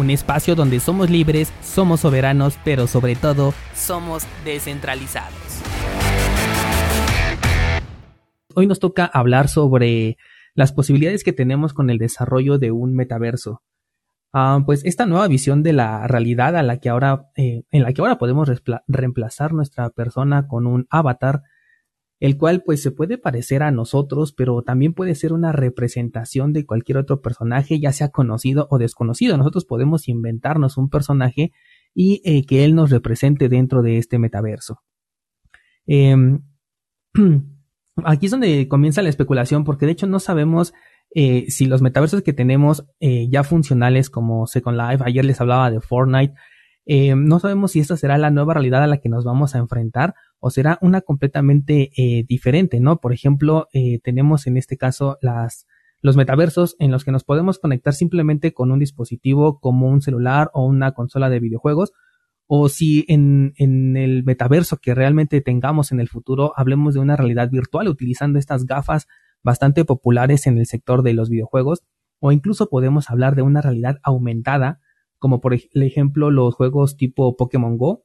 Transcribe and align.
un 0.00 0.10
espacio 0.10 0.54
donde 0.54 0.80
somos 0.80 1.10
libres, 1.10 1.52
somos 1.62 2.00
soberanos, 2.00 2.58
pero 2.64 2.86
sobre 2.86 3.16
todo 3.16 3.52
somos 3.74 4.26
descentralizados. 4.44 5.62
Hoy 8.54 8.66
nos 8.66 8.80
toca 8.80 9.04
hablar 9.04 9.48
sobre 9.48 10.16
las 10.54 10.72
posibilidades 10.72 11.22
que 11.22 11.34
tenemos 11.34 11.74
con 11.74 11.90
el 11.90 11.98
desarrollo 11.98 12.58
de 12.58 12.72
un 12.72 12.94
metaverso. 12.94 13.62
Ah, 14.32 14.60
pues 14.64 14.84
esta 14.84 15.06
nueva 15.06 15.28
visión 15.28 15.62
de 15.62 15.74
la 15.74 16.06
realidad 16.06 16.56
a 16.56 16.62
la 16.62 16.78
que 16.78 16.88
ahora, 16.88 17.26
eh, 17.36 17.64
en 17.70 17.82
la 17.82 17.92
que 17.92 18.00
ahora 18.00 18.16
podemos 18.16 18.50
reemplazar 18.88 19.52
nuestra 19.52 19.90
persona 19.90 20.48
con 20.48 20.66
un 20.66 20.86
avatar, 20.88 21.42
el 22.20 22.36
cual 22.36 22.62
pues 22.62 22.82
se 22.82 22.90
puede 22.90 23.18
parecer 23.18 23.62
a 23.62 23.70
nosotros, 23.70 24.32
pero 24.32 24.62
también 24.62 24.92
puede 24.92 25.14
ser 25.14 25.32
una 25.32 25.52
representación 25.52 26.52
de 26.52 26.66
cualquier 26.66 26.98
otro 26.98 27.22
personaje, 27.22 27.80
ya 27.80 27.92
sea 27.92 28.10
conocido 28.10 28.68
o 28.70 28.78
desconocido. 28.78 29.36
Nosotros 29.36 29.64
podemos 29.64 30.06
inventarnos 30.06 30.76
un 30.76 30.90
personaje 30.90 31.52
y 31.94 32.20
eh, 32.24 32.44
que 32.44 32.64
él 32.64 32.74
nos 32.74 32.90
represente 32.90 33.48
dentro 33.48 33.82
de 33.82 33.98
este 33.98 34.18
metaverso. 34.18 34.82
Em, 35.86 36.42
aquí 38.04 38.26
es 38.26 38.32
donde 38.32 38.68
comienza 38.68 39.02
la 39.02 39.08
especulación, 39.08 39.64
porque 39.64 39.86
de 39.86 39.92
hecho 39.92 40.06
no 40.06 40.20
sabemos 40.20 40.74
eh, 41.14 41.46
si 41.48 41.66
los 41.66 41.82
metaversos 41.82 42.22
que 42.22 42.32
tenemos 42.32 42.86
eh, 43.00 43.28
ya 43.30 43.42
funcionales 43.42 44.10
como 44.10 44.46
Second 44.46 44.78
Life, 44.78 45.02
ayer 45.04 45.24
les 45.24 45.40
hablaba 45.40 45.70
de 45.70 45.80
Fortnite, 45.80 46.34
eh, 46.86 47.14
no 47.14 47.40
sabemos 47.40 47.72
si 47.72 47.80
esta 47.80 47.96
será 47.96 48.18
la 48.18 48.30
nueva 48.30 48.54
realidad 48.54 48.82
a 48.82 48.86
la 48.86 48.98
que 48.98 49.08
nos 49.08 49.24
vamos 49.24 49.54
a 49.54 49.58
enfrentar 49.58 50.14
o 50.40 50.50
será 50.50 50.78
una 50.80 51.02
completamente 51.02 51.90
diferente, 52.26 52.80
¿no? 52.80 52.98
Por 52.98 53.12
ejemplo, 53.12 53.68
tenemos 54.02 54.46
en 54.46 54.56
este 54.56 54.76
caso 54.76 55.18
las, 55.20 55.66
los 56.02 56.16
metaversos 56.16 56.76
en 56.78 56.90
los 56.90 57.04
que 57.04 57.12
nos 57.12 57.24
podemos 57.24 57.58
conectar 57.58 57.92
simplemente 57.92 58.52
con 58.52 58.72
un 58.72 58.78
dispositivo 58.78 59.60
como 59.60 59.88
un 59.88 60.00
celular 60.00 60.50
o 60.54 60.64
una 60.64 60.92
consola 60.92 61.28
de 61.28 61.40
videojuegos, 61.40 61.92
o 62.46 62.68
si 62.68 63.04
en, 63.08 63.52
en, 63.56 63.96
el 63.96 64.24
metaverso 64.24 64.78
que 64.78 64.94
realmente 64.94 65.40
tengamos 65.40 65.92
en 65.92 66.00
el 66.00 66.08
futuro 66.08 66.52
hablemos 66.56 66.94
de 66.94 67.00
una 67.00 67.16
realidad 67.16 67.50
virtual 67.50 67.86
utilizando 67.86 68.38
estas 68.38 68.64
gafas 68.64 69.06
bastante 69.42 69.84
populares 69.84 70.46
en 70.46 70.58
el 70.58 70.66
sector 70.66 71.02
de 71.02 71.14
los 71.14 71.28
videojuegos, 71.28 71.84
o 72.18 72.32
incluso 72.32 72.68
podemos 72.68 73.10
hablar 73.10 73.36
de 73.36 73.42
una 73.42 73.62
realidad 73.62 73.98
aumentada, 74.02 74.80
como 75.18 75.40
por 75.40 75.54
ejemplo 75.54 76.30
los 76.30 76.54
juegos 76.54 76.96
tipo 76.96 77.36
Pokémon 77.36 77.76
Go, 77.76 78.04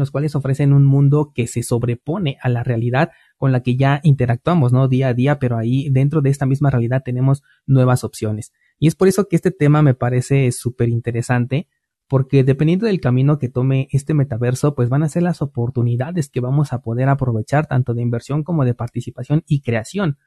los 0.00 0.10
cuales 0.10 0.34
ofrecen 0.34 0.72
un 0.72 0.84
mundo 0.84 1.32
que 1.34 1.46
se 1.46 1.62
sobrepone 1.62 2.38
a 2.42 2.48
la 2.48 2.64
realidad 2.64 3.10
con 3.36 3.52
la 3.52 3.62
que 3.62 3.76
ya 3.76 4.00
interactuamos, 4.02 4.72
¿no? 4.72 4.88
Día 4.88 5.08
a 5.08 5.14
día, 5.14 5.38
pero 5.38 5.56
ahí 5.56 5.88
dentro 5.90 6.20
de 6.22 6.30
esta 6.30 6.46
misma 6.46 6.70
realidad 6.70 7.02
tenemos 7.04 7.42
nuevas 7.66 8.02
opciones. 8.02 8.52
Y 8.78 8.88
es 8.88 8.96
por 8.96 9.06
eso 9.06 9.28
que 9.28 9.36
este 9.36 9.52
tema 9.52 9.82
me 9.82 9.94
parece 9.94 10.50
súper 10.50 10.88
interesante, 10.88 11.68
porque 12.08 12.42
dependiendo 12.42 12.86
del 12.86 13.00
camino 13.00 13.38
que 13.38 13.48
tome 13.48 13.86
este 13.92 14.14
metaverso, 14.14 14.74
pues 14.74 14.88
van 14.88 15.04
a 15.04 15.08
ser 15.08 15.22
las 15.22 15.42
oportunidades 15.42 16.28
que 16.28 16.40
vamos 16.40 16.72
a 16.72 16.82
poder 16.82 17.08
aprovechar 17.08 17.66
tanto 17.66 17.94
de 17.94 18.02
inversión 18.02 18.42
como 18.42 18.64
de 18.64 18.74
participación 18.74 19.44
y 19.46 19.60
creación 19.60 20.18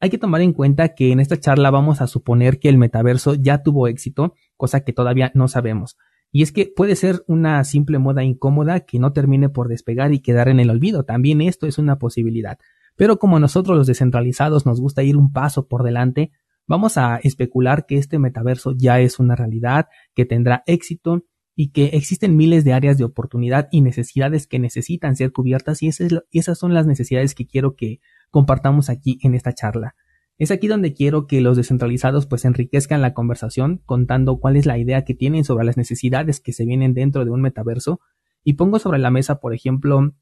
hay 0.00 0.10
que 0.10 0.18
tomar 0.18 0.42
en 0.42 0.52
cuenta 0.52 0.94
que 0.94 1.12
en 1.12 1.20
esta 1.20 1.38
charla 1.38 1.70
vamos 1.70 2.00
a 2.00 2.06
suponer 2.06 2.58
que 2.58 2.68
el 2.68 2.78
metaverso 2.78 3.34
ya 3.34 3.62
tuvo 3.62 3.88
éxito, 3.88 4.34
cosa 4.56 4.80
que 4.80 4.92
todavía 4.92 5.30
no 5.34 5.48
sabemos. 5.48 5.96
Y 6.36 6.42
es 6.42 6.52
que 6.52 6.66
puede 6.66 6.96
ser 6.96 7.24
una 7.28 7.64
simple 7.64 7.98
moda 7.98 8.22
incómoda 8.22 8.80
que 8.80 8.98
no 8.98 9.14
termine 9.14 9.48
por 9.48 9.68
despegar 9.68 10.12
y 10.12 10.20
quedar 10.20 10.50
en 10.50 10.60
el 10.60 10.68
olvido. 10.68 11.02
También 11.02 11.40
esto 11.40 11.66
es 11.66 11.78
una 11.78 11.98
posibilidad. 11.98 12.58
Pero 12.94 13.18
como 13.18 13.40
nosotros 13.40 13.74
los 13.74 13.86
descentralizados 13.86 14.66
nos 14.66 14.78
gusta 14.78 15.02
ir 15.02 15.16
un 15.16 15.32
paso 15.32 15.66
por 15.66 15.82
delante, 15.82 16.32
vamos 16.66 16.98
a 16.98 17.16
especular 17.16 17.86
que 17.86 17.96
este 17.96 18.18
metaverso 18.18 18.74
ya 18.76 19.00
es 19.00 19.18
una 19.18 19.34
realidad, 19.34 19.86
que 20.14 20.26
tendrá 20.26 20.62
éxito 20.66 21.24
y 21.54 21.70
que 21.70 21.86
existen 21.94 22.36
miles 22.36 22.64
de 22.64 22.74
áreas 22.74 22.98
de 22.98 23.04
oportunidad 23.04 23.68
y 23.72 23.80
necesidades 23.80 24.46
que 24.46 24.58
necesitan 24.58 25.16
ser 25.16 25.32
cubiertas 25.32 25.82
y 25.82 25.88
esas, 25.88 26.58
son 26.58 26.74
las 26.74 26.86
necesidades 26.86 27.34
que 27.34 27.46
quiero 27.46 27.76
que 27.76 28.00
compartamos 28.30 28.90
aquí 28.90 29.18
en 29.22 29.34
esta 29.34 29.54
charla. 29.54 29.94
Es 30.38 30.50
aquí 30.50 30.66
donde 30.66 30.92
quiero 30.92 31.26
que 31.26 31.40
los 31.40 31.56
descentralizados 31.56 32.26
pues 32.26 32.44
enriquezcan 32.44 33.00
la 33.00 33.14
conversación 33.14 33.80
contando 33.86 34.38
cuál 34.38 34.56
es 34.56 34.66
la 34.66 34.76
idea 34.76 35.04
que 35.04 35.14
tienen 35.14 35.44
sobre 35.44 35.64
las 35.64 35.78
necesidades 35.78 36.40
que 36.40 36.52
se 36.52 36.66
vienen 36.66 36.92
dentro 36.92 37.24
de 37.24 37.30
un 37.30 37.40
metaverso 37.40 38.00
y 38.44 38.52
pongo 38.54 38.78
sobre 38.78 38.98
la 38.98 39.10
mesa, 39.10 39.40
por 39.40 39.54
ejemplo, 39.54 40.12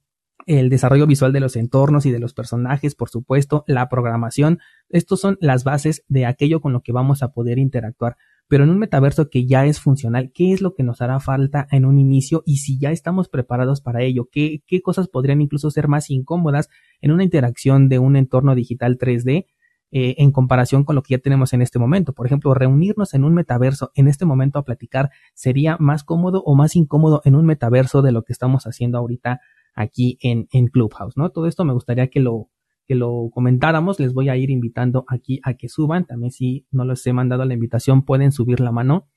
el 0.47 0.71
desarrollo 0.71 1.07
visual 1.07 1.33
de 1.33 1.41
los 1.41 1.57
entornos 1.57 2.07
y 2.07 2.13
de 2.13 2.21
los 2.21 2.33
personajes, 2.33 2.95
por 2.95 3.09
supuesto, 3.09 3.65
la 3.67 3.89
programación. 3.89 4.61
Estos 4.89 5.21
son 5.21 5.37
las 5.41 5.65
bases 5.65 6.05
de 6.09 6.27
aquello 6.27 6.61
con 6.61 6.73
lo 6.73 6.81
que 6.83 6.93
vamos 6.93 7.23
a 7.23 7.33
poder 7.33 7.59
interactuar. 7.59 8.17
Pero 8.47 8.65
en 8.65 8.71
un 8.71 8.79
metaverso 8.79 9.31
que 9.31 9.47
ya 9.47 9.67
es 9.67 9.81
funcional, 9.81 10.31
¿qué 10.33 10.53
es 10.53 10.61
lo 10.61 10.75
que 10.75 10.83
nos 10.83 11.01
hará 11.01 11.19
falta 11.19 11.67
en 11.71 11.87
un 11.87 11.99
inicio? 11.99 12.43
Y 12.45 12.59
si 12.59 12.79
ya 12.79 12.91
estamos 12.91 13.29
preparados 13.29 13.81
para 13.81 14.03
ello, 14.03 14.29
¿qué, 14.31 14.63
qué 14.67 14.81
cosas 14.83 15.09
podrían 15.09 15.41
incluso 15.41 15.71
ser 15.71 15.89
más 15.89 16.11
incómodas 16.11 16.69
en 17.01 17.11
una 17.11 17.25
interacción 17.25 17.89
de 17.89 17.99
un 17.99 18.17
entorno 18.17 18.55
digital 18.55 18.99
3D? 18.99 19.47
Eh, 19.91 20.17
en 20.19 20.33
comparación 20.33 20.83
con 20.83 20.97
lo 20.97 21.03
que 21.03 21.15
ya 21.15 21.19
tenemos 21.19 21.53
en 21.53 21.63
este 21.63 21.79
momento. 21.79 22.15
Por 22.15 22.27
ejemplo, 22.27 22.53
reunirnos 22.53 23.15
en 23.15 23.23
un 23.23 23.33
metaverso 23.33 23.93
en 23.95 24.09
este 24.09 24.25
momento 24.25 24.59
a 24.59 24.65
platicar 24.65 25.11
sería 25.35 25.77
más 25.79 26.03
cómodo 26.03 26.43
o 26.45 26.57
más 26.57 26.75
incómodo 26.75 27.23
en 27.25 27.37
un 27.37 27.47
metaverso 27.47 28.03
de 28.03 28.11
lo 28.11 28.25
que 28.25 28.33
estamos 28.33 28.65
haciendo 28.67 28.99
ahorita 28.99 29.41
aquí 29.75 30.19
en, 30.21 30.47
Clubhouse, 30.67 31.17
¿no? 31.17 31.31
Todo 31.31 31.47
esto 31.47 31.65
me 31.65 31.73
gustaría 31.73 32.09
que 32.09 32.19
lo, 32.19 32.49
que 32.87 32.97
lo 32.97 33.31
comentáramos. 33.33 34.01
Les 34.01 34.13
voy 34.15 34.31
a 34.31 34.37
ir 34.37 34.51
invitando 34.51 35.05
aquí 35.07 35.41
a 35.45 35.55
que 35.55 35.69
suban. 35.69 36.07
También 36.07 36.33
si 36.33 36.67
no 36.73 36.85
les 36.85 37.07
he 37.07 37.13
mandado 37.13 37.45
la 37.45 37.55
invitación, 37.55 38.05
pueden 38.05 38.33
subir 38.33 38.59
la 38.59 38.73
mano 38.73 39.09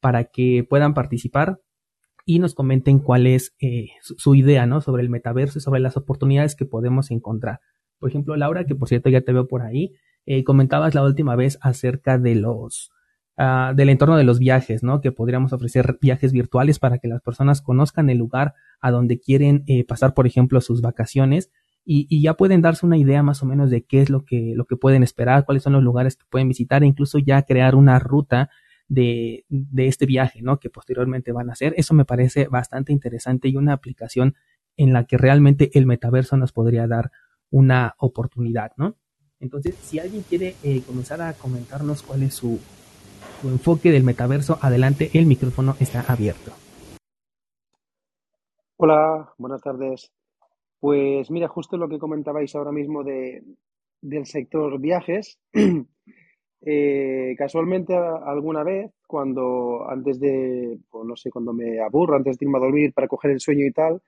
para 0.00 0.24
que 0.24 0.64
puedan 0.68 0.94
participar 0.94 1.60
y 2.24 2.38
nos 2.38 2.54
comenten 2.54 2.98
cuál 2.98 3.26
es 3.26 3.54
eh, 3.60 3.88
su, 4.00 4.34
idea, 4.34 4.66
¿no? 4.66 4.80
Sobre 4.80 5.02
el 5.02 5.10
metaverso 5.10 5.58
y 5.58 5.62
sobre 5.62 5.80
las 5.80 5.96
oportunidades 5.96 6.54
que 6.54 6.64
podemos 6.64 7.10
encontrar. 7.10 7.60
Por 8.02 8.10
ejemplo, 8.10 8.34
Laura, 8.34 8.64
que 8.64 8.74
por 8.74 8.88
cierto 8.88 9.10
ya 9.10 9.20
te 9.20 9.32
veo 9.32 9.46
por 9.46 9.62
ahí, 9.62 9.94
eh, 10.26 10.42
comentabas 10.42 10.92
la 10.92 11.04
última 11.04 11.36
vez 11.36 11.56
acerca 11.62 12.18
de 12.18 12.34
los 12.34 12.90
uh, 13.38 13.76
del 13.76 13.90
entorno 13.90 14.16
de 14.16 14.24
los 14.24 14.40
viajes, 14.40 14.82
¿no? 14.82 15.00
Que 15.00 15.12
podríamos 15.12 15.52
ofrecer 15.52 15.98
viajes 16.02 16.32
virtuales 16.32 16.80
para 16.80 16.98
que 16.98 17.06
las 17.06 17.22
personas 17.22 17.62
conozcan 17.62 18.10
el 18.10 18.18
lugar 18.18 18.54
a 18.80 18.90
donde 18.90 19.20
quieren 19.20 19.62
eh, 19.68 19.84
pasar, 19.84 20.14
por 20.14 20.26
ejemplo, 20.26 20.60
sus 20.60 20.80
vacaciones 20.80 21.52
y, 21.84 22.20
ya 22.20 22.34
pueden 22.34 22.60
darse 22.60 22.84
una 22.84 22.96
idea 22.96 23.22
más 23.22 23.40
o 23.44 23.46
menos 23.46 23.70
de 23.70 23.84
qué 23.84 24.02
es 24.02 24.10
lo 24.10 24.24
que, 24.24 24.54
lo 24.56 24.64
que 24.64 24.74
pueden 24.74 25.04
esperar, 25.04 25.44
cuáles 25.44 25.62
son 25.62 25.74
los 25.74 25.84
lugares 25.84 26.16
que 26.16 26.26
pueden 26.28 26.48
visitar 26.48 26.82
e 26.82 26.86
incluso 26.86 27.20
ya 27.20 27.42
crear 27.42 27.76
una 27.76 28.00
ruta 28.00 28.50
de, 28.88 29.44
de 29.48 29.86
este 29.86 30.06
viaje, 30.06 30.42
¿no? 30.42 30.58
Que 30.58 30.70
posteriormente 30.70 31.30
van 31.30 31.50
a 31.50 31.52
hacer. 31.52 31.72
Eso 31.76 31.94
me 31.94 32.04
parece 32.04 32.48
bastante 32.48 32.92
interesante 32.92 33.46
y 33.46 33.54
una 33.54 33.74
aplicación 33.74 34.34
en 34.76 34.92
la 34.92 35.04
que 35.04 35.18
realmente 35.18 35.70
el 35.78 35.86
metaverso 35.86 36.36
nos 36.36 36.50
podría 36.50 36.88
dar 36.88 37.12
una 37.52 37.94
oportunidad, 37.98 38.72
¿no? 38.76 38.96
Entonces, 39.38 39.76
si 39.76 39.98
alguien 39.98 40.24
quiere 40.28 40.56
eh, 40.64 40.82
comenzar 40.86 41.20
a 41.22 41.34
comentarnos 41.34 42.02
cuál 42.02 42.24
es 42.24 42.34
su, 42.34 42.58
su 43.40 43.48
enfoque 43.48 43.92
del 43.92 44.04
metaverso, 44.04 44.58
adelante, 44.60 45.10
el 45.14 45.26
micrófono 45.26 45.76
está 45.78 46.00
abierto. 46.00 46.52
Hola, 48.76 49.32
buenas 49.38 49.62
tardes. 49.62 50.12
Pues 50.80 51.30
mira, 51.30 51.46
justo 51.46 51.76
lo 51.76 51.88
que 51.88 51.98
comentabais 51.98 52.54
ahora 52.56 52.72
mismo 52.72 53.04
de, 53.04 53.44
del 54.00 54.26
sector 54.26 54.80
viajes. 54.80 55.38
Eh, 56.64 57.34
casualmente 57.36 57.92
alguna 57.92 58.62
vez, 58.62 58.92
cuando 59.08 59.84
antes 59.90 60.20
de, 60.20 60.78
pues 60.88 61.04
no 61.04 61.16
sé, 61.16 61.28
cuando 61.28 61.52
me 61.52 61.80
aburro, 61.80 62.14
antes 62.14 62.38
de 62.38 62.46
irme 62.46 62.58
a 62.58 62.60
dormir 62.60 62.92
para 62.94 63.08
coger 63.08 63.32
el 63.32 63.40
sueño 63.40 63.66
y 63.66 63.72
tal, 63.72 64.00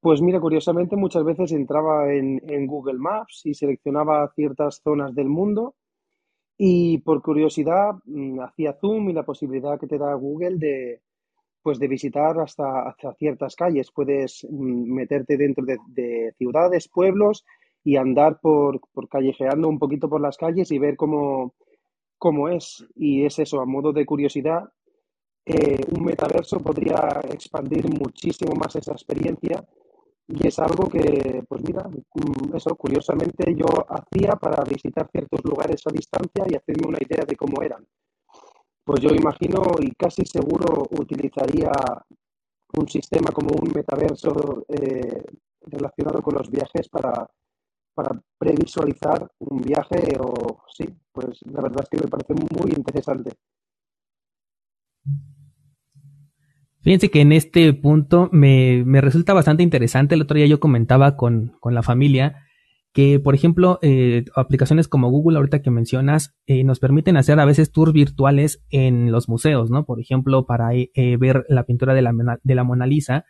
pues 0.00 0.22
mira, 0.22 0.40
curiosamente 0.40 0.96
muchas 0.96 1.24
veces 1.24 1.52
entraba 1.52 2.12
en, 2.12 2.40
en 2.48 2.66
Google 2.66 2.98
Maps 2.98 3.42
y 3.44 3.54
seleccionaba 3.54 4.30
ciertas 4.34 4.80
zonas 4.82 5.14
del 5.14 5.28
mundo 5.28 5.74
y 6.56 6.98
por 6.98 7.22
curiosidad 7.22 7.92
mm, 8.04 8.40
hacía 8.40 8.74
zoom 8.80 9.10
y 9.10 9.12
la 9.12 9.24
posibilidad 9.24 9.78
que 9.78 9.86
te 9.86 9.96
da 9.96 10.12
Google 10.14 10.56
de, 10.58 11.00
pues 11.62 11.78
de 11.78 11.88
visitar 11.88 12.38
hasta, 12.40 12.88
hasta 12.88 13.14
ciertas 13.14 13.54
calles. 13.54 13.92
Puedes 13.92 14.46
mm, 14.50 14.92
meterte 14.92 15.36
dentro 15.36 15.64
de, 15.64 16.34
ciudades, 16.36 16.88
pueblos 16.88 17.44
y 17.84 17.96
andar 17.96 18.40
por, 18.40 18.80
por, 18.92 19.08
callejeando 19.08 19.68
un 19.68 19.78
poquito 19.78 20.08
por 20.08 20.20
las 20.20 20.36
calles 20.36 20.70
y 20.72 20.78
ver 20.78 20.96
cómo, 20.96 21.54
cómo 22.18 22.48
es. 22.48 22.84
Y 22.96 23.24
es 23.24 23.38
eso, 23.38 23.60
a 23.60 23.66
modo 23.66 23.92
de 23.92 24.04
curiosidad, 24.04 24.64
eh, 25.46 25.78
un 25.96 26.04
metaverso 26.04 26.58
podría 26.60 27.20
expandir 27.30 27.88
muchísimo 27.88 28.54
más 28.54 28.74
esa 28.76 28.92
experiencia 28.92 29.64
y 30.28 30.46
es 30.46 30.58
algo 30.58 30.88
que, 30.88 31.42
pues 31.48 31.62
mira, 31.62 31.84
mm, 31.88 32.54
eso 32.54 32.74
curiosamente 32.76 33.54
yo 33.56 33.66
hacía 33.88 34.32
para 34.32 34.62
visitar 34.62 35.08
ciertos 35.10 35.40
lugares 35.42 35.82
a 35.86 35.90
distancia 35.90 36.44
y 36.46 36.54
hacerme 36.54 36.86
una 36.86 36.98
idea 37.00 37.24
de 37.26 37.34
cómo 37.34 37.62
eran. 37.62 37.86
Pues 38.84 39.00
yo 39.00 39.10
imagino 39.10 39.62
y 39.80 39.90
casi 39.92 40.24
seguro 40.26 40.86
utilizaría 40.90 41.70
un 42.74 42.88
sistema 42.88 43.30
como 43.32 43.50
un 43.50 43.72
metaverso 43.74 44.66
eh, 44.68 45.24
relacionado 45.62 46.20
con 46.20 46.34
los 46.34 46.50
viajes 46.50 46.88
para, 46.90 47.26
para 47.94 48.20
previsualizar 48.38 49.30
un 49.38 49.62
viaje 49.62 50.12
o 50.20 50.62
sí, 50.68 50.86
pues 51.10 51.40
la 51.46 51.62
verdad 51.62 51.84
es 51.84 51.88
que 51.88 52.04
me 52.04 52.10
parece 52.10 52.34
muy 52.34 52.70
interesante. 52.72 53.32
Fíjense 56.80 57.10
que 57.10 57.20
en 57.20 57.32
este 57.32 57.72
punto 57.72 58.28
me, 58.32 58.84
resulta 59.00 59.34
bastante 59.34 59.62
interesante. 59.62 60.14
El 60.14 60.22
otro 60.22 60.36
día 60.36 60.46
yo 60.46 60.60
comentaba 60.60 61.16
con, 61.16 61.52
la 61.64 61.82
familia 61.82 62.44
que, 62.92 63.20
por 63.20 63.34
ejemplo, 63.34 63.78
eh, 63.82 64.24
aplicaciones 64.34 64.88
como 64.88 65.10
Google, 65.10 65.38
ahorita 65.38 65.60
que 65.60 65.70
mencionas, 65.70 66.34
eh, 66.46 66.64
nos 66.64 66.78
permiten 66.78 67.16
hacer 67.16 67.38
a 67.38 67.44
veces 67.44 67.72
tours 67.72 67.92
virtuales 67.92 68.64
en 68.70 69.12
los 69.12 69.28
museos, 69.28 69.70
¿no? 69.70 69.84
Por 69.84 70.00
ejemplo, 70.00 70.46
para 70.46 70.74
eh, 70.74 71.16
ver 71.18 71.44
la 71.48 71.64
pintura 71.64 71.94
de 71.94 72.02
la, 72.02 72.12
de 72.42 72.54
la 72.54 72.64
Mona 72.64 72.86
Lisa. 72.86 73.24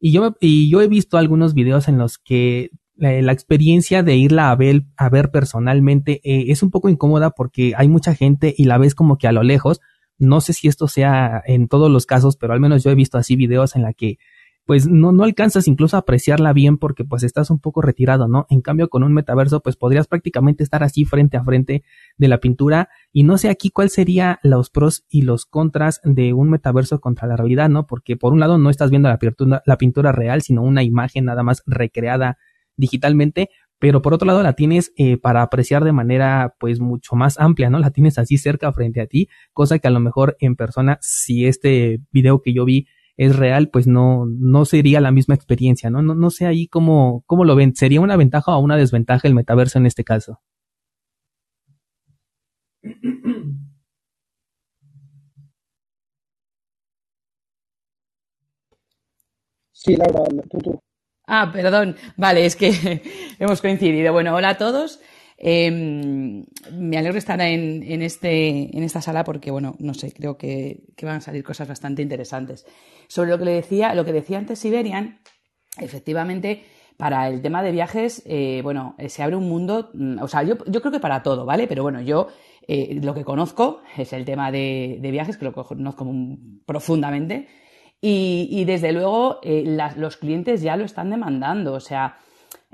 Y 0.00 0.12
yo, 0.12 0.36
y 0.40 0.70
yo 0.70 0.80
he 0.80 0.88
visto 0.88 1.18
algunos 1.18 1.54
videos 1.54 1.88
en 1.88 1.98
los 1.98 2.18
que 2.18 2.70
la, 2.96 3.32
experiencia 3.32 4.02
de 4.02 4.16
irla 4.16 4.50
a 4.50 4.56
ver, 4.56 4.84
a 4.96 5.08
ver 5.08 5.30
personalmente 5.30 6.20
es 6.22 6.62
un 6.62 6.70
poco 6.70 6.88
incómoda 6.88 7.30
porque 7.30 7.72
hay 7.76 7.88
mucha 7.88 8.14
gente 8.14 8.54
y 8.56 8.64
la 8.64 8.78
ves 8.78 8.94
como 8.94 9.18
que 9.18 9.26
a 9.26 9.32
lo 9.32 9.42
lejos, 9.42 9.80
no 10.18 10.40
sé 10.40 10.52
si 10.52 10.68
esto 10.68 10.88
sea 10.88 11.42
en 11.46 11.68
todos 11.68 11.90
los 11.90 12.06
casos, 12.06 12.36
pero 12.36 12.52
al 12.52 12.60
menos 12.60 12.82
yo 12.84 12.90
he 12.90 12.94
visto 12.94 13.18
así 13.18 13.36
videos 13.36 13.76
en 13.76 13.82
la 13.82 13.92
que 13.92 14.18
pues 14.66 14.88
no, 14.88 15.12
no 15.12 15.24
alcanzas 15.24 15.68
incluso 15.68 15.96
a 15.96 16.00
apreciarla 16.00 16.52
bien 16.52 16.78
porque 16.78 17.04
pues 17.04 17.22
estás 17.22 17.50
un 17.50 17.58
poco 17.58 17.82
retirado, 17.82 18.28
¿no? 18.28 18.46
En 18.48 18.62
cambio 18.62 18.88
con 18.88 19.02
un 19.02 19.12
metaverso 19.12 19.60
pues 19.60 19.76
podrías 19.76 20.06
prácticamente 20.06 20.62
estar 20.62 20.82
así 20.82 21.04
frente 21.04 21.36
a 21.36 21.44
frente 21.44 21.84
de 22.16 22.28
la 22.28 22.38
pintura 22.38 22.88
y 23.12 23.24
no 23.24 23.36
sé 23.36 23.50
aquí 23.50 23.70
cuál 23.70 23.90
sería 23.90 24.40
los 24.42 24.70
pros 24.70 25.04
y 25.08 25.22
los 25.22 25.44
contras 25.44 26.00
de 26.02 26.32
un 26.32 26.48
metaverso 26.48 27.00
contra 27.00 27.28
la 27.28 27.36
realidad, 27.36 27.68
¿no? 27.68 27.86
Porque 27.86 28.16
por 28.16 28.32
un 28.32 28.40
lado 28.40 28.56
no 28.56 28.70
estás 28.70 28.90
viendo 28.90 29.08
la 29.08 29.18
pintura, 29.18 29.62
la 29.66 29.76
pintura 29.76 30.12
real, 30.12 30.40
sino 30.40 30.62
una 30.62 30.82
imagen 30.82 31.26
nada 31.26 31.42
más 31.42 31.62
recreada 31.66 32.38
digitalmente, 32.76 33.50
pero 33.84 34.00
por 34.00 34.14
otro 34.14 34.26
lado 34.26 34.42
la 34.42 34.54
tienes 34.54 34.94
eh, 34.96 35.18
para 35.18 35.42
apreciar 35.42 35.84
de 35.84 35.92
manera 35.92 36.54
pues 36.58 36.80
mucho 36.80 37.16
más 37.16 37.38
amplia, 37.38 37.68
¿no? 37.68 37.78
La 37.78 37.90
tienes 37.90 38.18
así 38.18 38.38
cerca 38.38 38.72
frente 38.72 39.02
a 39.02 39.06
ti, 39.06 39.28
cosa 39.52 39.78
que 39.78 39.86
a 39.86 39.90
lo 39.90 40.00
mejor 40.00 40.38
en 40.40 40.56
persona, 40.56 40.96
si 41.02 41.44
este 41.44 42.00
video 42.10 42.40
que 42.40 42.54
yo 42.54 42.64
vi 42.64 42.86
es 43.18 43.36
real, 43.36 43.68
pues 43.68 43.86
no, 43.86 44.24
no 44.24 44.64
sería 44.64 45.02
la 45.02 45.10
misma 45.10 45.34
experiencia, 45.34 45.90
¿no? 45.90 46.00
No, 46.00 46.14
no 46.14 46.30
sé 46.30 46.46
ahí 46.46 46.66
cómo, 46.66 47.24
cómo 47.26 47.44
lo 47.44 47.56
ven. 47.56 47.76
¿Sería 47.76 48.00
una 48.00 48.16
ventaja 48.16 48.56
o 48.56 48.60
una 48.60 48.78
desventaja 48.78 49.28
el 49.28 49.34
metaverso 49.34 49.78
en 49.78 49.84
este 49.84 50.02
caso? 50.02 50.40
Sí, 59.72 59.94
Laura, 59.96 60.24
tú, 60.48 60.58
tú. 60.58 60.80
Ah, 61.26 61.50
perdón. 61.52 61.96
Vale, 62.16 62.44
es 62.44 62.56
que 62.56 63.02
hemos 63.38 63.60
coincidido. 63.60 64.12
Bueno, 64.12 64.34
hola 64.34 64.50
a 64.50 64.58
todos. 64.58 65.00
Em, 65.36 66.44
me 66.72 66.96
alegro 66.96 67.14
de 67.14 67.18
estar 67.18 67.40
en, 67.40 68.02
este, 68.02 68.76
en 68.76 68.82
esta 68.82 69.00
sala 69.00 69.24
porque, 69.24 69.50
bueno, 69.50 69.74
no 69.78 69.94
sé, 69.94 70.12
creo 70.12 70.36
que, 70.36 70.84
van 71.02 71.16
a 71.16 71.20
salir 71.20 71.42
cosas 71.42 71.68
bastante 71.68 72.02
interesantes. 72.02 72.66
Sobre 73.08 73.30
lo 73.30 73.38
que 73.38 73.44
le 73.46 73.52
decía, 73.52 73.94
lo 73.94 74.04
que 74.04 74.12
decía 74.12 74.38
antes 74.38 74.58
Siberian, 74.58 75.20
efectivamente, 75.78 76.64
para 76.96 77.28
el 77.28 77.42
tema 77.42 77.62
de 77.62 77.72
viajes, 77.72 78.22
eh, 78.26 78.60
bueno, 78.62 78.94
eh, 78.98 79.08
se 79.08 79.22
abre 79.22 79.36
un 79.36 79.48
mundo, 79.48 79.90
mm, 79.94 80.22
o 80.22 80.28
sea, 80.28 80.42
yo, 80.44 80.56
creo 80.58 80.92
que 80.92 81.00
para 81.00 81.22
todo, 81.22 81.44
¿vale? 81.44 81.66
Pero 81.66 81.82
bueno, 81.82 82.00
yo 82.00 82.28
eh, 82.68 83.00
lo 83.02 83.14
que 83.14 83.24
conozco 83.24 83.80
es 83.96 84.12
el 84.12 84.24
tema 84.24 84.52
de, 84.52 84.98
viajes, 85.02 85.36
que 85.36 85.46
lo 85.46 85.52
conozco 85.52 86.06
profundamente 86.64 87.48
y, 88.06 88.64
desde 88.66 88.92
luego 88.92 89.40
eh, 89.42 89.78
los 89.96 90.18
clientes 90.18 90.60
ya 90.60 90.76
lo 90.76 90.84
están 90.84 91.08
demandando. 91.08 91.72
O 91.72 91.80
sea, 91.80 92.18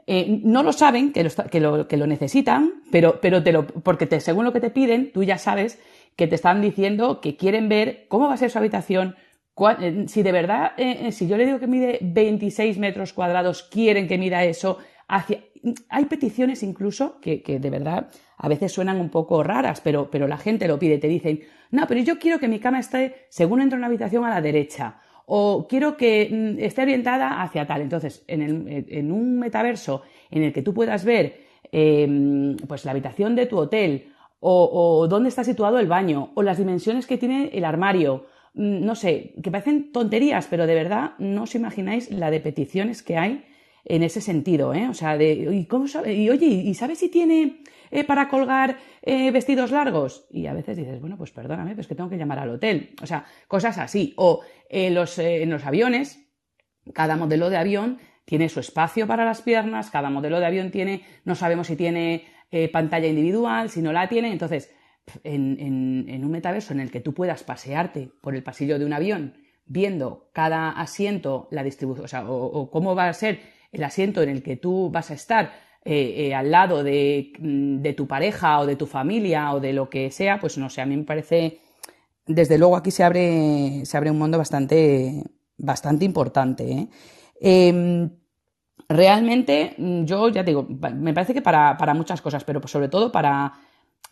eh, 0.09 0.41
no 0.43 0.65
lo 0.65 0.73
saben 0.73 1.13
que 1.13 1.23
lo, 1.61 1.87
que 1.87 1.97
lo, 1.97 2.07
necesitan, 2.09 2.83
pero, 2.91 3.21
pero 3.21 3.41
te 3.41 3.53
lo, 3.53 3.65
porque 3.65 4.21
según 4.21 4.45
lo 4.45 4.53
que 4.53 4.59
te 4.59 4.71
piden, 4.71 5.13
tú 5.13 5.23
ya 5.23 5.39
sabes 5.39 5.81
que 6.17 6.27
te 6.27 6.35
están 6.35 6.61
diciendo 6.61 7.21
que 7.21 7.37
quieren 7.37 7.69
ver 7.69 8.07
cómo 8.09 8.27
va 8.27 8.35
a 8.35 8.39
ser 8.39 8.51
su 8.51 8.59
habitación, 8.59 9.15
eh, 9.81 10.07
si 10.09 10.25
de 10.25 10.33
verdad, 10.33 10.73
si 11.11 11.29
yo 11.29 11.37
le 11.37 11.47
digo 11.47 11.61
que 11.61 11.69
mide 11.69 11.99
26 12.03 12.79
metros 12.79 13.13
cuadrados, 13.13 13.63
quieren 13.63 14.09
que 14.09 14.19
mida 14.19 14.43
eso. 14.43 14.79
Hacia... 15.07 15.45
Hay 15.91 16.07
peticiones 16.07 16.65
incluso 16.65 17.21
que, 17.21 17.43
que, 17.43 17.61
de 17.61 17.71
verdad 17.71 18.09
a 18.39 18.49
veces 18.49 18.73
suenan 18.73 18.99
un 18.99 19.11
poco 19.11 19.43
raras, 19.43 19.83
pero, 19.83 20.11
pero 20.11 20.27
la 20.27 20.39
gente 20.39 20.67
lo 20.67 20.79
pide. 20.79 20.99
Te 20.99 21.07
dicen, 21.07 21.41
no, 21.71 21.87
pero 21.87 22.01
yo 22.01 22.19
quiero 22.19 22.41
que 22.41 22.49
mi 22.49 22.59
cama 22.59 22.81
esté, 22.81 23.27
según 23.29 23.61
entro 23.61 23.77
en 23.77 23.81
una 23.81 23.89
habitación, 23.89 24.25
a 24.25 24.31
la 24.31 24.41
derecha 24.41 25.03
o 25.33 25.69
quiero 25.69 25.97
que 25.97 26.29
mm, 26.29 26.59
esté 26.59 26.83
orientada 26.83 27.41
hacia 27.41 27.65
tal. 27.65 27.83
Entonces, 27.83 28.25
en, 28.27 29.13
un 29.13 29.39
metaverso 29.39 30.03
en 30.29 30.43
el 30.43 30.53
que 30.53 30.63
tú 30.63 30.75
puedas 30.75 31.05
ver 31.05 31.47
em, 31.71 32.57
pues 32.67 32.85
la 32.85 32.91
habitación 32.91 33.37
de 33.37 33.47
tu 33.47 33.57
hotel 33.57 34.13
o, 34.41 35.07
dónde 35.09 35.29
está 35.29 35.45
situado 35.45 35.79
el 35.79 35.87
baño 35.87 36.33
o 36.35 36.43
las 36.43 36.59
dimensiones 36.59 37.07
que 37.07 37.17
tiene 37.17 37.51
el 37.53 37.65
armario, 37.65 38.27
mm, 38.55 38.85
no 38.85 38.97
sé, 38.97 39.35
que 39.41 39.53
parecen 39.53 39.93
tonterías, 39.93 40.49
pero 40.51 40.67
de 40.67 40.75
verdad 40.75 41.13
no 41.19 41.45
os 41.45 41.55
imagináis 41.55 42.11
la 42.11 42.33
de 42.33 42.41
peticiones 42.41 43.05
que 43.05 43.17
hay 43.17 43.45
en 43.91 44.05
ese 44.05 44.21
sentido, 44.21 44.73
¿eh? 44.73 44.89
O 44.89 44.95
sea, 44.95 45.19
de, 45.19 45.33
¿y, 45.33 45.67
cómo 45.67 45.89
sabe? 45.89 46.15
y 46.15 46.31
oye, 46.31 46.47
¿y 46.47 46.75
sabes 46.75 47.01
si 47.01 47.09
tiene 47.09 47.63
eh, 47.91 48.05
para 48.05 48.29
colgar 48.29 48.77
eh, 49.03 49.33
vestidos 49.33 49.73
largos? 49.73 50.27
Y 50.31 50.47
a 50.47 50.53
veces 50.53 50.77
dices, 50.77 51.01
bueno, 51.01 51.17
pues 51.19 51.33
perdóname, 51.33 51.75
pues 51.75 51.89
que 51.89 51.97
tengo 51.97 52.09
que 52.09 52.17
llamar 52.17 52.39
al 52.39 52.51
hotel. 52.51 52.95
O 53.03 53.07
sea, 53.07 53.25
cosas 53.49 53.79
así. 53.79 54.15
O 54.17 54.43
en 54.69 54.95
los, 54.95 55.19
en 55.19 55.51
los 55.51 55.67
aviones, 55.67 56.25
cada 56.95 57.17
modelo 57.17 57.51
de 57.51 57.57
avión 57.57 57.99
tiene 58.25 58.49
su 58.49 58.61
espacio 58.61 59.09
para 59.09 59.25
las 59.25 59.43
piernas, 59.43 59.91
cada 59.91 60.09
modelo 60.09 60.39
de 60.39 60.47
avión 60.47 60.71
tiene, 60.71 61.03
no 61.25 61.35
sabemos 61.35 61.67
si 61.67 61.75
tiene 61.75 62.27
pantalla 62.73 63.09
individual, 63.09 63.71
si 63.71 63.83
no 63.83 63.93
la 63.93 64.09
tiene. 64.09 64.31
Entonces, 64.31 64.73
en, 65.25 66.07
en, 66.09 66.25
un 66.25 66.31
metaverso 66.31 66.73
en 66.73 66.79
el 66.79 66.93
que 66.93 67.01
tú 67.01 67.13
puedas 67.13 67.43
pasearte 67.43 68.13
por 68.21 68.37
el 68.37 68.45
pasillo 68.45 68.79
de 68.79 68.85
un 68.85 68.93
avión 68.93 69.35
viendo 69.67 70.31
cada 70.33 70.71
asiento, 70.71 71.49
la 71.51 71.65
distribución, 71.65 72.05
o 72.05 72.09
sea, 72.09 72.29
o 72.29 72.71
cómo 72.71 72.95
va 72.95 73.09
a 73.09 73.13
ser 73.13 73.41
el 73.73 73.85
asiento 73.85 74.23
en 74.23 74.29
el 74.29 74.43
que 74.43 74.57
tú 74.57 74.91
vas 74.91 75.11
a 75.11 75.15
estar 75.15 75.53
eh, 75.85 76.27
eh, 76.29 76.35
al 76.35 76.51
lado 76.51 76.83
mm, 76.83 77.81
de, 77.81 77.95
tu 77.97 78.07
pareja 78.07 78.61
o 78.61 78.67
de 78.67 78.77
tu 78.77 78.87
familia 78.87 79.55
o 79.55 79.61
de 79.61 79.73
lo 79.73 79.89
que 79.89 80.11
sea, 80.11 80.39
pues 80.39 80.59
no 80.59 80.69
sé, 80.69 80.83
a 80.83 80.87
mí 80.87 80.97
me 80.97 81.05
parece, 81.05 81.61
desde 82.27 82.59
luego 82.59 82.77
aquí 82.77 82.91
se 82.91 83.03
abre, 83.03 83.83
se 83.85 83.97
abre 83.97 84.11
un 84.11 84.19
mundo 84.19 84.37
bastante, 84.37 85.25
bastante 85.57 86.05
importante. 86.05 86.71
¿eh? 86.71 86.89
Em, 87.41 88.11
realmente, 88.89 89.75
mm, 89.79 90.05
yo 90.05 90.29
ya 90.29 90.43
digo, 90.43 90.67
me 90.69 91.15
parece 91.15 91.33
que 91.33 91.43
para, 91.43 91.95
muchas 91.95 92.21
cosas, 92.21 92.45
pero 92.45 92.61
sobre 92.69 92.89
todo 92.89 93.11
para, 93.11 93.55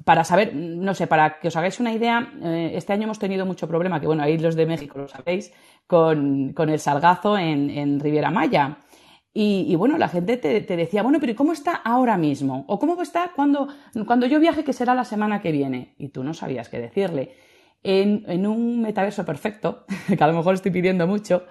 para 0.04 0.24
saber, 0.24 0.54
no 0.54 0.94
sé, 0.94 1.06
para 1.06 1.38
que 1.38 1.48
os 1.48 1.56
hagáis 1.56 1.80
una 1.80 1.92
idea, 1.92 2.32
este 2.72 2.94
año 2.94 3.04
hemos 3.04 3.18
tenido 3.18 3.44
mucho 3.44 3.68
problema, 3.68 4.00
que 4.00 4.06
bueno, 4.06 4.22
ahí 4.22 4.38
los 4.38 4.56
de 4.56 4.64
México 4.64 4.98
lo 4.98 5.08
sabéis, 5.08 5.52
con, 5.86 6.54
el 6.56 6.78
salgazo 6.78 7.36
en, 7.36 7.68
en 7.70 8.00
Riviera 8.00 8.30
Maya. 8.30 8.78
Y, 9.40 9.76
bueno, 9.76 9.98
la 9.98 10.08
gente 10.08 10.36
te, 10.36 10.76
decía, 10.76 11.04
bueno, 11.04 11.20
pero 11.20 11.36
¿cómo 11.36 11.52
está 11.52 11.76
ahora 11.76 12.16
mismo? 12.18 12.64
¿O 12.66 12.80
cómo 12.80 13.00
está 13.00 13.30
cuando, 13.36 13.68
cuando 14.04 14.26
yo 14.26 14.40
viaje, 14.40 14.64
que 14.64 14.72
será 14.72 14.96
la 14.96 15.04
semana 15.04 15.40
que 15.40 15.52
viene? 15.52 15.94
Y 15.96 16.08
tú 16.08 16.24
no 16.24 16.34
sabías 16.34 16.68
qué 16.68 16.80
decirle. 16.80 17.36
En, 17.84 18.48
un 18.48 18.80
metaverso 18.80 19.24
perfecto, 19.24 19.84
que 20.08 20.24
a 20.24 20.26
lo 20.26 20.32
mejor 20.32 20.54
estoy 20.54 20.72
pidiendo 20.72 21.06
mucho, 21.06 21.44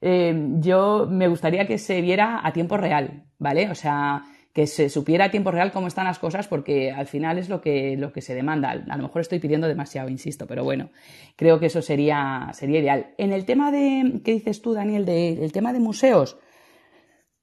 eh, 0.00 0.50
yo 0.60 1.08
me 1.10 1.26
gustaría 1.26 1.66
que 1.66 1.78
se 1.78 2.00
viera 2.00 2.46
a 2.46 2.52
tiempo 2.52 2.76
real, 2.76 3.24
¿vale? 3.40 3.70
O 3.70 3.74
sea, 3.74 4.22
que 4.52 4.68
se 4.68 4.88
supiera 4.88 5.24
a 5.24 5.30
tiempo 5.32 5.50
real 5.50 5.72
cómo 5.72 5.88
están 5.88 6.04
las 6.04 6.20
cosas, 6.20 6.46
porque 6.46 6.92
al 6.92 7.08
final 7.08 7.38
es 7.38 7.48
lo 7.48 7.60
que, 7.60 7.96
lo 7.96 8.12
que 8.12 8.20
se 8.20 8.36
demanda. 8.36 8.70
A 8.70 8.96
lo 8.96 9.02
mejor 9.02 9.20
estoy 9.20 9.40
pidiendo 9.40 9.66
demasiado, 9.66 10.08
insisto, 10.08 10.46
pero 10.46 10.62
bueno, 10.62 10.90
creo 11.34 11.58
que 11.58 11.66
eso 11.66 11.82
sería, 11.82 12.50
sería 12.52 12.78
ideal. 12.78 13.14
En 13.18 13.32
el 13.32 13.46
tema 13.46 13.72
de, 13.72 14.20
¿qué 14.24 14.32
dices 14.32 14.62
tú, 14.62 14.74
Daniel? 14.74 15.04
De, 15.04 15.44
el 15.44 15.50
tema 15.50 15.72
de 15.72 15.80
museos, 15.80 16.38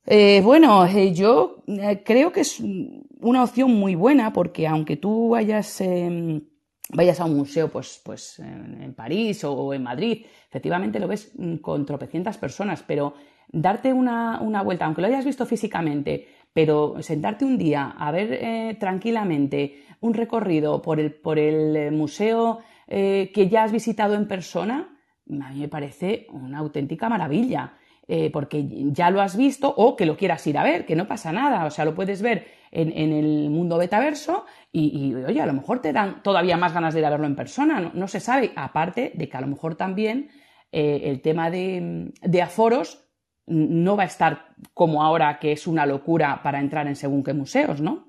eh, 0.06 0.41
bueno, 0.44 0.86
eh, 0.86 1.13
yo 1.13 1.63
eh, 1.68 2.01
creo 2.03 2.32
que 2.32 2.41
es 2.41 2.60
una 2.60 3.44
opción 3.44 3.72
muy 3.72 3.96
buena 3.96 4.34
porque 4.34 4.68
aunque 4.68 4.98
tú 4.98 5.29
vayas, 5.29 5.82
em, 5.82 6.41
vayas 6.89 7.20
a 7.20 7.25
un 7.25 7.38
museo 7.38 7.70
pues, 7.70 8.01
pues 8.03 8.39
en 8.39 8.94
París 8.96 9.44
o 9.44 9.74
en 9.74 9.84
Madrid, 9.84 10.25
efectivamente 10.48 11.00
lo 11.00 11.08
ves 11.08 11.32
mm, 11.38 11.58
con 11.58 11.86
tropecientas 11.86 12.38
personas, 12.38 12.84
pero 12.84 13.13
darte 13.51 13.94
una, 13.94 14.39
vuelta, 14.63 14.86
aunque 14.86 15.01
lo 15.01 15.08
hayas 15.08 15.25
visto 15.25 15.46
físicamente, 15.46 16.27
pero 16.53 17.01
sentarte 17.01 17.46
un 17.46 17.58
día 17.58 17.96
a 17.98 18.12
ver 18.12 18.77
tranquilamente 18.79 19.84
un 20.01 20.13
recorrido 20.13 20.82
por 20.82 21.00
el, 21.00 21.13
por 21.13 21.38
el 21.39 21.91
museo 21.91 22.60
que 22.88 23.48
ya 23.50 23.63
has 23.63 23.72
visitado 23.72 24.15
en 24.15 24.27
persona, 24.27 24.98
a 25.29 25.51
mí 25.51 25.60
me 25.60 25.68
parece 25.68 26.27
una 26.32 26.60
auténtica 26.60 27.08
maravilla. 27.10 27.78
Eh, 28.11 28.31
porque 28.31 28.65
ya 28.91 29.11
lo 29.11 29.21
has 29.21 29.37
visto 29.37 29.71
o 29.71 29.95
que 29.95 30.07
lo 30.07 30.17
quieras 30.17 30.47
ir 30.47 30.57
a 30.57 30.63
ver, 30.63 30.87
que 30.87 30.95
no 30.95 31.07
pasa 31.07 31.31
nada, 31.31 31.63
o 31.65 31.69
sea, 31.69 31.85
lo 31.85 31.93
puedes 31.93 32.23
ver 32.23 32.47
en, 32.71 32.91
el 33.13 33.51
mundo 33.51 33.77
betaverso 33.77 34.47
y, 34.71 35.13
oye, 35.13 35.39
a 35.39 35.45
lo 35.45 35.53
mejor 35.53 35.79
te 35.79 35.93
dan 35.93 36.23
todavía 36.23 36.57
más 36.57 36.73
ganas 36.73 36.95
de 36.95 37.01
ir 37.01 37.05
a 37.05 37.11
verlo 37.11 37.27
en 37.27 37.35
persona, 37.35 37.91
no, 37.93 38.07
se 38.07 38.19
sabe, 38.19 38.51
aparte 38.55 39.11
de 39.13 39.29
que 39.29 39.37
a 39.37 39.41
lo 39.41 39.45
mejor 39.45 39.75
también 39.75 40.31
eh, 40.71 41.01
el 41.03 41.21
tema 41.21 41.51
de, 41.51 42.11
de 42.23 42.41
aforos 42.41 43.05
no 43.45 43.95
va 43.95 44.03
a 44.03 44.07
estar 44.07 44.55
como 44.73 45.03
ahora 45.03 45.37
que 45.37 45.51
es 45.51 45.67
una 45.67 45.85
locura 45.85 46.41
para 46.41 46.59
entrar 46.59 46.87
en 46.87 46.95
según 46.95 47.23
qué 47.23 47.33
museos, 47.33 47.79
¿no? 47.79 48.08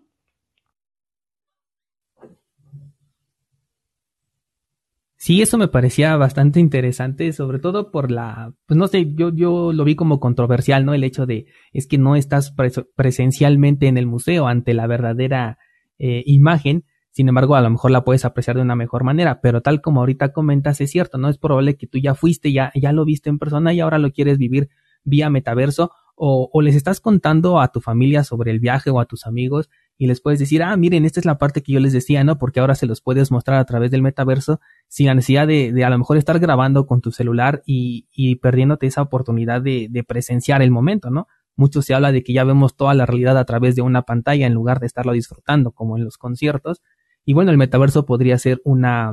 Sí, 5.23 5.43
eso 5.43 5.59
me 5.59 5.69
parecía 5.69 6.17
bastante 6.17 6.61
interesante, 6.61 7.35
sobre 7.35 7.59
todo 7.59 7.91
por 7.91 8.11
la, 8.11 8.55
pues 8.65 8.79
no 8.79 8.89
sé, 8.89 9.13
yo, 9.15 9.29
yo 9.35 9.71
lo 9.75 9.85
vi 9.85 9.95
como 9.95 10.19
controversial, 10.19 10.87
¿no? 10.87 10.95
El 10.95 11.05
hecho 11.05 11.27
de, 11.27 11.45
es 11.75 11.87
que 11.87 11.99
no 11.99 12.17
estás 12.17 12.55
presencialmente 12.97 13.87
en 13.87 13.99
el 13.99 14.07
museo 14.07 14.47
ante 14.47 14.73
la 14.73 14.87
verdadera 14.87 15.59
eh, 15.99 16.23
imagen, 16.25 16.87
sin 17.11 17.29
embargo, 17.29 17.55
a 17.55 17.61
lo 17.61 17.69
mejor 17.69 17.91
la 17.91 18.03
puedes 18.03 18.25
apreciar 18.25 18.57
de 18.57 18.63
una 18.63 18.77
mejor 18.77 19.05
manera, 19.05 19.43
pero 19.43 19.61
tal 19.61 19.83
como 19.83 20.01
ahorita 20.01 20.33
comentas, 20.33 20.81
es 20.81 20.91
cierto, 20.91 21.19
¿no? 21.19 21.29
Es 21.29 21.37
probable 21.37 21.77
que 21.77 21.87
tú 21.87 21.99
ya 21.99 22.15
fuiste, 22.15 22.51
ya, 22.51 22.73
ya 22.75 22.93
lo 22.93 23.05
viste 23.05 23.29
en 23.29 23.39
persona 23.39 23.75
y 23.75 23.81
ahora 23.81 23.99
lo 23.99 24.13
quieres 24.13 24.39
vivir 24.39 24.71
vía 25.05 25.29
metaverso, 25.29 25.91
o, 26.17 26.49
o 26.51 26.63
les 26.63 26.77
estás 26.77 26.99
contando 26.99 27.61
a 27.61 27.69
tu 27.73 27.83
familia 27.83 28.25
sobre 28.25 28.53
el 28.53 28.59
viaje 28.59 28.89
o 28.89 28.99
a 28.99 29.05
tus 29.05 29.27
amigos 29.27 29.69
y 30.01 30.07
les 30.07 30.23
puedes 30.23 30.39
decir, 30.39 30.63
ah, 30.63 30.75
miren, 30.79 31.05
esta 31.05 31.21
es 31.21 31.27
la 31.27 31.37
parte 31.37 31.63
que 31.63 31.73
yo 31.73 31.79
les 31.79 31.93
decía, 31.93 32.25
¿no? 32.25 32.39
Porque 32.39 32.59
ahora 32.59 32.75
se 32.75 32.87
los 32.87 33.03
puedes 33.03 33.31
mostrar 33.31 33.59
a 33.59 33.67
través 33.67 33.91
del 33.91 34.01
metaverso 34.01 34.59
sin 34.89 35.09
la 35.09 35.15
necesidad 35.15 35.47
de, 35.47 35.73
de 35.73 35.85
a 35.85 35.91
lo 35.91 35.99
mejor 35.99 36.17
estar 36.17 36.39
grabando 36.39 36.87
con 36.87 37.03
tu 37.03 37.13
celular 37.13 37.63
y, 37.67 38.09
y 38.11 38.37
perdiéndote 38.37 38.87
esa 38.87 39.03
oportunidad 39.03 39.61
de, 39.61 39.89
de, 39.91 40.03
presenciar 40.03 40.63
el 40.63 40.71
momento, 40.71 41.11
¿no? 41.11 41.29
Mucho 41.55 41.83
se 41.83 41.93
habla 41.93 42.13
de 42.13 42.23
que 42.23 42.33
ya 42.33 42.45
vemos 42.45 42.77
toda 42.77 42.95
la 42.95 43.05
realidad 43.05 43.37
a 43.37 43.45
través 43.45 43.77
de 43.77 43.83
una 43.83 44.01
pantalla 44.01 44.47
en 44.47 44.55
lugar 44.55 44.81
de 44.81 44.87
estarlo 44.87 45.13
disfrutando 45.13 45.73
como 45.73 45.99
en 45.99 46.05
los 46.05 46.17
conciertos. 46.17 46.81
Y 47.27 47.35
bueno, 47.35 47.51
el 47.51 47.59
metaverso 47.59 48.07
podría 48.07 48.39
ser 48.39 48.63
una, 48.65 49.13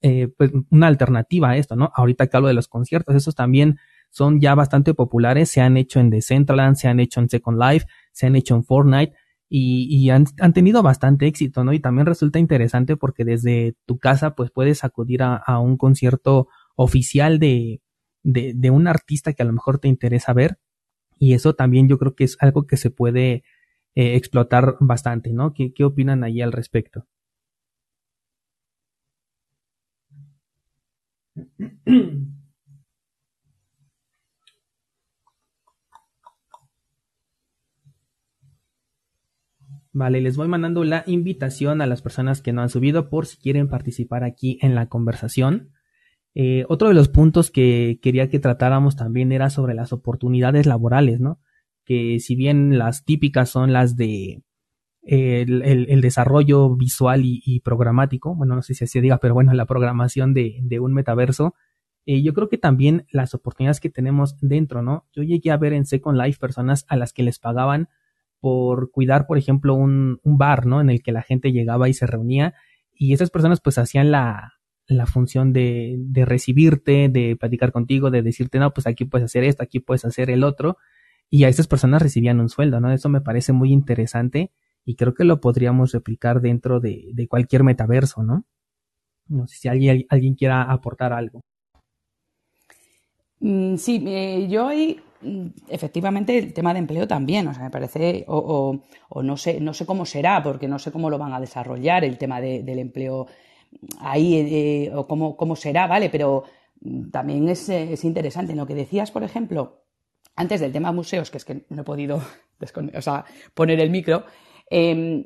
eh, 0.00 0.28
pues 0.28 0.52
una 0.70 0.86
alternativa 0.86 1.50
a 1.50 1.56
esto, 1.56 1.74
¿no? 1.74 1.90
Ahorita 1.92 2.28
que 2.28 2.36
hablo 2.36 2.46
de 2.46 2.54
los 2.54 2.68
conciertos, 2.68 3.16
esos 3.16 3.34
también 3.34 3.80
son 4.10 4.40
ya 4.40 4.54
bastante 4.54 4.94
populares, 4.94 5.48
se 5.48 5.60
han 5.60 5.76
hecho 5.76 5.98
en 5.98 6.08
Decentraland, 6.08 6.76
se 6.76 6.86
han 6.86 7.00
hecho 7.00 7.18
en 7.18 7.28
Second 7.28 7.60
Life, 7.60 7.86
se 8.12 8.26
han 8.26 8.36
hecho 8.36 8.54
en 8.54 8.62
Fortnite 8.62 9.12
y, 9.48 10.10
han, 10.10 10.26
tenido 10.52 10.82
bastante 10.82 11.26
éxito, 11.26 11.64
¿no? 11.64 11.72
Y 11.72 11.80
también 11.80 12.06
resulta 12.06 12.38
interesante 12.38 12.96
porque 12.96 13.24
desde 13.24 13.76
tu 13.86 13.98
casa 13.98 14.34
pues 14.34 14.50
puedes 14.50 14.84
acudir 14.84 15.22
a, 15.22 15.58
un 15.60 15.76
concierto 15.76 16.48
oficial 16.76 17.38
de, 17.38 17.80
un 18.70 18.88
artista 18.88 19.32
que 19.32 19.42
a 19.42 19.46
lo 19.46 19.52
mejor 19.52 19.78
te 19.78 19.88
interesa 19.88 20.32
ver 20.32 20.58
y 21.18 21.34
eso 21.34 21.54
también 21.54 21.88
yo 21.88 21.98
creo 21.98 22.14
que 22.14 22.24
es 22.24 22.36
algo 22.40 22.66
que 22.66 22.76
se 22.76 22.90
puede 22.90 23.44
eh, 23.94 24.16
explotar 24.16 24.76
bastante, 24.80 25.32
¿no? 25.32 25.54
¿Qué, 25.54 25.72
¿Qué 25.72 25.84
opinan 25.84 26.24
allí 26.24 26.42
al 26.42 26.52
respecto? 26.52 27.06
Vale, 39.96 40.20
les 40.20 40.36
voy 40.36 40.48
mandando 40.48 40.82
la 40.82 41.04
invitación 41.06 41.80
a 41.80 41.86
las 41.86 42.02
personas 42.02 42.42
que 42.42 42.52
no 42.52 42.62
han 42.62 42.68
subido 42.68 43.08
por 43.08 43.26
si 43.26 43.36
quieren 43.36 43.68
participar 43.68 44.24
aquí 44.24 44.58
en 44.60 44.74
la 44.74 44.88
conversación. 44.88 45.70
Eh, 46.34 46.64
otro 46.68 46.88
de 46.88 46.94
los 46.94 47.08
puntos 47.08 47.52
que 47.52 48.00
quería 48.02 48.28
que 48.28 48.40
tratáramos 48.40 48.96
también 48.96 49.30
era 49.30 49.50
sobre 49.50 49.72
las 49.72 49.92
oportunidades 49.92 50.66
laborales, 50.66 51.20
¿no? 51.20 51.38
Que 51.84 52.18
si 52.18 52.34
bien 52.34 52.76
las 52.76 53.04
típicas 53.04 53.50
son 53.50 53.72
las 53.72 53.96
de 53.96 54.42
el, 55.02 56.00
desarrollo 56.00 56.74
visual 56.74 57.20
y, 57.24 57.60
programático, 57.60 58.34
bueno, 58.34 58.56
no 58.56 58.62
sé 58.62 58.74
si 58.74 58.82
así 58.82 59.00
diga, 59.00 59.18
pero 59.18 59.34
bueno, 59.34 59.54
la 59.54 59.66
programación 59.66 60.34
de, 60.34 60.80
un 60.80 60.92
metaverso, 60.92 61.54
eh, 62.04 62.20
yo 62.20 62.34
creo 62.34 62.48
que 62.48 62.58
también 62.58 63.06
las 63.12 63.32
oportunidades 63.32 63.78
que 63.78 63.90
tenemos 63.90 64.36
dentro, 64.40 64.82
¿no? 64.82 65.06
Yo 65.14 65.22
llegué 65.22 65.52
a 65.52 65.56
ver 65.56 65.72
en 65.72 65.86
Second 65.86 66.18
Life 66.20 66.40
personas 66.40 66.84
a 66.88 66.96
las 66.96 67.12
que 67.12 67.22
les 67.22 67.38
pagaban 67.38 67.88
por 68.44 68.90
cuidar, 68.90 69.26
por 69.26 69.38
ejemplo, 69.38 69.74
un, 69.74 70.20
un, 70.22 70.36
bar, 70.36 70.66
¿no? 70.66 70.82
En 70.82 70.90
el 70.90 71.02
que 71.02 71.12
la 71.12 71.22
gente 71.22 71.50
llegaba 71.50 71.88
y 71.88 71.94
se 71.94 72.06
reunía 72.06 72.52
y 72.92 73.14
esas 73.14 73.30
personas 73.30 73.62
pues 73.62 73.78
hacían 73.78 74.10
la, 74.10 74.52
la 74.86 75.06
función 75.06 75.54
de, 75.54 75.96
de 75.98 76.26
recibirte, 76.26 77.08
de 77.08 77.36
platicar 77.40 77.72
contigo, 77.72 78.10
de 78.10 78.20
decirte, 78.20 78.58
no, 78.58 78.74
pues 78.74 78.86
aquí 78.86 79.06
puedes 79.06 79.24
hacer 79.24 79.44
esto, 79.44 79.62
aquí 79.62 79.80
puedes 79.80 80.04
hacer 80.04 80.28
el 80.28 80.44
otro. 80.44 80.76
Y 81.30 81.44
a 81.44 81.48
esas 81.48 81.68
personas 81.68 82.02
recibían 82.02 82.38
un 82.38 82.50
sueldo, 82.50 82.80
¿no? 82.80 82.92
Eso 82.92 83.08
me 83.08 83.22
parece 83.22 83.54
muy 83.54 83.72
interesante 83.72 84.52
y 84.84 84.96
creo 84.96 85.14
que 85.14 85.24
lo 85.24 85.40
podríamos 85.40 85.92
replicar 85.92 86.42
dentro 86.42 86.80
de, 86.80 87.12
de 87.14 87.26
cualquier 87.26 87.64
metaverso, 87.64 88.22
¿no? 88.24 88.44
No 89.26 89.46
sé 89.46 89.56
si 89.56 89.68
alguien, 89.68 90.04
alguien 90.10 90.34
quiera 90.34 90.64
aportar 90.64 91.14
algo. 91.14 91.40
Mm, 93.40 93.76
sí, 93.76 94.04
eh, 94.06 94.48
yo 94.50 94.68
ahí 94.68 95.00
efectivamente 95.68 96.38
el 96.38 96.52
tema 96.52 96.72
de 96.72 96.80
empleo 96.80 97.06
también, 97.06 97.46
o 97.48 97.54
sea, 97.54 97.64
me 97.64 97.70
parece, 97.70 98.24
o, 98.28 98.80
no 99.22 99.36
sé, 99.36 99.60
no 99.60 99.74
sé 99.74 99.86
cómo 99.86 100.06
será, 100.06 100.42
porque 100.42 100.68
no 100.68 100.78
sé 100.78 100.92
cómo 100.92 101.10
lo 101.10 101.18
van 101.18 101.32
a 101.32 101.40
desarrollar 101.40 102.04
el 102.04 102.18
tema 102.18 102.40
del 102.40 102.78
empleo 102.78 103.26
ahí, 103.98 104.36
eh, 104.36 104.92
o 104.94 105.06
cómo, 105.06 105.36
cómo, 105.36 105.56
será, 105.56 105.86
¿vale? 105.86 106.10
Pero 106.10 106.44
mm, 106.80 107.10
también 107.10 107.48
es, 107.48 107.68
es, 107.68 108.04
interesante. 108.04 108.54
Lo 108.54 108.66
que 108.66 108.74
decías, 108.74 109.10
por 109.10 109.22
ejemplo, 109.22 109.84
antes 110.36 110.60
del 110.60 110.72
tema 110.72 110.92
museos, 110.92 111.30
que 111.30 111.38
es 111.38 111.44
que 111.44 111.64
no 111.68 111.82
he 111.82 111.84
podido 111.84 112.22
poner 113.54 113.80
el 113.80 113.90
micro, 113.90 114.24
em, 114.70 115.24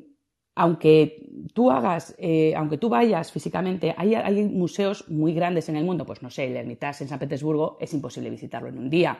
aunque 0.55 1.25
tú 1.53 1.71
hagas, 1.71 2.15
eh, 2.17 2.53
aunque 2.55 2.77
tú 2.77 2.89
vayas 2.89 3.31
físicamente, 3.31 3.95
hay, 3.97 4.15
hay, 4.15 4.43
museos 4.43 5.09
muy 5.09 5.33
grandes 5.33 5.69
en 5.69 5.77
el 5.77 5.85
mundo, 5.85 6.05
pues 6.05 6.21
no 6.21 6.29
sé, 6.29 6.45
el 6.47 6.57
Hermitage 6.57 7.05
en 7.05 7.07
San 7.07 7.19
Petersburgo 7.19 7.77
es 7.79 7.93
imposible 7.93 8.29
visitarlo 8.29 8.67
en 8.67 8.77
un 8.77 8.89
día. 8.89 9.19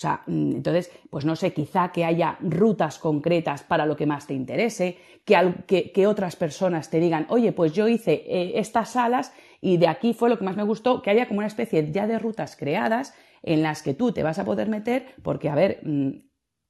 Sea, 0.00 0.22
mm, 0.26 0.52
entonces, 0.52 0.90
pues 1.10 1.26
no 1.26 1.36
sé, 1.36 1.52
quizá 1.52 1.92
que 1.92 2.06
haya 2.06 2.38
rutas 2.40 2.98
concretas 2.98 3.62
para 3.62 3.84
lo 3.84 3.96
que 3.96 4.06
más 4.06 4.26
te 4.26 4.32
interese, 4.32 4.96
que, 5.26 5.92
que, 5.94 6.06
otras 6.06 6.36
personas 6.36 6.88
te 6.88 7.00
digan, 7.00 7.26
oye, 7.28 7.52
pues 7.52 7.74
yo 7.74 7.86
hice 7.86 8.24
eh, 8.26 8.52
estas 8.54 8.92
salas 8.92 9.34
y 9.60 9.76
de 9.76 9.88
aquí 9.88 10.14
fue 10.14 10.30
lo 10.30 10.38
que 10.38 10.44
más 10.44 10.56
me 10.56 10.62
gustó, 10.62 11.02
que 11.02 11.10
haya 11.10 11.28
como 11.28 11.40
una 11.40 11.48
especie 11.48 11.92
ya 11.92 12.06
de 12.06 12.18
rutas 12.18 12.56
creadas 12.56 13.12
en 13.42 13.60
las 13.60 13.82
que 13.82 13.92
tú 13.92 14.10
te 14.10 14.22
vas 14.22 14.38
a 14.38 14.46
poder 14.46 14.70
meter, 14.70 15.04
porque, 15.22 15.50
a 15.50 15.54
ver, 15.54 15.80
mm, 15.82 16.12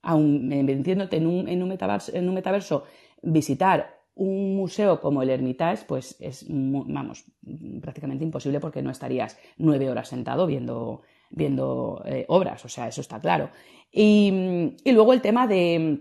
aún 0.03 0.49
metiéndote 0.49 1.19
en 1.19 1.29
un, 1.29 1.49
en 1.49 1.63
un, 1.63 1.69
metaverso, 1.69 2.13
en 2.13 2.29
un 2.29 2.35
metaverso, 2.35 2.83
visitar 3.23 4.01
un 4.17 4.57
museo 4.57 5.01
como 5.01 5.23
el 5.23 5.31
Hermitage, 5.31 5.85
pues 5.87 6.17
es, 6.19 6.47
vamos, 6.49 7.27
prácticamente 7.81 8.25
imposible 8.25 8.59
porque 8.59 8.83
no 8.83 8.91
estarías 8.91 9.39
nueve 9.57 9.89
horas 9.89 10.09
sentado 10.09 10.49
viendo, 10.49 11.03
viendo 11.31 12.03
eh, 12.05 12.25
obras, 12.29 12.65
o 12.65 12.69
sea, 12.69 12.89
eso 12.89 13.01
está 13.01 13.21
claro. 13.21 13.51
Y, 13.93 14.75
luego 14.85 15.13
el 15.13 15.21
tema 15.21 15.47
de, 15.47 16.01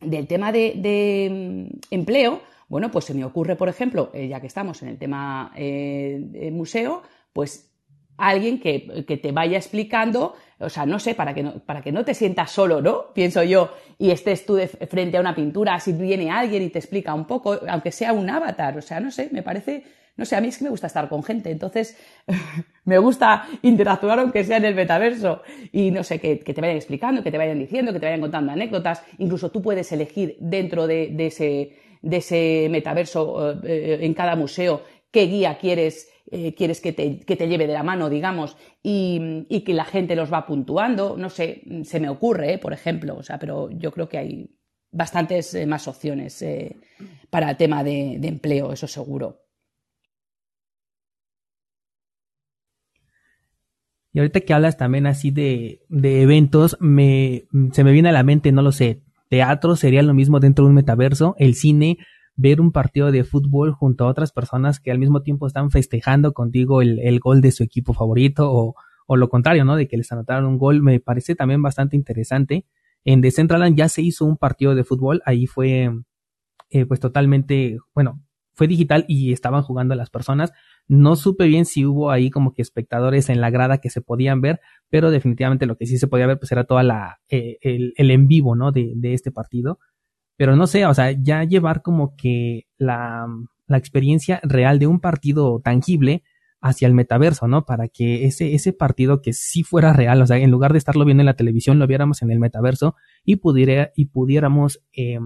del 0.00 0.26
tema 0.26 0.52
de, 0.52 1.28
mm, 1.30 1.78
empleo, 1.90 2.40
bueno, 2.68 2.90
pues 2.90 3.04
se 3.04 3.14
me 3.14 3.24
ocurre, 3.24 3.56
por 3.56 3.68
ejemplo, 3.68 4.10
eh, 4.14 4.28
ya 4.28 4.40
que 4.40 4.46
estamos 4.46 4.82
en 4.82 4.88
el 4.88 4.98
tema 4.98 5.52
eh, 5.56 6.18
de 6.20 6.50
museo, 6.50 7.02
pues 7.32 7.70
alguien 8.16 8.60
que, 8.60 9.04
que, 9.06 9.16
te 9.16 9.32
vaya 9.32 9.58
explicando, 9.58 10.34
o 10.58 10.68
sea, 10.68 10.86
no 10.86 10.98
sé, 10.98 11.14
para 11.14 11.34
que 11.34 11.42
no, 11.42 11.58
para 11.60 11.82
que 11.82 11.92
no 11.92 12.04
te 12.04 12.14
sientas 12.14 12.50
solo, 12.50 12.80
¿no? 12.80 13.12
Pienso 13.14 13.42
yo, 13.42 13.70
y 13.98 14.10
estés 14.10 14.46
tú 14.46 14.54
de 14.54 14.68
frente 14.68 15.16
a 15.16 15.20
una 15.20 15.34
pintura, 15.34 15.78
si 15.80 15.92
viene 15.92 16.30
alguien 16.30 16.62
y 16.62 16.68
te 16.68 16.78
explica 16.78 17.14
un 17.14 17.26
poco, 17.26 17.58
aunque 17.68 17.90
sea 17.90 18.12
un 18.12 18.28
avatar, 18.30 18.76
o 18.78 18.82
sea, 18.82 19.00
no 19.00 19.10
sé, 19.10 19.28
me 19.32 19.42
parece 19.42 19.84
no 20.16 20.26
sé, 20.26 20.36
a 20.36 20.40
mí 20.40 20.48
es 20.48 20.58
que 20.58 20.64
me 20.64 20.70
gusta 20.70 20.86
estar 20.86 21.08
con 21.08 21.22
gente, 21.22 21.50
entonces 21.50 21.96
me 22.84 22.98
gusta 22.98 23.46
interactuar 23.62 24.18
aunque 24.18 24.44
sea 24.44 24.58
en 24.58 24.66
el 24.66 24.74
metaverso. 24.74 25.42
Y 25.72 25.90
no 25.90 26.04
sé, 26.04 26.20
que, 26.20 26.36
te 26.36 26.60
vayan 26.60 26.76
explicando, 26.76 27.22
que 27.22 27.30
te 27.30 27.38
vayan 27.38 27.58
diciendo, 27.58 27.92
que 27.92 28.00
te 28.00 28.06
vayan 28.06 28.20
contando 28.20 28.52
anécdotas, 28.52 29.02
incluso 29.18 29.50
tú 29.50 29.62
puedes 29.62 29.90
elegir 29.92 30.36
dentro 30.38 30.86
de, 30.86 31.14
ese, 31.18 31.76
de 32.02 32.16
ese, 32.18 32.68
metaverso 32.70 33.58
eh, 33.64 33.98
en 34.02 34.14
cada 34.14 34.36
museo 34.36 34.82
qué 35.10 35.26
guía 35.26 35.58
quieres, 35.58 36.10
eh, 36.30 36.54
quieres 36.54 36.80
que 36.80 36.92
te, 36.92 37.20
que 37.20 37.36
te, 37.36 37.48
lleve 37.48 37.66
de 37.66 37.74
la 37.74 37.82
mano, 37.82 38.08
digamos, 38.08 38.56
y, 38.82 39.46
y, 39.48 39.60
que 39.60 39.74
la 39.74 39.84
gente 39.84 40.16
los 40.16 40.32
va 40.32 40.46
puntuando, 40.46 41.16
no 41.18 41.28
sé, 41.28 41.62
se 41.84 42.00
me 42.00 42.08
ocurre, 42.08 42.54
eh, 42.54 42.58
por 42.58 42.72
ejemplo, 42.72 43.16
o 43.16 43.22
sea, 43.22 43.38
pero 43.38 43.70
yo 43.70 43.92
creo 43.92 44.08
que 44.08 44.18
hay 44.18 44.58
bastantes 44.90 45.66
más 45.66 45.86
opciones 45.88 46.44
para 47.30 47.50
el 47.50 47.56
tema 47.56 47.82
de 47.84 48.14
empleo, 48.22 48.72
eso 48.72 48.86
seguro. 48.86 49.41
Y 54.12 54.18
ahorita 54.18 54.40
que 54.40 54.52
hablas 54.52 54.76
también 54.76 55.06
así 55.06 55.30
de, 55.30 55.82
de 55.88 56.22
eventos, 56.22 56.76
me, 56.80 57.44
se 57.72 57.84
me 57.84 57.92
viene 57.92 58.10
a 58.10 58.12
la 58.12 58.22
mente, 58.22 58.52
no 58.52 58.62
lo 58.62 58.72
sé, 58.72 59.02
teatro 59.28 59.76
sería 59.76 60.02
lo 60.02 60.14
mismo 60.14 60.40
dentro 60.40 60.64
de 60.64 60.70
un 60.70 60.74
metaverso, 60.74 61.34
el 61.38 61.54
cine, 61.54 61.98
ver 62.36 62.60
un 62.60 62.72
partido 62.72 63.10
de 63.10 63.24
fútbol 63.24 63.72
junto 63.72 64.04
a 64.04 64.08
otras 64.08 64.32
personas 64.32 64.80
que 64.80 64.90
al 64.90 64.98
mismo 64.98 65.22
tiempo 65.22 65.46
están 65.46 65.70
festejando 65.70 66.32
contigo 66.32 66.82
el, 66.82 66.98
el 66.98 67.20
gol 67.20 67.40
de 67.40 67.52
su 67.52 67.62
equipo 67.62 67.94
favorito 67.94 68.52
o, 68.52 68.74
o 69.06 69.16
lo 69.16 69.28
contrario, 69.28 69.64
¿no? 69.64 69.76
De 69.76 69.88
que 69.88 69.96
les 69.96 70.12
anotaron 70.12 70.44
un 70.46 70.58
gol, 70.58 70.82
me 70.82 71.00
parece 71.00 71.34
también 71.34 71.62
bastante 71.62 71.96
interesante. 71.96 72.66
En 73.04 73.20
Decentraland 73.20 73.76
ya 73.76 73.88
se 73.88 74.02
hizo 74.02 74.24
un 74.24 74.36
partido 74.36 74.74
de 74.74 74.84
fútbol, 74.84 75.22
ahí 75.24 75.46
fue 75.46 75.90
eh, 76.70 76.86
pues 76.86 77.00
totalmente, 77.00 77.78
bueno, 77.94 78.22
fue 78.54 78.66
digital 78.66 79.04
y 79.06 79.32
estaban 79.32 79.62
jugando 79.62 79.94
las 79.94 80.10
personas. 80.10 80.52
No 80.88 81.16
supe 81.16 81.46
bien 81.46 81.64
si 81.64 81.86
hubo 81.86 82.10
ahí 82.10 82.30
como 82.30 82.52
que 82.54 82.62
espectadores 82.62 83.28
en 83.28 83.40
la 83.40 83.50
grada 83.50 83.78
que 83.78 83.90
se 83.90 84.00
podían 84.00 84.40
ver, 84.40 84.60
pero 84.90 85.10
definitivamente 85.10 85.66
lo 85.66 85.76
que 85.76 85.86
sí 85.86 85.98
se 85.98 86.08
podía 86.08 86.26
ver 86.26 86.38
pues 86.38 86.52
era 86.52 86.64
toda 86.64 86.82
la, 86.82 87.20
eh, 87.28 87.58
el, 87.62 87.94
el, 87.96 88.10
en 88.10 88.28
vivo, 88.28 88.56
¿no? 88.56 88.72
De, 88.72 88.92
de 88.96 89.14
este 89.14 89.32
partido. 89.32 89.78
Pero 90.36 90.56
no 90.56 90.66
sé, 90.66 90.86
o 90.86 90.94
sea, 90.94 91.12
ya 91.12 91.44
llevar 91.44 91.82
como 91.82 92.16
que 92.16 92.66
la, 92.78 93.26
la 93.66 93.78
experiencia 93.78 94.40
real 94.42 94.78
de 94.78 94.86
un 94.86 95.00
partido 95.00 95.60
tangible 95.62 96.24
hacia 96.60 96.86
el 96.86 96.94
metaverso, 96.94 97.48
¿no? 97.48 97.64
Para 97.64 97.88
que 97.88 98.24
ese, 98.24 98.54
ese 98.54 98.72
partido 98.72 99.20
que 99.20 99.32
sí 99.32 99.64
fuera 99.64 99.92
real, 99.92 100.22
o 100.22 100.26
sea, 100.26 100.38
en 100.38 100.50
lugar 100.50 100.72
de 100.72 100.78
estarlo 100.78 101.04
viendo 101.04 101.22
en 101.22 101.26
la 101.26 101.36
televisión, 101.36 101.78
lo 101.78 101.88
viéramos 101.88 102.22
en 102.22 102.30
el 102.30 102.38
metaverso 102.38 102.94
y, 103.24 103.36
pudiera, 103.36 103.90
y 103.96 104.06
pudiéramos 104.06 104.80
eh, 104.92 105.18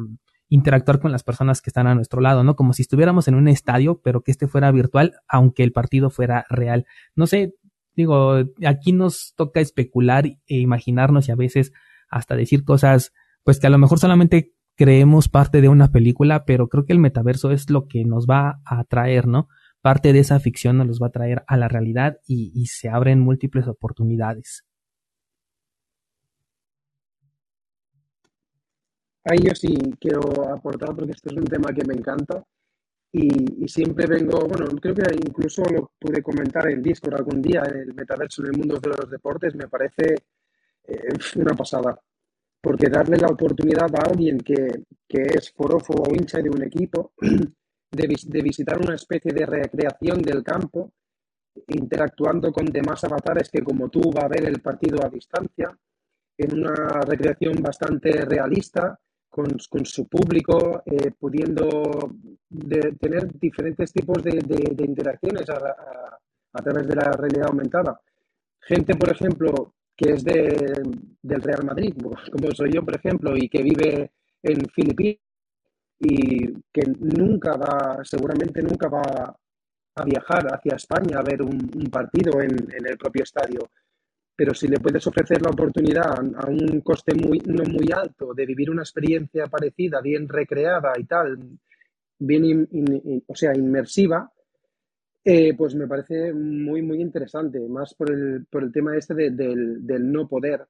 interactuar 0.49 1.01
con 1.01 1.13
las 1.13 1.23
personas 1.23 1.61
que 1.61 1.71
están 1.71 1.87
a 1.87 1.95
nuestro 1.95 2.21
lado, 2.21 2.45
¿no? 2.45 2.57
Como 2.57 2.73
si 2.73 2.83
estuviéramos 2.83 3.29
en 3.29 3.35
un 3.35 3.49
estadio, 3.49 4.01
pero 4.03 4.23
que 4.23 4.31
este 4.31 4.47
fuera 4.47 4.71
virtual, 4.71 5.15
aunque 5.29 5.63
el 5.63 5.73
partido 5.73 6.11
fuera 6.11 6.47
real. 6.49 6.87
No 7.15 7.27
sé, 7.27 7.55
digo, 7.95 8.37
aquí 8.67 8.93
nos 8.93 9.35
toca 9.37 9.61
especular 9.61 10.27
e 10.27 10.59
imaginarnos 10.59 11.29
y 11.29 11.33
a 11.33 11.37
veces 11.37 11.73
hasta 12.09 12.37
decir 12.37 12.65
cosas, 12.65 13.13
pues 13.43 13.59
que 13.59 13.67
a 13.67 13.71
lo 13.71 13.79
mejor 13.79 13.99
solamente 13.99 14.53
creemos 14.77 15.29
parte 15.29 15.61
de 15.61 15.69
una 15.69 15.91
película, 15.91 16.45
pero 16.45 16.69
creo 16.69 16.85
que 16.85 16.93
el 16.93 16.99
metaverso 16.99 17.51
es 17.51 17.71
lo 17.71 17.89
que 17.89 18.05
nos 18.05 18.27
va 18.27 18.61
a 18.65 18.81
atraer, 18.81 19.27
¿no? 19.27 19.49
parte 19.87 20.13
de 20.13 20.19
esa 20.19 20.41
ficción 20.41 20.79
nos 20.79 20.89
los 20.89 21.01
va 21.01 21.07
a 21.07 21.13
traer 21.13 21.45
a 21.47 21.57
la 21.57 21.69
realidad 21.69 22.19
y, 22.27 22.67
se 22.67 22.89
abren 22.89 23.21
múltiples 23.21 23.69
oportunidades. 23.69 24.65
Ahí 29.29 29.39
yo 29.43 29.55
sí 29.55 29.75
quiero 30.01 30.21
aportar 30.53 30.95
porque 30.95 31.13
este 31.13 31.31
es 31.31 31.37
un 31.37 31.45
tema 31.45 31.73
que 31.73 31.85
me 31.85 31.95
encanta 31.95 32.45
y, 33.13 33.67
siempre 33.69 34.07
vengo, 34.07 34.47
bueno, 34.47 34.67
creo 34.81 34.95
que 34.95 35.15
incluso 35.15 35.63
lo 35.65 35.91
pude 35.99 36.23
comentar 36.23 36.69
en 36.71 36.83
Discord 36.83 37.15
algún 37.15 37.41
día, 37.41 37.63
en 37.67 37.79
el 37.79 37.95
metaverso, 37.95 38.43
en 38.43 38.49
el 38.49 38.59
mundo 38.59 38.79
de 38.79 38.91
los 38.91 39.11
deportes, 39.11 39.55
me 39.55 39.69
parece 39.69 40.15
eh, 40.85 41.09
una 41.37 41.55
pasada. 41.55 41.99
Porque 42.61 42.89
darle 42.89 43.17
la 43.17 43.29
oportunidad 43.29 43.89
a 43.95 44.11
alguien 44.11 44.39
que, 44.39 44.85
que 45.09 45.23
es 45.23 45.51
forofo 45.53 45.95
o 45.95 46.15
hincha 46.15 46.39
de 46.39 46.51
un 46.51 46.63
equipo 46.63 47.13
de, 47.91 48.43
visitar 48.43 48.79
una 48.79 48.97
especie 48.97 49.33
de 49.33 49.47
recreación 49.47 50.21
del 50.21 50.43
campo, 50.43 50.93
interactuando 51.69 52.53
con 52.53 52.67
demás 52.67 53.03
avatares 53.05 53.49
que 53.49 53.63
como 53.63 53.89
tú 53.89 54.13
va 54.13 54.27
a 54.27 54.29
ver 54.29 54.45
el 54.45 54.61
partido 54.61 55.03
a 55.03 55.09
distancia, 55.09 55.77
en 56.39 56.59
una 56.59 57.01
recreación 57.01 57.63
bastante 57.63 58.13
realista, 58.27 58.99
con, 59.37 59.85
su 59.85 60.09
público, 60.09 60.83
eh, 60.87 61.11
pudiendo 61.19 62.11
tener 62.99 63.39
diferentes 63.39 63.93
tipos 63.93 64.23
de, 64.23 64.41
interacciones 64.79 65.45
a, 65.51 66.63
través 66.63 66.89
de 66.89 66.95
la 66.95 67.13
realidad 67.13 67.49
aumentada. 67.49 68.01
Gente, 68.61 68.95
por 68.97 69.11
ejemplo, 69.11 69.75
que 69.95 70.13
es 70.13 70.25
del 70.25 71.43
Real 71.43 71.65
Madrid, 71.65 71.95
como 72.33 72.51
soy 72.53 72.73
yo, 72.73 72.83
por 72.83 72.97
ejemplo, 72.97 73.37
y 73.37 73.49
que 73.49 73.63
vive 73.63 74.13
en 74.43 74.65
Filipinas, 74.75 75.21
y 75.99 76.53
que 76.73 76.83
nunca 76.99 77.57
va, 77.57 78.05
seguramente 78.05 78.63
nunca 78.63 78.89
va 78.89 79.35
a 79.95 80.05
viajar 80.05 80.47
hacia 80.55 80.77
España 80.77 81.19
a 81.19 81.23
ver 81.23 81.41
un, 81.41 81.59
partido 81.91 82.41
en, 82.41 82.55
el 82.71 82.99
propio 82.99 83.23
estadio. 83.23 83.71
Pero 84.37 84.53
si 84.53 84.69
le 84.69 84.79
puedes 84.79 85.07
ofrecer 85.07 85.41
la 85.41 85.51
oportunidad 85.51 86.13
a 86.13 86.47
un 86.47 86.83
coste 86.83 87.15
muy, 87.15 87.39
no 87.47 87.65
muy 87.65 87.91
alto 87.91 88.35
de 88.35 88.45
vivir 88.45 88.71
una 88.71 88.83
experiencia 88.83 89.47
parecida, 89.47 90.03
bien 90.03 90.29
recreada 90.29 90.93
y 90.99 91.05
tal, 91.05 91.39
bien, 92.19 92.69
o 93.27 93.35
sea, 93.35 93.57
inmersiva, 93.57 94.31
eh, 95.25 95.55
pues 95.57 95.75
me 95.75 95.89
parece 95.89 96.33
muy, 96.33 96.83
muy 96.83 97.01
interesante, 97.01 97.59
más 97.69 97.95
por 97.95 98.13
el, 98.13 98.47
por 98.47 98.63
el 98.63 98.73
tema 98.73 98.97
este 98.97 99.15
del, 99.15 99.85
del, 99.85 100.13
no 100.13 100.29
poder, 100.29 100.67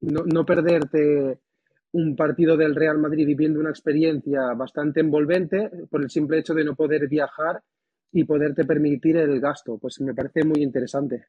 no, 0.00 0.24
no 0.26 0.44
perderte 0.44 1.38
un 1.92 2.16
partido 2.16 2.56
del 2.56 2.74
Real 2.74 2.98
Madrid 2.98 3.26
viviendo 3.26 3.60
una 3.60 3.70
experiencia 3.70 4.52
bastante 4.54 5.00
envolvente 5.00 5.70
por 5.88 6.02
el 6.02 6.10
simple 6.10 6.38
hecho 6.38 6.52
de 6.52 6.64
no 6.64 6.74
poder 6.74 7.08
viajar 7.08 7.62
y 8.12 8.24
poderte 8.24 8.64
permitir 8.64 9.16
el 9.16 9.40
gasto. 9.40 9.78
Pues 9.78 10.00
me 10.00 10.14
parece 10.14 10.44
muy 10.44 10.62
interesante. 10.62 11.26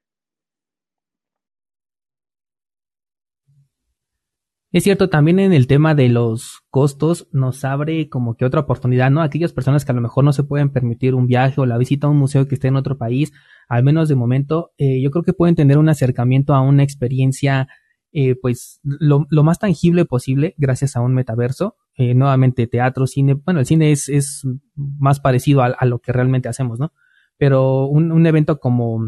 Es 4.76 4.84
cierto, 4.84 5.08
también 5.08 5.40
en 5.40 5.54
el 5.54 5.68
tema 5.68 5.96
de 5.96 6.10
los 6.10 6.60
costos 6.70 7.30
nos 7.32 7.64
abre 7.64 8.10
como 8.10 8.36
que 8.36 8.44
otra 8.44 8.60
oportunidad, 8.60 9.10
¿no? 9.10 9.22
Aquellas 9.22 9.54
personas 9.54 9.86
que 9.86 9.94
a 9.94 9.96
lo 9.96 10.02
mejor 10.02 10.26
no 10.26 10.34
se 10.34 10.44
pueden 10.44 10.70
permitir 10.70 11.16
un 11.16 11.28
viaje 11.28 11.62
o 11.62 11.66
la 11.66 11.78
visita 11.78 12.08
a 12.08 12.10
un 12.10 12.18
museo 12.18 12.46
que 12.46 12.56
esté 12.56 12.68
en 12.68 12.76
otro 12.76 12.98
país, 12.98 13.32
al 13.70 13.86
menos 13.86 14.10
de 14.10 14.16
momento, 14.16 14.74
eh, 14.78 15.02
yo 15.02 15.12
creo 15.12 15.24
que 15.24 15.32
pueden 15.32 15.56
tener 15.56 15.78
un 15.78 15.88
acercamiento 15.88 16.54
a 16.54 16.60
una 16.60 16.84
experiencia 16.84 17.70
eh, 18.12 18.36
pues 18.36 18.82
lo, 18.84 19.26
más 19.30 19.60
tangible 19.60 20.04
posible 20.04 20.56
gracias 20.58 20.98
a 20.98 21.00
un 21.00 21.14
metaverso. 21.14 21.78
Eh, 21.96 22.14
nuevamente 22.14 22.68
teatro, 22.68 23.08
cine, 23.08 23.36
bueno, 23.36 23.62
el 23.62 23.66
cine 23.66 23.94
es, 23.94 24.10
es 24.10 24.46
más 24.76 25.22
parecido 25.22 25.62
a, 25.62 25.86
lo 25.86 26.00
que 26.00 26.12
realmente 26.12 26.50
hacemos, 26.50 26.80
¿no? 26.80 26.92
Pero 27.38 27.86
un, 27.86 28.26
evento 28.28 28.60
como 28.60 29.06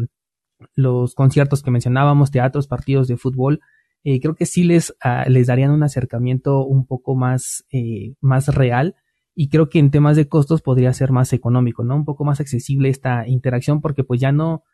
los 0.74 1.14
conciertos 1.14 1.62
que 1.62 1.70
mencionábamos, 1.70 2.30
teatros, 2.30 2.66
partidos 2.66 3.06
de 3.06 3.18
fútbol, 3.18 3.60
eh, 4.14 4.20
creo 4.20 4.34
que 4.34 4.46
sí 4.46 4.64
les, 4.64 4.94
ah, 5.02 5.24
les 5.28 5.48
darían 5.48 5.70
un 5.70 5.82
acercamiento 5.82 6.64
un 6.64 6.86
poco 6.86 7.14
más, 7.14 7.64
más 8.20 8.48
real 8.48 8.94
y 9.34 9.50
creo 9.50 9.68
que 9.68 9.78
en 9.78 9.90
temas 9.90 10.16
de 10.16 10.28
costos 10.28 10.62
podría 10.62 10.92
ser 10.92 11.12
más 11.12 11.32
económico, 11.32 11.84
¿no? 11.84 11.94
Un 11.94 12.04
poco 12.04 12.24
más 12.24 12.40
accesible 12.40 12.88
esta 12.88 13.28
interacción 13.28 13.80
porque 13.80 14.02
pues 14.02 14.20
ya 14.20 14.32
no, 14.32 14.64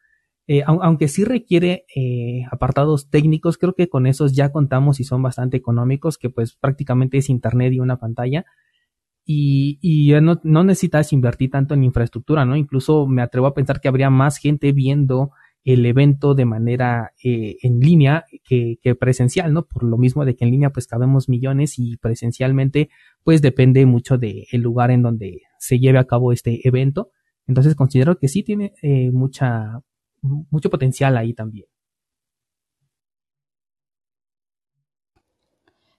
eh, 0.46 0.62
aunque 0.66 1.08
sí 1.08 1.24
requiere 1.24 1.84
eh, 1.94 2.44
apartados 2.50 3.10
técnicos, 3.10 3.58
creo 3.58 3.74
que 3.74 3.88
con 3.88 4.06
esos 4.06 4.34
ya 4.34 4.52
contamos 4.52 5.00
y 5.00 5.04
son 5.04 5.22
bastante 5.22 5.56
económicos, 5.56 6.16
que 6.16 6.30
pues 6.30 6.54
prácticamente 6.54 7.18
es 7.18 7.28
internet 7.28 7.72
y 7.72 7.80
una 7.80 7.98
pantalla. 7.98 8.46
Y, 9.26 9.78
y 9.82 10.12
no, 10.20 10.40
no, 10.44 10.64
necesitas 10.64 11.12
invertir 11.12 11.50
tanto 11.50 11.74
en 11.74 11.84
infraestructura, 11.84 12.44
¿no? 12.44 12.56
Incluso 12.56 13.06
me 13.06 13.20
atrevo 13.20 13.46
a 13.46 13.54
pensar 13.54 13.80
que 13.80 13.88
habría 13.88 14.10
más 14.10 14.38
gente 14.38 14.72
viendo 14.72 15.30
el 15.64 15.86
evento 15.86 16.34
de 16.34 16.44
manera 16.44 17.12
eh, 17.22 17.56
en 17.62 17.80
línea 17.80 18.26
que, 18.44 18.78
presencial, 19.00 19.52
¿no? 19.54 19.66
Por 19.66 19.82
lo 19.82 19.96
mismo 19.96 20.24
de 20.26 20.36
que 20.36 20.44
en 20.44 20.50
línea 20.50 20.70
pues 20.70 20.86
cabemos 20.86 21.28
millones 21.28 21.78
y 21.78 21.96
presencialmente 21.96 22.90
pues 23.22 23.40
depende 23.40 23.86
mucho 23.86 24.18
del 24.18 24.46
lugar 24.52 24.90
en 24.90 25.02
donde 25.02 25.42
se 25.58 25.78
lleve 25.78 25.98
a 25.98 26.04
cabo 26.04 26.32
este 26.32 26.66
evento. 26.68 27.10
Entonces 27.46 27.74
considero 27.74 28.18
que 28.18 28.28
sí 28.28 28.42
tiene 28.42 28.74
eh, 28.82 29.10
mucha, 29.10 29.80
mucho 30.22 30.68
potencial 30.68 31.16
ahí 31.16 31.32
también. 31.32 31.66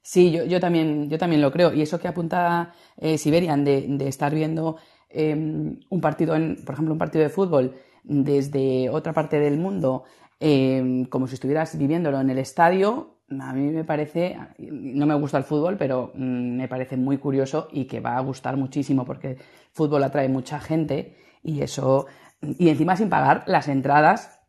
Sí, 0.03 0.31
yo, 0.31 0.45
yo, 0.45 0.59
también, 0.59 1.09
yo 1.09 1.17
también 1.17 1.41
lo 1.41 1.51
creo. 1.51 1.73
Y 1.73 1.81
eso 1.81 1.99
que 1.99 2.07
apunta 2.07 2.73
eh, 2.97 3.17
Siberian 3.17 3.63
de, 3.65 4.07
estar 4.07 4.35
viendo 4.35 4.77
em, 5.09 5.79
un 5.89 6.01
partido, 6.01 6.35
en, 6.35 6.63
por 6.63 6.73
ejemplo, 6.73 6.93
un 6.93 6.99
partido 6.99 7.23
de 7.23 7.29
fútbol 7.31 7.75
desde 8.07 8.89
otra 8.89 9.13
parte 9.13 9.39
del 9.39 9.57
mundo, 9.57 10.03
em, 10.39 11.05
como 11.05 11.27
si 11.27 11.35
estuvieras 11.35 11.77
viviéndolo 11.77 12.19
en 12.19 12.29
el 12.29 12.37
estadio, 12.37 13.17
a 13.39 13.53
mí 13.53 13.71
me 13.71 13.83
parece, 13.83 14.37
no 14.59 15.05
me 15.07 15.15
gusta 15.15 15.37
el 15.37 15.43
fútbol, 15.43 15.77
pero 15.77 16.11
mm, 16.13 16.57
me 16.57 16.67
parece 16.67 16.95
muy 16.95 17.17
curioso 17.17 17.67
y 17.71 17.85
que 17.85 17.99
va 17.99 18.17
a 18.17 18.21
gustar 18.21 18.55
muchísimo 18.55 19.03
porque 19.05 19.31
el 19.31 19.37
fútbol 19.71 20.03
atrae 20.03 20.29
mucha 20.29 20.59
gente 20.59 21.17
y 21.41 21.61
eso 21.61 22.05
y 22.41 22.69
encima 22.69 22.95
sin 22.95 23.09
pagar 23.09 23.43
las 23.47 23.67
entradas 23.67 24.39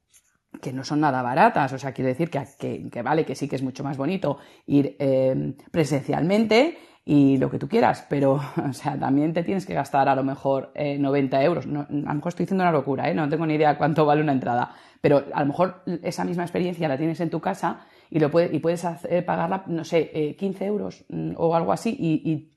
que 0.60 0.72
no 0.72 0.84
son 0.84 1.00
nada 1.00 1.22
baratas, 1.22 1.72
o 1.72 1.78
sea, 1.78 1.92
quiere 1.92 2.10
decir 2.10 2.30
que, 2.30 2.88
que, 2.90 3.02
vale, 3.02 3.24
que 3.24 3.34
sí 3.34 3.48
que 3.48 3.56
es 3.56 3.62
mucho 3.62 3.84
más 3.84 3.96
bonito 3.96 4.38
ir 4.66 4.96
eh, 4.98 5.54
presencialmente 5.70 6.78
y 7.08 7.38
lo 7.38 7.48
que 7.48 7.60
tú 7.60 7.68
quieras, 7.68 8.04
pero, 8.10 8.40
o 8.68 8.72
sea, 8.72 8.98
también 8.98 9.32
te 9.32 9.44
tienes 9.44 9.64
que 9.64 9.72
gastar 9.72 10.08
a 10.08 10.16
lo 10.16 10.24
mejor 10.24 10.72
90 10.74 11.40
eh, 11.40 11.44
euros. 11.44 11.66
No, 11.66 11.82
a 11.82 11.86
lo 11.88 12.14
mejor 12.14 12.30
estoy 12.30 12.44
diciendo 12.44 12.64
una 12.64 12.72
locura, 12.72 13.08
¿eh? 13.08 13.14
no 13.14 13.28
tengo 13.28 13.46
ni 13.46 13.54
idea 13.54 13.78
cuánto 13.78 14.04
vale 14.04 14.20
una 14.20 14.32
entrada, 14.32 14.74
pero 15.00 15.24
a 15.32 15.40
lo 15.40 15.46
mejor 15.46 15.82
esa 16.02 16.24
misma 16.24 16.42
experiencia 16.42 16.88
la 16.88 16.98
tienes 16.98 17.20
en 17.20 17.30
tu 17.30 17.40
casa 17.40 17.86
y, 18.10 18.18
lo 18.18 18.28
puede, 18.30 18.54
y 18.54 18.58
puedes 18.58 18.84
pagarla, 19.24 19.62
no 19.68 19.84
sé, 19.84 20.34
15 20.36 20.64
euros 20.66 21.04
mm, 21.08 21.34
o 21.36 21.54
algo 21.54 21.72
así 21.72 21.96
y, 21.98 22.30
y, 22.30 22.50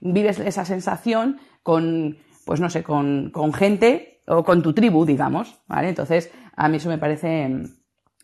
vives 0.00 0.38
esa 0.38 0.66
sensación 0.66 1.38
con, 1.62 2.18
pues 2.44 2.60
no 2.60 2.68
sé, 2.68 2.82
con, 2.82 3.30
con 3.30 3.54
gente 3.54 4.20
o 4.26 4.44
con 4.44 4.62
tu 4.62 4.74
tribu, 4.74 5.06
digamos, 5.06 5.62
¿vale? 5.66 5.88
Entonces, 5.88 6.30
a 6.54 6.68
mí 6.68 6.76
eso 6.76 6.90
me 6.90 6.98
parece, 6.98 7.50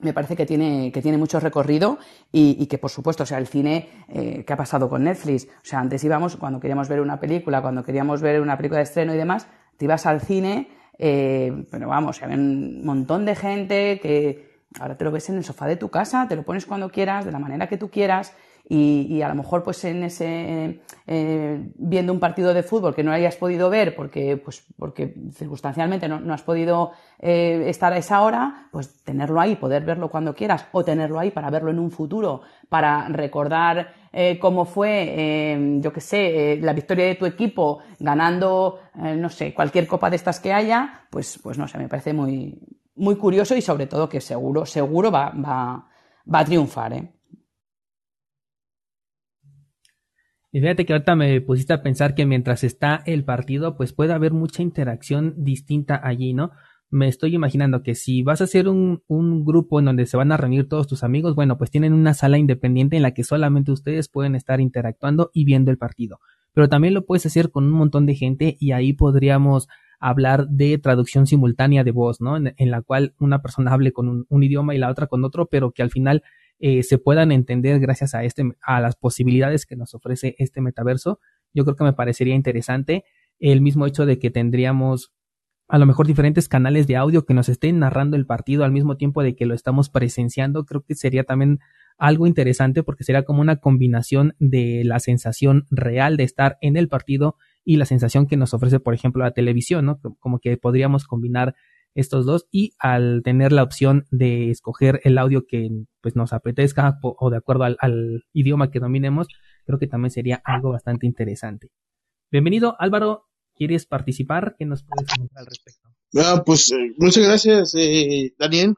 me 0.01 0.13
parece 0.13 0.37
que 0.37 0.47
tiene, 0.47 0.91
que 0.93 1.03
tiene 1.03 1.19
mucho 1.19 1.41
recorrido 1.41 1.99
y, 2.33 2.67
que, 2.67 2.79
por 2.79 2.91
supuesto, 2.91 3.27
sea, 3.27 3.39
el 3.39 3.47
cine, 3.47 3.89
eh, 4.09 4.45
¿qué 4.47 4.53
ha 4.53 4.57
pasado 4.57 4.89
con 4.89 5.05
Netflix? 5.05 5.47
O 5.47 5.65
sea, 5.65 5.81
antes 5.81 6.03
íbamos, 6.05 6.37
cuando 6.37 6.61
queríamos 6.61 6.89
ver 6.89 7.01
una 7.01 7.21
película, 7.21 7.63
cuando 7.63 7.85
queríamos 7.85 8.21
ver 8.21 8.41
una 8.41 8.57
película 8.57 8.79
de 8.79 8.85
estreno 8.85 9.15
y 9.15 9.17
demás, 9.17 9.47
te 9.77 9.85
ibas 9.85 10.07
al 10.07 10.21
cine, 10.21 10.69
eh, 10.99 11.67
pero 11.71 11.89
vamos, 11.89 12.23
había 12.23 12.37
un 12.37 12.85
montón 12.85 13.25
de 13.25 13.35
gente 13.35 14.01
que 14.01 14.61
ahora 14.79 14.97
te 14.97 15.05
lo 15.05 15.11
ves 15.11 15.29
en 15.31 15.37
el 15.37 15.45
sofá 15.45 15.67
de 15.67 15.77
tu 15.77 15.89
casa, 15.89 16.27
te 16.29 16.37
lo 16.37 16.43
pones 16.43 16.67
cuando 16.67 16.91
quieras, 16.91 17.25
de 17.25 17.33
la 17.33 17.39
manera 17.39 17.69
que 17.69 17.77
tú 17.77 17.91
quieras, 17.91 18.35
y, 18.73 19.21
a 19.21 19.29
lo 19.29 19.35
mejor 19.35 19.65
pues 19.65 19.85
en 19.85 20.05
ese 20.05 20.81
eh, 21.07 21.71
viendo 21.75 22.13
un 22.13 22.21
partido 22.21 22.55
de 22.55 22.63
fútbol 22.63 22.95
que 22.95 23.03
no 23.03 23.11
hayas 23.11 23.35
podido 23.35 23.69
ver 23.69 23.97
porque 23.97 24.37
pues 24.37 24.65
porque 24.77 25.13
circunstancialmente 25.33 26.09
no, 26.09 26.33
has 26.33 26.43
podido 26.43 26.93
eh, 27.19 27.65
estar 27.67 27.93
a 27.93 27.99
esa 27.99 28.23
hora 28.23 28.69
pues 28.71 29.03
tenerlo 29.03 29.41
ahí 29.41 29.57
poder 29.57 29.85
verlo 29.85 30.09
cuando 30.09 30.37
quieras 30.37 30.67
o 30.71 30.85
tenerlo 30.85 31.19
ahí 31.19 31.33
para 31.33 31.51
verlo 31.51 31.73
en 31.73 31.81
un 31.81 31.91
futuro 31.91 32.43
para 32.69 33.09
recordar 33.09 33.93
eh, 34.13 34.39
cómo 34.39 34.65
fue 34.65 35.81
yo 35.81 35.93
qué 35.93 36.01
sé 36.01 36.59
la 36.63 36.73
victoria 36.73 37.07
de 37.07 37.17
tu 37.17 37.27
equipo 37.27 37.81
ganando 37.99 38.79
no 38.95 39.29
sé 39.31 39.53
cualquier 39.53 39.89
copa 39.89 40.11
de 40.11 40.17
estas 40.17 40.39
que 40.39 40.53
haya 40.53 41.07
pues 41.11 41.41
pues 41.43 41.59
no 41.59 41.67
sé 41.67 41.77
me 41.77 41.89
parece 41.89 42.13
muy 42.13 42.57
muy 42.95 43.17
curioso 43.17 43.57
y 43.57 43.63
sobre 43.63 43.87
todo 43.89 44.09
que 44.09 44.21
seguro 44.21 44.65
seguro 44.65 45.11
va 45.11 45.31
va 45.31 45.89
va 46.33 46.39
a 46.39 46.45
triunfar 46.45 46.93
¿eh? 46.93 47.20
Y 50.53 50.61
fíjate 50.61 50.85
que 50.85 50.93
ahorita 50.93 51.15
me 51.15 51.41
pusiste 51.41 51.73
a 51.73 51.83
pensar 51.83 52.15
que 52.15 52.27
mientras 52.27 52.65
está 52.65 53.03
el 53.07 53.25
partido, 53.25 53.77
pues 53.77 53.93
puede 53.93 54.13
haber 54.13 54.33
mucha 54.33 54.63
interacción 54.63 55.35
distinta 55.37 56.01
allí, 56.03 56.35
¿no? 56.35 56.51
Me 56.91 57.07
estoy 57.07 57.37
imaginando 57.37 57.85
que 57.85 57.95
si 57.95 58.25
vas 58.25 58.41
a 58.41 58.45
hacer 58.45 58.69
un, 58.69 59.05
un 59.07 59.45
grupo 59.45 59.79
en 59.79 59.85
donde 59.85 60.07
se 60.07 60.17
van 60.17 60.33
a 60.33 60.37
reunir 60.37 60.69
todos 60.69 60.89
tus 60.89 61.05
amigos, 61.05 61.37
bueno, 61.37 61.57
pues 61.57 61.71
tienen 61.71 61.93
una 61.93 62.15
sala 62.15 62.37
independiente 62.37 62.97
en 62.97 63.03
la 63.03 63.15
que 63.15 63.23
solamente 63.23 63.71
ustedes 63.71 64.09
pueden 64.09 64.35
estar 64.35 64.61
interactuando 64.61 65.31
y 65.33 65.45
viendo 65.45 65.71
el 65.71 65.79
partido. 65.79 66.19
Pero 66.53 66.69
también 66.69 66.95
lo 66.95 67.07
puedes 67.07 67.27
hacer 67.27 67.53
con 67.53 67.65
un 67.65 67.71
montón 67.71 68.07
de 68.07 68.17
gente 68.17 68.57
y 68.59 68.73
ahí 68.73 68.93
podríamos 68.93 69.69
hablar 70.01 70.49
de 70.49 70.79
traducción 70.79 71.27
simultánea 71.27 71.85
de 71.85 71.93
voz, 71.93 72.21
¿no? 72.21 72.37
En, 72.37 72.71
la 72.71 72.83
cual 72.83 73.15
una 73.21 73.43
persona 73.43 73.73
hable 73.73 73.93
con 73.93 74.27
un, 74.29 74.43
idioma 74.43 74.75
y 74.75 74.79
la 74.79 74.91
otra 74.91 75.07
con 75.07 75.25
otro, 75.25 75.47
pero 75.47 75.73
que 75.73 75.83
al 75.83 75.91
final 75.91 76.23
eh, 76.61 76.83
se 76.83 76.99
puedan 76.99 77.33
entender 77.33 77.81
gracias 77.81 78.15
a 78.15 78.23
este, 78.23 78.45
a 78.63 78.81
las 78.81 78.95
posibilidades 78.95 79.67
que 79.67 79.77
nos 79.77 79.95
ofrece 79.95 80.37
este 80.39 80.61
metaverso. 80.61 81.19
Yo 81.55 81.65
creo 81.65 81.75
que 81.75 81.85
me 81.85 81.95
parecería 81.95 82.35
interesante 82.35 83.05
el 83.39 83.63
mismo 83.63 83.87
hecho 83.87 84.07
de 84.07 84.19
que 84.19 84.31
tendríamos 84.31 85.13
a 85.69 85.79
lo 85.79 85.87
mejor 85.87 86.07
diferentes 86.07 86.49
canales 86.49 86.87
de 86.87 86.97
audio 86.97 87.25
que 87.25 87.33
nos 87.33 87.49
estén 87.49 87.79
narrando 87.79 88.17
el 88.17 88.27
partido 88.27 88.65
al 88.65 88.73
mismo 88.73 88.97
tiempo 88.97 89.23
de 89.23 89.37
que 89.37 89.47
lo 89.47 89.55
estamos 89.55 89.89
presenciando. 89.89 90.67
Creo 90.67 90.83
que 90.83 90.95
sería 90.95 91.25
también 91.25 91.61
algo 91.97 92.27
interesante 92.27 92.83
porque 92.83 93.05
sería 93.05 93.23
como 93.23 93.41
una 93.41 93.57
combinación 93.57 94.35
de 94.39 94.83
la 94.85 94.99
sensación 94.99 95.67
real 95.71 96.17
de 96.17 96.25
estar 96.25 96.59
en 96.61 96.77
el 96.77 96.89
partido 96.89 97.37
y 97.65 97.77
la 97.77 97.85
sensación 97.85 98.27
que 98.27 98.37
nos 98.37 98.53
ofrece, 98.53 98.81
por 98.81 98.95
ejemplo, 98.95 99.23
la 99.23 99.31
televisión, 99.31 99.87
¿no? 99.87 100.01
Como 100.19 100.41
que 100.41 100.57
podríamos 100.57 101.07
combinar 101.07 101.55
estos 101.95 102.27
dos 102.27 102.47
y 102.51 102.75
al 102.79 103.23
tener 103.25 103.53
la 103.53 103.63
opción 103.63 104.07
de 104.11 104.51
escoger 104.51 105.01
el 105.05 105.19
audio 105.19 105.47
que 105.47 105.69
pues 106.01 106.17
nos 106.17 106.33
apetezca 106.33 106.99
o 107.03 107.31
de 107.31 107.37
acuerdo 107.37 107.65
al, 107.65 108.25
idioma 108.33 108.71
que 108.71 108.81
dominemos, 108.81 109.29
creo 109.67 109.79
que 109.79 109.87
también 109.87 110.11
sería 110.11 110.41
algo 110.45 110.71
bastante 110.71 111.07
interesante. 111.07 111.71
Bienvenido 112.31 112.77
Álvaro, 112.79 113.29
¿quieres 113.55 113.87
participar? 113.87 114.55
¿Qué 114.59 114.67
nos 114.67 114.85
puedes 114.85 115.13
comentar 115.13 115.41
al 115.41 115.47
respecto? 115.47 115.89
Ah, 116.17 116.43
pues 116.45 116.73
eh, 116.73 116.95
muchas 116.99 117.25
gracias 117.25 117.75
eh, 117.77 118.35
Daniel, 118.39 118.75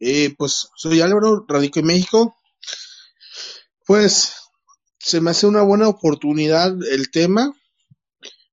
eh, 0.00 0.34
pues 0.36 0.68
soy 0.76 1.00
Álvaro, 1.00 1.44
radico 1.48 1.80
en 1.80 1.86
México, 1.86 2.36
pues 3.86 4.34
se 4.98 5.20
me 5.20 5.30
hace 5.30 5.46
una 5.46 5.62
buena 5.62 5.88
oportunidad 5.88 6.74
el 6.90 7.10
tema, 7.10 7.52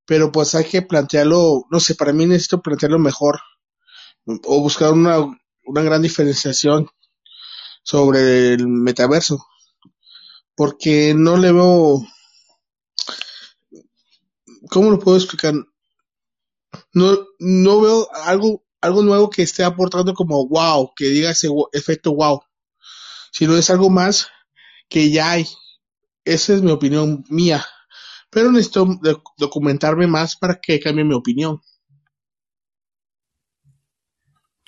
pero 0.06 0.32
pues 0.32 0.56
hay 0.56 0.66
que 0.66 0.82
plantearlo, 0.82 1.66
no 1.72 1.80
sé, 1.80 1.96
para 1.96 2.12
mí 2.12 2.26
necesito 2.26 2.62
plantearlo 2.62 3.00
mejor 3.00 3.40
o 4.26 4.62
buscar 4.62 4.94
una, 4.94 5.20
una 5.66 5.82
gran 5.82 6.02
diferenciación 6.02 6.90
sobre 7.84 8.54
el 8.54 8.68
metaverso. 8.68 9.46
Porque 10.56 11.14
no 11.16 11.38
le 11.38 11.52
veo. 11.52 12.06
¿Cómo 14.70 14.92
lo 14.92 15.00
puedo 15.00 15.18
explicar? 15.18 15.54
No, 16.94 17.18
no 17.40 17.82
veo 17.82 18.08
algo, 18.14 18.64
algo 18.82 19.02
nuevo 19.02 19.30
que 19.30 19.42
esté 19.44 19.64
aportando 19.64 20.14
como 20.14 20.48
wow, 20.48 20.92
que 20.96 21.06
diga 21.06 21.32
ese 21.32 21.48
efecto 21.74 22.14
wow. 22.14 22.42
Sino 23.32 23.56
es 23.56 23.70
algo 23.70 23.90
más 23.90 24.28
que 24.90 25.10
ya 25.10 25.32
hay. 25.32 25.48
Esa 26.26 26.54
es 26.54 26.62
mi 26.62 26.72
opinión 26.72 27.24
mía. 27.30 27.66
Pero 28.30 28.52
necesito 28.52 28.88
documentarme 29.38 30.08
más 30.08 30.36
para 30.36 30.60
que 30.62 30.80
cambie 30.80 31.04
mi 31.04 31.16
opinión. 31.16 31.62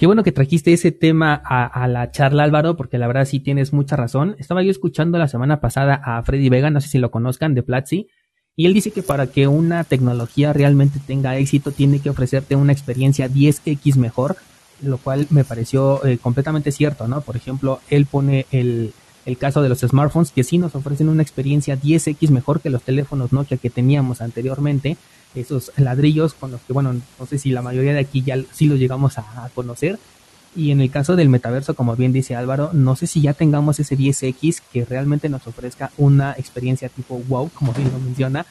Qué 0.03 0.07
bueno 0.07 0.23
que 0.23 0.33
trajiste 0.33 0.73
ese 0.73 0.91
tema 0.91 1.33
a, 1.33 1.87
la 1.87 2.11
charla, 2.11 2.43
Álvaro, 2.43 2.75
porque 2.75 2.97
la 2.97 3.07
verdad 3.07 3.23
sí 3.23 3.39
tienes 3.39 3.71
mucha 3.71 3.95
razón. 3.95 4.35
Estaba 4.37 4.61
yo 4.61 4.69
escuchando 4.69 5.17
la 5.17 5.29
semana 5.29 5.61
pasada 5.61 5.93
a 6.03 6.21
Freddy 6.23 6.49
Vega, 6.49 6.69
no 6.69 6.81
sé 6.81 6.89
si 6.89 6.97
lo 6.97 7.09
conozcan, 7.09 7.55
de 7.55 7.63
Platzi, 7.63 8.09
y 8.57 8.65
él 8.65 8.73
dice 8.73 8.91
que 8.91 9.01
para 9.01 9.27
que 9.27 9.47
una 9.47 9.85
tecnología 9.85 10.51
realmente 10.51 10.99
tenga 11.07 11.37
éxito 11.37 11.71
tiene 11.71 12.01
que 12.01 12.09
ofrecerte 12.09 12.57
una 12.57 12.73
experiencia 12.73 13.29
10x 13.29 13.95
mejor, 13.95 14.35
lo 14.81 14.97
cual 14.97 15.25
me 15.29 15.45
pareció 15.45 16.05
eh, 16.05 16.17
completamente 16.17 16.73
cierto, 16.73 17.07
¿no? 17.07 17.21
Por 17.21 17.37
ejemplo, 17.37 17.79
él 17.89 18.05
pone 18.05 18.45
el, 18.51 18.91
el 19.25 19.37
caso 19.37 19.61
de 19.61 19.69
los 19.69 19.79
smartphones 19.79 20.31
que 20.31 20.43
sí 20.43 20.57
nos 20.57 20.75
ofrecen 20.75 21.07
una 21.07 21.23
experiencia 21.23 21.79
10x 21.79 22.29
mejor 22.29 22.59
que 22.59 22.69
los 22.69 22.83
teléfonos 22.83 23.31
Nokia 23.31 23.55
que 23.55 23.69
teníamos 23.69 24.19
anteriormente, 24.19 24.97
esos 25.35 25.71
ladrillos 25.77 26.33
con 26.33 26.51
los 26.51 26.61
que, 26.61 26.73
bueno, 26.73 26.93
no 26.93 27.25
sé 27.25 27.37
si 27.37 27.51
la 27.51 27.61
mayoría 27.61 27.93
de 27.93 27.99
aquí 27.99 28.21
ya 28.21 28.37
sí 28.51 28.67
los 28.67 28.79
llegamos 28.79 29.17
a, 29.17 29.49
conocer. 29.55 29.99
Y 30.55 30.71
en 30.71 30.81
el 30.81 30.91
caso 30.91 31.15
del 31.15 31.29
metaverso, 31.29 31.73
como 31.73 31.95
bien 31.95 32.13
dice 32.13 32.35
Álvaro, 32.35 32.69
no 32.73 32.95
sé 32.95 33.07
si 33.07 33.21
ya 33.21 33.33
tengamos 33.33 33.79
ese 33.79 33.97
10X 33.97 34.61
que 34.71 34.85
realmente 34.85 35.27
nos 35.27 35.47
ofrezca 35.47 35.91
una 35.97 36.33
experiencia 36.33 36.89
tipo 36.89 37.19
wow, 37.27 37.49
como 37.55 37.73
bien 37.73 37.91
lo 37.91 37.99
menciona, 37.99 38.45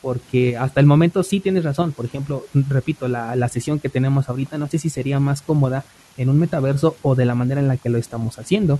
porque 0.00 0.56
hasta 0.56 0.78
el 0.78 0.86
momento 0.86 1.24
sí 1.24 1.40
tienes 1.40 1.64
razón. 1.64 1.90
Por 1.90 2.04
ejemplo, 2.04 2.44
repito, 2.54 3.08
la, 3.08 3.34
la 3.34 3.48
sesión 3.48 3.80
que 3.80 3.88
tenemos 3.88 4.28
ahorita, 4.28 4.56
no 4.56 4.68
sé 4.68 4.78
si 4.78 4.88
sería 4.88 5.18
más 5.18 5.42
cómoda 5.42 5.84
en 6.16 6.28
un 6.28 6.38
metaverso 6.38 6.96
o 7.02 7.16
de 7.16 7.24
la 7.24 7.34
manera 7.34 7.60
en 7.60 7.68
la 7.68 7.76
que 7.76 7.88
lo 7.88 7.98
estamos 7.98 8.38
haciendo, 8.38 8.78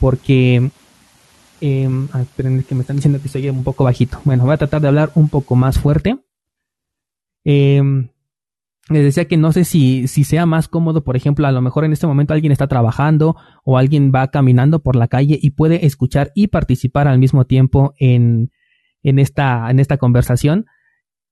porque 0.00 0.70
eh, 1.60 1.88
esperen 2.20 2.62
que 2.62 2.74
me 2.74 2.80
están 2.80 2.96
diciendo 2.96 3.20
que 3.20 3.26
estoy 3.26 3.48
un 3.50 3.64
poco 3.64 3.84
bajito. 3.84 4.20
Bueno, 4.24 4.44
voy 4.44 4.54
a 4.54 4.58
tratar 4.58 4.80
de 4.80 4.88
hablar 4.88 5.12
un 5.14 5.28
poco 5.28 5.56
más 5.56 5.78
fuerte. 5.78 6.16
Eh, 7.52 7.82
les 8.90 9.04
decía 9.04 9.26
que 9.26 9.36
no 9.36 9.50
sé 9.52 9.64
si, 9.64 10.06
si 10.06 10.22
sea 10.24 10.46
más 10.46 10.68
cómodo, 10.68 11.02
por 11.02 11.16
ejemplo, 11.16 11.46
a 11.46 11.52
lo 11.52 11.60
mejor 11.60 11.84
en 11.84 11.92
este 11.92 12.06
momento 12.06 12.32
alguien 12.32 12.52
está 12.52 12.68
trabajando 12.68 13.36
o 13.64 13.76
alguien 13.76 14.12
va 14.14 14.28
caminando 14.28 14.82
por 14.82 14.94
la 14.94 15.08
calle 15.08 15.38
y 15.40 15.50
puede 15.50 15.84
escuchar 15.86 16.30
y 16.34 16.48
participar 16.48 17.08
al 17.08 17.18
mismo 17.18 17.44
tiempo 17.44 17.94
en, 17.98 18.50
en, 19.02 19.18
esta, 19.18 19.68
en 19.70 19.80
esta 19.80 19.96
conversación, 19.96 20.66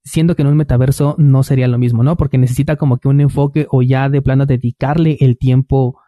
siendo 0.05 0.35
que 0.35 0.43
en 0.43 0.49
un 0.49 0.57
metaverso 0.57 1.15
no 1.19 1.43
sería 1.45 1.69
lo 1.69 1.79
mismo, 1.79 2.03
¿no? 2.03 2.17
Porque 2.17 2.39
necesita 2.39 2.77
como 2.77 2.99
que 2.99 3.09
un 3.09 3.21
enfoque 3.21 3.67
o 3.71 3.83
ya 3.83 4.09
de 4.09 4.23
plano 4.23 4.47
dedicarle 4.47 5.17
el 5.21 5.37
tiempo 5.39 6.01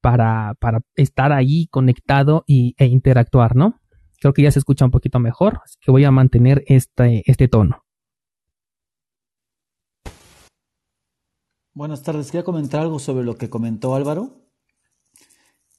para, 0.00 0.54
para 0.60 0.80
estar 0.94 1.32
ahí 1.32 1.66
conectado 1.68 2.44
y, 2.46 2.74
e 2.78 2.86
interactuar, 2.86 3.56
¿no? 3.56 3.80
Creo 4.20 4.32
que 4.32 4.42
ya 4.42 4.50
se 4.50 4.58
escucha 4.58 4.84
un 4.84 4.90
poquito 4.90 5.18
mejor, 5.18 5.60
así 5.64 5.76
que 5.80 5.90
voy 5.90 6.04
a 6.04 6.10
mantener 6.10 6.64
este, 6.66 7.22
este 7.26 7.48
tono. 7.48 7.85
Buenas 11.76 12.02
tardes. 12.02 12.30
Quería 12.30 12.42
comentar 12.42 12.80
algo 12.80 12.98
sobre 12.98 13.22
lo 13.22 13.36
que 13.36 13.50
comentó 13.50 13.94
Álvaro, 13.94 14.48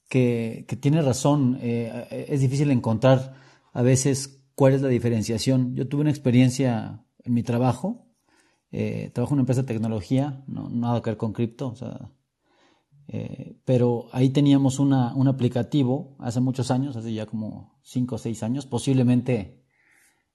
que, 0.08 0.64
tiene 0.80 1.02
razón. 1.02 1.58
Eh, 1.60 2.28
es 2.30 2.40
difícil 2.40 2.70
encontrar 2.70 3.34
a 3.74 3.82
veces 3.82 4.44
cuál 4.54 4.74
es 4.74 4.84
la 4.84 4.90
diferenciación. 4.90 5.74
Yo 5.74 5.88
tuve 5.88 6.02
una 6.02 6.12
experiencia 6.12 7.04
en 7.24 7.34
mi 7.34 7.42
trabajo. 7.42 8.06
Eh, 8.72 9.10
trabajo 9.12 9.34
en 9.34 9.38
una 9.38 9.42
empresa 9.42 9.64
de 9.64 9.70
tecnología, 9.70 10.44
no 10.46 10.70
nada 10.70 11.02
que 11.02 11.10
ver 11.10 11.18
con 11.18 11.34
cripto, 11.34 11.74
eh, 13.08 13.58
pero 13.66 14.08
ahí 14.12 14.30
teníamos 14.30 14.78
una, 14.78 15.16
un 15.16 15.28
aplicativo 15.28 16.16
hace 16.20 16.40
muchos 16.42 16.70
años, 16.70 16.96
hace 16.96 17.12
ya 17.12 17.26
como 17.26 17.80
5 17.82 18.14
o 18.14 18.18
6 18.20 18.44
años, 18.44 18.68
posiblemente 18.68 19.64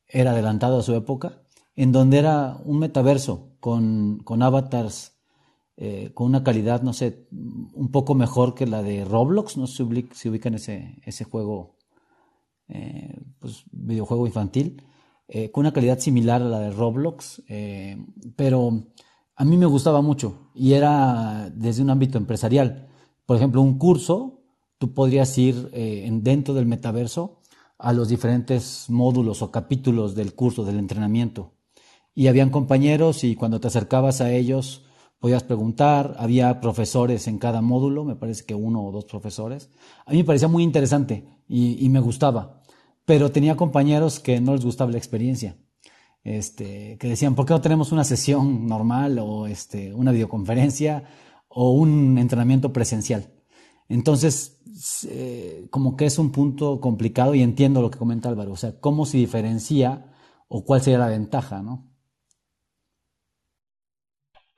era 0.09 0.33
adelantado 0.33 0.81
a 0.81 0.83
su 0.83 0.93
época, 0.97 1.45
en 1.77 1.93
donde 1.93 2.19
era 2.19 2.57
un 2.65 2.81
metaverso 2.81 3.55
con, 3.61 4.19
con 4.25 4.43
avatars 4.43 5.12
eh, 5.77 6.11
con 6.13 6.27
una 6.27 6.45
calidad, 6.45 6.83
no 6.83 6.93
sé, 6.93 7.27
un 7.31 7.91
poco 7.91 8.15
mejor 8.15 8.55
que 8.55 8.67
la 8.67 8.83
de 8.83 9.05
Roblox, 9.05 9.57
no 9.57 9.67
sé 9.67 9.85
si, 10.13 10.29
ubican 10.29 10.55
ese, 10.55 11.01
ese 11.05 11.25
juego, 11.25 11.77
eh, 12.69 13.19
pues 13.39 13.65
videojuego 13.73 14.27
infantil, 14.27 14.83
eh, 15.29 15.51
con 15.51 15.63
una 15.63 15.73
calidad 15.73 15.99
similar 15.99 16.43
a 16.43 16.47
la 16.47 16.61
de 16.61 16.71
Roblox, 16.73 17.43
pero 18.37 18.85
a 19.35 19.45
mí 19.45 19.57
me 19.57 19.67
gustaba 19.67 20.03
mucho 20.03 20.51
y 20.55 20.75
era 20.75 21.51
desde 21.55 21.83
un 21.83 21.91
ámbito 21.91 22.19
empresarial. 22.19 22.89
Por 23.25 23.39
ejemplo, 23.39 23.63
un 23.63 23.79
curso, 23.79 24.43
tú 24.77 24.93
podrías 24.93 25.37
ir 25.39 25.71
en, 25.73 26.23
dentro 26.23 26.53
del 26.53 26.67
metaverso 26.67 27.41
a 27.79 27.95
los 27.95 28.09
diferentes 28.09 28.87
módulos 28.91 29.41
o 29.41 29.51
capítulos 29.51 30.15
del 30.15 30.35
curso, 30.35 30.65
del 30.65 30.79
entrenamiento. 30.79 31.55
Y 32.15 32.27
habían 32.27 32.51
compañeros 32.51 33.25
y 33.25 33.37
cuando 33.37 33.59
te 33.59 33.69
acercabas 33.69 34.21
a 34.21 34.31
ellos, 34.33 34.85
podías 35.23 35.45
preguntar, 35.45 36.17
había 36.19 36.61
profesores 36.61 37.29
en 37.29 37.39
cada 37.39 37.63
módulo, 37.63 38.03
me 38.03 38.17
parece 38.17 38.45
que 38.45 38.57
uno 38.57 38.85
o 38.85 38.91
dos 38.91 39.05
profesores. 39.05 39.71
A 40.05 40.11
mí 40.11 40.17
me 40.17 40.25
parecía 40.25 40.49
muy 40.49 40.65
interesante 40.65 41.25
y, 41.47 41.89
me 41.91 42.01
gustaba, 42.01 42.61
pero 43.05 43.31
tenía 43.31 43.57
compañeros 43.57 44.19
que 44.19 44.41
no 44.41 44.53
les 44.53 44.65
gustaba 44.65 44.91
la 44.91 44.99
experiencia. 44.99 45.57
Este, 46.25 46.99
que 46.99 47.07
decían, 47.07 47.37
¿por 47.37 47.47
qué 47.47 47.53
no 47.53 47.61
tenemos 47.61 47.93
una 47.93 48.03
sesión 48.03 48.67
normal 48.67 49.21
o 49.21 49.47
este, 49.47 49.95
una 49.95 50.11
videoconferencia 50.11 51.05
o 51.47 51.71
un 51.71 52.19
entrenamiento 52.19 52.73
presencial? 52.73 53.33
Entonces, 53.89 54.61
eh, 55.09 55.69
como 55.71 55.95
que 55.97 56.07
es 56.07 56.19
un 56.19 56.33
punto 56.33 56.81
complicado 56.81 57.37
y 57.37 57.43
entiendo 57.43 57.81
lo 57.81 57.93
que 57.93 57.99
comenta 57.99 58.29
Álvaro, 58.29 58.55
o 58.55 58.57
sea, 58.57 58.81
cómo 58.81 59.07
se 59.07 59.19
diferencia 59.19 60.13
o 60.49 60.65
cuál 60.65 60.81
sería 60.83 60.99
la 60.99 61.07
ventaja, 61.07 61.63
¿no? 61.63 61.92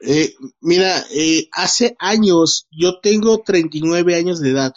Eh, 0.00 0.34
mira, 0.60 1.04
eh, 1.10 1.48
hace 1.52 1.96
años, 1.98 2.66
yo 2.70 3.00
tengo 3.00 3.42
39 3.42 4.16
años 4.16 4.40
de 4.40 4.50
edad. 4.50 4.74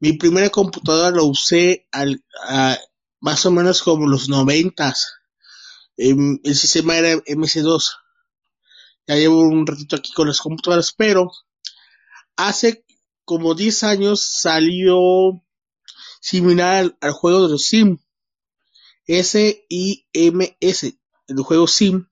Mi 0.00 0.12
primera 0.14 0.50
computadora 0.50 1.16
la 1.16 1.22
usé 1.22 1.86
más 3.20 3.46
o 3.46 3.50
menos 3.50 3.82
como 3.82 4.06
los 4.06 4.28
noventas. 4.28 5.14
Em, 5.96 6.38
el 6.44 6.54
sistema 6.54 6.96
era 6.96 7.14
MS2. 7.26 7.96
Ya 9.06 9.16
llevo 9.16 9.40
un 9.40 9.66
ratito 9.66 9.96
aquí 9.96 10.12
con 10.12 10.28
las 10.28 10.40
computadoras, 10.40 10.92
pero 10.92 11.30
hace 12.36 12.84
como 13.24 13.54
10 13.54 13.82
años 13.84 14.20
salió 14.20 15.42
similar 16.20 16.76
al, 16.76 16.98
al 17.00 17.12
juego 17.12 17.44
de 17.44 17.48
los 17.50 17.64
Sim. 17.64 17.98
S-I-M-S, 19.06 20.98
el 21.28 21.42
juego 21.42 21.66
Sim. 21.66 22.06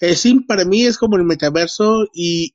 El 0.00 0.16
Sim 0.16 0.46
para 0.46 0.64
mí 0.64 0.84
es 0.84 0.98
como 0.98 1.16
el 1.16 1.24
metaverso 1.24 2.06
y, 2.12 2.54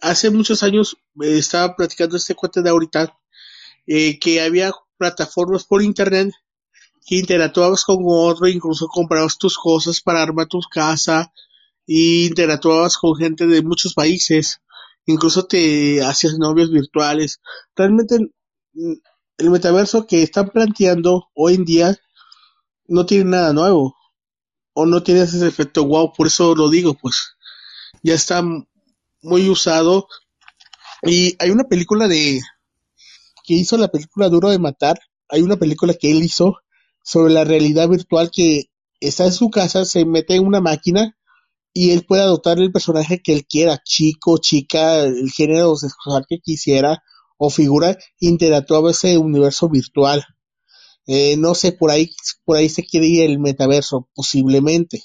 hace 0.00 0.30
muchos 0.30 0.62
años 0.62 0.96
eh, 1.20 1.38
estaba 1.38 1.74
platicando 1.74 2.16
este 2.16 2.36
cuento 2.36 2.62
de 2.62 2.70
ahorita 2.70 3.18
eh, 3.86 4.20
que 4.20 4.40
había 4.40 4.72
plataformas 4.96 5.64
por 5.64 5.82
internet 5.82 6.32
que 7.04 7.16
interactuabas 7.16 7.84
con 7.84 7.98
otro, 8.06 8.46
incluso 8.46 8.86
comprabas 8.86 9.36
tus 9.36 9.58
cosas 9.58 10.00
para 10.00 10.22
armar 10.22 10.46
tu 10.46 10.60
casa 10.70 11.32
y 11.86 12.26
interactuabas 12.28 12.96
con 12.96 13.16
gente 13.16 13.46
de 13.46 13.62
muchos 13.62 13.94
países, 13.94 14.60
incluso 15.04 15.46
te 15.46 16.02
hacías 16.02 16.38
novios 16.38 16.70
virtuales. 16.70 17.40
Realmente 17.76 18.14
el, 18.14 18.32
el 19.36 19.50
metaverso 19.50 20.06
que 20.06 20.22
están 20.22 20.48
planteando 20.48 21.28
hoy 21.34 21.56
en 21.56 21.64
día 21.64 21.96
no 22.86 23.04
tiene 23.04 23.24
nada 23.24 23.52
nuevo 23.52 23.96
o 24.74 24.86
no 24.86 25.02
tiene 25.02 25.22
ese 25.22 25.46
efecto 25.46 25.84
wow, 25.84 26.12
por 26.12 26.26
eso 26.26 26.54
lo 26.54 26.68
digo, 26.68 26.94
pues 26.94 27.36
ya 28.02 28.14
está 28.14 28.42
muy 29.22 29.48
usado 29.48 30.08
y 31.02 31.36
hay 31.38 31.50
una 31.50 31.64
película 31.64 32.08
de 32.08 32.40
que 33.44 33.54
hizo 33.54 33.76
la 33.76 33.88
película 33.88 34.28
Duro 34.28 34.50
de 34.50 34.58
Matar, 34.58 34.98
hay 35.28 35.42
una 35.42 35.56
película 35.56 35.94
que 35.94 36.10
él 36.10 36.22
hizo 36.22 36.58
sobre 37.02 37.32
la 37.32 37.44
realidad 37.44 37.88
virtual 37.88 38.30
que 38.30 38.70
está 39.00 39.26
en 39.26 39.32
su 39.32 39.50
casa, 39.50 39.84
se 39.84 40.04
mete 40.04 40.34
en 40.36 40.46
una 40.46 40.60
máquina 40.60 41.16
y 41.72 41.90
él 41.90 42.04
puede 42.06 42.22
adoptar 42.22 42.58
el 42.58 42.72
personaje 42.72 43.20
que 43.20 43.32
él 43.32 43.46
quiera, 43.46 43.82
chico, 43.84 44.38
chica, 44.38 45.00
el 45.00 45.30
género 45.30 45.76
sexual 45.76 46.24
que 46.28 46.38
quisiera 46.38 47.02
o 47.36 47.50
figura, 47.50 47.98
interactuaba 48.20 48.92
ese 48.92 49.18
universo 49.18 49.68
virtual. 49.68 50.24
Eh, 51.06 51.36
no 51.36 51.54
sé, 51.54 51.72
por 51.72 51.90
ahí, 51.90 52.10
por 52.44 52.56
ahí 52.56 52.68
se 52.68 52.84
quiere 52.84 53.06
ir 53.06 53.30
el 53.30 53.38
metaverso, 53.38 54.08
posiblemente. 54.14 55.02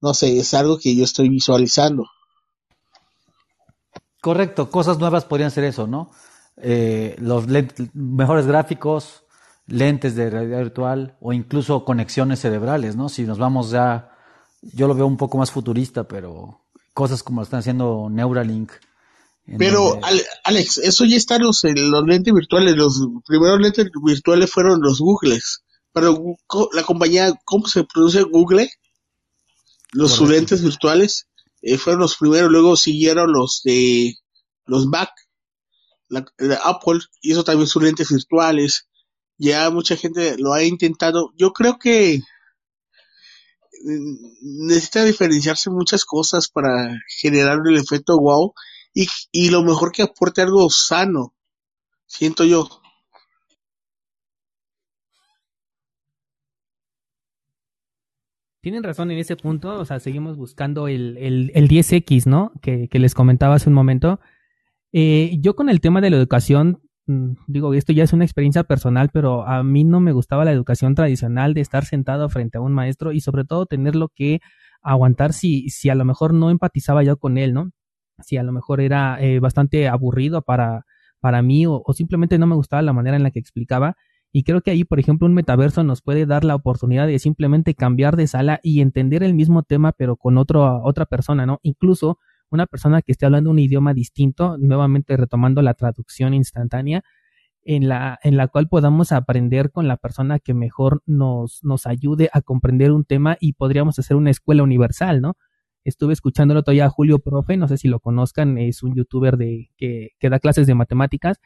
No 0.00 0.14
sé, 0.14 0.38
es 0.38 0.54
algo 0.54 0.78
que 0.78 0.94
yo 0.94 1.04
estoy 1.04 1.28
visualizando. 1.28 2.06
Correcto, 4.20 4.70
cosas 4.70 4.98
nuevas 4.98 5.24
podrían 5.24 5.50
ser 5.50 5.64
eso, 5.64 5.86
¿no? 5.86 6.10
Eh, 6.56 7.16
los 7.18 7.46
mejores 7.94 8.46
gráficos, 8.46 9.24
lentes 9.66 10.14
de 10.14 10.30
realidad 10.30 10.58
virtual 10.58 11.16
o 11.20 11.32
incluso 11.32 11.84
conexiones 11.84 12.40
cerebrales, 12.40 12.96
¿no? 12.96 13.08
Si 13.08 13.22
nos 13.24 13.38
vamos 13.38 13.70
ya, 13.70 14.10
yo 14.62 14.88
lo 14.88 14.94
veo 14.94 15.06
un 15.06 15.16
poco 15.16 15.38
más 15.38 15.50
futurista, 15.50 16.04
pero 16.04 16.60
cosas 16.94 17.22
como 17.22 17.40
lo 17.40 17.44
están 17.44 17.60
haciendo 17.60 18.08
Neuralink. 18.10 18.72
Pero, 19.58 20.00
donde... 20.00 20.24
Alex, 20.44 20.78
eso 20.78 21.04
ya 21.04 21.16
está 21.16 21.38
los, 21.38 21.62
los 21.64 22.04
lentes 22.04 22.34
virtuales. 22.34 22.76
Los 22.76 23.00
primeros 23.26 23.60
lentes 23.60 23.86
virtuales 24.04 24.50
fueron 24.50 24.80
los 24.80 25.00
Googles. 25.00 25.62
Pero 25.92 26.36
la 26.72 26.82
compañía, 26.82 27.32
¿cómo 27.44 27.66
se 27.66 27.84
produce 27.84 28.22
Google? 28.22 28.70
Los 29.92 30.12
sus 30.12 30.28
lentes 30.28 30.62
virtuales 30.62 31.28
eh, 31.62 31.78
fueron 31.78 32.00
los 32.00 32.16
primeros. 32.16 32.50
Luego 32.50 32.76
siguieron 32.76 33.32
los 33.32 33.62
de 33.64 34.14
los 34.66 34.86
Mac, 34.86 35.10
la, 36.08 36.24
la 36.38 36.56
Apple 36.56 36.98
hizo 37.22 37.44
también 37.44 37.68
sus 37.68 37.82
lentes 37.82 38.10
virtuales 38.10 38.88
ya 39.38 39.70
mucha 39.70 39.96
gente 39.96 40.36
lo 40.38 40.52
ha 40.52 40.62
intentado. 40.64 41.32
Yo 41.36 41.52
creo 41.52 41.78
que 41.78 42.20
necesita 44.40 45.04
diferenciarse 45.04 45.70
muchas 45.70 46.04
cosas 46.04 46.48
para 46.48 46.98
generar 47.20 47.58
el 47.66 47.76
efecto 47.76 48.18
wow 48.18 48.54
y, 49.32 49.50
lo 49.50 49.62
mejor 49.62 49.92
que 49.92 50.02
aporte 50.02 50.40
algo 50.40 50.70
sano, 50.70 51.34
siento 52.06 52.44
yo. 52.44 52.66
Tienen 58.62 58.82
razón 58.82 59.10
en 59.10 59.18
ese 59.18 59.36
punto, 59.36 59.78
o 59.78 59.84
sea, 59.84 60.00
seguimos 60.00 60.36
buscando 60.36 60.88
el, 60.88 61.16
el, 61.18 61.52
el 61.54 61.68
10X, 61.68 62.26
¿no? 62.26 62.52
Que, 62.62 62.88
que 62.88 62.98
les 62.98 63.14
comentaba 63.14 63.54
hace 63.54 63.68
un 63.68 63.74
momento. 63.74 64.18
Eh, 64.92 65.36
yo 65.40 65.54
con 65.54 65.68
el 65.68 65.80
tema 65.80 66.00
de 66.00 66.10
la 66.10 66.16
educación 66.16 66.80
digo, 67.46 67.72
esto 67.74 67.92
ya 67.92 68.02
es 68.04 68.12
una 68.12 68.24
experiencia 68.24 68.64
personal, 68.64 69.10
pero 69.12 69.46
a 69.46 69.62
mí 69.62 69.84
no 69.84 70.00
me 70.00 70.12
gustaba 70.12 70.44
la 70.44 70.52
educación 70.52 70.94
tradicional 70.94 71.54
de 71.54 71.60
estar 71.60 71.84
sentado 71.84 72.28
frente 72.28 72.58
a 72.58 72.60
un 72.60 72.72
maestro 72.72 73.12
y 73.12 73.20
sobre 73.20 73.44
todo 73.44 73.66
tenerlo 73.66 74.08
que 74.12 74.40
aguantar 74.82 75.32
si, 75.32 75.68
si 75.70 75.88
a 75.88 75.94
lo 75.94 76.04
mejor 76.04 76.34
no 76.34 76.50
empatizaba 76.50 77.04
yo 77.04 77.16
con 77.18 77.38
él, 77.38 77.54
¿no? 77.54 77.70
Si 78.24 78.36
a 78.36 78.42
lo 78.42 78.52
mejor 78.52 78.80
era 78.80 79.18
eh, 79.20 79.40
bastante 79.40 79.88
aburrido 79.88 80.42
para, 80.42 80.84
para 81.20 81.42
mí 81.42 81.66
o, 81.66 81.82
o, 81.84 81.92
simplemente 81.92 82.38
no 82.38 82.46
me 82.46 82.54
gustaba 82.54 82.82
la 82.82 82.92
manera 82.92 83.16
en 83.16 83.22
la 83.22 83.30
que 83.30 83.38
explicaba. 83.38 83.96
Y 84.32 84.42
creo 84.42 84.60
que 84.60 84.70
ahí, 84.70 84.84
por 84.84 84.98
ejemplo, 85.00 85.26
un 85.26 85.34
metaverso 85.34 85.82
nos 85.84 86.02
puede 86.02 86.26
dar 86.26 86.44
la 86.44 86.54
oportunidad 86.54 87.06
de 87.06 87.18
simplemente 87.18 87.74
cambiar 87.74 88.16
de 88.16 88.26
sala 88.26 88.60
y 88.62 88.80
entender 88.80 89.22
el 89.22 89.34
mismo 89.34 89.62
tema, 89.62 89.92
pero 89.92 90.16
con 90.16 90.36
otro, 90.36 90.82
otra 90.82 91.06
persona, 91.06 91.46
¿no? 91.46 91.58
Incluso 91.62 92.18
una 92.50 92.66
persona 92.66 93.02
que 93.02 93.12
esté 93.12 93.26
hablando 93.26 93.50
un 93.50 93.58
idioma 93.58 93.94
distinto, 93.94 94.56
nuevamente 94.58 95.16
retomando 95.16 95.62
la 95.62 95.74
traducción 95.74 96.34
instantánea, 96.34 97.02
en 97.64 97.88
la, 97.88 98.18
en 98.22 98.36
la 98.36 98.46
cual 98.46 98.68
podamos 98.68 99.10
aprender 99.10 99.72
con 99.72 99.88
la 99.88 99.96
persona 99.96 100.38
que 100.38 100.54
mejor 100.54 101.02
nos, 101.04 101.58
nos 101.62 101.86
ayude 101.86 102.30
a 102.32 102.40
comprender 102.40 102.92
un 102.92 103.04
tema 103.04 103.36
y 103.40 103.54
podríamos 103.54 103.98
hacer 103.98 104.16
una 104.16 104.30
escuela 104.30 104.62
universal, 104.62 105.20
¿no? 105.20 105.36
Estuve 105.86 106.12
escuchándolo 106.12 106.62
todavía 106.62 106.86
a 106.86 106.90
Julio 106.90 107.20
Profe, 107.20 107.56
no 107.56 107.68
sé 107.68 107.78
si 107.78 107.88
lo 107.88 108.00
conozcan, 108.00 108.58
es 108.58 108.82
un 108.82 108.94
youtuber 108.94 109.36
de, 109.36 109.70
que, 109.76 110.10
que 110.18 110.28
da 110.28 110.40
clases 110.40 110.66
de 110.66 110.74
matemáticas 110.74 111.38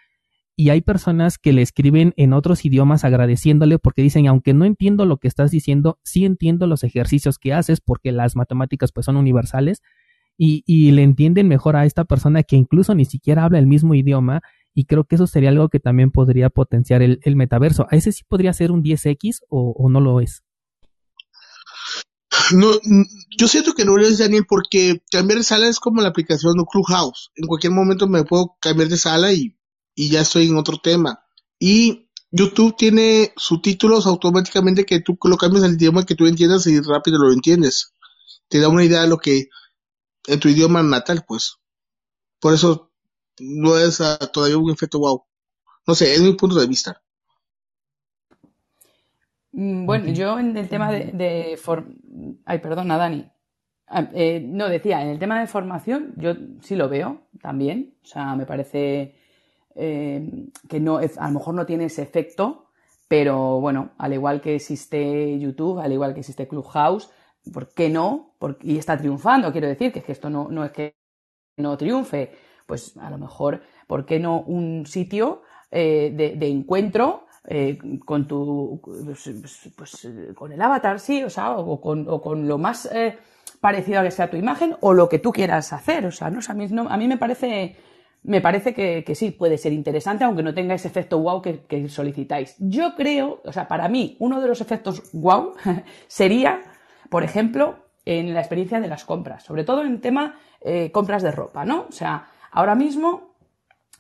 y 0.57 0.69
hay 0.69 0.83
personas 0.83 1.39
que 1.39 1.53
le 1.53 1.63
escriben 1.63 2.13
en 2.17 2.33
otros 2.33 2.65
idiomas 2.65 3.05
agradeciéndole 3.05 3.79
porque 3.79 4.03
dicen, 4.03 4.27
aunque 4.27 4.53
no 4.53 4.65
entiendo 4.65 5.07
lo 5.07 5.17
que 5.17 5.29
estás 5.29 5.51
diciendo, 5.51 5.99
sí 6.03 6.25
entiendo 6.25 6.67
los 6.67 6.85
ejercicios 6.85 7.39
que 7.39 7.53
haces 7.53 7.81
porque 7.81 8.13
las 8.13 8.37
matemáticas 8.37 8.93
pues 8.93 9.07
son 9.07 9.17
universales 9.17 9.81
y, 10.37 10.63
y, 10.67 10.91
le 10.93 11.03
entienden 11.03 11.49
mejor 11.49 11.77
a 11.77 11.85
esta 11.85 12.05
persona 12.05 12.43
que 12.43 12.57
incluso 12.57 12.95
ni 12.95 13.05
siquiera 13.05 13.45
habla 13.45 13.59
el 13.59 13.67
mismo 13.67 13.95
idioma 13.95 14.41
y 14.75 14.85
creo 14.85 15.05
que 15.05 15.17
eso 15.17 15.27
sería 15.27 15.51
algo 15.51 15.69
que 15.69 15.81
también 15.81 16.11
podría 16.11 16.49
potenciar 16.49 17.03
el, 17.03 17.21
el 17.25 17.37
metaverso. 17.37 17.87
¿A 17.91 17.97
ese 17.97 18.13
sí 18.13 18.25
podría 18.27 18.53
ser 18.53 18.73
un 18.73 18.83
10X 18.83 19.41
o, 19.49 19.75
o, 19.77 19.91
no 19.91 20.01
lo 20.01 20.21
es? 20.21 20.43
No, 22.53 22.73
yo 23.37 23.49
siento 23.49 23.75
que 23.75 23.85
no 23.85 23.97
lo 23.97 24.07
es, 24.07 24.19
Daniel, 24.19 24.47
porque 24.49 25.03
cambiar 25.11 25.39
de 25.39 25.45
sala 25.45 25.69
es 25.69 25.79
como 25.79 26.03
la 26.03 26.09
aplicación 26.09 26.57
de 26.57 26.65
Clubhouse. 26.71 27.31
En 27.37 27.47
cualquier 27.47 27.73
momento 27.73 28.09
me 28.09 28.25
puedo 28.25 28.57
cambiar 28.61 28.89
de 28.89 28.97
sala 28.97 29.33
y, 29.33 29.57
y 29.95 30.11
ya 30.11 30.23
estoy 30.23 30.49
en 30.49 30.57
otro 30.57 30.79
tema. 30.79 31.21
Y 31.59 32.09
YouTube 32.31 32.77
tiene 32.77 33.33
subtítulos 33.37 34.07
automáticamente 34.07 34.85
que 34.85 35.01
tú 35.01 35.19
lo 35.25 35.37
cambias 35.37 35.65
al 35.65 35.75
idioma 35.75 36.07
que 36.07 36.15
tú 36.15 36.27
entiendas 36.27 36.67
y 36.67 36.81
rápido 36.81 37.19
lo 37.19 37.33
entiendes. 37.33 37.95
Te 38.49 38.59
da 38.59 38.69
una 38.69 38.85
idea 38.85 39.03
de 39.03 39.09
lo 39.09 39.19
que 39.19 39.49
en 40.27 40.41
tu 40.41 40.49
idioma 40.49 40.83
natal, 40.83 41.25
pues. 41.27 41.57
Por 42.41 42.55
eso 42.55 42.93
no 43.39 43.79
es 43.79 44.01
uh, 44.01 44.19
todavía 44.33 44.59
un 44.59 44.71
efecto 44.71 44.99
wow. 44.99 45.25
No 45.87 45.95
sé, 45.95 46.15
es 46.15 46.21
mi 46.23 46.35
punto 46.35 46.57
de 46.57 46.67
vista. 46.67 47.03
Bueno, 49.53 50.05
okay. 50.05 50.15
yo 50.15 50.39
en 50.39 50.57
el 50.57 50.69
tema 50.69 50.93
de, 50.93 51.07
de 51.13 51.59
ay, 52.45 52.59
perdona, 52.59 52.97
Dani. 52.97 53.31
Eh, 54.15 54.41
no, 54.47 54.69
decía, 54.69 55.03
en 55.03 55.09
el 55.09 55.19
tema 55.19 55.41
de 55.41 55.49
formación, 55.49 56.15
yo 56.17 56.35
sí 56.61 56.77
lo 56.77 56.89
veo 56.89 57.23
también. 57.43 57.95
O 58.03 58.07
sea, 58.07 58.37
me 58.37 58.47
parece 58.47 59.17
eh, 59.75 60.49
que 60.69 60.81
no, 60.81 60.99
a 60.99 61.27
lo 61.27 61.33
mejor 61.33 61.55
no 61.55 61.67
tiene 61.67 61.87
ese 61.87 62.03
efecto, 62.03 62.67
pero 63.09 63.61
bueno, 63.61 63.91
al 63.99 64.13
igual 64.13 64.41
que 64.41 64.55
existe 64.55 65.39
YouTube, 65.39 65.81
al 65.81 65.93
igual 65.93 66.15
que 66.15 66.21
existe 66.21 66.47
Clubhouse, 66.47 67.11
¿por 67.53 67.75
qué 67.75 67.89
no? 67.89 68.35
Porque, 68.39 68.69
y 68.69 68.79
está 68.79 68.97
triunfando, 68.97 69.51
quiero 69.51 69.67
decir, 69.67 69.93
que 69.93 69.99
es 70.01 70.05
que 70.05 70.13
esto 70.13 70.31
no, 70.31 70.49
no 70.49 70.65
es 70.65 70.71
que 70.73 70.95
no 71.57 71.77
triunfe. 71.77 72.33
Pues 72.67 72.97
a 72.99 73.11
lo 73.11 73.19
mejor, 73.19 73.63
¿por 73.89 74.07
qué 74.07 74.21
no 74.21 74.43
un 74.43 74.87
sitio 74.87 75.43
eh, 75.73 76.13
de, 76.37 76.49
encuentro 76.49 77.27
eh, 77.47 77.79
con 78.05 78.27
tu 78.29 78.81
pues, 78.83 79.71
pues, 79.77 80.09
con 80.35 80.53
el 80.53 80.61
avatar, 80.61 81.01
sí, 81.01 81.23
o 81.23 81.31
sea, 81.31 81.53
o 81.53 81.81
con, 81.81 82.49
lo 82.49 82.59
más 82.59 82.87
eh, 82.93 83.19
parecido 83.61 84.01
a 84.01 84.03
que 84.03 84.11
sea 84.11 84.31
tu 84.31 84.37
imagen, 84.37 84.77
o 84.81 84.93
lo 84.93 85.09
que 85.09 85.19
tú 85.19 85.33
quieras 85.33 85.73
hacer. 85.73 86.07
O 86.07 86.13
sea, 86.13 86.31
no, 86.31 86.41
a, 86.47 86.55
mí, 86.55 86.69
a 86.89 86.97
mí 86.97 87.09
me 87.09 87.17
parece 87.17 87.77
me 88.23 88.41
parece 88.41 88.75
que, 88.75 89.15
sí, 89.15 89.31
puede 89.31 89.57
ser 89.57 89.73
interesante, 89.73 90.25
aunque 90.25 90.43
no 90.43 90.53
tenga 90.53 90.75
ese 90.75 90.89
efecto 90.89 91.19
wow 91.19 91.41
que, 91.41 91.89
solicitáis. 91.89 92.57
Yo 92.59 92.95
creo, 92.95 93.41
o 93.45 93.53
sea, 93.53 93.67
para 93.67 93.89
mí, 93.89 94.17
uno 94.19 94.41
de 94.41 94.49
los 94.49 94.61
efectos 94.61 95.11
wow 95.13 95.55
sería, 96.07 96.61
por 97.09 97.25
ejemplo, 97.25 97.87
en 98.05 98.35
la 98.35 98.41
experiencia 98.41 98.81
de 98.81 98.89
las 98.89 99.05
compras, 99.05 99.45
sobre 99.45 99.65
todo 99.65 99.83
en 99.85 100.01
tema 100.01 100.39
eh, 100.61 100.91
compras 100.91 101.23
de 101.23 101.31
ropa, 101.31 101.65
¿no? 101.65 101.87
O 101.89 101.93
sea, 101.93 102.29
ahora 102.51 102.75
mismo 102.75 103.30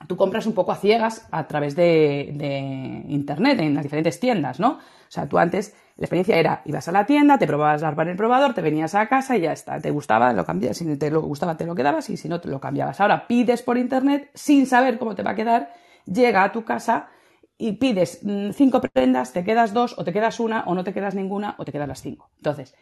tú 0.06 0.16
compras 0.16 0.46
un 0.46 0.54
poco 0.54 0.72
a 0.72 0.76
ciegas 0.76 1.26
a 1.30 1.46
través 1.46 1.76
de, 1.76 3.04
Internet, 3.08 3.60
en 3.60 3.74
las 3.74 3.82
diferentes 3.82 4.20
tiendas, 4.20 4.60
¿no? 4.60 4.72
O 4.72 5.12
sea, 5.12 5.28
tú 5.28 5.38
antes 5.38 5.74
la 5.96 6.04
experiencia 6.04 6.36
era, 6.36 6.62
ibas 6.64 6.88
a 6.88 6.92
la 6.92 7.04
tienda, 7.04 7.36
te 7.36 7.46
probabas 7.46 7.82
la 7.82 7.90
en 7.90 8.08
el 8.08 8.16
probador, 8.16 8.54
te 8.54 8.62
venías 8.62 8.94
a 8.94 9.06
casa 9.08 9.36
y 9.36 9.42
ya 9.42 9.52
está. 9.52 9.78
Te 9.80 9.90
gustaba, 9.90 10.32
lo 10.32 10.46
cambiabas, 10.46 10.78
si 10.78 10.96
te 10.96 11.10
lo 11.10 11.20
gustaba 11.20 11.56
te 11.56 11.66
lo 11.66 11.74
quedabas 11.74 12.08
y 12.08 12.16
si 12.16 12.28
no 12.28 12.40
te 12.40 12.48
lo 12.48 12.60
cambiabas. 12.60 13.00
Ahora 13.00 13.26
pides 13.26 13.62
por 13.62 13.76
internet 13.76 14.30
sin 14.32 14.66
saber 14.66 14.98
cómo 14.98 15.14
te 15.14 15.22
va 15.22 15.32
a 15.32 15.34
quedar, 15.34 15.72
llega 16.06 16.42
a 16.44 16.52
tu 16.52 16.64
casa 16.64 17.08
y 17.58 17.72
pides 17.72 18.20
mm, 18.22 18.52
cinco 18.52 18.80
prendas, 18.80 19.34
te 19.34 19.44
quedas 19.44 19.74
dos 19.74 19.94
o 19.98 20.04
te 20.04 20.12
quedas 20.12 20.40
una 20.40 20.64
o 20.64 20.74
no 20.74 20.84
te 20.84 20.94
quedas 20.94 21.14
ninguna 21.14 21.54
o 21.58 21.64
te 21.66 21.72
quedas 21.72 21.88
las 21.88 22.00
cinco. 22.00 22.30
Entonces, 22.36 22.74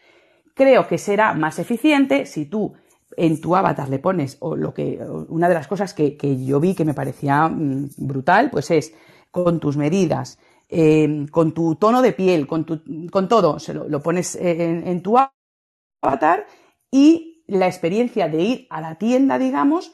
creo 0.54 0.86
que 0.86 0.98
será 0.98 1.34
más 1.34 1.58
eficiente 1.58 2.24
si 2.26 2.46
tú 2.46 2.74
en 3.18 3.40
tu 3.40 3.56
avatar 3.56 3.88
le 3.88 3.98
pones 3.98 4.36
o 4.40 4.56
lo 4.56 4.72
que 4.72 4.98
una 5.28 5.48
de 5.48 5.54
las 5.54 5.66
cosas 5.66 5.92
que, 5.94 6.16
que 6.16 6.44
yo 6.44 6.60
vi 6.60 6.74
que 6.74 6.84
me 6.84 6.94
parecía 6.94 7.48
mm, 7.48 7.90
brutal, 7.98 8.50
pues 8.50 8.70
es 8.70 8.94
con 9.30 9.60
tus 9.60 9.76
medidas, 9.76 10.38
Em, 10.70 11.26
con 11.28 11.52
tu 11.52 11.76
tono 11.76 12.02
de 12.02 12.12
piel, 12.12 12.46
con, 12.46 12.66
con 13.10 13.26
todo, 13.26 13.58
se 13.58 13.72
lo, 13.72 14.02
pones 14.02 14.36
en, 14.36 15.02
tu 15.02 15.16
avatar 16.02 16.46
y 16.90 17.42
la 17.46 17.66
experiencia 17.66 18.28
de 18.28 18.42
ir 18.42 18.66
a 18.68 18.82
la 18.82 18.96
tienda, 18.96 19.38
digamos, 19.38 19.92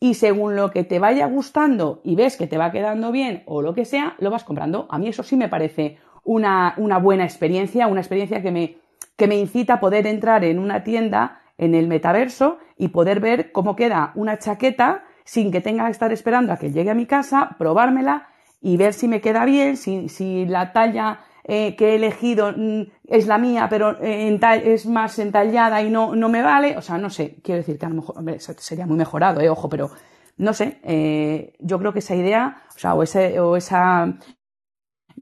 y 0.00 0.14
según 0.14 0.56
lo 0.56 0.72
que 0.72 0.82
te 0.82 0.98
vaya 0.98 1.26
gustando 1.26 2.00
y 2.02 2.16
ves 2.16 2.36
que 2.36 2.48
te 2.48 2.58
va 2.58 2.72
quedando 2.72 3.12
bien 3.12 3.44
o 3.46 3.62
lo 3.62 3.74
que 3.74 3.84
sea, 3.84 4.16
lo 4.18 4.30
vas 4.30 4.42
comprando. 4.42 4.88
A 4.90 4.98
mí 4.98 5.06
eso 5.06 5.22
sí 5.22 5.36
me 5.36 5.48
parece 5.48 5.98
una, 6.24 6.74
una 6.78 6.98
buena 6.98 7.22
experiencia, 7.22 7.86
una 7.86 8.00
experiencia 8.00 8.42
que 8.42 8.50
me, 8.50 8.78
que 9.16 9.28
me 9.28 9.36
incita 9.36 9.74
a 9.74 9.80
poder 9.80 10.04
entrar 10.08 10.42
en 10.42 10.58
una 10.58 10.82
tienda 10.82 11.42
en 11.58 11.74
el 11.74 11.88
metaverso 11.88 12.58
y 12.76 12.88
poder 12.88 13.20
ver 13.20 13.52
cómo 13.52 13.76
queda 13.76 14.12
una 14.14 14.38
chaqueta 14.38 15.04
sin 15.24 15.52
que 15.52 15.60
tenga 15.60 15.84
que 15.84 15.90
estar 15.90 16.12
esperando 16.12 16.52
a 16.52 16.56
que 16.56 16.70
llegue 16.72 16.90
a 16.90 16.94
mi 16.94 17.04
casa, 17.04 17.56
probármela 17.58 18.28
y 18.60 18.76
ver 18.76 18.94
si 18.94 19.08
me 19.08 19.20
queda 19.20 19.44
bien, 19.44 19.76
si, 19.76 20.08
si 20.08 20.46
la 20.46 20.72
talla 20.72 21.20
eh, 21.44 21.76
que 21.76 21.90
he 21.90 21.94
elegido 21.96 22.52
mm, 22.56 22.82
es 23.06 23.26
la 23.26 23.38
mía, 23.38 23.66
pero 23.68 23.96
eh, 24.02 24.38
es 24.64 24.86
más 24.86 25.18
entallada 25.18 25.82
y 25.82 25.90
no, 25.90 26.14
no 26.14 26.28
me 26.28 26.42
vale. 26.42 26.76
O 26.76 26.82
sea, 26.82 26.98
no 26.98 27.10
sé, 27.10 27.36
quiero 27.42 27.58
decir 27.58 27.78
que 27.78 27.86
a 27.86 27.88
lo 27.90 27.96
mejor 27.96 28.14
sería 28.58 28.86
muy 28.86 28.96
mejorado, 28.96 29.40
eh, 29.40 29.48
ojo, 29.48 29.68
pero 29.68 29.90
no 30.38 30.52
sé, 30.54 30.78
eh, 30.84 31.52
yo 31.58 31.78
creo 31.78 31.92
que 31.92 31.98
esa 31.98 32.14
idea, 32.14 32.62
o 32.74 32.78
sea, 32.78 32.94
o, 32.94 33.02
ese, 33.02 33.40
o 33.40 33.56
esa 33.56 34.18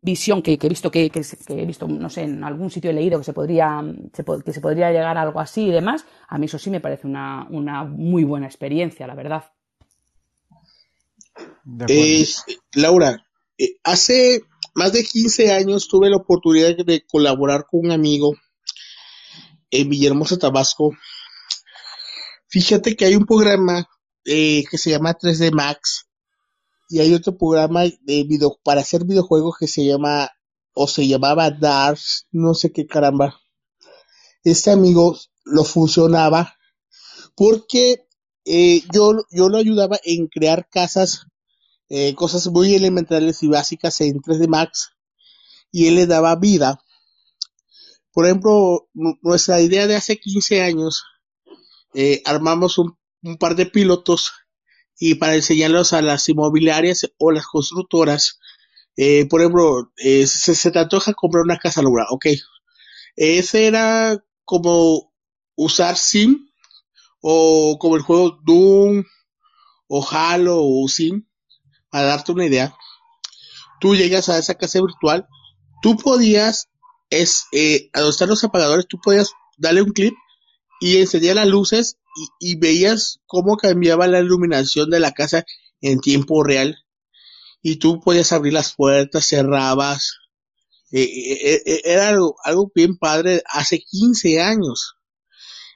visión 0.06 0.40
que, 0.40 0.58
he 0.60 0.68
visto 0.68 0.90
que, 0.90 1.10
que, 1.10 1.20
he 1.48 1.66
visto, 1.66 1.88
no 1.88 2.08
sé, 2.08 2.22
en 2.22 2.44
algún 2.44 2.70
sitio 2.70 2.90
he 2.90 2.94
leído 2.94 3.18
que 3.18 3.24
se 3.24 3.32
podría, 3.32 3.82
que 4.44 4.52
se 4.52 4.60
podría 4.60 4.92
llegar 4.92 5.18
a 5.18 5.22
algo 5.22 5.40
así 5.40 5.66
y 5.66 5.72
demás, 5.72 6.06
a 6.28 6.38
mí 6.38 6.46
eso 6.46 6.58
sí 6.58 6.70
me 6.70 6.80
parece 6.80 7.06
una, 7.08 7.46
una 7.50 7.84
muy 7.84 8.22
buena 8.22 8.46
experiencia, 8.46 9.06
la 9.06 9.16
verdad. 9.16 9.44
Laura, 12.74 13.26
eh, 13.58 13.76
hace 13.82 14.42
más 14.74 14.92
de 14.92 15.02
15 15.02 15.52
años 15.52 15.88
tuve 15.88 16.08
la 16.08 16.18
oportunidad 16.18 16.76
de 16.76 17.04
colaborar 17.04 17.66
con 17.68 17.80
un 17.86 17.90
amigo 17.90 18.36
en 19.70 19.88
Villahermosa, 19.88 20.38
Tabasco. 20.38 20.92
Fíjate 22.46 22.94
que 22.94 23.06
hay 23.06 23.16
un 23.16 23.26
programa 23.26 23.88
eh, 24.24 24.62
que 24.70 24.78
se 24.78 24.90
llama 24.90 25.18
3D 25.18 25.50
Max 25.52 26.05
y 26.88 27.00
hay 27.00 27.14
otro 27.14 27.36
programa 27.36 27.82
de 27.82 28.24
video, 28.24 28.58
para 28.62 28.80
hacer 28.80 29.04
videojuegos 29.04 29.56
que 29.58 29.66
se 29.66 29.84
llama 29.84 30.30
o 30.74 30.86
se 30.86 31.06
llamaba 31.06 31.50
DARS, 31.50 32.26
no 32.30 32.54
sé 32.54 32.72
qué 32.72 32.86
caramba. 32.86 33.40
Este 34.44 34.70
amigo 34.70 35.18
lo 35.44 35.64
funcionaba 35.64 36.54
porque 37.34 38.06
eh, 38.44 38.82
yo, 38.92 39.14
yo 39.30 39.48
lo 39.48 39.58
ayudaba 39.58 39.98
en 40.04 40.28
crear 40.28 40.68
casas 40.68 41.26
eh, 41.88 42.16
cosas 42.16 42.48
muy 42.48 42.74
elementales 42.74 43.44
y 43.44 43.48
básicas 43.48 44.00
en 44.00 44.20
3D 44.20 44.48
Max 44.48 44.90
y 45.70 45.86
él 45.86 45.94
le 45.94 46.06
daba 46.06 46.34
vida. 46.34 46.80
Por 48.12 48.26
ejemplo, 48.26 48.88
nuestra 49.22 49.60
idea 49.60 49.86
de 49.86 49.94
hace 49.94 50.18
15 50.18 50.62
años, 50.62 51.04
eh, 51.94 52.22
armamos 52.24 52.78
un, 52.78 52.96
par 53.38 53.56
de 53.56 53.66
pilotos 53.66 54.32
y 54.98 55.16
para 55.16 55.34
enseñarlos 55.34 55.92
a 55.92 56.02
las 56.02 56.28
inmobiliarias 56.28 57.10
o 57.18 57.30
las 57.30 57.46
constructoras, 57.46 58.38
eh, 58.96 59.26
por 59.26 59.40
ejemplo, 59.40 59.92
se, 59.96 60.26
se 60.26 60.70
te 60.70 60.78
antoja 60.78 61.12
comprar 61.14 61.44
una 61.44 61.58
casa 61.58 61.82
laboral, 61.82 62.06
ok. 62.10 62.26
Ese 63.16 63.66
era 63.66 64.22
como 64.44 65.12
usar 65.56 65.96
Sim 65.96 66.48
o 67.20 67.78
como 67.78 67.96
el 67.96 68.02
juego 68.02 68.38
Doom 68.44 69.04
o 69.88 70.06
Halo 70.08 70.58
o 70.62 70.88
Sim 70.88 71.26
a 71.90 72.02
darte 72.02 72.32
una 72.32 72.46
idea, 72.46 72.76
tú 73.80 73.94
llegas 73.94 74.28
a 74.28 74.38
esa 74.38 74.54
casa 74.54 74.80
virtual, 74.80 75.26
tú 75.82 75.96
podías, 75.96 76.68
es, 77.10 77.46
eh, 77.52 77.88
a 77.92 78.00
donde 78.00 78.10
están 78.10 78.28
los 78.28 78.44
apagadores, 78.44 78.86
tú 78.86 78.98
podías 79.02 79.32
darle 79.56 79.82
un 79.82 79.92
clip 79.92 80.14
y 80.80 80.98
encendía 80.98 81.34
las 81.34 81.46
luces 81.46 81.98
y, 82.40 82.56
veías 82.56 83.20
cómo 83.26 83.56
cambiaba 83.56 84.06
la 84.06 84.20
iluminación 84.20 84.90
de 84.90 85.00
la 85.00 85.12
casa 85.12 85.44
en 85.80 86.00
tiempo 86.00 86.42
real. 86.42 86.84
Y 87.62 87.76
tú 87.76 88.00
podías 88.00 88.32
abrir 88.32 88.52
las 88.52 88.74
puertas, 88.74 89.26
cerrabas. 89.26 90.18
Eh, 90.92 91.02
eh, 91.02 91.62
eh, 91.66 91.82
era 91.84 92.08
algo, 92.08 92.36
algo 92.44 92.70
bien 92.74 92.96
padre 92.96 93.42
hace 93.46 93.80
15 93.80 94.40
años. 94.40 94.96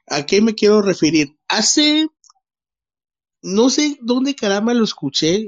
¿A 0.07 0.27
qué 0.27 0.41
me 0.41 0.55
quiero 0.55 0.83
referir? 0.83 1.37
Hace, 1.49 2.09
no 3.43 3.71
sé 3.71 3.99
dónde 4.03 4.35
caramba 4.35 4.75
lo 4.75 4.85
escuché, 4.85 5.47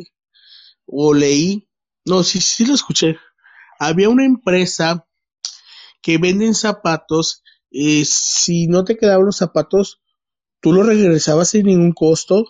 o 0.86 1.14
leí, 1.14 1.68
no, 2.04 2.22
sí, 2.22 2.40
sí 2.40 2.64
lo 2.64 2.74
escuché. 2.74 3.16
Había 3.78 4.08
una 4.08 4.24
empresa 4.24 5.06
que 6.00 6.18
venden 6.18 6.54
zapatos, 6.54 7.42
si 7.70 8.66
no 8.66 8.84
te 8.84 8.96
quedaban 8.96 9.26
los 9.26 9.36
zapatos, 9.36 10.01
tú 10.62 10.72
los 10.72 10.86
regresabas 10.86 11.50
sin 11.50 11.66
ningún 11.66 11.92
costo, 11.92 12.46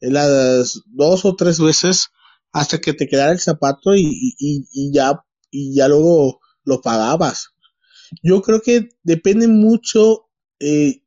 las 0.00 0.82
dos 0.86 1.24
o 1.24 1.34
tres 1.34 1.58
veces 1.58 2.10
hasta 2.52 2.78
que 2.78 2.92
te 2.92 3.08
quedara 3.08 3.32
el 3.32 3.40
zapato 3.40 3.94
y, 3.94 4.34
y, 4.38 4.92
ya, 4.92 5.24
y 5.50 5.74
ya 5.74 5.88
luego 5.88 6.40
lo 6.64 6.80
pagabas. 6.80 7.50
Yo 8.22 8.42
creo 8.42 8.60
que 8.60 8.90
depende 9.02 9.48
mucho 9.48 10.28
eh, 10.58 11.02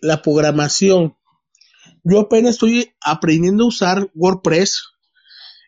la 0.00 0.22
programación. 0.22 1.16
Yo 2.04 2.20
apenas 2.20 2.54
estoy 2.54 2.94
aprendiendo 3.00 3.64
a 3.64 3.68
usar 3.68 4.10
WordPress 4.14 4.82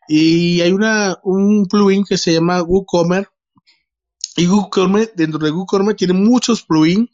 y 0.08 0.60
hay 0.60 0.72
una, 0.72 1.18
un 1.22 1.66
plugin 1.66 2.04
que 2.04 2.18
se 2.18 2.32
llama 2.32 2.62
WooCommerce. 2.62 3.30
Y 4.36 4.46
WooCommerce, 4.46 5.12
dentro 5.16 5.38
de 5.40 5.50
WooCommerce 5.50 5.96
tiene 5.96 6.14
muchos 6.14 6.62
plugins 6.62 7.10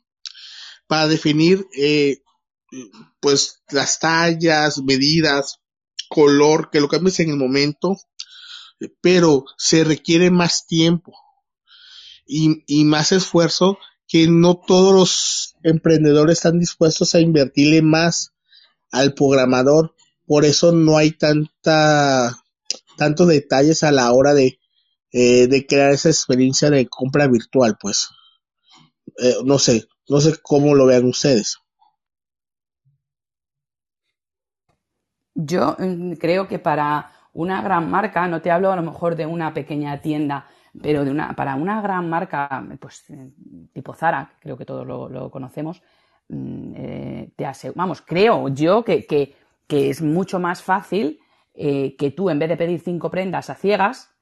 para 0.87 1.07
definir, 1.07 1.67
eh, 1.77 2.23
pues, 3.21 3.63
las 3.71 3.99
tallas, 3.99 4.79
medidas, 4.79 5.61
color, 6.09 6.71
que 6.71 6.81
lo 6.81 6.89
cambies 6.89 7.21
en 7.21 7.31
el 7.31 7.37
momento. 7.37 7.97
Pero 9.01 9.45
se 9.59 9.85
requiere 9.85 10.31
más 10.31 10.67
tiempo 10.67 11.13
y, 12.27 12.85
más 12.85 13.13
esfuerzo 13.13 13.79
que 14.07 14.27
no 14.29 14.61
todos 14.67 14.95
los 14.95 15.55
emprendedores 15.63 16.39
están 16.39 16.59
dispuestos 16.59 17.15
a 17.15 17.21
invertirle 17.21 17.83
más 17.83 18.33
al 18.91 19.15
programador. 19.15 19.95
Por 20.27 20.45
eso 20.45 20.73
no 20.73 20.97
hay 20.97 21.13
tanta 21.13 22.43
tantos 22.97 23.29
detalles 23.29 23.83
a 23.83 23.93
la 23.93 24.13
hora 24.13 24.35
de, 24.35 24.61
eh, 25.13 25.47
de 25.47 25.67
crear 25.67 25.93
esa 25.93 26.11
experiencia 26.11 26.71
de 26.71 26.87
compra 26.87 27.27
virtual, 27.29 27.77
pues. 27.81 28.09
Eh, 29.19 29.37
no 29.45 29.59
sé, 29.59 29.89
no 30.09 30.21
sé 30.21 30.37
cómo 30.43 30.75
lo 30.75 30.87
vean 30.87 31.07
ustedes. 31.07 31.60
Yo 35.45 35.77
mm, 35.79 36.13
creo 36.13 36.47
que 36.49 36.59
para 36.59 37.13
una 37.33 37.63
gran 37.63 37.91
marca, 37.91 38.27
no 38.27 38.41
te 38.41 38.51
hablo 38.51 38.73
a 38.73 38.77
lo 38.77 38.83
mejor 38.83 39.17
de 39.17 39.27
una 39.27 39.55
pequeña 39.55 40.01
tienda, 40.01 40.47
pero 40.81 41.05
de 41.05 41.11
una, 41.11 41.35
para 41.35 41.55
una 41.55 41.81
gran 41.81 42.09
marca, 42.09 42.65
pues 42.81 43.05
tipo 43.73 43.95
Zara, 43.95 44.33
creo 44.41 44.57
que 44.57 44.65
todos 44.65 44.87
lo, 44.87 45.31
conocemos, 45.31 45.83
mm, 46.29 46.73
eh, 46.77 47.33
te 47.37 47.47
vamos, 47.75 48.03
creo 48.03 48.49
yo 48.49 48.85
que, 48.85 49.07
que 49.07 49.91
es 49.91 50.03
mucho 50.03 50.39
más 50.41 50.63
fácil 50.63 51.21
eh, 51.55 51.97
que 51.97 52.11
tú, 52.11 52.31
en 52.31 52.39
vez 52.39 52.49
de 52.49 52.57
pedir 52.57 52.81
cinco 52.81 53.11
prendas 53.11 53.51
a 53.51 53.55
ciegas, 53.55 54.15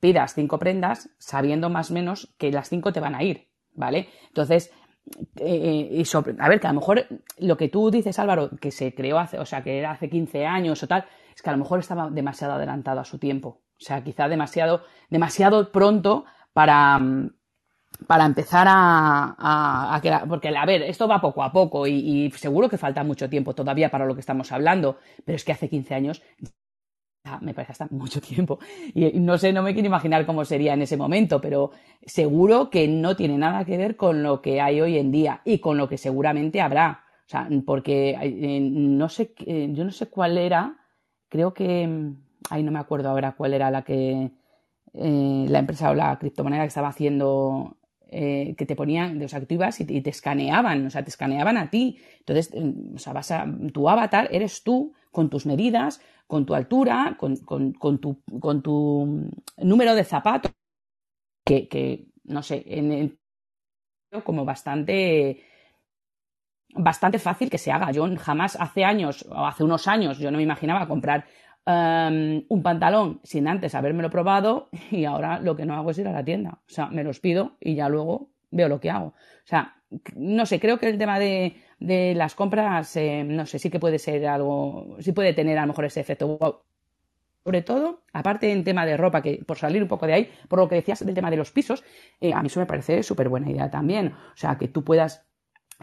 pidas 0.00 0.34
cinco 0.34 0.58
prendas 0.58 1.10
sabiendo 1.18 1.68
más 1.68 1.90
o 1.90 1.94
menos 1.94 2.34
que 2.38 2.50
las 2.50 2.68
cinco 2.68 2.92
te 2.92 3.00
van 3.00 3.14
a 3.14 3.22
ir, 3.22 3.48
¿vale? 3.74 4.08
Entonces, 4.28 4.72
eh, 5.36 5.88
y 5.90 6.04
a 6.38 6.48
ver, 6.48 6.60
que 6.60 6.66
a 6.66 6.72
lo 6.72 6.80
mejor 6.80 7.06
lo 7.38 7.56
que 7.56 7.68
tú 7.68 7.90
dices, 7.90 8.18
Álvaro, 8.18 8.50
que 8.60 8.70
se 8.70 8.94
creó 8.94 9.18
hace, 9.18 9.38
o 9.38 9.46
sea, 9.46 9.62
que 9.62 9.78
era 9.78 9.92
hace 9.92 10.08
15 10.08 10.46
años 10.46 10.82
o 10.82 10.86
tal, 10.88 11.04
es 11.34 11.42
que 11.42 11.50
a 11.50 11.52
lo 11.52 11.58
mejor 11.58 11.80
estaba 11.80 12.10
demasiado 12.10 12.54
adelantado 12.54 13.00
a 13.00 13.04
su 13.04 13.18
tiempo. 13.18 13.62
O 13.80 13.82
sea, 13.82 14.04
quizá 14.04 14.28
demasiado, 14.28 14.82
demasiado 15.08 15.72
pronto 15.72 16.24
para, 16.52 17.00
para 18.06 18.26
empezar 18.26 18.66
a, 18.68 19.34
a, 19.38 20.26
porque 20.28 20.48
a 20.48 20.66
ver, 20.66 20.82
esto 20.82 21.08
va 21.08 21.20
poco 21.20 21.42
a 21.42 21.52
poco 21.52 21.86
y, 21.86 22.26
y, 22.26 22.30
seguro 22.32 22.68
que 22.68 22.78
falta 22.78 23.02
mucho 23.04 23.28
tiempo 23.30 23.54
todavía 23.54 23.90
para 23.90 24.04
lo 24.04 24.14
que 24.14 24.20
estamos 24.20 24.52
hablando, 24.52 24.98
pero 25.24 25.36
es 25.36 25.44
que 25.44 25.52
hace 25.52 25.68
15 25.68 25.94
años 25.94 26.22
me 27.40 27.54
parece 27.54 27.72
hasta 27.72 27.88
mucho 27.90 28.20
tiempo. 28.20 28.58
Y 28.94 29.12
no 29.18 29.38
sé, 29.38 29.52
no 29.52 29.62
me 29.62 29.72
quiero 29.72 29.86
imaginar 29.86 30.26
cómo 30.26 30.44
sería 30.44 30.74
en 30.74 30.82
ese 30.82 30.96
momento, 30.96 31.40
pero 31.40 31.70
seguro 32.04 32.70
que 32.70 32.88
no 32.88 33.16
tiene 33.16 33.38
nada 33.38 33.64
que 33.64 33.76
ver 33.76 33.96
con 33.96 34.22
lo 34.22 34.40
que 34.40 34.60
hay 34.60 34.80
hoy 34.80 34.98
en 34.98 35.10
día 35.10 35.42
y 35.44 35.58
con 35.58 35.76
lo 35.76 35.88
que 35.88 35.98
seguramente 35.98 36.60
habrá. 36.60 37.04
O 37.26 37.30
sea, 37.30 37.48
porque 37.64 38.16
eh, 38.20 38.60
no 38.60 39.08
sé, 39.08 39.34
yo 39.38 39.84
no 39.84 39.92
sé 39.92 40.08
cuál 40.08 40.36
era, 40.36 40.76
creo 41.28 41.54
que, 41.54 42.12
ahí 42.48 42.62
no 42.62 42.72
me 42.72 42.80
acuerdo 42.80 43.10
ahora 43.10 43.32
cuál 43.32 43.54
era 43.54 43.70
la 43.70 43.82
que, 43.82 44.32
eh, 44.94 45.46
la 45.48 45.60
empresa 45.60 45.90
o 45.90 45.94
la 45.94 46.18
criptomoneda 46.18 46.62
que 46.62 46.68
estaba 46.68 46.88
haciendo 46.88 47.76
eh, 48.08 48.56
que 48.58 48.66
te 48.66 48.74
ponían, 48.74 49.22
o 49.22 49.28
sea, 49.28 49.40
que 49.40 49.54
ibas 49.54 49.80
y 49.80 49.84
te, 49.84 50.10
escaneaban, 50.10 50.86
o 50.86 50.90
sea, 50.90 51.04
te 51.04 51.10
escaneaban 51.10 51.56
a 51.56 51.70
ti. 51.70 51.98
Entonces, 52.18 52.50
o 52.94 52.98
sea, 52.98 53.12
vas 53.12 53.30
a, 53.30 53.46
tu 53.72 53.88
avatar 53.88 54.28
eres 54.32 54.64
tú 54.64 54.94
con 55.12 55.30
tus 55.30 55.46
medidas, 55.46 56.00
con 56.30 56.46
tu 56.46 56.54
altura, 56.54 57.16
con, 57.18 57.98
tu, 57.98 58.22
con 58.38 58.62
tu 58.62 59.28
número 59.56 59.96
de 59.96 60.04
zapatos, 60.04 60.52
que, 61.44 62.06
no 62.22 62.40
sé, 62.44 62.62
en 62.66 63.18
como 64.24 64.44
bastante 64.44 65.42
bastante 66.72 67.18
fácil 67.18 67.50
que 67.50 67.58
se 67.58 67.72
haga. 67.72 67.90
Yo 67.90 68.06
jamás 68.16 68.54
hace 68.60 68.84
años, 68.84 69.26
o 69.28 69.44
hace 69.44 69.64
unos 69.64 69.88
años, 69.88 70.18
yo 70.18 70.30
no 70.30 70.36
me 70.36 70.44
imaginaba 70.44 70.86
comprar 70.86 71.26
um, 71.66 72.44
un 72.48 72.62
pantalón 72.62 73.20
sin 73.24 73.48
antes 73.48 73.74
habérmelo 73.74 74.08
probado 74.08 74.68
y 74.92 75.06
ahora 75.06 75.40
lo 75.40 75.56
que 75.56 75.66
no 75.66 75.74
hago 75.74 75.90
es 75.90 75.98
ir 75.98 76.06
a 76.06 76.12
la 76.12 76.24
tienda. 76.24 76.60
O 76.64 76.70
sea, 76.70 76.86
me 76.86 77.02
los 77.02 77.18
pido 77.18 77.56
y 77.58 77.74
ya 77.74 77.88
luego 77.88 78.29
veo 78.50 78.68
lo 78.68 78.80
que 78.80 78.90
hago. 78.90 79.08
O 79.08 79.46
sea, 79.46 79.76
no 80.14 80.46
sé, 80.46 80.60
creo 80.60 80.78
que 80.78 80.88
el 80.88 80.98
tema 80.98 81.18
de, 81.18 81.56
de 81.78 82.14
las 82.14 82.34
compras, 82.34 82.94
eh, 82.96 83.24
no 83.24 83.46
sé, 83.46 83.58
sí 83.58 83.70
que 83.70 83.80
puede 83.80 83.98
ser 83.98 84.26
algo, 84.26 84.96
sí 85.00 85.12
puede 85.12 85.32
tener 85.32 85.58
a 85.58 85.62
lo 85.62 85.68
mejor 85.68 85.86
ese 85.86 86.00
efecto 86.00 86.64
Sobre 87.44 87.62
todo, 87.62 88.02
aparte 88.12 88.52
en 88.52 88.64
tema 88.64 88.86
de 88.86 88.96
ropa, 88.96 89.22
que 89.22 89.42
por 89.46 89.58
salir 89.58 89.82
un 89.82 89.88
poco 89.88 90.06
de 90.06 90.12
ahí, 90.12 90.30
por 90.48 90.58
lo 90.58 90.68
que 90.68 90.76
decías 90.76 91.04
del 91.04 91.14
tema 91.14 91.30
de 91.30 91.36
los 91.36 91.50
pisos, 91.50 91.82
eh, 92.20 92.32
a 92.32 92.42
mí 92.42 92.46
eso 92.46 92.60
me 92.60 92.66
parece 92.66 93.02
súper 93.02 93.28
buena 93.28 93.50
idea 93.50 93.70
también. 93.70 94.08
O 94.08 94.36
sea, 94.36 94.56
que 94.58 94.68
tú 94.68 94.84
puedas, 94.84 95.26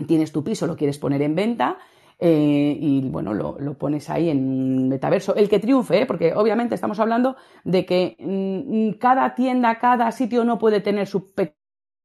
tienes 0.07 0.31
tu 0.31 0.43
piso, 0.43 0.67
lo 0.67 0.77
quieres 0.77 0.99
poner 0.99 1.21
en 1.21 1.35
venta, 1.35 1.77
eh, 2.19 2.77
y 2.79 3.01
bueno, 3.09 3.33
lo, 3.33 3.57
lo, 3.59 3.77
pones 3.77 4.09
ahí 4.09 4.29
en 4.29 4.87
metaverso. 4.89 5.35
El 5.35 5.49
que 5.49 5.59
triunfe, 5.59 6.05
porque 6.05 6.33
obviamente 6.33 6.75
estamos 6.75 6.99
hablando 6.99 7.35
de 7.63 7.85
que 7.85 8.15
mm, 8.19 8.99
cada 8.99 9.35
tienda, 9.35 9.77
cada 9.79 10.11
sitio 10.11 10.43
no 10.43 10.57
puede 10.57 10.81
tener 10.81 11.07
su 11.07 11.31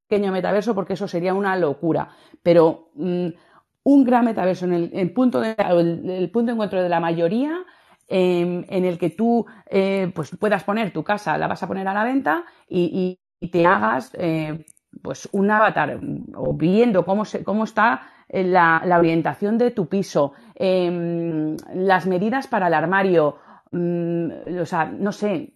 pequeño 0.08 0.32
metaverso 0.32 0.74
porque 0.74 0.94
eso 0.94 1.08
sería 1.08 1.34
una 1.34 1.56
locura. 1.56 2.10
Pero 2.42 2.90
mm, 2.94 3.28
un 3.84 4.04
gran 4.04 4.24
metaverso 4.24 4.66
en 4.66 4.90
el, 4.92 5.12
punto, 5.12 5.40
de, 5.40 5.56
el, 5.58 6.30
punto 6.30 6.46
de 6.46 6.52
encuentro 6.52 6.82
de 6.82 6.88
la 6.88 7.00
mayoría, 7.00 7.64
em, 8.08 8.64
en 8.68 8.84
el 8.84 8.98
que 8.98 9.10
tú 9.10 9.44
eh, 9.68 10.10
pues 10.14 10.36
puedas 10.38 10.64
poner 10.64 10.92
tu 10.92 11.02
casa, 11.02 11.36
la 11.38 11.48
vas 11.48 11.62
a 11.62 11.66
poner 11.66 11.88
a 11.88 11.94
la 11.94 12.04
venta 12.04 12.44
y, 12.68 13.18
te 13.50 13.66
hagas 13.66 14.12
eh, 14.14 14.64
pues 15.02 15.28
un 15.32 15.50
avatar 15.50 15.98
o 16.36 16.54
viendo 16.54 17.04
cómo, 17.04 17.24
se, 17.24 17.42
cómo 17.42 17.64
está 17.64 18.02
eh, 18.28 18.44
la, 18.44 18.80
orientación 18.96 19.58
de 19.58 19.72
tu 19.72 19.88
piso, 19.88 20.32
em, 20.54 21.56
las 21.74 22.06
medidas 22.06 22.46
para 22.46 22.68
el 22.68 22.74
armario, 22.74 23.36
mm, 23.72 24.28
o 24.60 24.64
sea, 24.64 24.84
no 24.86 25.10
sé, 25.10 25.54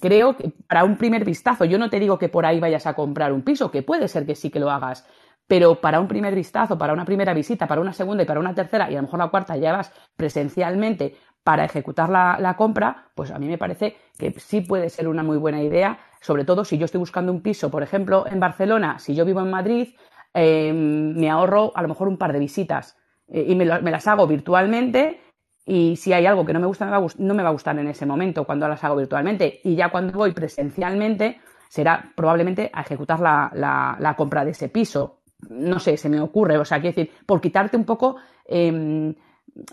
creo 0.00 0.36
que 0.36 0.52
para 0.66 0.84
un 0.84 0.96
primer 0.96 1.24
vistazo, 1.24 1.64
yo 1.64 1.78
no 1.78 1.90
te 1.90 2.00
digo 2.00 2.18
que 2.18 2.28
por 2.28 2.46
ahí 2.46 2.60
vayas 2.60 2.86
a 2.86 2.94
comprar 2.94 3.32
un 3.32 3.42
piso, 3.42 3.70
que 3.70 3.82
puede 3.82 4.08
ser 4.08 4.26
que 4.26 4.34
sí 4.34 4.50
que 4.50 4.60
lo 4.60 4.70
hagas, 4.70 5.06
pero 5.46 5.80
para 5.80 6.00
un 6.00 6.08
primer 6.08 6.34
vistazo, 6.34 6.76
para 6.78 6.92
una 6.92 7.04
primera 7.04 7.34
visita, 7.34 7.66
para 7.66 7.80
una 7.80 7.92
segunda 7.92 8.22
y 8.22 8.26
para 8.26 8.40
una 8.40 8.54
tercera, 8.54 8.90
y 8.90 8.94
a 8.94 8.96
lo 8.96 9.02
mejor 9.02 9.18
la 9.20 9.28
cuarta 9.28 9.56
ya 9.56 9.72
vas 9.72 9.92
presencialmente 10.16 11.14
para 11.44 11.64
ejecutar 11.64 12.08
la, 12.08 12.54
compra, 12.56 13.10
pues 13.14 13.30
a 13.30 13.38
mí 13.38 13.46
me 13.46 13.56
parece 13.56 13.96
que 14.18 14.32
sí 14.38 14.62
puede 14.62 14.90
ser 14.90 15.06
una 15.06 15.22
muy 15.22 15.36
buena 15.36 15.62
idea, 15.62 16.00
sobre 16.20 16.44
todo 16.44 16.64
si 16.64 16.76
yo 16.76 16.86
estoy 16.86 16.98
buscando 16.98 17.30
un 17.30 17.40
piso, 17.40 17.70
por 17.70 17.84
ejemplo, 17.84 18.26
en 18.26 18.40
Barcelona, 18.40 18.98
si 18.98 19.14
yo 19.14 19.24
vivo 19.24 19.40
en 19.40 19.50
Madrid, 19.50 19.94
em, 20.34 21.14
me 21.14 21.30
ahorro 21.30 21.70
a 21.76 21.82
lo 21.82 21.88
mejor 21.88 22.08
un 22.08 22.18
par 22.18 22.32
de 22.32 22.40
visitas 22.40 22.96
eh, 23.28 23.46
y 23.48 23.54
me, 23.54 23.64
las 23.64 24.08
hago 24.08 24.26
virtualmente 24.26 25.20
y 25.66 25.96
si 25.96 26.12
hay 26.12 26.24
algo 26.24 26.46
que 26.46 26.52
no 26.52 26.60
me 26.60 26.66
gusta, 26.66 26.86
no 27.18 27.34
me 27.34 27.42
va 27.42 27.48
a 27.50 27.52
gustar 27.52 27.78
en 27.78 27.88
ese 27.88 28.06
momento 28.06 28.44
cuando 28.44 28.68
las 28.68 28.82
hago 28.84 28.96
virtualmente 28.96 29.60
y 29.64 29.74
ya 29.74 29.90
cuando 29.90 30.16
voy 30.16 30.32
presencialmente 30.32 31.40
será 31.68 32.12
probablemente 32.14 32.70
a 32.72 32.82
ejecutar 32.82 33.20
la 33.20 34.14
compra 34.16 34.44
de 34.44 34.52
ese 34.52 34.68
piso 34.68 35.18
no 35.50 35.78
sé, 35.78 35.96
se 35.96 36.08
me 36.08 36.20
ocurre, 36.20 36.58
o 36.58 36.64
sea, 36.64 36.80
quiero 36.80 36.96
decir, 36.96 37.14
por 37.24 37.40
quitarte 37.40 37.76
un 37.76 37.84
poco, 37.84 38.16
em, 38.46 39.14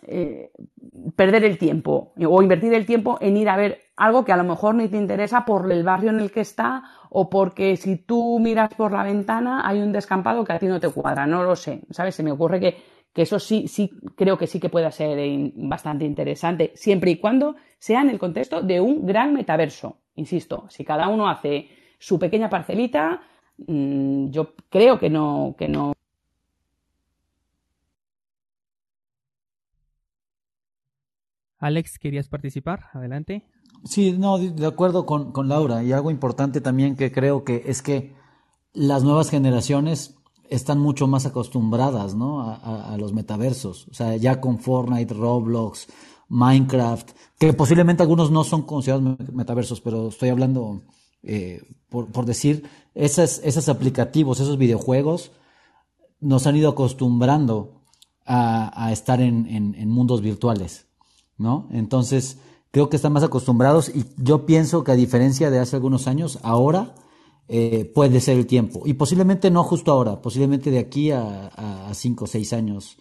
eh, 0.08 0.52
perder 1.16 1.44
el 1.44 1.58
tiempo 1.58 2.14
o 2.26 2.42
invertir 2.42 2.74
el 2.74 2.86
tiempo 2.86 3.18
en 3.20 3.36
ir 3.36 3.50
a 3.50 3.58
ver 3.58 3.82
algo 3.98 4.24
que 4.24 4.32
a 4.32 4.38
lo 4.38 4.46
mejor 4.46 4.76
ni 4.76 4.88
te 4.88 4.96
interesa 4.98 5.44
por 5.44 5.70
el 5.70 5.84
barrio 5.84 6.10
en 6.12 6.22
el 6.22 6.32
que 6.32 6.40
está 6.40 6.84
o 7.10 7.30
porque 7.30 7.76
si 7.76 7.98
tú 7.98 8.40
miras 8.40 8.74
por 8.76 8.94
la 8.94 9.04
ventana 9.04 9.68
hay 9.68 9.82
un 9.82 9.92
descampado 9.92 10.46
que 10.46 10.54
a 10.54 10.60
ti 10.60 10.68
no 10.68 10.80
te 10.80 10.90
cuadra, 10.90 11.28
no 11.28 11.44
lo 11.44 11.56
sé, 11.58 11.82
¿sabes? 11.90 12.16
Se 12.16 12.24
me 12.24 12.32
ocurre 12.32 12.62
que, 12.62 12.78
que 13.14 13.22
eso 13.22 13.40
sí, 13.40 13.68
sí, 13.68 13.92
creo 14.16 14.38
que 14.38 14.48
sí 14.48 14.60
que 14.60 14.70
pueda 14.70 14.92
ser 14.92 15.18
bastante 15.56 16.06
interesante, 16.06 16.72
siempre 16.76 17.12
y 17.12 17.18
cuando 17.18 17.56
sea 17.78 18.02
en 18.02 18.10
el 18.10 18.20
contexto 18.20 18.62
de 18.62 18.82
un 18.82 19.06
gran 19.06 19.34
metaverso. 19.34 19.98
Insisto, 20.16 20.66
si 20.70 20.84
cada 20.84 21.08
uno 21.08 21.30
hace 21.30 21.70
su 22.00 22.20
pequeña 22.20 22.50
parcelita, 22.50 23.22
Mm, 23.58 24.30
yo 24.32 24.54
creo 24.70 25.00
que 25.00 25.10
no, 25.10 25.56
que 25.58 25.68
no. 25.68 25.94
Alex, 31.60 31.98
¿querías 31.98 32.28
participar? 32.28 32.88
Adelante. 32.94 33.46
Sí, 33.86 34.12
no, 34.18 34.38
de 34.38 34.66
acuerdo 34.66 35.06
con, 35.06 35.32
con, 35.32 35.48
Laura. 35.48 35.84
Y 35.84 35.94
algo 35.94 36.12
importante 36.12 36.62
también 36.62 36.96
que 36.96 37.12
creo 37.12 37.44
que 37.44 37.64
es 37.66 37.82
que 37.82 38.16
las 38.74 39.04
nuevas 39.04 39.30
generaciones 39.30 40.18
están 40.54 40.80
mucho 40.80 41.08
más 41.08 41.26
acostumbradas 41.26 42.16
¿no? 42.16 42.42
a, 42.42 42.96
los 42.98 43.14
metaversos. 43.14 43.88
O 43.90 43.94
sea, 43.94 44.16
ya 44.18 44.40
con 44.40 44.60
Fortnite, 44.60 45.14
Roblox, 45.14 45.88
Minecraft, 46.30 47.12
que 47.40 47.54
posiblemente 47.54 48.04
algunos 48.04 48.32
no 48.32 48.44
son 48.44 48.64
considerados 48.64 49.18
metaversos, 49.34 49.82
pero 49.82 50.10
estoy 50.10 50.30
hablando 50.30 50.84
eh, 51.24 51.62
por, 51.90 52.26
decir, 52.26 52.64
esos, 52.96 53.40
esos 53.44 53.70
aplicativos, 53.70 54.40
esos 54.40 54.58
videojuegos, 54.58 55.32
nos 56.20 56.48
han 56.48 56.56
ido 56.56 56.70
acostumbrando 56.70 57.82
a, 58.26 58.86
a 58.86 58.92
estar 58.92 59.22
en, 59.22 59.48
en, 59.48 59.90
mundos 59.90 60.22
virtuales, 60.22 60.88
¿no? 61.38 61.68
Entonces, 61.72 62.38
creo 62.72 62.90
que 62.90 62.96
están 62.96 63.14
más 63.14 63.24
acostumbrados 63.24 63.90
y 63.90 64.06
yo 64.18 64.46
pienso 64.46 64.84
que 64.84 64.92
a 64.92 64.96
diferencia 64.96 65.52
de 65.52 65.60
hace 65.60 65.76
algunos 65.76 66.08
años, 66.08 66.40
ahora 66.42 66.96
eh, 67.48 67.92
puede 67.94 68.20
ser 68.22 68.38
el 68.38 68.48
tiempo. 68.48 68.84
Y 68.86 68.94
posiblemente 68.94 69.52
no 69.52 69.64
justo 69.64 69.92
ahora, 69.92 70.22
posiblemente 70.22 70.72
de 70.72 70.80
aquí 70.80 71.12
a, 71.12 71.90
cinco 71.94 72.26
o 72.26 72.28
seis 72.28 72.54
años 72.54 72.98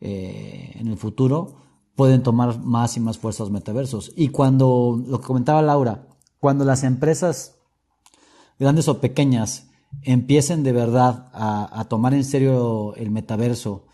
eh, 0.00 0.72
en 0.74 0.88
el 0.88 0.96
futuro, 0.96 1.56
pueden 1.94 2.22
tomar 2.22 2.58
más 2.60 2.96
y 2.96 3.00
más 3.00 3.18
fuerza 3.18 3.44
los 3.44 3.52
metaversos. 3.52 4.12
Y 4.16 4.28
cuando, 4.28 5.00
lo 5.06 5.20
que 5.20 5.26
comentaba 5.26 5.62
Laura, 5.62 6.08
cuando 6.40 6.64
las 6.64 6.82
empresas 6.82 7.56
grandes 8.58 8.88
o 8.88 9.00
pequeñas, 9.00 9.70
empiecen 10.02 10.64
de 10.64 10.72
verdad 10.72 11.30
a, 11.32 11.86
tomar 11.88 12.14
en 12.14 12.24
serio 12.24 12.94
el 12.96 13.10
metaverso 13.10 13.86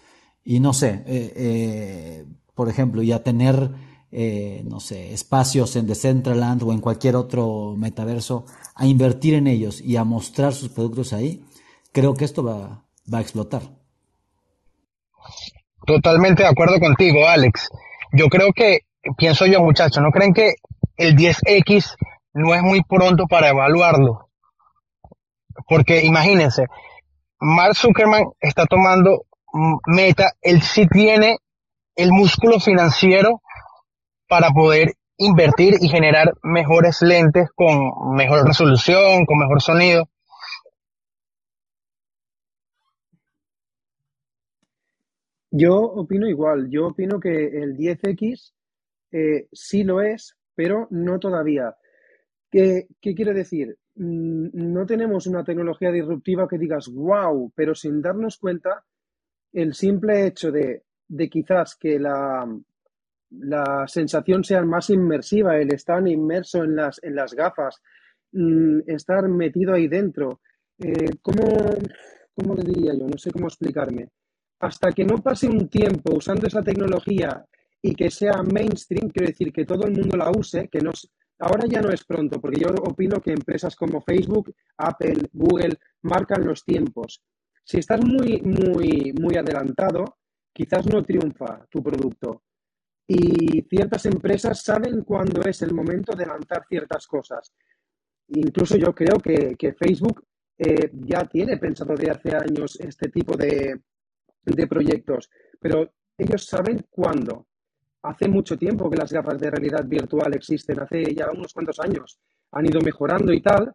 y 0.42 0.61
no 0.61 0.72
sé, 0.72 1.05
eh, 1.07 2.24
por 2.55 2.68
ejemplo, 2.68 3.03
y 3.03 3.12
a 3.12 3.22
tener, 3.22 3.70
eh, 4.12 4.62
no 4.64 4.80
sé, 4.80 5.12
espacios 5.12 5.76
en 5.76 5.86
Decentraland 5.86 6.62
o 6.62 6.72
en 6.72 6.80
cualquier 6.80 7.16
otro 7.16 7.74
metaverso, 7.76 8.44
a 8.74 8.86
invertir 8.86 9.34
en 9.34 9.46
ellos 9.46 9.80
y 9.80 9.96
a 9.96 10.04
mostrar 10.04 10.52
sus 10.52 10.70
productos 10.70 11.12
ahí, 11.12 11.44
creo 11.92 12.14
que 12.14 12.24
esto 12.24 12.42
va, 12.42 12.82
va 13.12 13.18
a 13.18 13.20
explotar. 13.20 13.62
Totalmente 15.86 16.42
de 16.42 16.48
acuerdo 16.48 16.78
contigo, 16.80 17.26
Alex. 17.26 17.68
Yo 18.12 18.26
creo 18.28 18.52
que, 18.52 18.80
pienso 19.16 19.46
yo 19.46 19.61
muchachos, 19.61 20.02
¿no 20.02 20.11
creen 20.11 20.34
que 20.34 20.54
el 20.96 21.16
10X 21.16 21.96
no 22.34 22.54
es 22.54 22.62
muy 22.62 22.82
pronto 22.82 23.26
para 23.26 23.50
evaluarlo? 23.50 24.28
Porque 25.68 26.04
imagínense, 26.04 26.66
Mark 27.38 27.76
Zuckerman 27.76 28.24
está 28.40 28.66
tomando 28.66 29.26
meta, 29.86 30.32
él 30.42 30.62
sí 30.62 30.86
tiene 30.86 31.38
el 31.96 32.12
músculo 32.12 32.61
financiero 32.61 33.40
para 34.31 34.51
poder 34.51 34.93
invertir 35.18 35.74
y 35.81 35.89
generar 35.89 36.35
mejores 36.45 37.03
lentes 37.03 37.49
con 37.53 38.14
mejor 38.14 38.47
resolución, 38.47 39.26
con 39.26 39.39
mejor 39.39 39.61
sonido. 39.61 40.09
Yo 45.51 45.74
opino 45.76 46.28
igual, 46.28 46.68
yo 46.70 46.87
opino 46.87 47.18
que 47.18 47.28
el 47.28 47.76
10X 47.76 48.53
eh, 49.11 49.49
sí 49.53 49.83
lo 49.83 50.01
es, 50.01 50.37
pero 50.55 50.87
no 50.91 51.18
todavía. 51.18 51.74
¿Qué, 52.49 52.87
qué 53.01 53.14
quiero 53.16 53.35
decir? 53.35 53.76
Mm, 53.97 54.51
no 54.53 54.87
tenemos 54.87 55.26
una 55.26 55.43
tecnología 55.43 55.91
disruptiva 55.91 56.47
que 56.47 56.57
digas, 56.57 56.87
wow, 56.89 57.53
pero 57.57 57.74
sin 57.74 58.01
darnos 58.01 58.39
cuenta, 58.39 58.85
el 59.53 59.74
simple 59.74 60.24
hecho 60.24 60.53
de, 60.53 60.85
de 61.09 61.28
quizás 61.28 61.74
que 61.74 61.99
la, 61.99 62.47
la 63.31 63.87
sensación 63.87 64.43
sea 64.45 64.62
más 64.62 64.91
inmersiva, 64.91 65.57
el 65.57 65.72
estar 65.72 66.07
inmerso 66.07 66.64
en 66.64 66.76
las, 66.76 67.03
en 67.03 67.14
las 67.14 67.33
gafas, 67.35 67.81
mm, 68.33 68.81
estar 68.87 69.28
metido 69.28 69.74
ahí 69.74 69.89
dentro. 69.89 70.41
Eh, 70.78 71.16
¿cómo, 71.22 71.45
¿Cómo 72.35 72.55
le 72.55 72.62
diría 72.64 72.95
yo? 72.95 73.07
No 73.07 73.18
sé 73.18 73.31
cómo 73.31 73.47
explicarme. 73.47 74.09
Hasta 74.61 74.93
que 74.93 75.05
no 75.05 75.18
pase 75.18 75.49
un 75.49 75.68
tiempo 75.68 76.16
usando 76.16 76.47
esa 76.47 76.62
tecnología 76.62 77.45
y 77.83 77.95
que 77.95 78.11
sea 78.11 78.43
mainstream, 78.43 79.09
quiero 79.09 79.28
decir 79.28 79.53
que 79.53 79.64
todo 79.64 79.87
el 79.87 79.93
mundo 79.93 80.16
la 80.16 80.31
use, 80.31 80.68
que 80.68 80.81
nos, 80.81 81.11
ahora 81.39 81.66
ya 81.66 81.81
no 81.81 81.91
es 81.91 82.05
pronto, 82.05 82.41
porque 82.41 82.61
yo 82.61 82.68
opino 82.83 83.20
que 83.20 83.33
empresas 83.33 83.74
como 83.74 84.03
Facebook, 84.03 84.55
Apple, 84.76 85.28
Google 85.33 85.78
marcan 86.03 86.45
los 86.45 86.64
tiempos. 86.64 87.22
Si 87.64 87.78
estás 87.78 88.01
muy, 88.05 88.41
muy, 88.43 89.12
muy 89.18 89.37
adelantado, 89.37 90.18
quizás 90.53 90.87
no 90.87 91.03
triunfa 91.03 91.66
tu 91.70 91.83
producto 91.83 92.43
y 93.12 93.62
ciertas 93.62 94.06
empresas 94.06 94.62
saben 94.62 95.02
cuándo 95.02 95.42
es 95.42 95.62
el 95.62 95.74
momento 95.74 96.14
de 96.14 96.26
lanzar 96.26 96.64
ciertas 96.68 97.08
cosas. 97.08 97.52
Incluso 98.28 98.76
yo 98.76 98.94
creo 98.94 99.16
que, 99.18 99.74
Facebook 99.76 100.24
eh, 100.56 100.92
ya 100.92 101.24
tiene 101.24 101.56
pensado 101.56 101.94
de 101.96 102.08
hace 102.08 102.36
años 102.36 102.78
este 102.78 103.08
tipo 103.08 103.36
de, 103.36 103.80
de 104.44 104.66
proyectos, 104.68 105.28
pero 105.58 105.92
ellos 106.16 106.46
saben 106.46 106.86
cuándo. 106.88 107.48
Hace 108.02 108.28
mucho 108.28 108.56
tiempo 108.56 108.88
que 108.88 108.98
las 108.98 109.12
gafas 109.12 109.40
de 109.40 109.50
realidad 109.50 109.84
virtual 109.84 110.32
existen, 110.34 110.78
hace 110.78 111.12
ya 111.12 111.32
unos 111.32 111.52
cuantos 111.52 111.80
años. 111.80 112.20
Han 112.52 112.66
ido 112.66 112.80
mejorando 112.80 113.32
y 113.32 113.42
tal, 113.42 113.72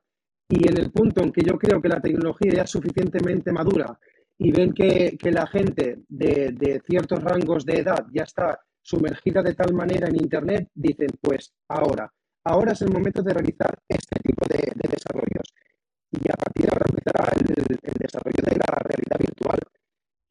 y 0.48 0.66
en 0.66 0.78
el 0.78 0.92
punto 0.92 1.22
en 1.22 1.34
que 1.34 1.44
yo 1.44 1.58
creo 1.58 1.82
que 1.82 1.90
la 1.90 2.00
tecnología 2.00 2.54
ya 2.54 2.62
es 2.62 2.72
suficientemente 2.72 3.52
madura 3.52 4.00
y 4.38 4.52
ven 4.52 4.72
que, 4.72 5.18
la 5.24 5.46
gente 5.46 6.04
de, 6.08 6.54
de, 6.54 6.82
ciertos 6.88 7.22
rangos 7.22 7.66
de 7.66 7.80
edad 7.80 8.06
ya 8.14 8.24
está 8.24 8.58
sumergida 8.86 9.42
de 9.42 9.56
tal 9.56 9.74
manera 9.74 10.08
en 10.08 10.16
Internet, 10.16 10.70
dicen, 10.76 11.10
pues 11.20 11.52
ahora, 11.70 12.12
ahora 12.44 12.74
es 12.74 12.82
el 12.84 12.92
momento 12.92 13.24
de 13.24 13.34
realizar 13.34 13.80
este 13.88 14.20
tipo 14.22 14.46
de, 14.48 14.72
desarrollos. 14.88 15.54
Y 16.12 16.30
a 16.30 16.36
partir 16.36 16.66
de 16.66 16.72
ahora 16.72 16.86
empezará 16.88 17.34
el, 17.36 17.94
desarrollo 18.00 18.42
de 18.46 18.56
la 18.56 18.78
realidad 18.84 19.18
virtual. 19.18 19.60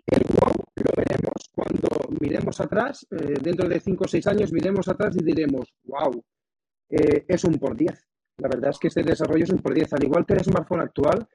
El 0.07 0.23
wow 0.39 0.55
lo 0.77 0.91
veremos 0.97 1.51
cuando 1.53 1.89
miremos 2.21 2.61
atrás, 2.61 3.05
eh, 3.11 3.35
dentro 3.43 3.69
de 3.69 3.81
5 3.81 4.05
o 4.05 4.09
6 4.09 4.27
años 4.29 4.53
miremos 4.53 4.87
atrás 4.87 5.17
y 5.17 5.25
diremos, 5.25 5.75
wow, 5.87 6.23
eh, 6.91 7.25
es 7.27 7.43
un 7.43 7.59
por 7.59 7.77
10. 7.77 7.91
La 8.39 8.49
verdad 8.49 8.71
es 8.71 8.79
que 8.79 8.87
este 8.87 9.03
desarrollo 9.03 9.43
es 9.43 9.51
un 9.51 9.59
por 9.59 9.75
10. 9.75 9.93
Al 9.95 10.05
igual 10.05 10.25
que 10.25 10.35
el 10.35 10.45
smartphone 10.45 10.83
actual, 10.83 11.27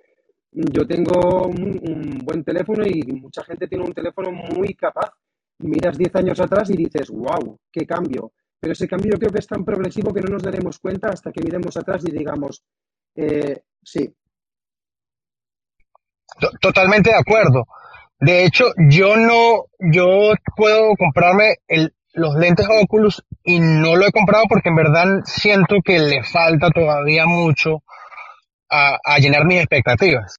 yo 0.51 0.87
tengo 0.87 1.47
un 1.47 2.19
buen 2.23 2.45
teléfono 2.45 2.85
y 2.87 3.03
mucha 3.11 3.43
gente 3.43 3.67
tiene 3.67 3.83
un 3.83 3.93
teléfono 3.93 4.31
muy 4.31 4.73
capaz 4.73 5.11
miras 5.59 5.97
10 5.97 6.15
años 6.15 6.39
atrás 6.39 6.69
y 6.69 6.77
dices, 6.77 7.09
wow, 7.09 7.57
qué 7.71 7.85
cambio. 7.85 8.31
Pero 8.59 8.73
ese 8.73 8.87
cambio 8.87 9.17
creo 9.17 9.31
que 9.31 9.39
es 9.39 9.47
tan 9.47 9.63
progresivo 9.63 10.13
que 10.13 10.21
no 10.21 10.33
nos 10.33 10.43
daremos 10.43 10.79
cuenta 10.79 11.09
hasta 11.09 11.31
que 11.31 11.41
miremos 11.41 11.75
atrás 11.77 12.03
y 12.05 12.11
digamos, 12.11 12.63
eh, 13.15 13.61
sí. 13.83 14.13
Totalmente 16.61 17.09
de 17.09 17.17
acuerdo. 17.17 17.65
De 18.19 18.43
hecho, 18.43 18.65
yo 18.89 19.15
no, 19.15 19.65
yo 19.79 20.33
puedo 20.55 20.93
comprarme 20.97 21.55
el, 21.67 21.93
los 22.13 22.35
lentes 22.35 22.67
Oculus 22.69 23.23
y 23.43 23.59
no 23.59 23.95
lo 23.95 24.05
he 24.05 24.11
comprado 24.11 24.43
porque 24.49 24.69
en 24.69 24.75
verdad 24.75 25.05
siento 25.23 25.77
que 25.83 25.99
le 25.99 26.23
falta 26.23 26.69
todavía 26.69 27.25
mucho 27.25 27.83
a 28.71 29.17
llenar 29.17 29.45
mis 29.45 29.59
expectativas. 29.59 30.37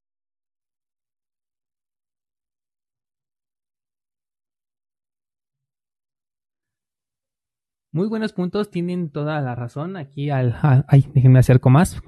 Muy 7.92 8.06
buenos 8.06 8.32
puntos, 8.32 8.70
tienen 8.70 9.10
toda 9.10 9.40
la 9.40 9.54
razón. 9.56 9.96
Aquí 9.96 10.30
al... 10.30 10.56
ay, 10.86 11.06
déjenme 11.12 11.40
acerco 11.40 11.70
más. 11.70 12.00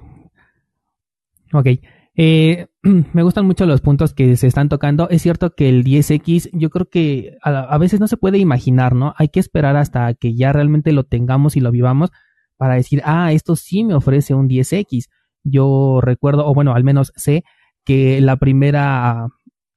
Ok. 1.51 1.67
Eh, 2.15 2.67
me 3.13 3.23
gustan 3.23 3.45
mucho 3.45 3.65
los 3.65 3.81
puntos 3.81 4.13
que 4.13 4.37
se 4.37 4.47
están 4.47 4.69
tocando. 4.69 5.09
Es 5.09 5.21
cierto 5.21 5.55
que 5.55 5.67
el 5.67 5.83
10X, 5.83 6.49
yo 6.53 6.69
creo 6.69 6.89
que 6.89 7.37
a, 7.41 7.77
veces 7.77 7.99
no 7.99 8.07
se 8.07 8.17
puede 8.17 8.37
imaginar, 8.37 8.95
¿no? 8.95 9.13
Hay 9.17 9.27
que 9.27 9.39
esperar 9.39 9.75
hasta 9.75 10.13
que 10.13 10.35
ya 10.35 10.53
realmente 10.53 10.93
lo 10.93 11.03
tengamos 11.03 11.57
y 11.57 11.59
lo 11.59 11.71
vivamos 11.71 12.11
para 12.55 12.75
decir, 12.75 13.01
ah, 13.03 13.33
esto 13.33 13.55
sí 13.55 13.83
me 13.83 13.93
ofrece 13.93 14.33
un 14.33 14.47
10X. 14.47 15.09
Yo 15.43 15.99
recuerdo, 16.01 16.47
o 16.47 16.53
bueno, 16.53 16.73
al 16.73 16.85
menos 16.85 17.11
sé 17.17 17.43
que 17.83 18.21
la 18.21 18.37
primera 18.37 19.27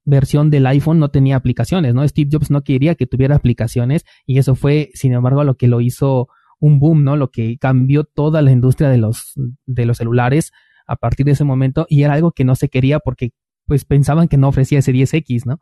versión 0.07 0.51
del 0.51 0.67
iPhone 0.67 0.99
no 0.99 1.11
tenía 1.11 1.37
aplicaciones, 1.37 1.93
¿no? 1.93 2.07
Steve 2.09 2.31
Jobs 2.33 2.51
no 2.51 2.63
quería 2.63 2.95
que 2.95 3.07
tuviera 3.07 3.37
aplicaciones 3.37 4.07
y 4.25 4.39
eso 4.39 4.55
fue, 4.55 4.91
sin 4.95 5.13
embargo, 5.13 5.45
lo 5.45 5.57
que 5.57 5.67
lo 5.67 5.81
hizo 5.83 6.29
un 6.61 6.79
boom, 6.79 7.05
¿no? 7.05 7.17
Lo 7.17 7.31
que 7.31 7.59
cambió 7.59 8.05
toda 8.05 8.41
la 8.41 8.53
industria 8.53 8.89
de 8.89 8.99
los, 8.99 9.35
de 9.67 9.85
los 9.85 9.99
celulares 9.99 10.53
a 10.87 10.97
partir 10.97 11.27
de 11.27 11.33
ese 11.33 11.45
momento 11.45 11.87
y 11.91 12.05
era 12.05 12.15
algo 12.15 12.31
que 12.31 12.45
no 12.45 12.55
se 12.55 12.69
quería 12.69 13.01
porque 13.01 13.33
pues 13.67 13.85
pensaban 13.85 14.29
que 14.29 14.37
no 14.37 14.49
ofrecía 14.49 14.79
ese 14.79 14.93
10X, 14.93 15.45
¿no? 15.45 15.59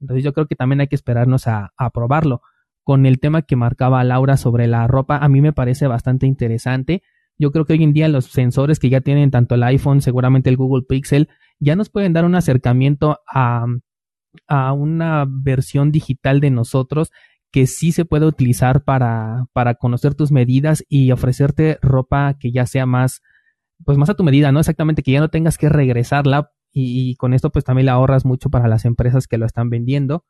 Entonces 0.00 0.24
yo 0.24 0.32
creo 0.32 0.46
que 0.46 0.54
también 0.54 0.80
hay 0.80 0.86
que 0.86 0.94
esperarnos 0.94 1.48
a, 1.48 1.72
a 1.76 1.90
probarlo. 1.90 2.40
Con 2.84 3.04
el 3.04 3.18
tema 3.18 3.42
que 3.42 3.56
marcaba 3.56 4.02
Laura 4.04 4.36
sobre 4.36 4.68
la 4.68 4.86
ropa, 4.86 5.18
a 5.18 5.28
mí 5.28 5.40
me 5.40 5.52
parece 5.52 5.88
bastante 5.88 6.26
interesante. 6.26 7.02
Yo 7.36 7.50
creo 7.50 7.64
que 7.64 7.72
hoy 7.72 7.82
en 7.82 7.92
día 7.92 8.08
los 8.08 8.26
sensores 8.26 8.78
que 8.78 8.90
ya 8.90 9.00
tienen 9.00 9.32
tanto 9.32 9.56
el 9.56 9.64
iPhone, 9.64 10.00
seguramente 10.00 10.50
el 10.50 10.56
Google 10.56 10.84
Pixel, 10.88 11.28
ya 11.58 11.74
nos 11.74 11.90
pueden 11.90 12.12
dar 12.12 12.24
un 12.24 12.36
acercamiento 12.36 13.18
a, 13.26 13.66
a 14.46 14.72
una 14.72 15.24
versión 15.28 15.90
digital 15.92 16.40
de 16.40 16.50
nosotros 16.50 17.10
que 17.50 17.66
sí 17.66 17.92
se 17.92 18.04
puede 18.04 18.26
utilizar 18.26 18.84
para, 18.84 19.46
para 19.52 19.74
conocer 19.74 20.14
tus 20.14 20.30
medidas 20.30 20.84
y 20.88 21.12
ofrecerte 21.12 21.78
ropa 21.80 22.36
que 22.38 22.52
ya 22.52 22.66
sea 22.66 22.86
más, 22.86 23.22
pues 23.84 23.96
más 23.96 24.10
a 24.10 24.14
tu 24.14 24.24
medida, 24.24 24.52
¿no? 24.52 24.60
Exactamente, 24.60 25.02
que 25.02 25.12
ya 25.12 25.20
no 25.20 25.30
tengas 25.30 25.56
que 25.56 25.68
regresarla 25.68 26.50
y, 26.72 27.16
con 27.16 27.34
esto 27.34 27.50
pues 27.50 27.64
también 27.64 27.86
le 27.86 27.92
ahorras 27.92 28.24
mucho 28.24 28.50
para 28.50 28.68
las 28.68 28.84
empresas 28.84 29.26
que 29.26 29.38
lo 29.38 29.46
están 29.46 29.70
vendiendo. 29.70 30.24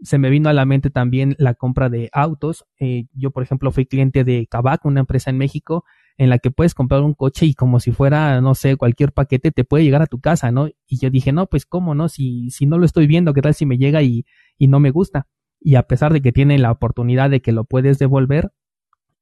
Se 0.00 0.18
me 0.18 0.30
vino 0.30 0.48
a 0.48 0.52
la 0.52 0.64
mente 0.64 0.90
también 0.90 1.36
la 1.38 1.54
compra 1.54 1.88
de 1.88 2.08
autos. 2.12 2.64
Eh, 2.80 3.04
yo, 3.12 3.30
por 3.30 3.42
ejemplo, 3.42 3.70
fui 3.70 3.86
cliente 3.86 4.24
de 4.24 4.46
Kavak, 4.50 4.84
una 4.84 5.00
empresa 5.00 5.30
en 5.30 5.38
México, 5.38 5.84
en 6.18 6.30
la 6.30 6.38
que 6.38 6.50
puedes 6.50 6.74
comprar 6.74 7.02
un 7.02 7.14
coche 7.14 7.46
y 7.46 7.54
como 7.54 7.80
si 7.80 7.92
fuera, 7.92 8.40
no 8.40 8.54
sé, 8.54 8.76
cualquier 8.76 9.12
paquete 9.12 9.50
te 9.50 9.64
puede 9.64 9.84
llegar 9.84 10.02
a 10.02 10.06
tu 10.06 10.20
casa, 10.20 10.50
¿no? 10.50 10.68
Y 10.86 10.98
yo 10.98 11.10
dije, 11.10 11.32
no, 11.32 11.46
pues 11.46 11.66
cómo, 11.66 11.94
¿no? 11.94 12.08
Si, 12.08 12.50
si 12.50 12.66
no 12.66 12.78
lo 12.78 12.84
estoy 12.84 13.06
viendo, 13.06 13.32
¿qué 13.34 13.42
tal 13.42 13.54
si 13.54 13.66
me 13.66 13.78
llega 13.78 14.02
y, 14.02 14.24
y 14.58 14.68
no 14.68 14.80
me 14.80 14.90
gusta? 14.90 15.26
Y 15.60 15.76
a 15.76 15.84
pesar 15.84 16.12
de 16.12 16.20
que 16.20 16.32
tiene 16.32 16.58
la 16.58 16.70
oportunidad 16.70 17.30
de 17.30 17.40
que 17.40 17.52
lo 17.52 17.64
puedes 17.64 17.98
devolver, 17.98 18.52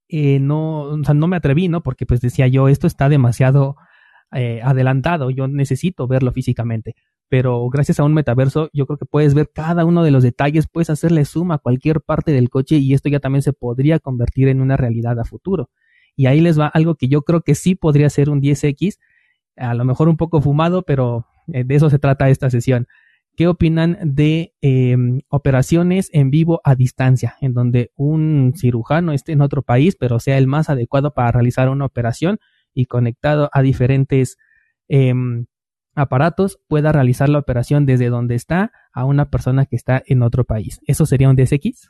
eh, 0.09 0.39
no, 0.39 0.81
o 0.81 1.03
sea, 1.03 1.13
no 1.13 1.27
me 1.27 1.37
atreví, 1.37 1.69
¿no? 1.69 1.81
Porque 1.83 2.05
pues 2.05 2.19
decía 2.19 2.47
yo, 2.47 2.67
esto 2.67 2.85
está 2.87 3.07
demasiado 3.07 3.77
eh, 4.33 4.61
adelantado, 4.63 5.29
yo 5.29 5.47
necesito 5.47 6.07
verlo 6.07 6.31
físicamente. 6.31 6.95
Pero 7.29 7.69
gracias 7.69 7.99
a 7.99 8.03
un 8.03 8.13
metaverso, 8.13 8.69
yo 8.73 8.85
creo 8.85 8.97
que 8.97 9.05
puedes 9.05 9.33
ver 9.33 9.49
cada 9.53 9.85
uno 9.85 10.03
de 10.03 10.11
los 10.11 10.23
detalles, 10.23 10.67
puedes 10.67 10.89
hacerle 10.89 11.23
suma 11.23 11.55
a 11.55 11.57
cualquier 11.59 12.01
parte 12.01 12.33
del 12.33 12.49
coche 12.49 12.75
y 12.75 12.93
esto 12.93 13.07
ya 13.07 13.21
también 13.21 13.41
se 13.41 13.53
podría 13.53 13.99
convertir 13.99 14.49
en 14.49 14.59
una 14.61 14.75
realidad 14.75 15.17
a 15.17 15.23
futuro. 15.23 15.69
Y 16.21 16.27
ahí 16.27 16.39
les 16.39 16.59
va 16.59 16.67
algo 16.67 16.93
que 16.93 17.07
yo 17.07 17.23
creo 17.23 17.41
que 17.41 17.55
sí 17.55 17.73
podría 17.73 18.07
ser 18.11 18.29
un 18.29 18.41
10X, 18.41 18.99
a 19.57 19.73
lo 19.73 19.85
mejor 19.85 20.07
un 20.07 20.17
poco 20.17 20.39
fumado, 20.39 20.83
pero 20.83 21.25
eh, 21.51 21.63
de 21.63 21.73
eso 21.73 21.89
se 21.89 21.97
trata 21.97 22.29
esta 22.29 22.51
sesión. 22.51 22.85
¿Qué 23.35 23.47
opinan 23.47 23.97
de 24.03 24.53
em, 24.61 25.21
operaciones 25.29 26.11
en 26.13 26.29
vivo 26.29 26.61
a 26.63 26.75
distancia, 26.75 27.37
en 27.41 27.55
donde 27.55 27.91
un 27.95 28.53
cirujano 28.55 29.13
esté 29.13 29.31
en 29.31 29.41
otro 29.41 29.63
país, 29.63 29.95
pero 29.99 30.19
sea 30.19 30.37
el 30.37 30.45
más 30.45 30.69
adecuado 30.69 31.11
para 31.15 31.31
realizar 31.31 31.69
una 31.69 31.85
operación 31.85 32.37
y 32.71 32.85
conectado 32.85 33.49
a 33.51 33.63
diferentes 33.63 34.37
em, 34.89 35.47
aparatos, 35.95 36.59
pueda 36.67 36.91
realizar 36.91 37.29
la 37.29 37.39
operación 37.39 37.87
desde 37.87 38.09
donde 38.09 38.35
está 38.35 38.71
a 38.93 39.05
una 39.05 39.31
persona 39.31 39.65
que 39.65 39.75
está 39.75 40.03
en 40.05 40.21
otro 40.21 40.43
país? 40.43 40.81
¿Eso 40.85 41.07
sería 41.07 41.29
un 41.29 41.35
10X? 41.35 41.89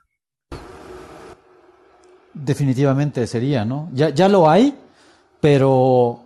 Definitivamente 2.33 3.25
sería, 3.27 3.65
¿no? 3.65 3.89
Ya, 3.93 4.09
ya 4.09 4.29
lo 4.29 4.49
hay, 4.49 4.75
pero, 5.39 6.21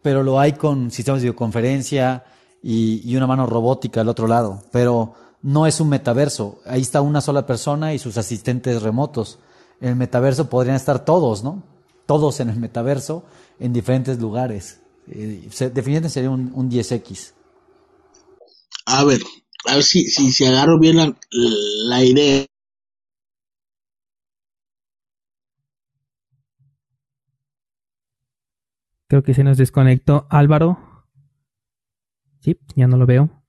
pero 0.00 0.22
lo 0.22 0.40
hay 0.40 0.52
con 0.52 0.90
sistemas 0.90 1.20
de 1.20 1.26
videoconferencia 1.26 2.24
y, 2.62 3.02
y 3.04 3.16
una 3.16 3.26
mano 3.26 3.46
robótica 3.46 4.00
al 4.00 4.08
otro 4.08 4.26
lado. 4.26 4.62
Pero 4.70 5.14
no 5.42 5.66
es 5.66 5.80
un 5.80 5.88
metaverso. 5.88 6.60
Ahí 6.64 6.80
está 6.80 7.00
una 7.00 7.20
sola 7.20 7.46
persona 7.46 7.92
y 7.94 7.98
sus 7.98 8.16
asistentes 8.16 8.82
remotos. 8.82 9.38
En 9.80 9.90
el 9.90 9.96
metaverso 9.96 10.48
podrían 10.48 10.76
estar 10.76 11.04
todos, 11.04 11.42
¿no? 11.42 11.62
todos 12.06 12.40
en 12.40 12.50
el 12.50 12.58
metaverso 12.58 13.24
en 13.58 13.72
diferentes 13.72 14.18
lugares. 14.18 14.80
Eh, 15.08 15.48
definitivamente 15.48 16.10
sería 16.10 16.30
un, 16.30 16.52
un 16.54 16.70
10X. 16.70 17.32
A 18.86 19.04
ver, 19.04 19.22
a 19.66 19.74
ver 19.76 19.84
si, 19.84 20.04
si, 20.04 20.44
agarro 20.44 20.78
bien 20.78 21.16
la 21.30 22.04
idea. 22.04 22.46
Creo 29.12 29.22
que 29.22 29.34
se 29.34 29.44
nos 29.44 29.58
desconectó 29.58 30.26
Álvaro. 30.30 30.78
Sí, 32.40 32.58
ya 32.76 32.86
no 32.86 32.96
lo 32.96 33.04
veo. 33.04 33.44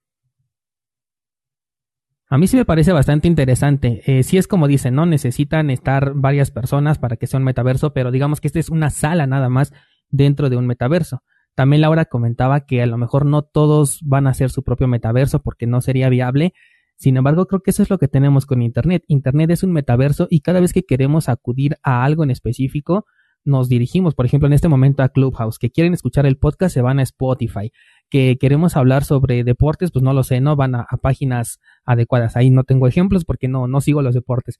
A 2.27 2.37
mí 2.37 2.47
sí 2.47 2.57
me 2.57 2.65
parece 2.65 2.91
bastante 2.91 3.29
interesante. 3.29 4.01
Eh, 4.05 4.23
sí 4.23 4.37
es 4.37 4.49
como 4.49 4.67
dicen, 4.67 4.93
¿no? 4.93 5.05
Necesitan 5.05 5.69
estar 5.69 6.15
varias 6.15 6.51
personas 6.51 6.97
para 6.99 7.15
que 7.15 7.27
sea 7.27 7.37
un 7.37 7.45
metaverso, 7.45 7.93
pero 7.93 8.11
digamos 8.11 8.41
que 8.41 8.49
esta 8.49 8.59
es 8.59 8.67
una 8.67 8.89
sala 8.89 9.25
nada 9.25 9.47
más 9.47 9.71
dentro 10.09 10.49
de 10.49 10.57
un 10.57 10.67
metaverso. 10.67 11.23
También 11.55 11.79
Laura 11.79 12.03
comentaba 12.03 12.65
que 12.65 12.81
a 12.81 12.85
lo 12.85 12.97
mejor 12.97 13.25
no 13.25 13.43
todos 13.43 14.01
van 14.03 14.27
a 14.27 14.31
hacer 14.31 14.49
su 14.49 14.63
propio 14.63 14.89
metaverso 14.89 15.43
porque 15.43 15.65
no 15.65 15.79
sería 15.79 16.09
viable. 16.09 16.53
Sin 16.97 17.15
embargo, 17.15 17.45
creo 17.45 17.61
que 17.61 17.71
eso 17.71 17.83
es 17.83 17.89
lo 17.89 17.99
que 17.99 18.09
tenemos 18.09 18.45
con 18.45 18.61
Internet. 18.61 19.05
Internet 19.07 19.51
es 19.51 19.63
un 19.63 19.71
metaverso 19.71 20.27
y 20.29 20.41
cada 20.41 20.59
vez 20.59 20.73
que 20.73 20.83
queremos 20.83 21.29
acudir 21.29 21.77
a 21.83 22.03
algo 22.03 22.25
en 22.25 22.31
específico, 22.31 23.05
nos 23.45 23.69
dirigimos, 23.69 24.15
por 24.15 24.25
ejemplo, 24.25 24.47
en 24.47 24.53
este 24.53 24.69
momento 24.69 25.03
a 25.03 25.09
Clubhouse, 25.09 25.59
que 25.59 25.71
quieren 25.71 25.93
escuchar 25.93 26.25
el 26.25 26.37
podcast, 26.37 26.73
se 26.73 26.81
van 26.81 26.99
a 26.99 27.03
Spotify, 27.03 27.71
que 28.09 28.37
queremos 28.39 28.77
hablar 28.77 29.03
sobre 29.03 29.43
deportes, 29.43 29.91
pues 29.91 30.03
no 30.03 30.13
lo 30.13 30.23
sé, 30.23 30.39
no 30.39 30.55
van 30.55 30.75
a, 30.75 30.85
páginas 31.01 31.59
adecuadas. 31.85 32.35
Ahí 32.37 32.49
no 32.49 32.63
tengo 32.63 32.87
ejemplos 32.87 33.25
porque 33.25 33.47
no, 33.47 33.67
no 33.67 33.81
sigo 33.81 34.01
los 34.01 34.13
deportes. 34.13 34.59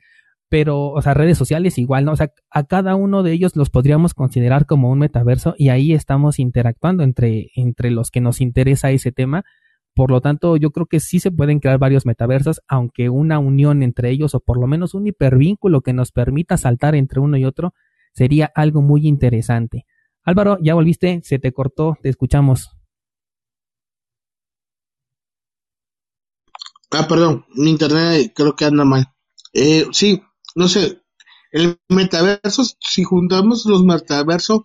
Pero, 0.50 0.90
o 0.90 1.02
sea, 1.02 1.14
redes 1.14 1.38
sociales 1.38 1.78
igual, 1.78 2.06
¿no? 2.06 2.12
O 2.12 2.16
sea, 2.16 2.32
a 2.52 2.64
cada 2.64 2.96
uno 2.96 3.24
de 3.24 3.32
ellos 3.32 3.56
los 3.56 3.70
podríamos 3.70 4.14
considerar 4.14 4.66
como 4.66 4.92
un 4.92 5.00
metaverso 5.00 5.56
y 5.58 5.70
ahí 5.70 5.94
estamos 5.94 6.38
interactuando 6.38 7.04
entre, 7.04 7.50
entre 7.56 7.90
los 7.92 8.12
que 8.12 8.22
nos 8.22 8.42
interesa 8.42 8.92
ese 8.92 9.12
tema. 9.12 9.46
Por 9.96 10.12
lo 10.12 10.22
tanto, 10.22 10.58
yo 10.58 10.72
creo 10.72 10.88
que 10.88 11.00
sí 11.00 11.20
se 11.20 11.32
pueden 11.32 11.60
crear 11.60 11.78
varios 11.78 12.06
metaversos, 12.06 12.62
aunque 12.68 13.10
una 13.10 13.40
unión 13.40 13.84
entre 13.84 14.10
ellos 14.10 14.36
o 14.36 14.40
por 14.40 14.60
lo 14.60 14.68
menos 14.68 14.94
un 14.94 15.08
hipervínculo 15.08 15.82
que 15.82 15.94
nos 15.94 16.12
permita 16.12 16.58
saltar 16.58 16.96
entre 16.96 17.20
uno 17.20 17.38
y 17.38 17.46
otro 17.46 17.74
sería 18.14 18.52
algo 18.56 18.82
muy 18.82 19.08
interesante. 19.08 19.86
Álvaro, 20.24 20.58
ya 20.62 20.74
volviste, 20.74 21.22
se 21.24 21.40
te 21.40 21.52
cortó, 21.52 21.98
te 22.02 22.10
escuchamos. 22.10 22.70
Ah, 26.92 27.08
perdón, 27.08 27.46
mi 27.56 27.72
internet 27.72 28.32
creo 28.36 28.56
que 28.56 28.66
anda 28.66 28.86
mal. 28.86 29.14
Eh, 29.52 29.88
sí, 29.92 30.22
no 30.56 30.68
sé, 30.68 31.02
el 31.52 31.80
metaverso, 31.90 32.64
si 32.80 33.04
juntamos 33.04 33.66
los 33.66 33.84
metaversos, 33.84 34.62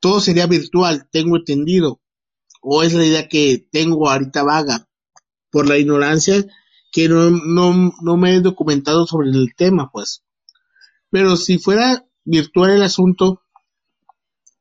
todo 0.00 0.20
sería 0.20 0.46
virtual, 0.46 1.08
tengo 1.10 1.36
entendido. 1.36 2.00
O 2.62 2.82
es 2.82 2.94
la 2.94 3.04
idea 3.04 3.28
que 3.28 3.68
tengo 3.70 4.08
ahorita 4.10 4.42
vaga, 4.42 4.88
por 5.50 5.68
la 5.68 5.78
ignorancia 5.78 6.44
que 6.92 7.08
no, 7.08 7.30
no, 7.30 7.92
no 8.00 8.16
me 8.16 8.34
he 8.34 8.40
documentado 8.40 9.06
sobre 9.06 9.30
el 9.30 9.54
tema, 9.54 9.90
pues. 9.92 10.24
Pero 11.10 11.36
si 11.36 11.58
fuera 11.58 12.05
virtual 12.26 12.72
el 12.72 12.82
asunto, 12.82 13.40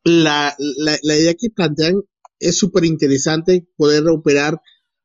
la, 0.03 0.55
la, 0.57 0.97
la 1.01 1.17
idea 1.17 1.33
que 1.33 1.49
plantean 1.49 1.95
es 2.39 2.57
súper 2.57 2.85
interesante 2.85 3.67
poder 3.75 4.07
operar 4.07 4.61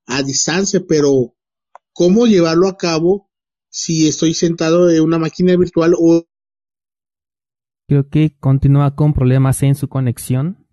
a 0.07 0.23
distancia, 0.23 0.81
pero 0.87 1.35
¿cómo 1.93 2.27
llevarlo 2.27 2.69
a 2.69 2.77
cabo 2.77 3.31
si 3.69 4.09
estoy 4.09 4.35
sentado 4.35 4.91
en 4.91 5.03
una 5.03 5.19
máquina 5.19 5.57
virtual 5.57 5.95
o... 5.99 6.25
Creo 7.89 8.09
que 8.09 8.37
continúa 8.39 8.95
con 8.95 9.15
problemas 9.15 9.63
en 9.63 9.75
su 9.75 9.89
conexión. 9.89 10.67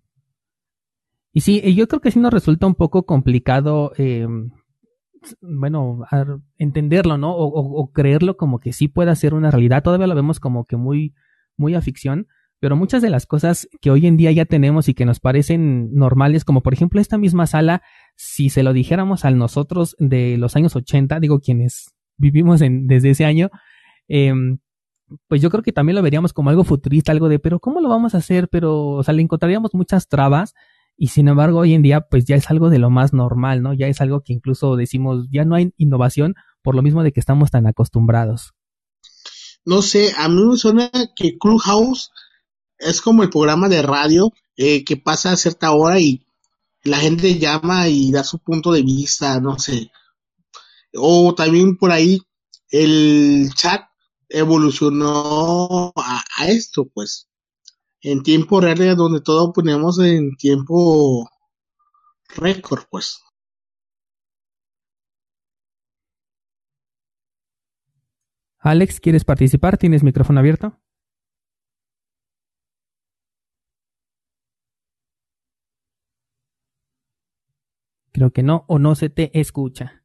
Y 1.32 1.40
sí, 1.40 1.74
yo 1.74 1.88
creo 1.88 2.00
que 2.00 2.10
sí 2.10 2.18
nos 2.18 2.32
resulta 2.32 2.66
un 2.66 2.74
poco 2.74 3.04
complicado, 3.04 3.92
eh, 3.96 4.26
bueno, 5.40 6.00
entenderlo, 6.56 7.18
¿no? 7.18 7.34
O, 7.34 7.46
o, 7.46 7.92
creerlo 7.92 8.36
como 8.36 8.60
que 8.60 8.72
sí 8.72 8.88
pueda 8.88 9.14
ser 9.14 9.34
una 9.34 9.50
realidad. 9.50 9.82
Todavía 9.82 10.06
lo 10.06 10.14
vemos 10.14 10.40
como 10.40 10.64
que 10.64 10.76
muy 10.76 11.14
muy 11.58 11.74
a 11.74 11.82
ficción, 11.82 12.26
pero 12.60 12.76
muchas 12.76 13.02
de 13.02 13.10
las 13.10 13.26
cosas 13.26 13.68
que 13.80 13.90
hoy 13.90 14.06
en 14.06 14.16
día 14.16 14.32
ya 14.32 14.44
tenemos 14.44 14.88
y 14.88 14.94
que 14.94 15.04
nos 15.04 15.20
parecen 15.20 15.94
normales, 15.94 16.44
como 16.44 16.62
por 16.62 16.72
ejemplo 16.72 17.00
esta 17.00 17.18
misma 17.18 17.46
sala, 17.46 17.82
si 18.16 18.50
se 18.50 18.62
lo 18.62 18.72
dijéramos 18.72 19.24
a 19.24 19.30
nosotros 19.30 19.94
de 19.98 20.36
los 20.38 20.56
años 20.56 20.74
80, 20.74 21.20
digo 21.20 21.38
quienes 21.40 21.94
vivimos 22.16 22.60
en, 22.60 22.86
desde 22.88 23.10
ese 23.10 23.24
año, 23.24 23.50
em, 24.08 24.58
pues 25.28 25.40
yo 25.40 25.50
creo 25.50 25.62
que 25.62 25.72
también 25.72 25.96
lo 25.96 26.02
veríamos 26.02 26.32
como 26.32 26.50
algo 26.50 26.64
futurista, 26.64 27.12
algo 27.12 27.28
de, 27.28 27.38
pero 27.38 27.60
¿cómo 27.60 27.80
lo 27.80 27.88
vamos 27.88 28.14
a 28.14 28.18
hacer? 28.18 28.48
Pero, 28.48 28.88
o 28.88 29.02
sea, 29.02 29.14
le 29.14 29.22
encontraríamos 29.22 29.72
muchas 29.74 30.08
trabas 30.08 30.54
y 30.96 31.08
sin 31.08 31.28
embargo 31.28 31.60
hoy 31.60 31.74
en 31.74 31.82
día 31.82 32.02
pues 32.02 32.24
ya 32.24 32.34
es 32.34 32.50
algo 32.50 32.70
de 32.70 32.80
lo 32.80 32.90
más 32.90 33.12
normal, 33.12 33.62
¿no? 33.62 33.72
Ya 33.72 33.86
es 33.86 34.00
algo 34.00 34.22
que 34.22 34.32
incluso 34.32 34.76
decimos, 34.76 35.28
ya 35.30 35.44
no 35.44 35.54
hay 35.54 35.72
innovación 35.76 36.34
por 36.60 36.74
lo 36.74 36.82
mismo 36.82 37.04
de 37.04 37.12
que 37.12 37.20
estamos 37.20 37.52
tan 37.52 37.66
acostumbrados 37.66 38.57
no 39.68 39.82
sé, 39.82 40.14
a 40.16 40.30
mí 40.30 40.42
me 40.42 40.56
suena 40.56 40.90
que 41.14 41.36
Clubhouse 41.36 42.10
es 42.78 43.02
como 43.02 43.22
el 43.22 43.28
programa 43.28 43.68
de 43.68 43.82
radio 43.82 44.32
eh, 44.56 44.82
que 44.82 44.96
pasa 44.96 45.32
a 45.32 45.36
cierta 45.36 45.72
hora 45.72 46.00
y 46.00 46.24
la 46.84 46.96
gente 46.96 47.38
llama 47.38 47.86
y 47.86 48.10
da 48.10 48.24
su 48.24 48.38
punto 48.38 48.72
de 48.72 48.80
vista, 48.80 49.38
no 49.40 49.58
sé. 49.58 49.90
O 50.94 51.34
también 51.34 51.76
por 51.76 51.90
ahí 51.90 52.18
el 52.70 53.50
chat 53.54 53.82
evolucionó 54.30 55.92
a, 55.96 56.46
esto, 56.46 56.88
pues. 56.94 57.28
En 58.00 58.22
tiempo 58.22 58.62
real, 58.62 58.96
donde 58.96 59.20
todo 59.20 59.52
ponemos 59.52 59.98
en 59.98 60.34
tiempo 60.36 61.28
récord, 62.36 62.84
pues. 62.90 63.20
Alex, 68.60 69.00
¿quieres 69.00 69.24
participar? 69.24 69.78
¿Tienes 69.78 70.02
micrófono 70.02 70.40
abierto? 70.40 70.78
Creo 78.12 78.30
que 78.32 78.42
no, 78.42 78.64
o 78.68 78.78
no 78.78 78.94
se 78.94 79.10
te 79.10 79.38
escucha. 79.38 80.02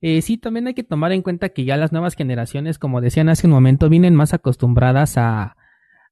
Eh, 0.00 0.20
sí, 0.20 0.36
también 0.36 0.66
hay 0.66 0.74
que 0.74 0.82
tomar 0.82 1.12
en 1.12 1.22
cuenta 1.22 1.50
que 1.50 1.64
ya 1.64 1.76
las 1.76 1.92
nuevas 1.92 2.14
generaciones, 2.14 2.78
como 2.78 3.00
decían 3.00 3.28
hace 3.28 3.46
un 3.46 3.52
momento, 3.52 3.88
vienen 3.88 4.14
más 4.14 4.34
acostumbradas 4.34 5.16
a, 5.16 5.56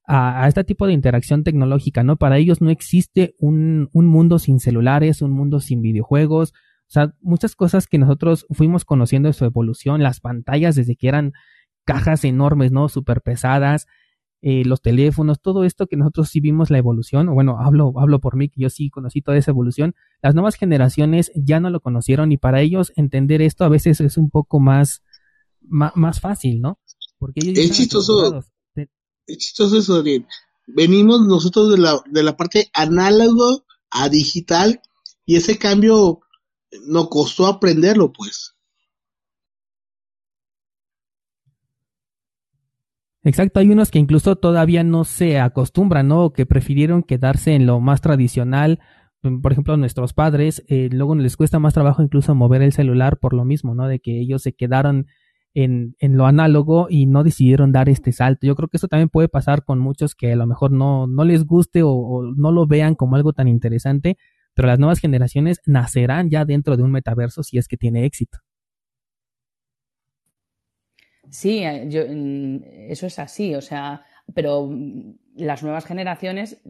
a, 0.06 0.46
este 0.48 0.64
tipo 0.64 0.86
de 0.86 0.92
interacción 0.92 1.44
tecnológica, 1.44 2.02
¿no? 2.02 2.16
Para 2.16 2.38
ellos 2.38 2.60
no 2.60 2.70
existe 2.70 3.34
un, 3.38 3.90
un 3.92 4.06
mundo 4.06 4.38
sin 4.38 4.60
celulares, 4.60 5.22
un 5.22 5.32
mundo 5.32 5.60
sin 5.60 5.82
videojuegos, 5.82 6.54
o 6.92 6.94
sea, 6.94 7.14
muchas 7.22 7.56
cosas 7.56 7.86
que 7.86 7.96
nosotros 7.96 8.44
fuimos 8.50 8.84
conociendo 8.84 9.30
de 9.30 9.32
su 9.32 9.46
evolución, 9.46 10.02
las 10.02 10.20
pantallas 10.20 10.74
desde 10.74 10.94
que 10.94 11.08
eran 11.08 11.32
cajas 11.86 12.22
enormes, 12.22 12.70
¿no? 12.70 12.90
Súper 12.90 13.22
pesadas, 13.22 13.86
eh, 14.42 14.62
los 14.66 14.82
teléfonos, 14.82 15.40
todo 15.40 15.64
esto 15.64 15.86
que 15.86 15.96
nosotros 15.96 16.28
sí 16.28 16.40
vimos 16.40 16.68
la 16.68 16.76
evolución, 16.76 17.32
bueno, 17.32 17.58
hablo, 17.58 17.94
hablo 17.98 18.20
por 18.20 18.36
mí, 18.36 18.50
que 18.50 18.60
yo 18.60 18.68
sí 18.68 18.90
conocí 18.90 19.22
toda 19.22 19.38
esa 19.38 19.52
evolución, 19.52 19.94
las 20.20 20.34
nuevas 20.34 20.56
generaciones 20.56 21.32
ya 21.34 21.60
no 21.60 21.70
lo 21.70 21.80
conocieron 21.80 22.30
y 22.30 22.36
para 22.36 22.60
ellos 22.60 22.92
entender 22.96 23.40
esto 23.40 23.64
a 23.64 23.70
veces 23.70 24.02
es 24.02 24.18
un 24.18 24.28
poco 24.28 24.60
más, 24.60 25.02
más, 25.62 26.20
fácil, 26.20 26.60
¿no? 26.60 26.78
Porque 27.16 27.40
ellos 27.42 27.58
es 27.58 27.70
chistoso, 27.70 28.44
es 29.26 29.38
chistoso 29.38 29.78
eso, 29.78 30.04
Venimos 30.66 31.26
nosotros 31.26 31.70
de 31.70 31.78
la, 31.78 32.02
de 32.04 32.22
la 32.22 32.36
parte 32.36 32.68
análogo 32.74 33.64
a 33.90 34.10
digital 34.10 34.82
y 35.24 35.36
ese 35.36 35.56
cambio 35.56 36.20
nos 36.86 37.08
costó 37.08 37.46
aprenderlo, 37.46 38.12
pues. 38.12 38.56
Exacto, 43.24 43.60
hay 43.60 43.70
unos 43.70 43.90
que 43.90 44.00
incluso 44.00 44.34
todavía 44.34 44.82
no 44.82 45.04
se 45.04 45.38
acostumbran, 45.38 46.08
¿no? 46.08 46.32
Que 46.32 46.44
prefirieron 46.44 47.04
quedarse 47.04 47.54
en 47.54 47.66
lo 47.66 47.78
más 47.80 48.00
tradicional. 48.00 48.80
Por 49.20 49.52
ejemplo, 49.52 49.76
nuestros 49.76 50.12
padres, 50.12 50.64
eh, 50.66 50.88
luego 50.90 51.14
les 51.14 51.36
cuesta 51.36 51.60
más 51.60 51.74
trabajo 51.74 52.02
incluso 52.02 52.34
mover 52.34 52.62
el 52.62 52.72
celular 52.72 53.18
por 53.18 53.32
lo 53.34 53.44
mismo, 53.44 53.76
¿no? 53.76 53.86
De 53.86 54.00
que 54.00 54.20
ellos 54.20 54.42
se 54.42 54.54
quedaron 54.54 55.06
en, 55.54 55.94
en 56.00 56.16
lo 56.16 56.26
análogo 56.26 56.88
y 56.90 57.06
no 57.06 57.22
decidieron 57.22 57.70
dar 57.70 57.88
este 57.88 58.10
salto. 58.10 58.44
Yo 58.44 58.56
creo 58.56 58.68
que 58.68 58.78
eso 58.78 58.88
también 58.88 59.08
puede 59.08 59.28
pasar 59.28 59.64
con 59.64 59.78
muchos 59.78 60.16
que 60.16 60.32
a 60.32 60.36
lo 60.36 60.48
mejor 60.48 60.72
no, 60.72 61.06
no 61.06 61.24
les 61.24 61.44
guste 61.44 61.82
o 61.84 62.22
no 62.36 62.50
lo 62.50 62.66
vean 62.66 62.96
como 62.96 63.14
algo 63.14 63.32
tan 63.32 63.46
interesante, 63.46 64.16
pero 64.54 64.68
las 64.68 64.78
nuevas 64.78 65.00
generaciones 65.00 65.60
nacerán 65.66 66.30
ya 66.30 66.44
dentro 66.44 66.76
de 66.76 66.82
un 66.82 66.92
metaverso 66.92 67.42
si 67.42 67.58
es 67.58 67.68
que 67.68 67.76
tiene 67.76 68.04
éxito. 68.04 68.38
Sí, 71.30 71.62
eh, 71.64 72.08
mm, 72.10 72.90
eso 72.90 73.06
es 73.06 73.18
así, 73.18 73.54
o 73.54 73.60
sea, 73.60 74.04
pero 74.34 74.66
mm, 74.66 75.14
las 75.36 75.62
nuevas 75.62 75.86
generaciones, 75.86 76.60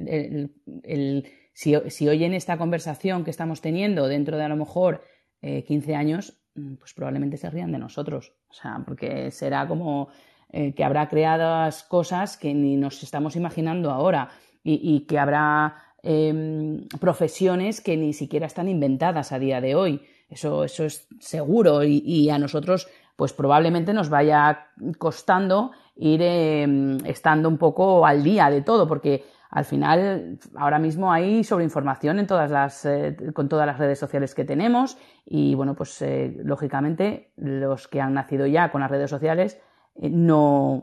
si, 1.53 1.74
si, 1.89 2.09
oyen 2.09 2.33
esta 2.33 2.57
conversación 2.59 3.24
que 3.24 3.30
estamos 3.30 3.61
teniendo 3.61 4.07
dentro 4.07 4.37
de 4.37 4.45
a 4.45 4.49
lo 4.49 4.57
mejor 4.57 5.03
15 5.41 5.91
eh, 5.91 5.97
años, 5.97 6.45
mm, 6.55 6.74
pues 6.76 6.95
probablemente 6.95 7.37
se 7.37 7.51
rían 7.51 7.72
de 7.72 7.78
nosotros, 7.78 8.35
o 8.49 8.53
sea, 8.53 8.83
porque 8.87 9.33
será 9.33 9.66
como 9.66 10.11
eh, 10.55 10.74
que 10.74 10.85
habrá 10.85 11.09
creadas 11.09 11.83
cosas 11.83 12.37
que 12.37 12.53
ni 12.53 12.76
nos 12.76 13.03
estamos 13.03 13.37
imaginando 13.37 13.91
ahora 13.91 14.28
y, 14.62 15.07
que 15.07 15.18
habrá 15.18 15.91
em, 16.03 16.88
profesiones 17.00 17.80
que 17.80 17.96
ni 17.96 18.12
siquiera 18.12 18.46
están 18.46 18.68
inventadas 18.68 19.32
a 19.32 19.38
día 19.38 19.61
de 19.61 19.74
hoy. 19.74 20.03
Eso, 20.28 20.64
eso 20.64 20.84
es 20.84 21.07
seguro 21.20 21.84
y, 21.84 22.30
a 22.30 22.38
nosotros 22.38 22.88
pues 23.16 23.34
probablemente 23.34 23.92
nos 23.92 24.09
vaya 24.09 24.68
costando 24.98 25.72
ir 25.96 26.22
em, 26.22 26.98
estando 27.05 27.48
un 27.48 27.59
poco 27.59 28.07
al 28.07 28.22
día 28.22 28.48
de 28.48 28.62
todo, 28.62 28.88
porque 28.88 29.24
al 29.53 29.66
final 29.66 30.38
ahora 30.57 30.78
mismo 30.78 31.12
hay 31.12 31.44
sobreinformación 31.44 32.18
en 32.18 32.26
todas 32.26 32.50
las, 32.50 32.86
eh, 32.86 33.14
con 33.34 33.50
todas 33.50 33.66
las 33.66 33.78
redes 33.78 33.98
sociales 33.98 34.34
que 34.34 34.46
tenemos 34.46 34.96
y 35.26 35.55
bueno, 35.55 35.74
pues 35.74 36.00
eh, 36.00 36.34
lógicamente 36.42 37.32
los 37.36 37.86
que 37.86 38.00
han 38.00 38.14
nacido 38.14 38.46
ya 38.46 38.72
con 38.72 38.80
las 38.80 38.90
redes 38.90 39.11
sociales 39.11 39.61
eh, 39.96 40.09
no, 40.09 40.82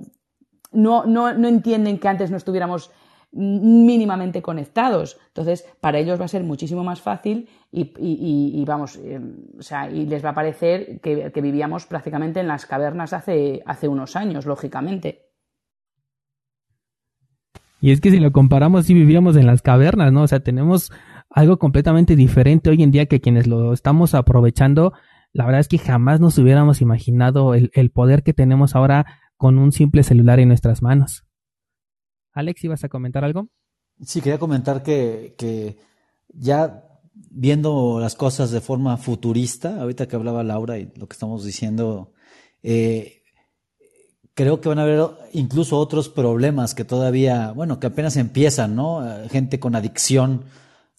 no, 0.72 1.04
no, 1.06 1.34
no 1.34 1.48
entienden 1.48 1.98
que 1.98 2.08
antes 2.08 2.30
no 2.30 2.38
estuviéramos 2.38 2.92
mínimamente 3.32 4.42
conectados. 4.42 5.18
Entonces, 5.28 5.66
para 5.82 6.00
ellos 6.00 6.20
va 6.20 6.26
a 6.26 6.30
ser 6.30 6.44
muchísimo 6.44 6.84
más 6.84 7.02
fácil 7.02 7.48
y, 7.72 8.64
vamos, 8.66 9.00
o 9.58 9.62
sea, 9.62 9.90
y 9.90 10.06
les 10.06 10.24
va 10.24 10.30
a 10.30 10.36
parecer 10.36 11.00
que, 11.02 11.32
que, 11.32 11.42
vivíamos 11.42 11.86
prácticamente 11.86 12.40
en 12.40 12.48
las 12.48 12.66
cavernas 12.66 13.14
hace, 13.14 13.62
hace 13.66 13.88
unos 13.88 14.16
años, 14.16 14.46
lógicamente. 14.46 15.30
Y 17.82 17.92
es 17.92 18.02
que 18.02 18.12
si 18.12 18.20
lo 18.20 18.32
comparamos, 18.32 18.86
sí 18.86 18.94
vivíamos 18.94 19.38
en 19.38 19.46
las 19.46 19.62
cavernas, 19.62 20.12
¿no? 20.12 20.24
O 20.24 20.28
sea, 20.28 20.42
tenemos 20.42 20.92
algo 21.30 21.60
completamente 21.60 22.16
diferente 22.16 22.70
hoy 22.70 22.84
en 22.84 22.92
día 22.92 23.06
que 23.06 23.22
quienes 23.22 23.48
lo 23.48 23.72
estamos 23.74 24.16
aprovechando, 24.16 24.94
la 25.32 25.46
verdad 25.46 25.62
es 25.62 25.68
que 25.68 25.78
jamás 25.78 26.20
nos 26.20 26.38
hubiéramos 26.38 26.82
imaginado 26.82 27.54
el, 27.54 27.92
poder 27.92 28.24
que 28.24 28.34
tenemos 28.34 28.76
ahora 28.76 29.06
con 29.38 29.60
un 29.60 29.72
simple 29.72 30.04
celular 30.04 30.40
en 30.40 30.48
nuestras 30.48 30.82
manos. 30.82 31.26
Alex, 32.34 32.64
¿ibas 32.64 32.84
a 32.84 32.90
comentar 32.90 33.24
algo? 33.24 33.50
Sí, 34.02 34.22
quería 34.22 34.40
comentar 34.40 34.84
que, 34.84 35.36
que 35.38 35.78
ya 36.30 36.86
viendo 37.14 38.00
las 38.00 38.16
cosas 38.16 38.52
de 38.52 38.62
forma 38.62 38.98
futurista, 38.98 39.82
ahorita 39.82 40.08
que 40.08 40.16
hablaba 40.16 40.44
Laura 40.44 40.78
y 40.78 40.92
lo 40.96 41.08
que 41.08 41.14
estamos 41.14 41.44
diciendo, 41.44 42.14
eh, 42.64 43.24
creo 44.34 44.62
que 44.62 44.70
van 44.70 44.80
a 44.80 44.84
haber 44.84 45.06
incluso 45.34 45.78
otros 45.78 46.10
problemas 46.10 46.76
que 46.76 46.86
todavía, 46.86 47.52
bueno, 47.52 47.80
que 47.80 47.88
apenas 47.88 48.16
empiezan, 48.16 48.76
¿no? 48.76 49.06
Eh, 49.06 49.30
gente 49.30 49.60
con 49.60 49.76
adicción 49.76 50.46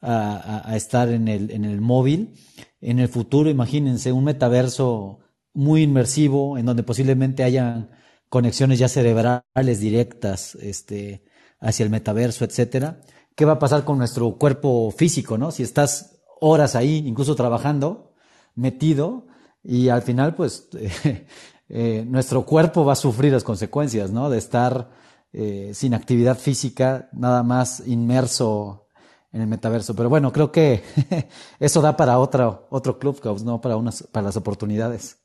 a, 0.03 0.75
estar 0.77 1.11
en 1.11 1.29
el, 1.29 1.51
en 1.51 1.65
el 1.65 1.81
móvil. 1.81 2.35
En 2.81 2.99
el 2.99 3.09
futuro, 3.09 3.51
imagínense, 3.51 4.13
un 4.13 4.25
metaverso 4.25 5.21
muy 5.53 5.83
inmersivo, 5.83 6.59
en 6.59 6.67
donde 6.67 6.83
posiblemente 6.83 7.45
hayan 7.45 7.91
conexiones 8.31 8.79
ya 8.79 8.89
cerebrales 8.89 9.81
directas, 9.81 10.55
este, 10.55 11.23
hacia 11.61 11.85
el 11.85 11.91
metaverso, 11.91 12.47
etcétera. 12.47 13.03
¿Qué 13.37 13.45
va 13.45 13.53
a 13.53 13.59
pasar 13.59 13.85
con 13.85 13.99
nuestro 13.99 14.39
cuerpo 14.39 14.91
físico, 14.91 15.37
no? 15.37 15.51
Si 15.51 15.63
estás 15.63 16.23
horas 16.41 16.75
ahí, 16.75 17.05
incluso 17.07 17.35
trabajando, 17.35 18.15
metido, 18.55 19.27
y 19.63 19.91
al 19.91 20.01
final, 20.01 20.35
pues, 20.35 20.69
Eh, 21.73 22.05
nuestro 22.07 22.45
cuerpo 22.45 22.85
va 22.85 22.95
a 22.95 22.97
sufrir 22.97 23.33
las 23.33 23.45
consecuencias, 23.45 24.11
¿no? 24.11 24.29
De 24.29 24.39
estar 24.39 24.91
eh, 25.33 25.71
sin 25.73 25.95
actividad 25.95 26.37
física, 26.37 27.09
nada 27.13 27.45
más 27.45 27.87
inmerso 27.87 28.89
en 29.33 29.43
el 29.43 29.47
metaverso. 29.47 29.95
Pero 29.95 30.09
bueno, 30.09 30.33
creo 30.33 30.51
que 30.51 30.83
eso 31.61 31.81
da 31.81 31.97
para 31.97 32.19
otro, 32.19 32.67
otro 32.71 32.99
Clubhouse, 32.99 33.45
¿no? 33.45 33.61
Para, 33.61 33.77
unas, 33.77 34.03
para 34.03 34.27
las 34.27 34.37
oportunidades. 34.37 35.20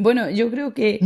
Bueno, 0.00 0.30
yo 0.30 0.48
creo 0.48 0.74
que 0.74 1.00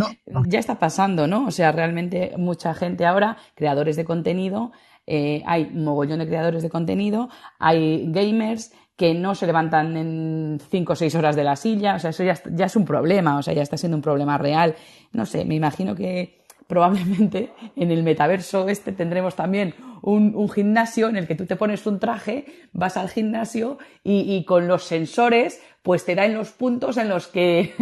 ya 0.47 0.59
está 0.59 0.79
pasando, 0.79 1.27
¿no? 1.27 1.47
O 1.47 1.51
sea, 1.51 1.73
realmente 1.73 2.35
mucha 2.37 2.75
gente 2.75 3.07
ahora, 3.07 3.39
creadores 3.55 3.97
de 3.97 4.05
contenido, 4.05 4.73
eh, 5.07 5.43
hay 5.47 5.71
mogollón 5.71 6.19
de 6.19 6.27
creadores 6.27 6.63
de 6.63 6.69
contenido, 6.69 7.31
hay 7.59 8.05
gamers 8.13 8.73
que 8.95 9.15
no 9.15 9.35
se 9.35 9.47
levantan 9.47 9.97
en 9.97 10.61
cinco 10.71 10.93
o 10.93 10.97
seis 10.97 11.15
horas 11.15 11.37
de 11.37 11.43
la 11.43 11.57
silla, 11.57 11.97
o 11.97 11.99
sea, 11.99 12.11
eso 12.11 12.23
ya, 12.23 12.39
ya 12.53 12.67
es 12.67 12.77
un 12.77 12.85
problema, 12.85 13.39
o 13.39 13.43
sea, 13.43 13.55
ya 13.55 13.63
está 13.63 13.79
siendo 13.79 13.97
un 13.97 14.03
problema 14.03 14.37
real. 14.37 14.77
No 15.13 15.25
sé, 15.25 15.47
me 15.47 15.55
imagino 15.55 15.95
que 15.95 16.42
probablemente 16.67 17.51
en 17.77 17.91
el 17.91 18.03
metaverso 18.03 18.69
este 18.69 18.93
tendremos 18.93 19.37
también 19.37 19.75
un, 20.03 20.49
gimnasio 20.49 21.09
en 21.09 21.17
el 21.17 21.27
que 21.27 21.35
tú 21.35 21.47
te 21.47 21.57
pones 21.57 21.87
un 21.87 22.01
traje, 22.01 22.47
vas 22.73 22.97
al 22.97 23.09
gimnasio 23.09 23.79
y, 24.03 24.45
con 24.45 24.67
los 24.67 24.85
sensores 24.85 25.63
pues 25.83 26.05
te 26.05 26.15
da 26.15 26.27
en 26.27 26.35
los 26.35 26.51
puntos 26.51 26.97
en 26.97 27.09
los 27.09 27.27
que, 27.27 27.75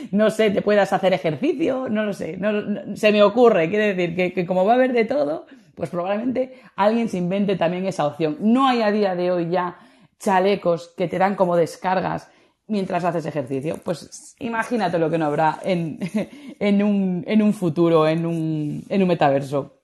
no 0.12 0.30
sé, 0.30 0.50
te 0.50 0.62
puedas 0.62 0.92
hacer 0.92 1.12
ejercicio, 1.12 1.88
no 1.88 2.04
lo 2.04 2.12
sé, 2.12 2.36
no, 2.36 2.96
se 2.96 3.10
me 3.10 3.22
ocurre, 3.22 3.68
quiere 3.68 3.94
decir 3.94 4.14
que, 4.14 4.32
que 4.32 4.46
como 4.46 4.64
va 4.64 4.72
a 4.72 4.74
haber 4.76 4.92
de 4.92 5.04
todo, 5.04 5.46
pues 5.74 5.90
probablemente 5.90 6.60
alguien 6.76 7.08
se 7.08 7.18
invente 7.18 7.56
también 7.56 7.86
esa 7.86 8.06
opción. 8.06 8.36
No 8.40 8.68
hay 8.68 8.82
a 8.82 8.92
día 8.92 9.14
de 9.14 9.30
hoy 9.30 9.48
ya 9.50 9.78
chalecos 10.18 10.92
que 10.96 11.08
te 11.08 11.18
dan 11.18 11.34
como 11.34 11.56
descargas 11.56 12.30
mientras 12.70 13.04
haces 13.04 13.26
ejercicio. 13.26 13.78
Pues 13.84 14.34
imagínate 14.38 14.98
lo 14.98 15.10
que 15.10 15.18
no 15.18 15.26
habrá 15.26 15.60
en, 15.64 15.98
un, 16.82 17.24
en 17.26 17.42
un, 17.42 17.52
futuro, 17.52 18.08
en 18.08 18.24
un, 18.24 18.84
en 18.88 19.02
un 19.02 19.08
metaverso. 19.08 19.82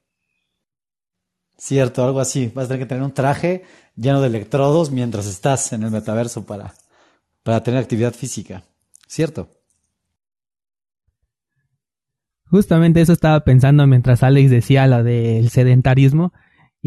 Cierto, 1.59 2.05
algo 2.05 2.21
así. 2.21 2.51
Vas 2.55 2.67
a 2.67 2.69
tener 2.69 2.83
que 2.83 2.89
tener 2.89 3.03
un 3.03 3.13
traje 3.13 3.65
lleno 3.97 4.21
de 4.21 4.29
electrodos 4.29 4.91
mientras 4.91 5.27
estás 5.27 5.73
en 5.73 5.83
el 5.83 5.91
metaverso 5.91 6.45
para, 6.47 6.75
para 7.43 7.63
tener 7.63 7.81
actividad 7.81 8.15
física. 8.15 8.63
¿Cierto? 9.07 9.49
Justamente 12.51 13.01
eso 13.01 13.13
estaba 13.13 13.41
pensando 13.41 13.87
mientras 13.87 14.23
Alex 14.23 14.51
decía 14.51 14.87
lo 14.87 15.03
del 15.03 15.51
sedentarismo. 15.51 16.33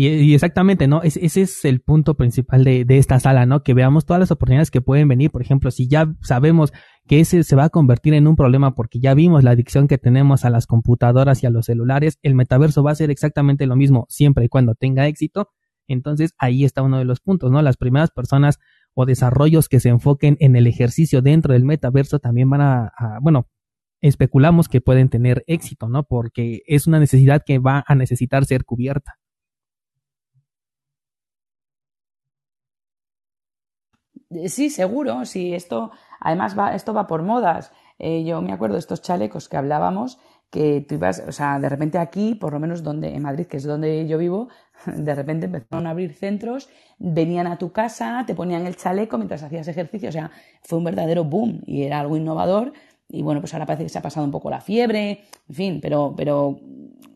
Y, 0.02 0.34
exactamente, 0.34 0.88
¿no? 0.88 1.02
ese 1.04 1.42
es 1.42 1.66
el 1.66 1.82
punto 1.82 2.16
principal 2.16 2.64
de, 2.64 2.86
esta 2.88 3.20
sala, 3.20 3.46
¿no? 3.46 3.64
Que 3.64 3.74
veamos 3.74 4.06
todas 4.06 4.22
las 4.22 4.32
oportunidades 4.32 4.72
que 4.72 4.80
pueden 4.80 5.10
venir. 5.10 5.30
Por 5.30 5.42
ejemplo, 5.42 5.72
si 5.72 5.90
ya 5.90 6.16
sabemos 6.22 6.72
que 7.06 7.20
ese 7.20 7.44
se 7.44 7.58
va 7.58 7.66
a 7.66 7.70
convertir 7.70 8.14
en 8.14 8.26
un 8.26 8.38
problema 8.38 8.76
porque 8.76 9.02
ya 9.02 9.14
vimos 9.14 9.44
la 9.44 9.52
adicción 9.52 9.90
que 9.90 9.98
tenemos 9.98 10.46
a 10.46 10.52
las 10.52 10.68
computadoras 10.68 11.44
y 11.44 11.48
a 11.48 11.50
los 11.50 11.66
celulares, 11.66 12.18
el 12.22 12.34
metaverso 12.34 12.82
va 12.82 12.92
a 12.92 12.96
ser 12.96 13.12
exactamente 13.12 13.66
lo 13.66 13.76
mismo 13.76 14.06
siempre 14.08 14.46
y 14.46 14.48
cuando 14.48 14.74
tenga 14.74 15.06
éxito. 15.06 15.50
Entonces 15.86 16.34
ahí 16.38 16.64
está 16.64 16.82
uno 16.82 16.98
de 16.98 17.04
los 17.04 17.20
puntos, 17.20 17.52
¿no? 17.52 17.62
Las 17.62 17.76
primeras 17.76 18.10
personas 18.10 18.58
o 18.94 19.06
desarrollos 19.06 19.68
que 19.68 19.82
se 19.82 19.90
enfoquen 19.90 20.38
en 20.40 20.56
el 20.56 20.66
ejercicio 20.66 21.22
dentro 21.22 21.52
del 21.52 21.66
metaverso 21.66 22.20
también 22.20 22.50
van 22.50 22.62
a, 22.62 22.86
a 22.98 23.20
bueno, 23.22 23.50
especulamos 24.00 24.70
que 24.70 24.80
pueden 24.80 25.10
tener 25.10 25.44
éxito, 25.46 25.90
¿no? 25.90 26.04
Porque 26.04 26.62
es 26.68 26.88
una 26.88 27.00
necesidad 27.00 27.44
que 27.46 27.60
va 27.60 27.84
a 27.86 27.96
necesitar 27.96 28.46
ser 28.46 28.64
cubierta. 28.64 29.19
Sí, 34.48 34.70
seguro, 34.70 35.26
sí, 35.26 35.56
esto, 35.56 35.92
además 36.20 36.58
va, 36.58 36.76
esto 36.76 36.94
va 36.94 37.08
por 37.08 37.24
modas. 37.24 37.72
Eh, 37.98 38.24
yo 38.24 38.42
me 38.42 38.54
acuerdo 38.54 38.76
de 38.76 38.80
estos 38.80 39.02
chalecos 39.02 39.50
que 39.50 39.58
hablábamos, 39.58 40.20
que 40.52 40.86
tú 40.88 40.96
ibas, 40.96 41.24
o 41.28 41.32
sea, 41.32 41.60
de 41.60 41.68
repente 41.68 41.98
aquí, 41.98 42.36
por 42.36 42.54
lo 42.54 42.60
menos 42.60 42.84
donde, 42.84 43.16
en 43.16 43.24
Madrid, 43.24 43.48
que 43.48 43.58
es 43.58 43.64
donde 43.64 44.08
yo 44.08 44.20
vivo, 44.20 44.50
de 44.86 45.16
repente 45.16 45.48
empezaron 45.48 45.88
a 45.88 45.92
abrir 45.92 46.14
centros, 46.14 46.70
venían 47.00 47.48
a 47.48 47.58
tu 47.58 47.72
casa, 47.72 48.24
te 48.28 48.36
ponían 48.36 48.68
el 48.68 48.76
chaleco 48.76 49.18
mientras 49.18 49.42
hacías 49.42 49.68
ejercicio, 49.68 50.10
o 50.10 50.12
sea, 50.12 50.30
fue 50.62 50.78
un 50.78 50.84
verdadero 50.84 51.24
boom 51.24 51.62
y 51.66 51.84
era 51.84 52.00
algo 52.00 52.16
innovador. 52.16 52.74
Y 53.12 53.24
bueno, 53.24 53.42
pues 53.42 53.54
ahora 53.56 53.66
parece 53.66 53.84
que 53.84 53.90
se 53.90 53.98
ha 53.98 54.04
pasado 54.04 54.26
un 54.26 54.32
poco 54.32 54.52
la 54.52 54.62
fiebre, 54.62 55.24
en 55.50 55.56
fin, 55.56 55.80
pero, 55.82 56.14
pero 56.16 56.60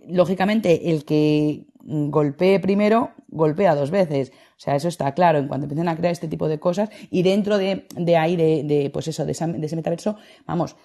lógicamente 0.08 0.90
el 0.90 1.06
que 1.06 1.66
golpee 1.86 2.60
primero, 2.60 3.12
golpea 3.28 3.76
dos 3.76 3.92
veces. 3.92 4.32
Sea, 4.64 4.78
eso 4.78 4.88
está 4.88 5.14
claro 5.14 5.40
en 5.40 5.50
cuanto 5.50 5.66
empiecen 5.66 5.90
a 5.90 5.98
crear 5.98 6.14
este 6.14 6.30
tipo 6.30 6.48
de 6.48 6.58
cosas. 6.58 6.90
Y 7.12 7.22
dentro 7.22 7.58
de, 7.58 7.86
de 7.98 8.16
ahí, 8.16 8.38
de, 8.38 8.90
pues 8.94 9.10
eso, 9.10 9.26
de, 9.26 9.34
ese 9.34 9.76
metaverso, 9.76 10.16
vamos, 10.48 10.78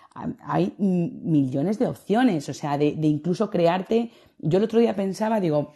hay 0.44 0.74
millones 0.78 1.78
de 1.78 1.86
opciones. 1.86 2.48
O 2.48 2.54
sea, 2.54 2.76
de, 2.76 2.88
incluso 2.88 3.50
crearte. 3.50 4.10
Yo 4.40 4.58
el 4.58 4.64
otro 4.64 4.80
día 4.80 4.96
pensaba, 4.96 5.38
digo, 5.38 5.74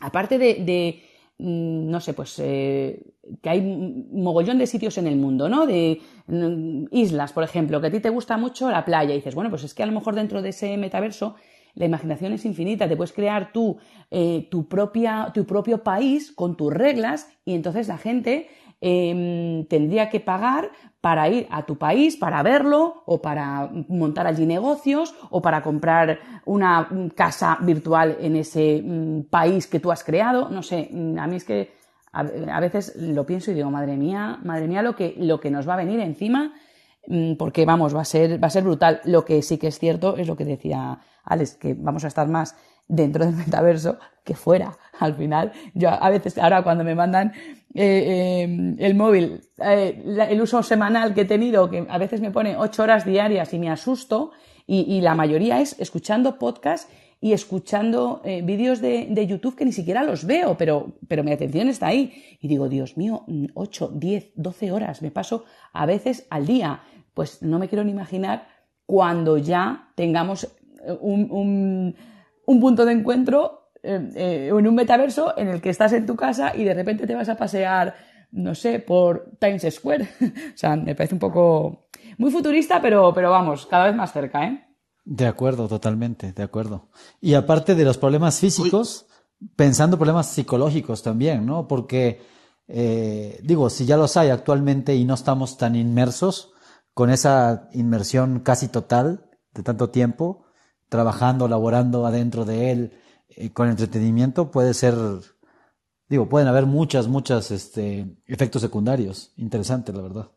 aparte 0.00 0.38
de, 0.38 1.02
mm, 1.36 1.90
no 1.90 2.00
sé, 2.00 2.14
pues 2.14 2.38
eh, 2.38 3.02
que 3.42 3.50
hay 3.50 3.60
mogollón 3.60 4.56
de 4.56 4.66
sitios 4.66 4.96
en 4.96 5.06
el 5.06 5.16
mundo, 5.16 5.46
¿no? 5.50 5.66
De 5.66 6.00
mm, 6.26 6.86
islas, 6.92 7.34
por 7.34 7.44
ejemplo, 7.44 7.78
que 7.78 7.88
a 7.88 7.90
ti 7.90 8.00
te 8.00 8.08
gusta 8.08 8.38
mucho 8.38 8.70
la 8.70 8.86
playa 8.86 9.12
y 9.12 9.16
dices, 9.16 9.34
bueno, 9.34 9.50
pues 9.50 9.64
es 9.64 9.74
que 9.74 9.82
a 9.82 9.86
lo 9.86 9.92
mejor 9.92 10.14
dentro 10.14 10.40
de 10.40 10.48
ese 10.48 10.78
metaverso 10.78 11.34
la 11.74 11.86
imaginación 11.86 12.32
es 12.32 12.44
infinita, 12.44 12.88
te 12.88 12.96
puedes 12.96 13.12
crear 13.12 13.52
tú 13.52 13.78
eh, 14.10 14.46
tu, 14.50 14.68
propia, 14.68 15.30
tu 15.34 15.44
propio 15.44 15.82
país 15.82 16.32
con 16.32 16.56
tus 16.56 16.72
reglas 16.72 17.28
y 17.44 17.54
entonces 17.54 17.88
la 17.88 17.98
gente 17.98 18.48
em, 18.80 19.64
tendría 19.66 20.08
que 20.08 20.20
pagar 20.20 20.70
para 21.00 21.28
ir 21.28 21.46
a 21.50 21.66
tu 21.66 21.76
país, 21.76 22.16
para 22.16 22.42
verlo, 22.42 23.02
o 23.04 23.20
para 23.20 23.68
montar 23.88 24.26
allí 24.26 24.46
negocios, 24.46 25.14
o 25.28 25.42
para 25.42 25.62
comprar 25.62 26.18
una 26.46 26.88
casa 27.14 27.58
virtual 27.60 28.16
en 28.20 28.36
ese 28.36 28.80
mm, 28.82 29.24
país 29.24 29.66
que 29.66 29.80
tú 29.80 29.92
has 29.92 30.02
creado. 30.02 30.48
No 30.48 30.62
sé, 30.62 30.88
mm, 30.90 31.18
a 31.18 31.26
mí 31.26 31.36
es 31.36 31.44
que 31.44 31.72
a, 32.10 32.60
veces 32.60 32.94
lo 32.96 33.26
pienso 33.26 33.50
y 33.50 33.54
digo, 33.54 33.70
madre 33.70 33.96
mía, 33.96 34.38
madre 34.44 34.68
mía, 34.68 34.80
lo 34.80 34.94
que, 34.94 35.14
lo 35.18 35.40
que 35.40 35.50
nos 35.50 35.68
va 35.68 35.74
a 35.74 35.78
venir 35.78 36.00
encima 36.00 36.44
mm, 36.44 36.50
porque 37.38 37.64
vamos, 37.64 37.94
va 37.94 38.02
a 38.02 38.04
ser, 38.04 38.42
va 38.42 38.48
a 38.48 38.50
ser 38.50 38.64
brutal. 38.64 39.00
Lo 39.04 39.24
que 39.24 39.42
sí 39.42 39.58
que 39.58 39.68
es 39.68 39.78
cierto 39.78 40.16
es 40.16 40.26
lo 40.26 40.36
que 40.36 40.44
decía 40.44 41.00
Alex, 41.24 41.54
que 41.54 41.74
vamos 41.74 42.04
a 42.04 42.08
estar 42.08 42.28
más 42.28 42.56
dentro 42.88 43.24
del 43.24 43.34
metaverso 43.34 43.98
que 44.24 44.34
fuera. 44.34 44.78
Al 44.98 45.14
final, 45.14 45.52
yo 45.74 45.90
a 45.90 46.10
veces, 46.10 46.38
ahora 46.38 46.62
cuando 46.62 46.84
me 46.84 46.94
mandan 46.94 47.32
eh, 47.74 48.44
eh, 48.46 48.76
el 48.78 48.94
móvil, 48.94 49.40
eh, 49.58 50.26
el 50.30 50.40
uso 50.40 50.62
semanal 50.62 51.14
que 51.14 51.22
he 51.22 51.24
tenido, 51.24 51.68
que 51.70 51.86
a 51.88 51.98
veces 51.98 52.20
me 52.20 52.30
pone 52.30 52.56
ocho 52.56 52.82
horas 52.82 53.04
diarias 53.04 53.52
y 53.52 53.58
me 53.58 53.70
asusto, 53.70 54.32
y, 54.66 54.80
y 54.82 55.00
la 55.00 55.14
mayoría 55.14 55.60
es 55.60 55.78
escuchando 55.78 56.38
podcast 56.38 56.88
y 57.20 57.32
escuchando 57.32 58.20
vídeos 58.24 58.80
de, 58.80 59.06
de, 59.10 59.26
YouTube 59.26 59.56
que 59.56 59.64
ni 59.64 59.72
siquiera 59.72 60.02
los 60.02 60.26
veo, 60.26 60.56
pero, 60.58 60.98
pero 61.08 61.24
mi 61.24 61.32
atención 61.32 61.68
está 61.68 61.86
ahí. 61.86 62.12
Y 62.40 62.48
digo, 62.48 62.68
Dios 62.68 62.96
mío, 62.96 63.24
8, 63.54 63.92
10, 63.94 64.32
12 64.34 64.72
horas 64.72 65.00
me 65.00 65.10
paso 65.10 65.44
a 65.72 65.86
veces 65.86 66.26
al 66.28 66.46
día. 66.46 66.82
Pues 67.14 67.42
no 67.42 67.58
me 67.58 67.68
quiero 67.68 67.84
ni 67.84 67.92
imaginar 67.92 68.46
cuando 68.86 69.38
ya 69.38 69.88
tengamos 69.94 70.54
un, 71.00 71.30
un, 71.30 71.96
un 72.46 72.60
punto 72.60 72.84
de 72.84 72.92
encuentro 72.92 73.70
eh, 73.82 74.10
eh, 74.14 74.48
en 74.48 74.66
un 74.66 74.74
metaverso 74.74 75.36
en 75.36 75.48
el 75.48 75.60
que 75.60 75.70
estás 75.70 75.92
en 75.92 76.06
tu 76.06 76.16
casa 76.16 76.56
y 76.56 76.64
de 76.64 76.72
repente 76.74 77.06
te 77.06 77.14
vas 77.14 77.28
a 77.28 77.36
pasear, 77.36 77.94
no 78.32 78.54
sé, 78.54 78.78
por 78.78 79.30
Times 79.38 79.66
Square. 79.70 80.08
o 80.54 80.56
sea, 80.56 80.76
me 80.76 80.94
parece 80.94 81.14
un 81.14 81.18
poco 81.20 81.86
muy 82.18 82.30
futurista, 82.30 82.80
pero, 82.80 83.12
pero 83.12 83.30
vamos, 83.30 83.66
cada 83.66 83.86
vez 83.86 83.94
más 83.94 84.12
cerca, 84.12 84.46
¿eh? 84.46 84.63
De 85.04 85.26
acuerdo, 85.26 85.68
totalmente, 85.68 86.32
de 86.32 86.42
acuerdo. 86.42 86.88
Y 87.20 87.34
aparte 87.34 87.74
de 87.74 87.84
los 87.84 87.98
problemas 87.98 88.40
físicos, 88.40 89.06
pensando 89.54 89.98
problemas 89.98 90.28
psicológicos 90.28 91.02
también, 91.02 91.44
¿no? 91.44 91.68
Porque, 91.68 92.22
eh, 92.68 93.38
digo, 93.42 93.68
si 93.68 93.84
ya 93.84 93.98
los 93.98 94.16
hay 94.16 94.30
actualmente 94.30 94.94
y 94.94 95.04
no 95.04 95.14
estamos 95.14 95.58
tan 95.58 95.76
inmersos 95.76 96.52
con 96.94 97.10
esa 97.10 97.68
inmersión 97.72 98.40
casi 98.40 98.68
total 98.68 99.28
de 99.52 99.62
tanto 99.62 99.90
tiempo, 99.90 100.46
trabajando, 100.88 101.48
laborando 101.48 102.06
adentro 102.06 102.46
de 102.46 102.70
él, 102.70 102.98
eh, 103.28 103.52
con 103.52 103.68
entretenimiento, 103.68 104.50
puede 104.50 104.72
ser, 104.72 104.94
digo, 106.08 106.30
pueden 106.30 106.48
haber 106.48 106.64
muchas, 106.64 107.08
muchas 107.08 107.50
este, 107.50 108.06
efectos 108.26 108.62
secundarios. 108.62 109.32
Interesante, 109.36 109.92
la 109.92 110.00
verdad. 110.00 110.30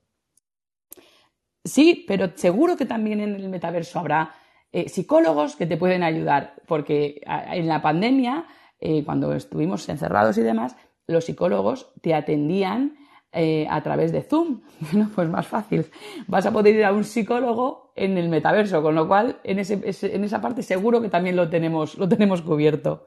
Sí, 1.64 2.04
pero 2.06 2.32
seguro 2.36 2.76
que 2.76 2.86
también 2.86 3.22
en 3.22 3.36
el 3.36 3.48
metaverso 3.50 4.00
habrá 4.00 4.34
eh, 4.72 4.90
psicólogos 4.90 5.56
que 5.56 5.66
te 5.66 5.78
pueden 5.78 6.04
ayudar, 6.04 6.56
porque 6.68 7.22
en 7.26 7.68
la 7.68 7.82
pandemia, 7.82 8.48
eh, 8.80 9.04
cuando 9.04 9.34
estuvimos 9.34 9.88
encerrados 9.90 10.38
y 10.38 10.42
demás, 10.42 10.76
los 11.08 11.26
psicólogos 11.26 11.92
te 12.02 12.14
atendían 12.14 12.98
eh, 13.34 13.68
a 13.70 13.84
través 13.84 14.12
de 14.12 14.24
Zoom. 14.24 14.62
Bueno, 14.92 15.12
pues 15.14 15.30
más 15.30 15.48
fácil. 15.48 15.86
Vas 16.28 16.46
a 16.46 16.52
poder 16.52 16.76
ir 16.76 16.86
a 16.86 16.94
un 16.94 17.04
psicólogo 17.04 17.92
en 17.96 18.18
el 18.18 18.30
metaverso, 18.30 18.82
con 18.82 18.96
lo 18.96 19.08
cual 19.08 19.40
en, 19.44 19.60
ese, 19.60 19.82
en 19.84 20.24
esa 20.24 20.42
parte 20.42 20.64
seguro 20.64 21.02
que 21.02 21.10
también 21.10 21.36
lo 21.36 21.50
tenemos, 21.50 21.98
lo 21.98 22.08
tenemos 22.08 22.42
cubierto. 22.42 23.06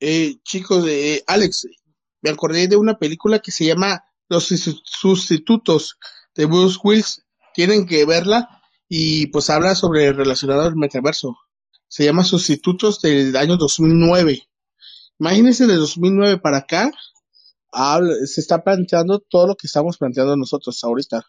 Eh, 0.00 0.36
chicos, 0.42 0.84
eh, 0.86 1.22
Alex, 1.26 1.66
me 2.22 2.30
acordé 2.30 2.68
de 2.68 2.76
una 2.76 2.98
película 2.98 3.38
que 3.38 3.50
se 3.50 3.64
llama 3.64 4.04
Los 4.28 4.48
Sustitutos 4.84 5.98
de 6.34 6.44
Bruce 6.44 6.78
Willis. 6.84 7.24
Tienen 7.54 7.86
que 7.86 8.04
verla 8.04 8.55
y 8.88 9.26
pues 9.28 9.50
habla 9.50 9.74
sobre 9.74 10.12
relacionado 10.12 10.62
al 10.62 10.76
metaverso. 10.76 11.36
Se 11.88 12.04
llama 12.04 12.24
Sustitutos 12.24 13.00
del 13.00 13.36
año 13.36 13.56
2009. 13.56 14.42
Imagínense 15.18 15.66
de 15.66 15.74
2009 15.74 16.38
para 16.38 16.58
acá, 16.58 16.90
se 18.24 18.40
está 18.40 18.62
planteando 18.62 19.20
todo 19.20 19.48
lo 19.48 19.54
que 19.56 19.66
estamos 19.66 19.98
planteando 19.98 20.36
nosotros 20.36 20.82
ahorita. 20.82 21.24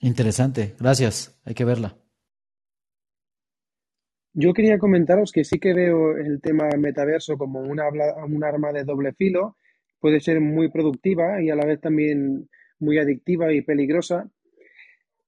Interesante, 0.00 0.74
gracias, 0.78 1.38
hay 1.44 1.54
que 1.54 1.64
verla. 1.64 1.96
Yo 4.32 4.52
quería 4.54 4.78
comentaros 4.78 5.32
que 5.32 5.44
sí 5.44 5.58
que 5.58 5.74
veo 5.74 6.16
el 6.16 6.40
tema 6.40 6.68
metaverso 6.78 7.36
como 7.36 7.60
una, 7.60 7.88
un 8.24 8.44
arma 8.44 8.72
de 8.72 8.84
doble 8.84 9.12
filo, 9.12 9.56
puede 9.98 10.20
ser 10.20 10.40
muy 10.40 10.70
productiva 10.70 11.42
y 11.42 11.50
a 11.50 11.56
la 11.56 11.66
vez 11.66 11.80
también 11.80 12.48
muy 12.80 12.98
adictiva 12.98 13.52
y 13.52 13.62
peligrosa. 13.62 14.28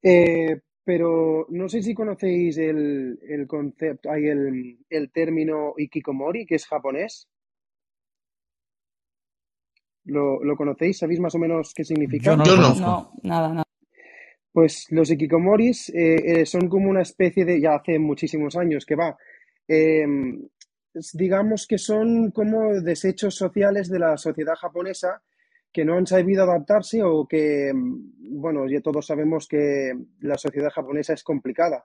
Eh, 0.02 0.60
pero 0.84 1.46
no 1.50 1.68
sé 1.68 1.82
si 1.82 1.94
conocéis 1.94 2.58
el, 2.58 3.18
el 3.28 3.46
concepto, 3.46 4.10
hay 4.10 4.26
el, 4.26 4.78
el 4.90 5.10
término 5.12 5.74
ikikomori, 5.76 6.44
que 6.44 6.56
es 6.56 6.66
japonés. 6.66 7.28
¿Lo, 10.04 10.42
¿Lo, 10.42 10.56
conocéis? 10.56 10.98
¿Sabéis 10.98 11.20
más 11.20 11.34
o 11.36 11.38
menos 11.38 11.72
qué 11.74 11.84
significa? 11.84 12.32
Yo 12.32 12.36
no, 12.36 12.44
no, 12.44 12.74
no 12.74 13.12
nada, 13.22 13.48
nada. 13.50 13.62
Pues 14.52 14.86
los 14.90 15.10
ikikomoris 15.10 15.88
eh, 15.90 16.40
eh, 16.40 16.46
son 16.46 16.68
como 16.68 16.90
una 16.90 17.02
especie 17.02 17.44
de, 17.44 17.60
ya 17.60 17.76
hace 17.76 17.98
muchísimos 17.98 18.56
años 18.56 18.84
que 18.84 18.96
va, 18.96 19.16
eh, 19.66 20.04
digamos 21.14 21.66
que 21.66 21.78
son 21.78 22.32
como 22.32 22.80
desechos 22.80 23.34
sociales 23.34 23.88
de 23.88 23.98
la 23.98 24.16
sociedad 24.18 24.54
japonesa 24.56 25.22
que 25.72 25.84
no 25.84 25.96
han 25.96 26.06
sabido 26.06 26.42
adaptarse 26.42 27.02
o 27.02 27.26
que, 27.26 27.72
bueno, 27.74 28.68
ya 28.68 28.80
todos 28.80 29.06
sabemos 29.06 29.48
que 29.48 29.92
la 30.20 30.36
sociedad 30.36 30.70
japonesa 30.70 31.14
es 31.14 31.24
complicada. 31.24 31.84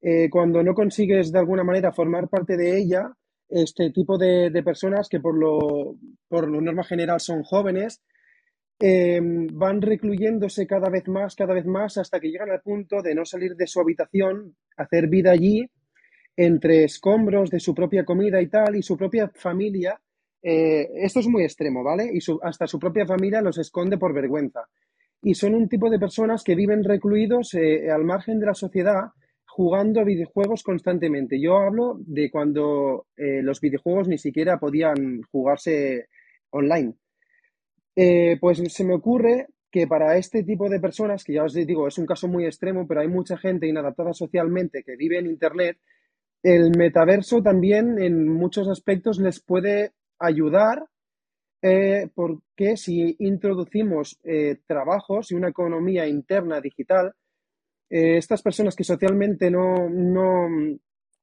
Eh, 0.00 0.28
cuando 0.30 0.62
no 0.62 0.74
consigues 0.74 1.32
de 1.32 1.38
alguna 1.38 1.64
manera 1.64 1.92
formar 1.92 2.28
parte 2.28 2.56
de 2.56 2.78
ella, 2.78 3.10
este 3.48 3.90
tipo 3.90 4.16
de, 4.16 4.50
personas 4.64 5.08
que 5.08 5.20
por 5.20 5.36
lo, 5.36 5.96
por 6.28 6.48
lo 6.48 6.60
norma 6.60 6.84
general 6.84 7.20
son 7.20 7.42
jóvenes, 7.42 8.02
eh, 8.78 9.20
van 9.22 9.80
recluyéndose 9.80 10.66
cada 10.66 10.90
vez 10.90 11.08
más, 11.08 11.34
cada 11.34 11.54
vez 11.54 11.64
más, 11.64 11.96
hasta 11.96 12.20
que 12.20 12.28
llegan 12.28 12.50
al 12.50 12.60
punto 12.60 13.02
de 13.02 13.14
no 13.14 13.24
salir 13.24 13.56
de 13.56 13.66
su 13.66 13.80
habitación, 13.80 14.54
hacer 14.76 15.08
vida 15.08 15.32
allí, 15.32 15.68
entre 16.36 16.84
escombros 16.84 17.50
de 17.50 17.58
su 17.58 17.74
propia 17.74 18.04
comida 18.04 18.40
y 18.42 18.48
tal, 18.48 18.76
y 18.76 18.82
su 18.82 18.96
propia 18.96 19.30
familia 19.34 19.98
eh, 20.42 20.88
esto 20.96 21.20
es 21.20 21.28
muy 21.28 21.42
extremo, 21.42 21.82
¿vale? 21.82 22.10
Y 22.12 22.18
hasta 22.42 22.66
su 22.66 22.78
propia 22.78 23.06
familia 23.06 23.40
los 23.40 23.58
esconde 23.58 23.98
por 23.98 24.14
vergüenza. 24.14 24.60
Y 25.22 25.34
son 25.34 25.54
un 25.54 25.68
tipo 25.68 25.90
de 25.90 25.98
personas 25.98 26.44
que 26.44 26.54
viven 26.54 26.84
recluidos 26.84 27.54
eh, 27.54 27.90
al 27.90 28.04
margen 28.04 28.38
de 28.38 28.46
la 28.46 28.54
sociedad 28.54 29.10
jugando 29.44 30.04
videojuegos 30.04 30.62
constantemente. 30.62 31.40
Yo 31.40 31.56
hablo 31.56 31.96
de 32.00 32.30
cuando 32.30 33.06
eh, 33.16 33.40
los 33.42 33.60
videojuegos 33.60 34.06
ni 34.06 34.18
siquiera 34.18 34.58
podían 34.58 35.22
jugarse 35.32 36.08
online. 36.50 36.94
pues 38.38 38.62
se 38.68 38.84
me 38.84 38.94
ocurre 38.94 39.46
que 39.70 39.86
para 39.86 40.16
este 40.16 40.42
tipo 40.42 40.68
de 40.68 40.80
personas, 40.80 41.24
que 41.24 41.34
ya 41.34 41.44
os 41.44 41.54
digo, 41.54 41.88
es 41.88 41.98
un 41.98 42.06
caso 42.06 42.28
muy 42.28 42.44
extremo, 42.44 42.86
pero 42.86 43.00
hay 43.00 43.08
mucha 43.08 43.36
gente 43.36 43.66
inadaptada 43.66 44.12
socialmente 44.12 44.82
que 44.84 44.96
vive 44.96 45.18
en 45.18 45.26
Internet, 45.26 45.78
el 46.42 46.70
metaverso 46.76 47.42
también 47.42 48.00
en 48.00 48.28
muchos 48.28 48.68
aspectos 48.68 49.18
les 49.18 49.40
puede 49.40 49.92
ayudar 50.18 50.86
eh, 51.62 52.08
porque 52.14 52.76
si 52.76 53.16
introducimos 53.20 54.18
eh, 54.22 54.58
trabajos 54.66 55.32
y 55.32 55.34
una 55.34 55.48
economía 55.48 56.06
interna 56.06 56.60
digital, 56.60 57.12
eh, 57.88 58.18
estas 58.18 58.42
personas 58.42 58.76
que 58.76 58.84
socialmente 58.84 59.50
no, 59.50 59.88
no, 59.88 60.48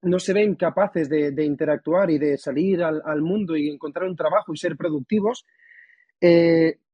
no 0.02 0.20
se 0.20 0.34
ven 0.34 0.56
capaces 0.56 1.08
de, 1.08 1.46
interactuar 1.46 2.10
y 2.10 2.18
de 2.18 2.38
salir 2.38 2.84
al, 2.84 3.02
al, 3.06 3.22
mundo 3.22 3.56
y 3.56 3.70
encontrar 3.70 4.10
un 4.10 4.16
trabajo 4.16 4.54
y 4.54 4.58
ser 4.58 4.76
productivos, 4.76 5.46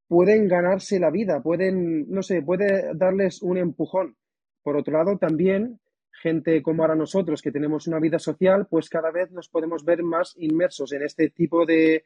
pueden 0.07 0.47
ganarse 0.47 0.99
la 0.99 1.11
vida, 1.11 1.41
pueden, 1.41 2.09
no 2.09 2.23
sé, 2.23 2.41
puede 2.41 2.95
darles 2.95 3.41
un 3.41 3.57
empujón. 3.57 4.15
Por 4.63 4.75
otro 4.75 4.93
lado, 4.93 5.17
también 5.17 5.79
gente 6.21 6.61
como 6.61 6.83
ahora 6.83 6.95
nosotros, 6.95 7.41
que 7.41 7.51
tenemos 7.51 7.87
una 7.87 7.99
vida 7.99 8.19
social, 8.19 8.67
pues 8.69 8.89
cada 8.89 9.11
vez 9.11 9.31
nos 9.31 9.49
podemos 9.49 9.83
ver 9.83 10.03
más 10.03 10.35
inmersos 10.37 10.91
en 10.91 11.03
este 11.03 11.29
tipo 11.29 11.65
de, 11.65 12.05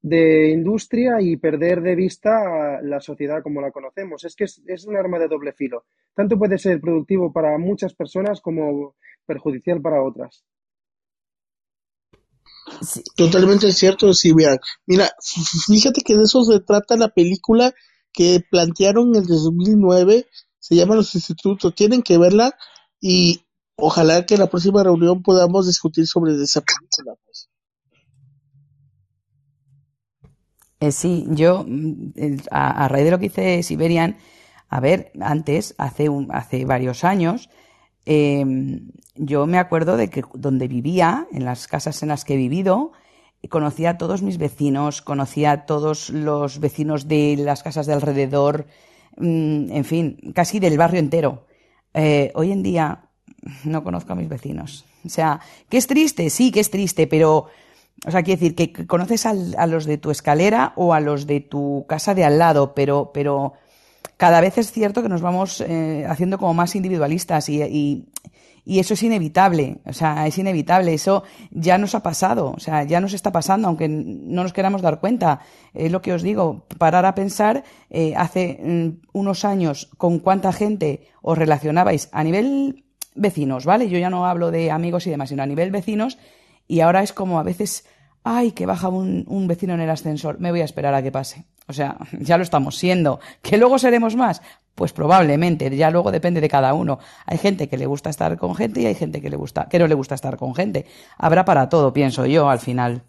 de 0.00 0.50
industria 0.50 1.20
y 1.20 1.36
perder 1.36 1.80
de 1.80 1.94
vista 1.94 2.80
la 2.82 3.00
sociedad 3.00 3.42
como 3.42 3.60
la 3.60 3.70
conocemos. 3.70 4.24
Es 4.24 4.34
que 4.34 4.44
es, 4.44 4.60
es, 4.66 4.84
un 4.86 4.96
arma 4.96 5.18
de 5.18 5.28
doble 5.28 5.52
filo. 5.52 5.84
Tanto 6.14 6.38
puede 6.38 6.58
ser 6.58 6.80
productivo 6.80 7.32
para 7.32 7.56
muchas 7.58 7.94
personas 7.94 8.40
como 8.40 8.96
perjudicial 9.26 9.80
para 9.80 10.02
otras. 10.02 10.44
Totalmente 13.16 13.72
cierto, 13.72 14.12
Silvia. 14.12 14.58
Mira, 14.86 15.08
fíjate 15.66 16.02
que 16.02 16.16
de 16.16 16.24
eso 16.24 16.42
se 16.44 16.60
trata 16.60 16.96
la 16.96 17.08
película 17.08 17.72
que 18.12 18.40
plantearon 18.50 19.14
en 19.14 19.22
el 19.22 19.26
2009. 19.26 20.26
Se 20.58 20.74
llama 20.74 20.94
Los 20.94 21.14
Institutos. 21.14 21.74
Tienen 21.74 22.02
que 22.02 22.18
verla 22.18 22.56
y 23.02 23.44
ojalá 23.76 24.24
que 24.24 24.34
en 24.34 24.40
la 24.40 24.46
próxima 24.46 24.82
reunión 24.82 25.22
podamos 25.22 25.66
discutir 25.66 26.06
sobre 26.06 26.40
esa 26.40 26.62
película. 26.62 27.16
Pues. 27.24 27.50
Eh, 30.80 30.92
sí, 30.92 31.26
yo, 31.28 31.64
mm, 31.66 32.12
a, 32.50 32.84
a, 32.84 32.88
raíz 32.88 33.04
de 33.04 33.10
lo 33.10 33.18
que 33.18 33.26
hice 33.26 33.62
Siberian, 33.64 34.16
a 34.68 34.80
ver, 34.80 35.12
antes, 35.20 35.74
hace, 35.78 36.08
un, 36.08 36.28
hace 36.32 36.64
varios 36.64 37.02
años, 37.04 37.50
eh, 38.06 38.44
yo 39.16 39.46
me 39.46 39.58
acuerdo 39.58 39.96
de 39.96 40.08
que 40.08 40.22
donde 40.34 40.68
vivía, 40.68 41.26
en 41.32 41.44
las 41.44 41.66
casas 41.66 42.02
en 42.02 42.08
las 42.08 42.24
que 42.24 42.34
he 42.34 42.36
vivido, 42.36 42.92
conocía 43.50 43.90
a 43.90 43.98
todos 43.98 44.22
mis 44.22 44.38
vecinos, 44.38 45.02
conocía 45.02 45.50
a 45.50 45.66
todos 45.66 46.08
los 46.10 46.60
vecinos 46.60 47.08
de 47.08 47.36
las 47.36 47.64
casas 47.64 47.86
de 47.86 47.94
alrededor, 47.94 48.66
mm, 49.16 49.72
en 49.72 49.84
fin, 49.84 50.32
casi 50.34 50.60
del 50.60 50.78
barrio 50.78 51.00
entero. 51.00 51.46
Eh, 51.94 52.32
hoy 52.34 52.52
en 52.52 52.62
día 52.62 53.04
no 53.64 53.82
conozco 53.84 54.12
a 54.12 54.16
mis 54.16 54.28
vecinos. 54.28 54.84
O 55.04 55.08
sea, 55.08 55.40
que 55.68 55.78
es 55.78 55.86
triste, 55.86 56.30
sí, 56.30 56.50
que 56.50 56.60
es 56.60 56.70
triste, 56.70 57.06
pero, 57.06 57.46
o 58.06 58.10
sea, 58.10 58.22
quiere 58.22 58.40
decir 58.40 58.54
que 58.54 58.86
conoces 58.86 59.26
a 59.26 59.66
los 59.66 59.84
de 59.84 59.98
tu 59.98 60.10
escalera 60.10 60.72
o 60.76 60.94
a 60.94 61.00
los 61.00 61.26
de 61.26 61.40
tu 61.40 61.84
casa 61.88 62.14
de 62.14 62.24
al 62.24 62.38
lado, 62.38 62.74
pero, 62.74 63.10
pero 63.12 63.54
cada 64.16 64.40
vez 64.40 64.58
es 64.58 64.70
cierto 64.70 65.02
que 65.02 65.08
nos 65.08 65.20
vamos 65.20 65.60
eh, 65.60 66.06
haciendo 66.08 66.38
como 66.38 66.54
más 66.54 66.76
individualistas 66.76 67.48
y, 67.48 67.62
y 67.62 68.08
eso 68.64 68.94
es 68.94 69.02
inevitable, 69.02 69.78
o 69.84 69.92
sea, 69.92 70.26
es 70.26 70.38
inevitable, 70.38 70.94
eso 70.94 71.24
ya 71.50 71.78
nos 71.78 71.94
ha 71.94 72.02
pasado, 72.02 72.52
o 72.56 72.60
sea, 72.60 72.84
ya 72.84 73.00
nos 73.00 73.12
está 73.12 73.32
pasando, 73.32 73.66
aunque 73.66 73.88
no 73.88 74.42
nos 74.42 74.52
queramos 74.52 74.82
dar 74.82 75.00
cuenta. 75.00 75.40
Es 75.74 75.90
lo 75.90 76.00
que 76.00 76.12
os 76.12 76.22
digo, 76.22 76.66
parar 76.78 77.04
a 77.04 77.14
pensar 77.14 77.64
eh, 77.90 78.14
hace 78.16 78.60
mm, 78.62 79.08
unos 79.12 79.44
años 79.44 79.90
con 79.98 80.20
cuánta 80.20 80.52
gente 80.52 81.08
os 81.22 81.36
relacionabais 81.36 82.08
a 82.12 82.22
nivel 82.22 82.84
vecinos, 83.14 83.66
¿vale? 83.66 83.88
Yo 83.88 83.98
ya 83.98 84.10
no 84.10 84.26
hablo 84.26 84.50
de 84.50 84.70
amigos 84.70 85.06
y 85.06 85.10
demás, 85.10 85.30
sino 85.30 85.42
a 85.42 85.46
nivel 85.46 85.70
vecinos, 85.70 86.18
y 86.68 86.80
ahora 86.80 87.02
es 87.02 87.12
como 87.12 87.40
a 87.40 87.42
veces, 87.42 87.84
ay, 88.22 88.52
que 88.52 88.66
baja 88.66 88.88
un, 88.88 89.24
un 89.26 89.48
vecino 89.48 89.74
en 89.74 89.80
el 89.80 89.90
ascensor, 89.90 90.38
me 90.38 90.52
voy 90.52 90.60
a 90.60 90.64
esperar 90.64 90.94
a 90.94 91.02
que 91.02 91.10
pase. 91.10 91.46
O 91.68 91.72
sea, 91.72 91.96
ya 92.20 92.36
lo 92.36 92.42
estamos 92.42 92.76
siendo. 92.76 93.20
¿Que 93.42 93.58
luego 93.58 93.78
seremos 93.78 94.16
más? 94.16 94.42
Pues 94.74 94.92
probablemente, 94.92 95.74
ya 95.76 95.90
luego 95.90 96.10
depende 96.10 96.40
de 96.40 96.48
cada 96.48 96.72
uno. 96.74 96.98
Hay 97.26 97.38
gente 97.38 97.68
que 97.68 97.76
le 97.76 97.86
gusta 97.86 98.10
estar 98.10 98.38
con 98.38 98.54
gente 98.54 98.80
y 98.80 98.86
hay 98.86 98.94
gente 98.94 99.20
que 99.20 99.28
le 99.30 99.36
gusta, 99.36 99.68
que 99.68 99.78
no 99.78 99.86
le 99.86 99.94
gusta 99.94 100.14
estar 100.14 100.36
con 100.36 100.54
gente. 100.54 100.86
Habrá 101.18 101.44
para 101.44 101.68
todo, 101.68 101.92
pienso 101.92 102.24
yo, 102.26 102.48
al 102.48 102.58
final. 102.58 103.04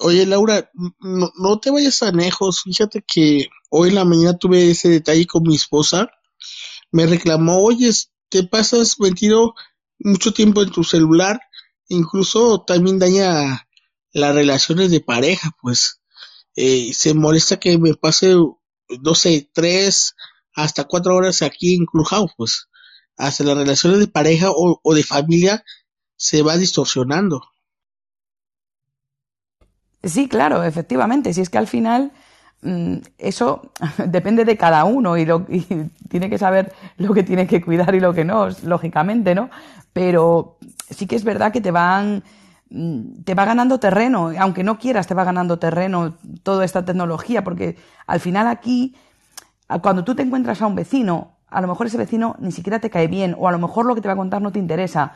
Oye, 0.00 0.26
Laura, 0.26 0.70
no, 1.00 1.58
te 1.60 1.70
vayas 1.70 2.02
a 2.02 2.12
lejos. 2.12 2.62
Fíjate 2.62 3.02
que 3.02 3.48
hoy 3.70 3.88
en 3.90 3.94
la 3.94 4.04
mañana 4.04 4.36
tuve 4.36 4.70
ese 4.70 4.88
detalle 4.88 5.26
con 5.26 5.42
mi 5.44 5.54
esposa. 5.54 6.10
Me 6.92 7.06
reclamó, 7.06 7.62
oye, 7.62 7.90
te 8.28 8.42
pasas 8.42 9.00
metido 9.00 9.54
mucho 9.98 10.32
tiempo 10.32 10.62
en 10.62 10.70
tu 10.70 10.84
celular. 10.84 11.40
Incluso 11.88 12.62
también 12.62 12.98
daña 12.98 13.66
las 14.12 14.34
relaciones 14.34 14.90
de 14.90 15.00
pareja, 15.00 15.50
pues 15.60 16.00
eh, 16.56 16.92
se 16.94 17.14
molesta 17.14 17.58
que 17.58 17.78
me 17.78 17.94
pase, 17.94 18.34
no 18.34 19.14
sé, 19.14 19.48
tres 19.52 20.14
hasta 20.54 20.84
cuatro 20.84 21.14
horas 21.14 21.42
aquí 21.42 21.74
en 21.74 21.86
Clubhouse, 21.86 22.32
pues 22.36 22.68
hasta 23.16 23.44
las 23.44 23.56
relaciones 23.56 23.98
de 24.00 24.08
pareja 24.08 24.48
o, 24.50 24.94
de 24.94 25.02
familia 25.04 25.64
se 26.16 26.42
va 26.42 26.56
distorsionando. 26.56 27.42
Sí, 30.02 30.28
claro, 30.28 30.64
efectivamente. 30.64 31.32
Si 31.34 31.42
es 31.42 31.50
que 31.50 31.58
al 31.58 31.66
final 31.66 32.12
mm, 32.62 32.96
eso 33.18 33.72
depende 34.06 34.44
de 34.44 34.56
cada 34.56 34.84
uno 34.84 35.18
y, 35.18 35.26
lo, 35.26 35.46
y 35.48 35.60
tiene 36.08 36.30
que 36.30 36.38
saber 36.38 36.72
lo 36.96 37.12
que 37.12 37.22
tiene 37.22 37.46
que 37.46 37.60
cuidar 37.60 37.94
y 37.94 38.00
lo 38.00 38.14
que 38.14 38.24
no, 38.24 38.48
lógicamente, 38.64 39.34
¿no? 39.34 39.50
Pero 39.92 40.56
sí 40.88 41.06
que 41.06 41.16
es 41.16 41.24
verdad 41.24 41.52
que 41.52 41.60
te 41.60 41.70
van 41.70 42.24
te 43.24 43.34
va 43.34 43.44
ganando 43.44 43.80
terreno, 43.80 44.30
aunque 44.38 44.62
no 44.62 44.78
quieras, 44.78 45.06
te 45.06 45.14
va 45.14 45.24
ganando 45.24 45.58
terreno 45.58 46.16
toda 46.42 46.64
esta 46.64 46.84
tecnología, 46.84 47.42
porque 47.42 47.76
al 48.06 48.20
final 48.20 48.46
aquí, 48.46 48.94
cuando 49.82 50.04
tú 50.04 50.14
te 50.14 50.22
encuentras 50.22 50.62
a 50.62 50.66
un 50.66 50.76
vecino, 50.76 51.38
a 51.48 51.60
lo 51.60 51.66
mejor 51.66 51.88
ese 51.88 51.98
vecino 51.98 52.36
ni 52.38 52.52
siquiera 52.52 52.78
te 52.78 52.88
cae 52.88 53.08
bien, 53.08 53.34
o 53.38 53.48
a 53.48 53.52
lo 53.52 53.58
mejor 53.58 53.86
lo 53.86 53.94
que 53.96 54.00
te 54.00 54.08
va 54.08 54.14
a 54.14 54.16
contar 54.16 54.40
no 54.40 54.52
te 54.52 54.60
interesa, 54.60 55.14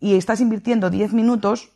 y 0.00 0.16
estás 0.16 0.40
invirtiendo 0.40 0.90
10 0.90 1.12
minutos 1.12 1.70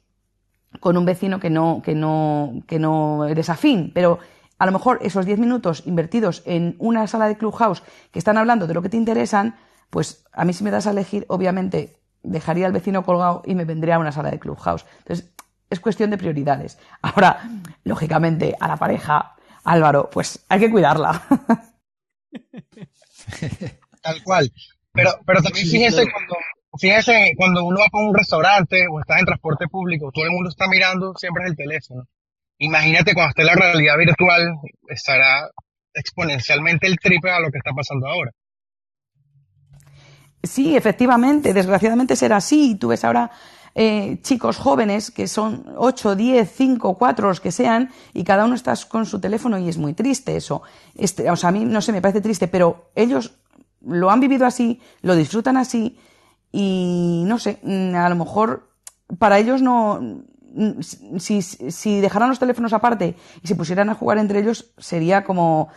con 0.80 0.96
un 0.96 1.04
vecino 1.04 1.38
que 1.38 1.50
no, 1.50 1.80
que 1.82 1.94
no, 1.94 2.62
que 2.66 2.80
no 2.80 3.26
eres 3.26 3.50
afín, 3.50 3.92
pero 3.94 4.18
a 4.58 4.66
lo 4.66 4.72
mejor 4.72 4.98
esos 5.02 5.26
10 5.26 5.38
minutos 5.38 5.84
invertidos 5.86 6.42
en 6.44 6.74
una 6.78 7.06
sala 7.06 7.28
de 7.28 7.36
clubhouse 7.36 7.82
que 8.10 8.18
están 8.18 8.36
hablando 8.36 8.66
de 8.66 8.74
lo 8.74 8.82
que 8.82 8.88
te 8.88 8.96
interesan, 8.96 9.56
pues 9.90 10.24
a 10.32 10.44
mí 10.44 10.52
si 10.52 10.64
me 10.64 10.70
das 10.72 10.86
a 10.88 10.90
elegir, 10.90 11.24
obviamente 11.28 11.99
dejaría 12.22 12.66
al 12.66 12.72
vecino 12.72 13.04
colgado 13.04 13.42
y 13.44 13.54
me 13.54 13.64
vendría 13.64 13.96
a 13.96 13.98
una 13.98 14.12
sala 14.12 14.30
de 14.30 14.38
clubhouse. 14.38 14.84
Entonces, 14.98 15.32
es 15.68 15.80
cuestión 15.80 16.10
de 16.10 16.18
prioridades. 16.18 16.78
Ahora, 17.02 17.40
lógicamente, 17.84 18.56
a 18.58 18.68
la 18.68 18.76
pareja, 18.76 19.36
Álvaro, 19.64 20.10
pues 20.10 20.44
hay 20.48 20.60
que 20.60 20.70
cuidarla. 20.70 21.22
Tal 24.02 24.22
cual. 24.22 24.52
Pero, 24.92 25.10
pero 25.24 25.42
también 25.42 25.66
fíjese 25.66 26.10
cuando, 26.10 26.36
fíjese 26.78 27.32
cuando 27.36 27.64
uno 27.64 27.78
va 27.80 27.86
a 27.92 28.02
un 28.02 28.14
restaurante 28.14 28.86
o 28.90 29.00
está 29.00 29.18
en 29.18 29.26
transporte 29.26 29.68
público, 29.68 30.10
todo 30.12 30.24
el 30.24 30.32
mundo 30.32 30.48
está 30.48 30.66
mirando 30.68 31.14
siempre 31.14 31.44
el 31.46 31.56
teléfono. 31.56 32.08
Imagínate 32.58 33.14
cuando 33.14 33.30
esté 33.30 33.44
la 33.44 33.54
realidad 33.54 33.96
virtual, 33.96 34.56
estará 34.88 35.48
exponencialmente 35.94 36.86
el 36.86 36.98
triple 36.98 37.30
a 37.30 37.40
lo 37.40 37.50
que 37.50 37.58
está 37.58 37.72
pasando 37.72 38.08
ahora. 38.08 38.32
Sí, 40.42 40.76
efectivamente, 40.76 41.52
desgraciadamente 41.52 42.16
será 42.16 42.36
así. 42.38 42.74
Tú 42.76 42.88
ves 42.88 43.04
ahora 43.04 43.30
eh, 43.74 44.18
chicos 44.22 44.56
jóvenes 44.56 45.10
que 45.10 45.28
son 45.28 45.64
8, 45.76 46.16
10, 46.16 46.50
5, 46.50 46.94
4, 46.98 47.28
los 47.28 47.40
que 47.40 47.52
sean, 47.52 47.90
y 48.12 48.24
cada 48.24 48.44
uno 48.44 48.54
está 48.54 48.74
con 48.88 49.06
su 49.06 49.20
teléfono 49.20 49.58
y 49.58 49.68
es 49.68 49.78
muy 49.78 49.94
triste 49.94 50.36
eso. 50.36 50.62
Este, 50.96 51.30
o 51.30 51.36
sea, 51.36 51.50
a 51.50 51.52
mí 51.52 51.64
no 51.64 51.80
sé, 51.80 51.92
me 51.92 52.02
parece 52.02 52.20
triste, 52.20 52.48
pero 52.48 52.90
ellos 52.94 53.38
lo 53.82 54.10
han 54.10 54.20
vivido 54.20 54.46
así, 54.46 54.80
lo 55.02 55.14
disfrutan 55.14 55.56
así, 55.56 55.98
y 56.52 57.22
no 57.26 57.38
sé, 57.38 57.60
mm, 57.62 57.94
a 57.94 58.08
lo 58.08 58.16
mejor 58.16 58.70
para 59.18 59.38
ellos 59.38 59.62
no. 59.62 60.00
Mm, 60.52 60.80
si, 61.18 62.00
dejaran 62.00 62.28
los 62.28 62.40
teléfonos 62.40 62.72
aparte 62.72 63.14
y 63.40 63.46
se 63.46 63.54
pusieran 63.54 63.88
a 63.88 63.94
jugar 63.94 64.18
entre 64.18 64.40
ellos, 64.40 64.72
sería 64.78 65.22
como 65.22 65.68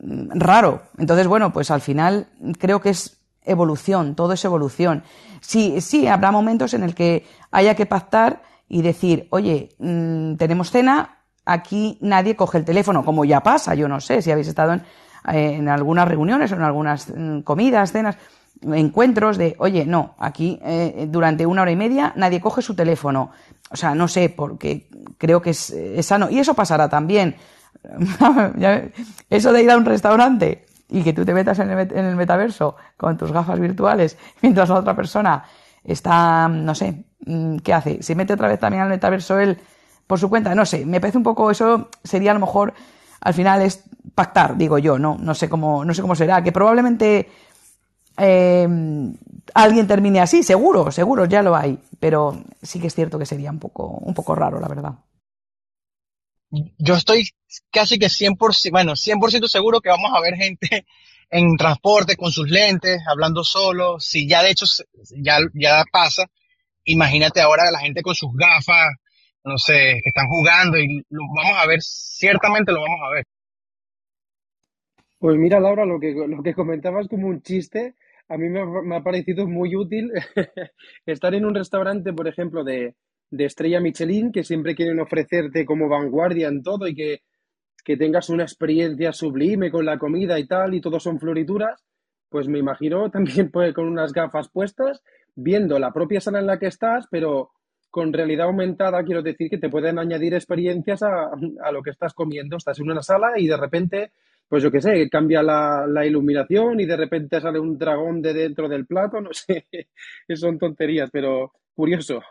mm, 0.00 0.30
raro. 0.38 0.82
Entonces, 0.96 1.26
bueno, 1.26 1.52
pues 1.52 1.70
al 1.70 1.82
final 1.82 2.28
creo 2.58 2.80
que 2.80 2.90
es 2.90 3.21
evolución, 3.44 4.14
todo 4.14 4.32
es 4.32 4.44
evolución. 4.44 5.02
Sí, 5.40 5.80
sí, 5.80 6.06
habrá 6.06 6.30
momentos 6.30 6.74
en 6.74 6.82
el 6.82 6.94
que 6.94 7.26
haya 7.50 7.74
que 7.74 7.86
pactar 7.86 8.42
y 8.68 8.82
decir, 8.82 9.26
oye, 9.30 9.70
mm, 9.78 10.36
tenemos 10.36 10.70
cena, 10.70 11.18
aquí 11.44 11.98
nadie 12.00 12.36
coge 12.36 12.58
el 12.58 12.64
teléfono, 12.64 13.04
como 13.04 13.24
ya 13.24 13.42
pasa, 13.42 13.74
yo 13.74 13.88
no 13.88 14.00
sé 14.00 14.22
si 14.22 14.30
habéis 14.30 14.48
estado 14.48 14.72
en, 14.72 14.82
en 15.26 15.68
algunas 15.68 16.08
reuniones 16.08 16.52
o 16.52 16.54
en 16.54 16.62
algunas 16.62 17.08
mm, 17.08 17.40
comidas, 17.40 17.92
cenas, 17.92 18.16
encuentros 18.62 19.38
de, 19.38 19.56
oye, 19.58 19.84
no, 19.84 20.14
aquí 20.18 20.58
eh, 20.62 21.06
durante 21.10 21.46
una 21.46 21.62
hora 21.62 21.72
y 21.72 21.76
media 21.76 22.12
nadie 22.16 22.40
coge 22.40 22.62
su 22.62 22.74
teléfono. 22.74 23.30
O 23.70 23.76
sea, 23.76 23.94
no 23.94 24.06
sé, 24.06 24.28
porque 24.28 24.88
creo 25.18 25.40
que 25.42 25.50
es, 25.50 25.70
es 25.70 26.06
sano. 26.06 26.30
Y 26.30 26.38
eso 26.38 26.54
pasará 26.54 26.88
también. 26.88 27.36
eso 29.30 29.52
de 29.52 29.62
ir 29.62 29.70
a 29.70 29.76
un 29.76 29.84
restaurante 29.84 30.66
y 30.88 31.02
que 31.02 31.12
tú 31.12 31.24
te 31.24 31.32
metas 31.32 31.58
en 31.58 31.70
el, 31.70 32.16
metaverso 32.16 32.76
con 32.96 33.16
tus 33.16 33.32
gafas 33.32 33.58
virtuales 33.58 34.18
mientras 34.42 34.68
la 34.68 34.76
otra 34.76 34.94
persona 34.94 35.44
está, 35.84 36.48
no 36.48 36.74
sé, 36.74 37.04
mm, 37.26 37.56
¿qué 37.58 37.72
hace? 37.72 38.02
¿Se 38.02 38.14
mete 38.14 38.34
otra 38.34 38.48
vez 38.48 38.60
también 38.60 38.82
al 38.82 38.88
metaverso 38.88 39.38
él 39.38 39.58
por 40.06 40.18
su 40.18 40.28
cuenta? 40.28 40.54
No 40.54 40.64
sé, 40.66 40.84
me 40.86 41.00
parece 41.00 41.18
un 41.18 41.24
poco 41.24 41.50
eso, 41.50 41.88
sería 42.04 42.30
a 42.30 42.34
lo 42.34 42.40
mejor, 42.40 42.74
al 43.20 43.34
final 43.34 43.62
es 43.62 43.84
pactar, 44.14 44.56
digo 44.56 44.78
yo, 44.78 44.98
no, 44.98 45.16
no 45.18 45.34
sé 45.34 45.48
cómo, 45.48 45.84
no 45.84 45.94
sé 45.94 46.02
cómo 46.02 46.14
será, 46.14 46.42
que 46.42 46.52
probablemente 46.52 47.28
eh, 48.18 48.68
alguien 49.54 49.86
termine 49.86 50.20
así, 50.20 50.42
seguro, 50.42 50.90
seguro, 50.90 51.24
ya 51.24 51.42
lo 51.42 51.56
hay, 51.56 51.78
pero 51.98 52.42
sí 52.62 52.80
que 52.80 52.88
es 52.88 52.94
cierto 52.94 53.18
que 53.18 53.26
sería 53.26 53.50
un 53.50 53.58
poco, 53.58 53.86
un 53.86 54.14
poco 54.14 54.34
raro, 54.34 54.60
la 54.60 54.68
verdad 54.68 54.94
yo 56.78 56.94
estoy 56.94 57.24
casi 57.70 57.98
que 57.98 58.06
100%, 58.06 58.70
bueno, 58.70 58.92
100% 58.92 59.48
seguro 59.48 59.80
que 59.80 59.88
vamos 59.88 60.12
a 60.14 60.20
ver 60.20 60.34
gente 60.34 60.86
en 61.30 61.56
transporte 61.56 62.16
con 62.16 62.30
sus 62.30 62.50
lentes, 62.50 63.00
hablando 63.10 63.42
solo. 63.42 63.98
Si 63.98 64.28
ya 64.28 64.42
de 64.42 64.50
hecho 64.50 64.66
ya, 65.16 65.38
ya 65.54 65.84
pasa, 65.90 66.26
imagínate 66.84 67.40
ahora 67.40 67.70
la 67.70 67.80
gente 67.80 68.02
con 68.02 68.14
sus 68.14 68.30
gafas, 68.34 68.94
no 69.44 69.56
sé, 69.58 70.00
que 70.02 70.10
están 70.10 70.28
jugando 70.28 70.78
y 70.78 71.04
lo 71.08 71.22
vamos 71.34 71.58
a 71.58 71.66
ver, 71.66 71.80
ciertamente 71.82 72.72
lo 72.72 72.82
vamos 72.82 73.00
a 73.02 73.14
ver. 73.14 73.24
Pues 75.18 75.36
mira, 75.38 75.60
Laura, 75.60 75.86
lo 75.86 76.00
que, 76.00 76.12
lo 76.12 76.42
que 76.42 76.52
comentabas 76.52 77.08
como 77.08 77.28
un 77.28 77.42
chiste, 77.42 77.94
a 78.28 78.36
mí 78.36 78.48
me 78.48 78.64
me 78.82 78.96
ha 78.96 79.02
parecido 79.02 79.46
muy 79.46 79.76
útil 79.76 80.10
estar 81.06 81.34
en 81.34 81.46
un 81.46 81.54
restaurante, 81.54 82.12
por 82.12 82.26
ejemplo, 82.26 82.64
de, 82.64 82.94
de 83.32 83.46
estrella 83.46 83.80
Michelin 83.80 84.30
que 84.30 84.44
siempre 84.44 84.74
quieren 84.76 85.00
ofrecerte 85.00 85.64
como 85.64 85.88
vanguardia 85.88 86.48
en 86.48 86.62
todo 86.62 86.86
y 86.86 86.94
que, 86.94 87.22
tengas 87.96 88.28
una 88.28 88.44
experiencia 88.44 89.12
sublime 89.12 89.70
con 89.70 89.84
la 89.84 89.98
comida 89.98 90.38
y 90.38 90.46
tal, 90.46 90.74
y 90.74 90.80
todo 90.80 91.00
son 91.00 91.18
florituras, 91.18 91.82
pues 92.28 92.46
me 92.46 92.58
imagino 92.58 93.10
también 93.10 93.50
pues, 93.50 93.74
con 93.74 93.88
unas 93.88 94.12
gafas 94.12 94.50
puestas, 94.50 95.02
viendo 95.34 95.78
la 95.78 95.92
propia 95.92 96.20
sala 96.20 96.40
en 96.40 96.46
la 96.46 96.58
que 96.58 96.66
estás, 96.66 97.06
pero 97.10 97.50
con 97.90 98.12
realidad 98.12 98.46
aumentada 98.46 99.02
quiero 99.02 99.22
decir 99.22 99.50
que 99.50 99.58
te 99.58 99.70
pueden 99.70 99.98
añadir 99.98 100.34
experiencias 100.34 101.02
a, 101.02 101.30
a 101.64 101.72
lo 101.72 101.82
que 101.82 101.90
estás 101.90 102.14
comiendo. 102.14 102.56
Estás 102.56 102.78
en 102.78 102.90
una 102.90 103.02
sala 103.02 103.32
y 103.36 103.46
de 103.46 103.56
repente, 103.56 104.12
pues 104.48 104.62
yo 104.62 104.70
qué 104.70 104.80
sé, 104.80 105.08
cambia 105.10 105.42
la, 105.42 105.86
la, 105.88 106.06
iluminación 106.06 106.80
y 106.80 106.86
de 106.86 106.96
repente 106.96 107.40
sale 107.40 107.58
un 107.58 107.78
dragón 107.78 108.22
de 108.22 108.34
dentro 108.34 108.68
del 108.68 108.86
plato, 108.86 109.20
no 109.20 109.32
sé, 109.32 109.66
son 110.34 110.58
tonterías, 110.58 111.10
pero 111.10 111.52
curioso. 111.74 112.22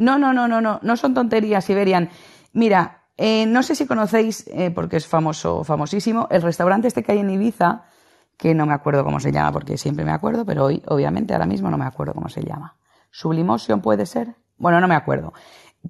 No, 0.00 0.18
no, 0.18 0.32
no, 0.32 0.48
no, 0.48 0.62
no, 0.62 0.80
no 0.82 0.96
son 0.96 1.12
tonterías, 1.12 1.62
Siberian. 1.62 2.08
Mira, 2.54 3.02
eh, 3.18 3.44
no 3.44 3.62
sé 3.62 3.74
si 3.74 3.86
conocéis, 3.86 4.46
eh, 4.48 4.70
porque 4.70 4.96
es 4.96 5.06
famoso, 5.06 5.62
famosísimo, 5.62 6.26
el 6.30 6.40
restaurante 6.40 6.88
este 6.88 7.02
que 7.02 7.12
hay 7.12 7.18
en 7.18 7.28
Ibiza, 7.28 7.84
que 8.38 8.54
no 8.54 8.64
me 8.64 8.72
acuerdo 8.72 9.04
cómo 9.04 9.20
se 9.20 9.30
llama, 9.30 9.52
porque 9.52 9.76
siempre 9.76 10.06
me 10.06 10.12
acuerdo, 10.12 10.46
pero 10.46 10.64
hoy, 10.64 10.82
obviamente, 10.86 11.34
ahora 11.34 11.44
mismo 11.44 11.70
no 11.70 11.76
me 11.76 11.84
acuerdo 11.84 12.14
cómo 12.14 12.30
se 12.30 12.42
llama. 12.42 12.78
Sublimotion 13.10 13.82
puede 13.82 14.06
ser. 14.06 14.36
Bueno, 14.56 14.80
no 14.80 14.88
me 14.88 14.94
acuerdo. 14.94 15.34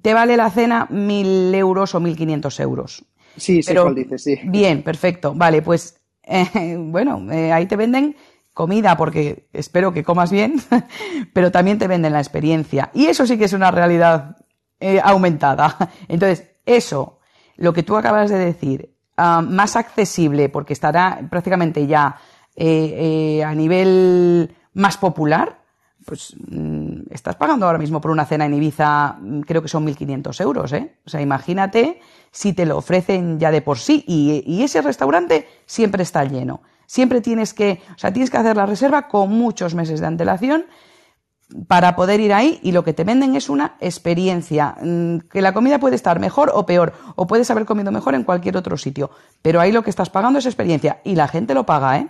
Te 0.01 0.13
vale 0.13 0.35
la 0.35 0.49
cena 0.49 0.87
mil 0.89 1.55
euros 1.55 1.95
o 1.95 2.01
mil 2.01 2.17
quinientos 2.17 2.59
euros. 2.59 3.05
Sí, 3.37 3.63
sí, 3.63 3.73
dices, 3.95 4.23
sí. 4.23 4.39
Bien, 4.43 4.83
perfecto. 4.83 5.33
Vale, 5.33 5.61
pues 5.61 6.01
eh, 6.23 6.75
bueno, 6.77 7.31
eh, 7.31 7.53
ahí 7.53 7.65
te 7.65 7.77
venden 7.77 8.17
comida 8.53 8.97
porque 8.97 9.49
espero 9.53 9.93
que 9.93 10.03
comas 10.03 10.31
bien, 10.31 10.55
pero 11.33 11.51
también 11.51 11.77
te 11.77 11.87
venden 11.87 12.13
la 12.13 12.19
experiencia. 12.19 12.91
Y 12.93 13.05
eso 13.07 13.25
sí 13.25 13.37
que 13.37 13.45
es 13.45 13.53
una 13.53 13.71
realidad 13.71 14.37
eh, 14.79 14.99
aumentada. 15.03 15.77
Entonces, 16.07 16.51
eso, 16.65 17.19
lo 17.57 17.73
que 17.73 17.83
tú 17.83 17.97
acabas 17.97 18.29
de 18.29 18.37
decir, 18.37 18.95
ah, 19.17 19.41
más 19.41 19.75
accesible 19.75 20.49
porque 20.49 20.73
estará 20.73 21.21
prácticamente 21.29 21.87
ya 21.87 22.17
a 22.57 23.55
nivel 23.55 24.53
más 24.73 24.97
popular, 24.97 25.61
pues 26.05 26.35
mm, 26.49 27.11
estás 27.11 27.35
pagando 27.35 27.65
ahora 27.65 27.77
mismo 27.77 28.01
por 28.01 28.11
una 28.11 28.25
cena 28.25 28.45
en 28.45 28.53
Ibiza, 28.53 29.17
mm, 29.19 29.41
creo 29.41 29.61
que 29.61 29.67
son 29.67 29.85
1.500 29.85 30.41
euros, 30.41 30.73
¿eh? 30.73 30.97
O 31.05 31.09
sea, 31.09 31.21
imagínate 31.21 31.99
si 32.31 32.53
te 32.53 32.65
lo 32.65 32.77
ofrecen 32.77 33.39
ya 33.39 33.51
de 33.51 33.61
por 33.61 33.77
sí 33.77 34.03
y, 34.07 34.63
ese 34.63 34.81
restaurante 34.81 35.47
siempre 35.65 36.03
está 36.03 36.23
lleno. 36.23 36.61
Siempre 36.91 37.21
tienes 37.21 37.53
que, 37.53 37.81
o 37.95 37.97
sea, 37.97 38.11
tienes 38.11 38.29
que 38.29 38.35
hacer 38.35 38.57
la 38.57 38.65
reserva 38.65 39.07
con 39.07 39.29
muchos 39.29 39.73
meses 39.75 40.01
de 40.01 40.07
antelación 40.07 40.65
para 41.69 41.95
poder 41.95 42.19
ir 42.19 42.33
ahí 42.33 42.59
y 42.63 42.73
lo 42.73 42.83
que 42.83 42.91
te 42.91 43.05
venden 43.05 43.33
es 43.37 43.47
una 43.47 43.77
experiencia, 43.79 44.75
mm, 44.81 45.19
que 45.31 45.41
la 45.41 45.53
comida 45.53 45.79
puede 45.79 45.95
estar 45.95 46.19
mejor 46.19 46.51
o 46.53 46.65
peor, 46.65 46.91
o 47.15 47.27
puedes 47.27 47.49
haber 47.49 47.63
comido 47.63 47.93
mejor 47.93 48.13
en 48.13 48.25
cualquier 48.25 48.57
otro 48.57 48.75
sitio, 48.75 49.09
pero 49.41 49.61
ahí 49.61 49.71
lo 49.71 49.83
que 49.83 49.89
estás 49.89 50.09
pagando 50.09 50.39
es 50.39 50.45
experiencia 50.45 50.99
y 51.05 51.15
la 51.15 51.29
gente 51.29 51.53
lo 51.53 51.65
paga, 51.65 51.97
¿eh? 51.97 52.09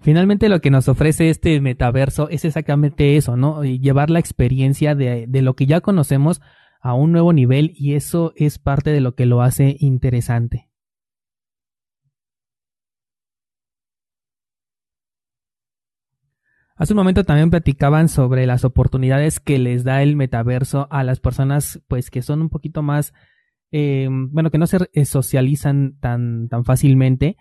Finalmente 0.00 0.48
lo 0.48 0.60
que 0.60 0.70
nos 0.70 0.86
ofrece 0.86 1.28
este 1.28 1.60
metaverso 1.60 2.28
es 2.28 2.44
exactamente 2.44 3.16
eso, 3.16 3.36
¿no? 3.36 3.64
Llevar 3.64 4.10
la 4.10 4.20
experiencia 4.20 4.94
de, 4.94 5.24
de, 5.26 5.42
lo 5.42 5.54
que 5.54 5.66
ya 5.66 5.80
conocemos 5.80 6.40
a 6.84 6.92
un 6.92 7.12
nuevo 7.12 7.32
nivel 7.32 7.72
y 7.76 7.94
eso 7.94 8.34
es 8.36 8.58
parte 8.58 8.90
de 8.90 9.00
lo 9.00 9.14
que 9.14 9.24
lo 9.24 9.40
hace 9.40 9.74
interesante. 9.80 10.68
Hace 16.76 16.92
un 16.92 16.98
momento 16.98 17.24
también 17.24 17.48
platicaban 17.48 18.10
sobre 18.10 18.46
las 18.46 18.66
oportunidades 18.66 19.40
que 19.40 19.58
les 19.58 19.82
da 19.82 20.02
el 20.02 20.14
metaverso 20.14 20.86
a 20.90 21.04
las 21.04 21.20
personas 21.20 21.80
pues 21.88 22.10
que 22.10 22.20
son 22.20 22.42
un 22.42 22.50
poquito 22.50 22.82
más, 22.82 23.14
eh, 23.72 24.08
bueno, 24.10 24.50
que 24.50 24.58
no 24.58 24.66
se 24.66 24.78
eh, 24.92 25.06
socializan 25.06 25.96
tan, 26.00 26.48
tan 26.48 26.66
fácilmente 26.66 27.38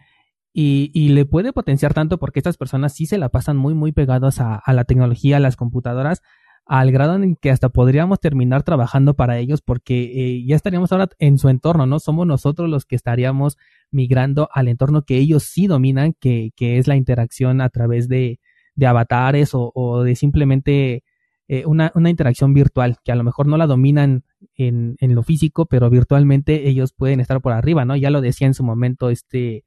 y, 0.54 0.90
y, 0.94 1.10
le 1.10 1.26
puede 1.26 1.52
potenciar 1.52 1.94
tanto 1.94 2.18
porque 2.18 2.40
estas 2.40 2.58
personas 2.58 2.94
sí 2.94 3.08
se 3.08 3.18
la 3.18 3.28
pasan 3.28 3.58
muy, 3.58 3.74
muy 3.74 3.92
pegados 3.92 4.40
a, 4.40 4.56
a, 4.56 4.72
la 4.72 4.86
tecnología, 4.86 5.38
a 5.38 5.40
las 5.42 5.58
computadoras, 5.58 6.22
al 6.66 6.92
grado 6.92 7.16
en 7.16 7.36
que 7.36 7.52
hasta 7.52 7.70
podríamos 7.70 8.20
terminar 8.20 8.64
trabajando 8.64 9.16
para 9.16 9.38
ellos 9.38 9.62
porque 9.62 10.04
eh, 10.04 10.46
ya 10.46 10.56
estaríamos 10.56 10.92
ahora 10.92 11.10
en 11.20 11.38
su 11.38 11.50
entorno, 11.50 11.86
¿no? 11.86 12.00
Somos 12.00 12.26
nosotros 12.26 12.70
los 12.70 12.86
que 12.86 12.96
estaríamos 12.96 13.58
migrando 13.92 14.50
al 14.54 14.70
entorno 14.70 15.04
que 15.04 15.18
ellos 15.18 15.44
sí 15.44 15.68
dominan, 15.68 16.14
que, 16.20 16.52
que 16.56 16.78
es 16.78 16.88
la 16.88 16.96
interacción 16.96 17.60
a 17.62 17.70
través 17.70 18.08
de, 18.08 18.40
de 18.76 18.88
avatares 18.88 19.54
o, 19.54 19.72
o, 19.76 20.04
de 20.04 20.16
simplemente 20.16 21.04
eh, 21.50 21.66
una, 21.66 21.92
una 21.96 22.10
interacción 22.10 22.54
virtual, 22.54 22.98
que 23.04 23.12
a 23.12 23.16
lo 23.16 23.24
mejor 23.24 23.48
no 23.48 23.58
la 23.58 23.68
dominan 23.68 24.24
en, 24.56 24.96
en 25.00 25.16
lo 25.16 25.24
físico, 25.24 25.66
pero 25.66 25.90
virtualmente 25.90 26.70
ellos 26.70 26.94
pueden 26.94 27.20
estar 27.20 27.42
por 27.42 27.52
arriba, 27.52 27.84
¿no? 27.84 27.96
Ya 27.98 28.10
lo 28.10 28.22
decía 28.22 28.48
en 28.48 28.54
su 28.54 28.64
momento 28.64 29.10
este 29.10 29.66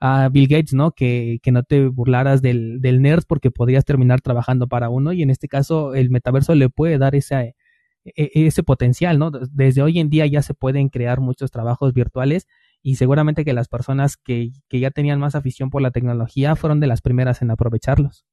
a 0.00 0.28
Bill 0.30 0.48
Gates, 0.48 0.72
¿no? 0.74 0.92
Que, 0.92 1.38
que 1.42 1.52
no 1.52 1.62
te 1.62 1.86
burlaras 1.88 2.42
del, 2.42 2.80
del, 2.80 3.02
nerd 3.02 3.24
porque 3.28 3.50
podrías 3.50 3.84
terminar 3.84 4.20
trabajando 4.22 4.66
para 4.68 4.88
uno 4.88 5.12
y 5.12 5.22
en 5.22 5.30
este 5.30 5.48
caso 5.48 5.94
el 5.94 6.10
metaverso 6.10 6.54
le 6.54 6.70
puede 6.70 6.98
dar 6.98 7.14
ese, 7.14 7.54
ese 8.04 8.62
potencial, 8.62 9.18
¿no? 9.18 9.30
Desde 9.30 9.82
hoy 9.82 9.98
en 10.00 10.10
día 10.10 10.26
ya 10.26 10.42
se 10.42 10.54
pueden 10.54 10.88
crear 10.88 11.20
muchos 11.20 11.50
trabajos 11.50 11.92
virtuales 11.94 12.46
y 12.82 12.96
seguramente 12.96 13.44
que 13.44 13.52
las 13.52 13.68
personas 13.68 14.16
que, 14.16 14.50
que 14.68 14.80
ya 14.80 14.90
tenían 14.90 15.20
más 15.20 15.34
afición 15.34 15.70
por 15.70 15.82
la 15.82 15.90
tecnología 15.90 16.56
fueron 16.56 16.80
de 16.80 16.86
las 16.86 17.02
primeras 17.02 17.42
en 17.42 17.50
aprovecharlos. 17.50 18.24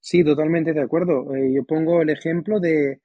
Sí, 0.00 0.22
totalmente 0.24 0.72
de 0.74 0.82
acuerdo. 0.82 1.34
Eh, 1.34 1.52
yo 1.54 1.64
pongo 1.64 2.02
el 2.02 2.10
ejemplo 2.10 2.60
de, 2.60 3.00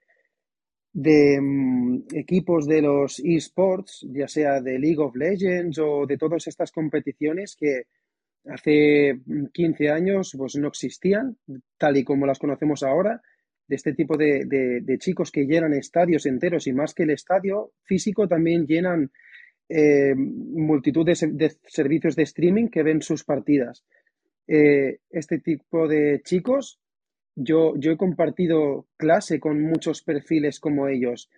de 0.98 1.40
um, 1.40 2.04
equipos 2.12 2.66
de 2.66 2.82
los 2.82 3.20
esports, 3.20 4.04
ya 4.10 4.28
sea 4.28 4.62
de 4.62 4.80
League 4.80 4.98
of 4.98 5.16
Legends 5.16 5.78
o 5.78 6.08
de 6.08 6.18
todas 6.18 6.48
estas 6.48 6.72
competiciones 6.72 7.56
que 7.56 7.84
hace 8.50 9.20
15 9.54 9.90
años 9.92 10.34
pues 10.36 10.56
no 10.56 10.70
existían, 10.70 11.38
tal 11.78 11.98
y 11.98 12.04
como 12.04 12.26
las 12.26 12.40
conocemos 12.40 12.82
ahora, 12.82 13.22
de 13.68 13.76
este 13.76 13.94
tipo 13.94 14.18
de, 14.18 14.46
de, 14.46 14.82
de 14.82 14.98
chicos 14.98 15.32
que 15.32 15.46
llenan 15.46 15.76
estadios 15.76 16.26
enteros 16.26 16.66
y 16.66 16.74
más 16.74 16.96
que 16.96 17.04
el 17.04 17.12
estadio 17.12 17.74
físico 17.84 18.28
también 18.28 18.66
llenan 18.66 19.12
eh, 19.70 20.16
multitud 20.16 21.06
de, 21.06 21.16
de, 21.32 21.58
servicios 21.68 22.16
de 22.16 22.24
streaming 22.24 22.70
que 22.70 22.82
ven 22.82 23.04
sus 23.04 23.24
partidas. 23.24 23.84
Eh, 24.48 25.02
este 25.12 25.38
tipo 25.42 25.88
de 25.88 26.22
chicos 26.24 26.80
yo, 27.40 27.76
yo 27.78 27.92
he 27.92 27.98
compartido 27.98 28.88
clase 28.98 29.40
con 29.40 29.62
muchos 29.62 30.02
perfiles 30.02 30.60
como 30.60 30.88
ellos, 30.88 31.30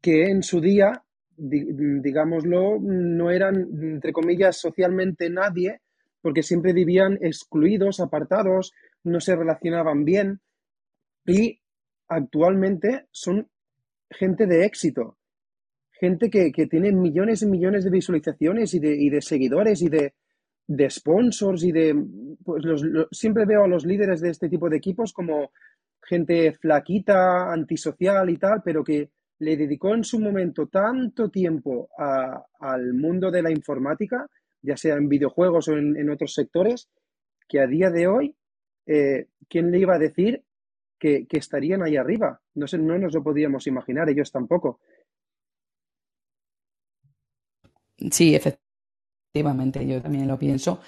que 0.00 0.24
en 0.24 0.42
su 0.42 0.60
día, 0.62 1.04
digámoslo, 1.36 2.78
no 2.80 3.30
eran, 3.30 3.68
entre 3.82 4.12
comillas, 4.12 4.56
socialmente 4.56 5.28
nadie, 5.28 5.82
porque 6.22 6.42
siempre 6.42 6.72
vivían 6.72 7.18
excluidos, 7.20 8.00
apartados, 8.00 8.72
no 9.04 9.20
se 9.20 9.36
relacionaban 9.36 10.04
bien 10.04 10.40
y 11.26 11.60
actualmente 12.08 13.06
son 13.10 13.48
gente 14.10 14.46
de 14.46 14.64
éxito, 14.64 15.18
gente 15.90 16.30
que, 16.30 16.52
que 16.52 16.66
tiene 16.66 16.90
millones 16.90 17.42
y 17.42 17.46
millones 17.46 17.84
de 17.84 17.90
visualizaciones 17.90 18.72
y 18.72 18.78
de, 18.78 18.96
y 18.96 19.10
de 19.10 19.20
seguidores 19.20 19.82
y 19.82 19.90
de, 19.90 20.14
de 20.68 20.90
sponsors 20.90 21.64
y 21.64 21.72
de, 21.72 21.96
pues 22.44 22.62
los, 22.62 23.08
siempre 23.10 23.46
veo 23.46 23.64
a 23.64 23.68
los 23.68 23.86
líderes 23.86 24.20
de 24.20 24.30
este 24.30 24.50
tipo 24.50 24.68
de 24.68 24.76
equipos 24.76 25.14
como 25.14 25.50
gente 26.02 26.52
flaquita, 26.52 27.50
antisocial 27.50 28.28
y 28.28 28.36
tal, 28.36 28.62
pero 28.62 28.84
que 28.84 29.10
le 29.38 29.56
dedicó 29.56 29.94
en 29.94 30.04
su 30.04 30.20
momento 30.20 30.66
tanto 30.66 31.30
tiempo 31.30 31.88
a, 31.98 32.44
al 32.60 32.92
mundo 32.92 33.30
de 33.30 33.42
la 33.42 33.50
informática, 33.50 34.26
ya 34.60 34.76
sea 34.76 34.96
en 34.96 35.08
videojuegos 35.08 35.68
o 35.68 35.72
en, 35.72 35.96
en 35.96 36.10
otros 36.10 36.34
sectores, 36.34 36.90
que 37.48 37.60
a 37.60 37.66
día 37.66 37.90
de 37.90 38.06
hoy, 38.06 38.36
eh, 38.86 39.28
¿quién 39.48 39.70
le 39.70 39.78
iba 39.78 39.94
a 39.94 39.98
decir 39.98 40.44
que, 40.98 41.26
que, 41.26 41.38
estarían 41.38 41.82
ahí 41.82 41.96
arriba? 41.96 42.42
No, 42.56 42.66
sé, 42.66 42.76
no 42.76 42.98
nos 42.98 43.14
lo 43.14 43.22
podíamos 43.22 43.66
imaginar, 43.66 44.10
ellos 44.10 44.30
tampoco. 44.30 44.80
Sí, 48.10 48.34
efectivamente 48.34 48.67
Yo 49.86 50.02
también 50.02 50.28
lo 50.28 50.38
pienso. 50.38 50.80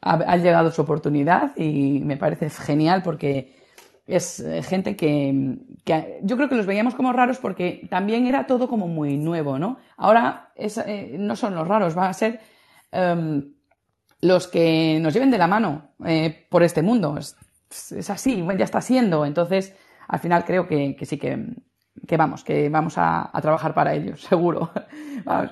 Ha, 0.00 0.36
llegado 0.36 0.70
su 0.70 0.82
oportunidad 0.82 1.56
y 1.56 2.00
me 2.00 2.18
parece 2.18 2.50
genial 2.50 3.02
porque 3.02 3.56
es 4.06 4.40
eh, 4.40 4.62
gente 4.62 4.96
que, 4.96 5.58
yo 6.22 6.36
creo 6.36 6.48
que 6.50 6.56
los 6.56 6.66
veíamos 6.66 6.94
como 6.94 7.12
raros 7.12 7.38
porque 7.38 7.86
también 7.88 8.26
era 8.26 8.46
todo 8.46 8.68
como 8.68 8.86
muy 8.86 9.16
nuevo, 9.16 9.58
¿no? 9.58 9.78
Ahora 9.96 10.52
eh, 10.56 11.16
no 11.18 11.36
son 11.36 11.54
los 11.54 11.66
raros, 11.66 11.94
van 11.94 12.10
a 12.10 12.12
ser 12.12 12.40
um, 12.92 13.54
los 14.20 14.46
que 14.46 14.98
nos 15.00 15.14
lleven 15.14 15.30
de 15.30 15.38
la 15.38 15.46
mano 15.46 15.92
eh, 16.04 16.46
por 16.50 16.62
este 16.62 16.82
mundo. 16.82 17.16
Es, 17.16 17.36
es, 17.92 18.10
así, 18.10 18.44
ya 18.58 18.64
está 18.64 18.82
siendo. 18.82 19.24
Entonces, 19.24 19.74
al 20.06 20.18
final 20.20 20.44
creo 20.44 20.68
que 20.68 20.98
sí 21.06 21.16
que, 21.16 21.46
que 22.06 22.16
vamos, 22.16 22.44
que 22.44 22.68
vamos 22.68 22.94
a, 22.96 23.30
trabajar 23.40 23.74
para 23.74 23.94
ellos, 23.94 24.20
seguro. 24.28 24.70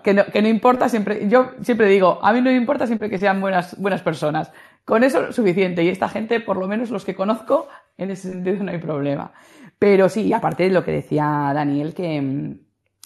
Que, 0.02 0.14
no, 0.14 0.24
que 0.26 0.42
no 0.42 0.48
importa 0.48 0.88
siempre, 0.88 1.28
yo 1.28 1.52
siempre 1.62 1.86
digo, 1.88 2.18
a 2.22 2.32
mí 2.32 2.40
no 2.40 2.50
me 2.50 2.56
importa 2.56 2.86
siempre 2.86 3.08
que 3.08 3.18
sean 3.18 3.40
buenas, 3.40 3.78
buenas 3.80 4.02
personas. 4.02 4.52
Con 4.84 5.04
eso 5.04 5.28
es 5.28 5.36
suficiente. 5.36 5.84
Y 5.84 5.88
esta 5.88 6.08
gente, 6.08 6.40
por 6.40 6.56
lo 6.56 6.66
menos 6.66 6.90
los 6.90 7.04
que 7.04 7.14
conozco, 7.14 7.68
en 7.96 8.10
ese 8.10 8.30
sentido 8.30 8.62
no 8.64 8.72
hay 8.72 8.78
problema. 8.78 9.32
Pero 9.78 10.08
sí, 10.08 10.32
aparte 10.32 10.64
de 10.64 10.70
lo 10.70 10.84
que 10.84 10.92
decía 10.92 11.52
Daniel, 11.54 11.94
que 11.94 12.20
mmm, 12.20 12.58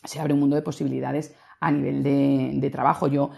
se 0.04 0.20
abre 0.20 0.34
un 0.34 0.40
mundo 0.40 0.56
de 0.56 0.62
posibilidades 0.62 1.34
a 1.60 1.70
nivel 1.70 2.02
de, 2.02 2.50
de, 2.54 2.70
trabajo. 2.70 3.08
Yo, 3.08 3.30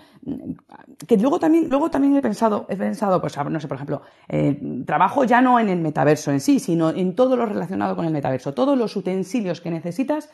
que 1.07 1.17
luego 1.17 1.39
también, 1.39 1.69
luego 1.69 1.91
también 1.91 2.17
he 2.17 2.23
pensado, 2.23 2.67
he 2.69 2.77
pensado, 2.77 3.21
pues, 3.21 3.37
no 3.37 3.61
sé, 3.61 3.69
por 3.69 3.77
ejemplo, 3.77 4.03
eh, 4.29 4.61
trabajo 4.87 5.25
ya 5.25 5.41
no 5.41 5.61
en 5.61 5.69
el 5.69 5.81
metaverso 5.81 6.31
en 6.31 6.41
sí, 6.41 6.61
sino 6.61 6.91
en 6.91 7.15
todo 7.15 7.37
lo 7.37 7.47
relacionado 7.47 7.97
con 7.97 8.05
el 8.05 8.13
metaverso, 8.13 8.55
todos 8.55 8.77
los 8.77 8.95
utensilios 8.97 9.61
que 9.61 9.71
necesitas 9.71 10.31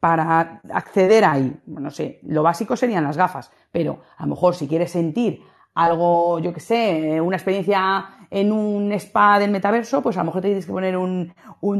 para 0.00 0.60
acceder 0.70 1.24
ahí, 1.24 1.56
no 1.66 1.90
sé, 1.90 2.20
lo 2.24 2.42
básico 2.42 2.76
serían 2.76 3.04
las 3.04 3.16
gafas, 3.16 3.50
pero 3.72 4.02
a 4.18 4.24
lo 4.24 4.30
mejor 4.30 4.54
si 4.54 4.68
quieres 4.68 4.90
sentir 4.90 5.40
algo, 5.74 6.38
yo 6.38 6.52
que 6.52 6.60
sé, 6.60 7.20
una 7.20 7.36
experiencia 7.36 8.06
en 8.30 8.52
un 8.52 8.92
spa 8.92 9.38
del 9.38 9.50
metaverso, 9.50 10.02
pues 10.02 10.16
a 10.16 10.20
lo 10.20 10.26
mejor 10.26 10.42
te 10.42 10.48
tienes 10.48 10.66
que 10.66 10.72
poner 10.72 10.96
un, 10.96 11.32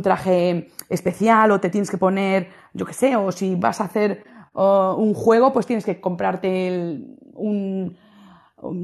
traje 0.03 0.69
especial 0.89 1.51
o 1.51 1.61
te 1.61 1.71
tienes 1.71 1.91
que 1.91 1.99
poner, 1.99 2.49
yo 2.73 2.87
que 2.87 2.93
sé, 2.93 3.15
o 3.17 3.31
si 3.31 3.55
vas 3.55 3.81
a 3.81 3.85
hacer 3.85 4.25
un 4.55 5.15
juego, 5.15 5.53
pues 5.53 5.67
tienes 5.67 5.85
que 5.85 6.01
comprarte 6.01 7.01
un, 7.35 7.97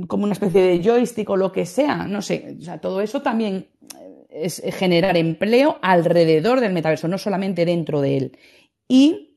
como 0.06 0.24
una 0.24 0.32
especie 0.32 0.62
de 0.62 0.82
joystick 0.82 1.30
o 1.30 1.36
lo 1.36 1.52
que 1.52 1.66
sea, 1.66 2.06
no 2.06 2.22
sé, 2.22 2.56
o 2.58 2.62
sea, 2.62 2.80
todo 2.80 3.00
eso 3.00 3.22
también 3.22 3.68
es 4.28 4.62
generar 4.74 5.16
empleo 5.16 5.78
alrededor 5.82 6.60
del 6.60 6.72
metaverso, 6.72 7.08
no 7.08 7.18
solamente 7.18 7.64
dentro 7.64 8.00
de 8.00 8.16
él. 8.16 8.38
Y 8.88 9.30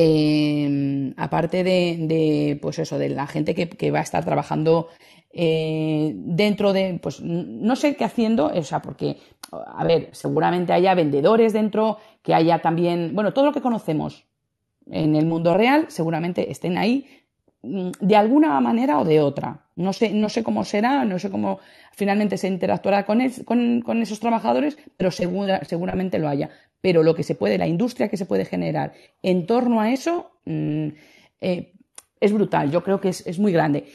Em, 0.00 1.12
aparte 1.16 1.64
de, 1.64 2.56
pues 2.62 2.78
eso, 2.78 2.98
de 2.98 3.08
la 3.08 3.26
gente 3.26 3.52
que, 3.56 3.90
va 3.90 3.98
a 3.98 4.02
estar 4.02 4.24
trabajando 4.24 4.88
eh, 5.32 6.12
dentro 6.14 6.72
de, 6.72 7.00
pues 7.02 7.20
no 7.20 7.74
sé 7.74 7.96
qué 7.96 8.04
haciendo, 8.04 8.46
o 8.46 8.62
sea, 8.62 8.80
porque, 8.80 9.16
a 9.50 9.84
ver, 9.84 10.10
seguramente 10.12 10.72
haya 10.72 10.94
vendedores 10.94 11.52
dentro, 11.52 11.98
que 12.22 12.32
haya 12.32 12.60
también, 12.60 13.10
bueno, 13.12 13.32
todo 13.32 13.46
lo 13.46 13.52
que 13.52 13.60
conocemos 13.60 14.27
en 14.90 15.16
el 15.16 15.26
mundo 15.26 15.54
real, 15.54 15.86
seguramente 15.88 16.50
estén 16.50 16.78
ahí 16.78 17.06
mm, 17.62 17.90
de 18.00 18.16
alguna 18.16 18.60
manera 18.60 18.98
o 18.98 19.04
de 19.04 19.20
otra. 19.20 19.64
No 19.76 19.92
sé, 19.92 20.10
no 20.10 20.28
sé 20.28 20.42
cómo 20.42 20.64
será, 20.64 21.04
no 21.04 21.18
sé 21.18 21.30
cómo 21.30 21.60
finalmente 21.92 22.36
se 22.36 22.48
interactuará 22.48 23.04
con, 23.04 23.20
esos 23.20 24.20
trabajadores, 24.20 24.76
pero 24.96 25.10
seguramente 25.10 26.18
lo 26.18 26.28
haya 26.28 26.50
pero 26.80 27.02
lo 27.02 27.14
que 27.14 27.22
se 27.22 27.34
puede, 27.34 27.58
la 27.58 27.66
industria 27.66 28.08
que 28.08 28.16
se 28.16 28.26
puede 28.26 28.44
generar 28.44 28.92
en 29.22 29.46
torno 29.46 29.80
a 29.80 29.90
eso 29.90 30.30
mm, 30.44 30.88
eh, 31.40 31.72
es 32.20 32.32
brutal, 32.32 32.70
yo 32.70 32.82
creo 32.82 33.00
que 33.00 33.08
es, 33.08 33.38
muy 33.38 33.52
grande. 33.52 33.86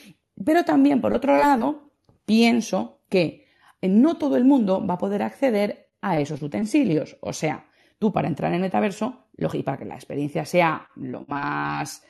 Pero 0.44 0.64
también, 0.64 1.02
por 1.02 1.14
otro 1.14 1.38
lado, 1.38 1.92
pienso 2.26 3.00
que 3.10 3.48
no 3.82 4.18
todo 4.18 4.38
el 4.38 4.46
mundo 4.46 4.86
va 4.86 4.96
a 4.96 4.98
poder 4.98 5.22
acceder 5.24 5.90
a 6.02 6.20
esos 6.20 6.42
utensilios. 6.42 7.18
O 7.20 7.34
sea, 7.34 7.66
tú 8.00 8.14
para 8.14 8.28
entrar 8.28 8.52
en 8.52 8.56
el 8.56 8.62
metaverso, 8.62 9.23
y 9.38 9.64
para 9.64 9.78
que 9.78 9.86
la 9.86 9.96
experiencia 9.96 10.46
sea 10.46 10.90
lo 10.96 11.26
más, 11.28 12.04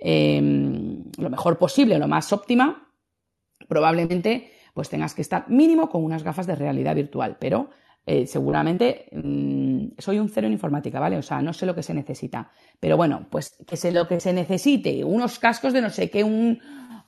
em, 0.00 1.04
lo 1.18 1.30
mejor 1.30 1.58
posible, 1.58 1.98
lo 1.98 2.08
más 2.08 2.32
óptima, 2.32 2.88
probablemente 3.68 4.52
pues 4.74 4.90
tengas 4.90 5.14
que 5.14 5.22
estar 5.22 5.48
mínimo 5.48 5.88
con 5.88 6.04
unas 6.04 6.22
gafas 6.22 6.46
de 6.46 6.54
realidad 6.54 6.94
virtual, 6.94 7.38
pero 7.40 7.70
eh, 8.04 8.26
seguramente 8.26 9.08
mm, 9.10 9.98
soy 9.98 10.18
un 10.18 10.28
cero 10.28 10.46
en 10.46 10.52
informática, 10.52 11.00
¿vale? 11.00 11.16
O 11.16 11.22
sea, 11.22 11.40
no 11.40 11.52
sé 11.52 11.64
lo 11.66 11.74
que 11.74 11.82
se 11.82 11.94
necesita. 11.94 12.50
Pero 12.78 12.96
bueno, 12.96 13.26
pues 13.30 13.56
que 13.66 13.76
sé 13.76 13.90
lo 13.90 14.06
que 14.06 14.20
se 14.20 14.32
necesite, 14.32 15.02
unos 15.02 15.38
cascos 15.38 15.72
de 15.72 15.80
no 15.80 15.90
sé 15.90 16.10
qué, 16.10 16.22
un, 16.22 16.60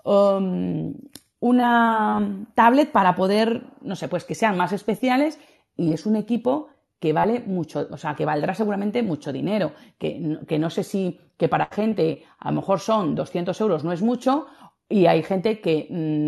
um, 0.04 0.94
una 1.40 2.46
tablet 2.54 2.90
para 2.90 3.14
poder, 3.14 3.64
no 3.82 3.96
sé, 3.96 4.08
pues 4.08 4.24
que 4.24 4.34
sean 4.34 4.56
más 4.56 4.72
especiales 4.72 5.38
y 5.76 5.92
es 5.92 6.06
un 6.06 6.16
equipo 6.16 6.68
que 7.00 7.12
vale 7.12 7.40
mucho, 7.40 7.86
o 7.90 7.96
sea, 7.96 8.14
que 8.14 8.24
valdrá 8.24 8.54
seguramente 8.54 9.02
mucho 9.02 9.32
dinero, 9.32 9.72
que, 9.98 10.38
que 10.46 10.58
no 10.58 10.70
sé 10.70 10.82
si, 10.82 11.20
que 11.36 11.48
para 11.48 11.66
gente 11.66 12.24
a 12.38 12.50
lo 12.50 12.56
mejor 12.56 12.80
son 12.80 13.14
200 13.14 13.60
euros 13.60 13.84
no 13.84 13.92
es 13.92 14.02
mucho 14.02 14.46
y 14.88 15.06
hay 15.06 15.22
gente 15.22 15.60
que 15.60 15.86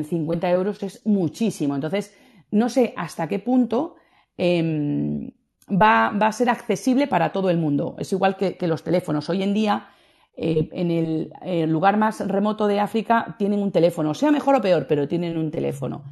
50 0.08 0.46
mm, 0.46 0.50
euros 0.50 0.82
es 0.82 1.04
muchísimo. 1.06 1.74
Entonces, 1.74 2.16
no 2.50 2.68
sé 2.68 2.94
hasta 2.96 3.26
qué 3.26 3.38
punto 3.38 3.96
Em, 4.42 5.32
va, 5.70 6.08
a 6.08 6.32
ser 6.32 6.48
accesible 6.48 7.06
para 7.06 7.30
todo 7.30 7.50
el 7.50 7.58
mundo. 7.58 7.94
Es 7.98 8.10
igual 8.12 8.38
que, 8.38 8.56
los 8.66 8.82
teléfonos. 8.82 9.28
Hoy 9.28 9.42
en 9.42 9.52
día, 9.52 9.88
eh, 10.34 10.70
en 10.72 10.90
el, 10.90 11.70
lugar 11.70 11.98
más 11.98 12.26
remoto 12.26 12.66
de 12.66 12.80
África, 12.80 13.36
tienen 13.38 13.60
un 13.60 13.70
teléfono, 13.70 14.14
sea 14.14 14.30
mejor 14.30 14.54
o 14.54 14.62
peor, 14.62 14.86
pero 14.88 15.06
tienen 15.06 15.36
un 15.36 15.50
teléfono. 15.50 16.04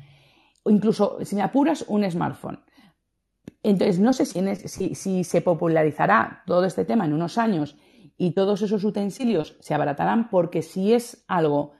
O 0.63 0.71
incluso, 0.71 1.17
si 1.23 1.37
me 1.37 1.43
apuras, 1.43 1.87
un 1.89 2.05
smartphone. 2.11 2.61
Entonces, 3.63 3.99
no 3.99 4.13
sé 4.13 4.27
si, 4.27 4.95
si, 4.95 5.25
se 5.25 5.41
popularizará 5.41 6.43
todo 6.47 6.65
este 6.65 6.85
tema 6.85 7.05
en 7.05 7.13
unos 7.13 7.39
años 7.39 7.77
y 8.17 8.33
todos 8.33 8.63
esos 8.63 8.85
utensilios 8.85 9.57
se 9.61 9.75
abaratarán, 9.75 10.29
porque 10.31 10.63
si 10.63 10.93
es 10.93 11.25
algo 11.29 11.73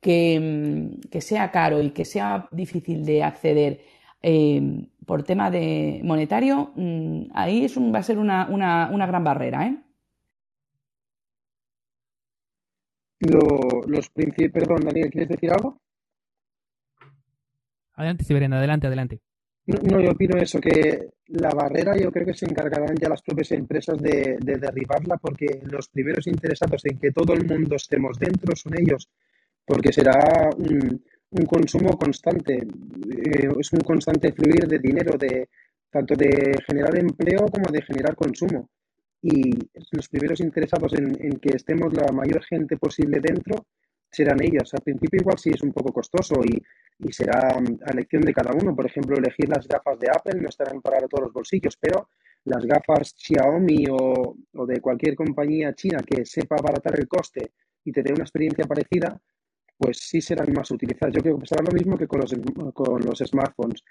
que, 0.00 0.98
que 1.10 1.20
sea 1.20 1.50
caro 1.50 1.82
y 1.82 1.90
que 1.90 2.04
sea 2.04 2.48
difícil 2.50 3.04
de 3.04 3.22
acceder, 3.22 3.80
eh, 4.22 4.88
por 5.04 5.24
tema 5.24 5.50
de 5.50 6.00
monetario, 6.04 6.72
mm, 6.76 7.30
ahí 7.34 7.64
es 7.64 7.76
va 7.76 7.98
a 7.98 8.02
ser 8.02 8.18
una, 8.18 8.46
gran 9.06 9.24
barrera. 9.24 9.66
¿eh? 9.66 9.82
los 13.20 14.10
Perdón, 14.10 14.80
Daniel, 14.84 15.10
¿quieres 15.10 15.28
decir 15.28 15.50
algo? 15.52 15.80
Adelante, 17.94 18.24
Siberiana, 18.24 18.58
adelante, 18.58 18.86
adelante. 18.86 19.20
No, 19.66 20.00
yo 20.00 20.10
opino 20.10 20.36
eso, 20.38 20.60
que 20.60 21.10
la 21.26 21.50
barrera 21.50 21.96
yo 21.96 22.10
creo 22.10 22.26
que 22.26 22.34
se 22.34 22.46
encargarán 22.46 22.96
ya 23.00 23.08
las 23.08 23.22
propias 23.22 23.52
empresas 23.52 23.96
de, 23.98 24.36
de, 24.40 24.56
derribarla 24.56 25.16
porque 25.18 25.60
los 25.70 25.88
primeros 25.88 26.26
interesados 26.26 26.84
en 26.84 26.98
que 26.98 27.12
todo 27.12 27.32
el 27.32 27.46
mundo 27.46 27.76
estemos 27.76 28.18
dentro 28.18 28.56
son 28.56 28.74
ellos, 28.76 29.08
porque 29.64 29.92
será 29.92 30.50
un, 30.56 31.00
consumo 31.46 31.96
constante, 31.96 32.54
eh, 32.54 33.48
es 33.58 33.72
un 33.72 33.80
constante 33.80 34.32
fluir 34.32 34.66
de 34.66 34.78
dinero, 34.78 35.16
de 35.16 35.48
tanto 35.90 36.14
de 36.14 36.58
generar 36.66 36.98
empleo 36.98 37.46
como 37.46 37.70
de 37.70 37.82
generar 37.82 38.14
consumo. 38.16 38.68
Y 39.22 39.52
los 39.92 40.08
primeros 40.08 40.40
interesados 40.40 40.92
en, 40.94 41.38
que 41.38 41.56
estemos 41.56 41.94
la 41.94 42.10
mayor 42.12 42.42
gente 42.42 42.76
posible 42.76 43.20
dentro 43.20 43.66
serán 44.12 44.42
ellos. 44.42 44.72
Al 44.74 44.82
principio 44.82 45.20
igual 45.20 45.38
sí 45.38 45.50
es 45.50 45.62
un 45.62 45.72
poco 45.72 45.92
costoso 45.92 46.34
y, 46.44 46.62
será 47.12 47.58
mm, 47.58 47.78
a 47.86 47.90
elección 47.92 48.22
de 48.22 48.34
cada 48.34 48.52
uno. 48.52 48.76
Por 48.76 48.86
ejemplo, 48.86 49.16
elegir 49.16 49.48
las 49.48 49.66
gafas 49.66 49.98
de 49.98 50.08
Apple 50.10 50.40
no 50.40 50.48
estarán 50.48 50.80
para 50.80 51.08
todos 51.08 51.24
los 51.24 51.32
bolsillos, 51.32 51.76
pero 51.80 52.10
las 52.44 52.64
gafas 52.64 53.14
Xiaomi 53.16 53.86
o, 53.90 54.36
o 54.54 54.66
de 54.66 54.80
cualquier 54.80 55.14
compañía 55.16 55.74
china 55.74 56.00
que 56.06 56.24
sepa 56.24 56.56
abaratar 56.56 56.98
el 56.98 57.08
coste 57.08 57.52
y 57.84 57.92
te 57.92 58.02
dé 58.02 58.12
una 58.12 58.24
experiencia 58.24 58.64
parecida, 58.66 59.20
pues 59.78 59.98
sí 59.98 60.20
serán 60.20 60.52
más 60.52 60.70
utilizadas. 60.70 61.14
Yo 61.14 61.22
creo 61.22 61.36
que 61.36 61.40
pasará 61.40 61.64
lo 61.64 61.72
mismo 61.72 61.96
que 61.98 62.06
con 62.06 62.20
los, 62.20 62.34
con 62.72 63.00
los 63.04 63.18
smartphones. 63.18 63.82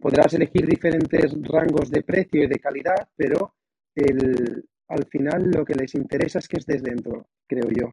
Podrás 0.00 0.32
elegir 0.34 0.66
diferentes 0.66 1.34
rangos 1.42 1.90
de 1.90 2.02
precio 2.02 2.44
y 2.44 2.46
de 2.46 2.58
calidad, 2.58 3.08
pero 3.16 3.54
el, 3.94 4.64
al 4.88 5.04
final 5.06 5.50
lo 5.50 5.64
que 5.64 5.74
les 5.74 5.94
interesa 5.94 6.38
es 6.38 6.48
que 6.48 6.58
estés 6.58 6.82
dentro, 6.82 7.26
creo 7.46 7.68
yo. 7.70 7.92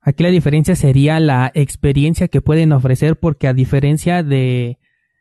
Aquí 0.00 0.22
la 0.22 0.30
diferencia 0.30 0.76
sería 0.76 1.20
la 1.20 1.50
experiencia 1.54 2.28
que 2.28 2.40
pueden 2.40 2.72
ofrecer 2.72 3.18
porque 3.18 3.48
a 3.48 3.52
diferencia 3.52 4.22
de, 4.22 4.78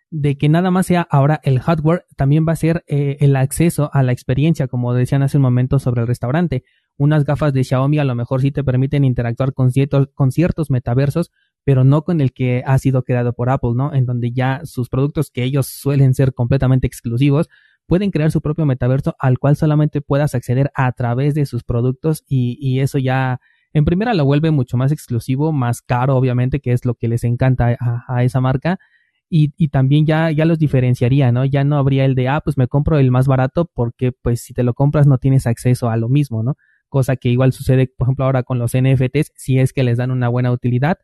de 0.09 0.37
que 0.37 0.49
nada 0.49 0.71
más 0.71 0.85
sea 0.85 1.07
ahora 1.09 1.39
el 1.43 1.59
hardware, 1.59 2.05
también 2.15 2.45
va 2.47 2.53
a 2.53 2.57
ser 2.57 2.83
eh, 2.87 3.17
el 3.19 3.35
acceso 3.35 3.89
a 3.93 4.03
la 4.03 4.11
experiencia, 4.11 4.67
como 4.67 4.93
decían 4.93 5.23
hace 5.23 5.37
un 5.37 5.43
momento 5.43 5.79
sobre 5.79 6.01
el 6.01 6.07
restaurante 6.07 6.63
unas 6.99 7.23
gafas 7.23 7.53
de 7.53 7.63
Xiaomi 7.63 7.97
a 7.97 8.03
lo 8.03 8.13
mejor 8.13 8.41
sí 8.41 8.51
te 8.51 8.63
permiten 8.63 9.05
interactuar 9.05 9.53
con 9.53 9.71
ciertos, 9.71 10.09
con 10.13 10.31
ciertos 10.31 10.69
metaversos, 10.69 11.31
pero 11.63 11.85
no 11.85 12.03
con 12.03 12.19
el 12.19 12.33
que 12.33 12.61
ha 12.65 12.77
sido 12.77 13.03
creado 13.03 13.31
por 13.33 13.49
Apple, 13.49 13.71
¿no? 13.73 13.93
En 13.93 14.05
donde 14.05 14.33
ya 14.33 14.61
sus 14.65 14.89
productos 14.89 15.31
que 15.31 15.43
ellos 15.43 15.67
suelen 15.67 16.13
ser 16.13 16.33
completamente 16.33 16.87
exclusivos, 16.87 17.47
pueden 17.87 18.11
crear 18.11 18.31
su 18.31 18.41
propio 18.41 18.65
metaverso 18.65 19.15
al 19.17 19.39
cual 19.39 19.55
solamente 19.55 20.01
puedas 20.01 20.35
acceder 20.35 20.71
a 20.75 20.91
través 20.91 21.35
de 21.35 21.45
sus 21.45 21.63
productos 21.63 22.25
y, 22.27 22.81
eso 22.81 22.97
ya 22.97 23.39
en 23.73 23.85
primera 23.85 24.13
lo 24.13 24.25
vuelve 24.25 24.51
mucho 24.51 24.77
más 24.77 24.91
exclusivo, 24.91 25.51
más 25.51 25.81
caro 25.81 26.15
obviamente, 26.15 26.59
que 26.59 26.71
es 26.71 26.85
lo 26.85 26.95
que 26.95 27.07
les 27.07 27.23
encanta 27.23 27.77
a, 27.79 28.23
esa 28.23 28.41
marca. 28.41 28.77
Y, 29.31 29.67
también 29.67 30.07
ya, 30.07 30.31
ya 30.31 30.45
los 30.45 30.57
diferenciaría, 30.57 31.31
¿no? 31.31 31.45
Ya 31.45 31.63
no 31.63 31.77
habría 31.77 32.03
el 32.05 32.15
de, 32.15 32.29
ah, 32.29 32.41
pues 32.43 32.57
me 32.57 32.67
compro 32.67 32.97
el 32.97 33.11
más 33.11 33.27
barato 33.27 33.69
porque 33.71 34.11
pues 34.11 34.41
si 34.41 34.55
te 34.55 34.63
lo 34.63 34.73
compras 34.73 35.05
no 35.05 35.19
tienes 35.19 35.45
acceso 35.45 35.87
a 35.89 35.97
lo 35.97 36.09
mismo, 36.09 36.41
¿no? 36.41 36.55
cosa 36.89 37.15
que 37.15 37.29
igual 37.29 37.53
sucede, 37.53 37.87
por 37.87 38.07
ejemplo, 38.07 38.25
ahora 38.25 38.43
con 38.43 38.59
los 38.59 38.73
NFTs, 38.75 39.31
si 39.35 39.59
es 39.59 39.71
que 39.71 39.83
les 39.83 39.97
dan 39.97 40.11
una 40.11 40.27
buena 40.27 40.51
utilidad, 40.51 40.97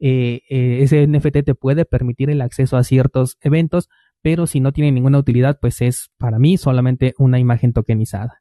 eh, 0.00 0.42
eh, 0.50 0.80
ese 0.82 1.06
NFT 1.06 1.44
te 1.44 1.54
puede 1.54 1.84
permitir 1.84 2.30
el 2.30 2.42
acceso 2.42 2.76
a 2.76 2.84
ciertos 2.84 3.36
eventos, 3.40 3.88
pero 4.20 4.46
si 4.46 4.60
no 4.60 4.72
tiene 4.72 4.92
ninguna 4.92 5.18
utilidad, 5.18 5.58
pues 5.60 5.80
es 5.80 6.10
para 6.18 6.38
mí 6.38 6.58
solamente 6.58 7.14
una 7.18 7.38
imagen 7.38 7.72
tokenizada. 7.72 8.40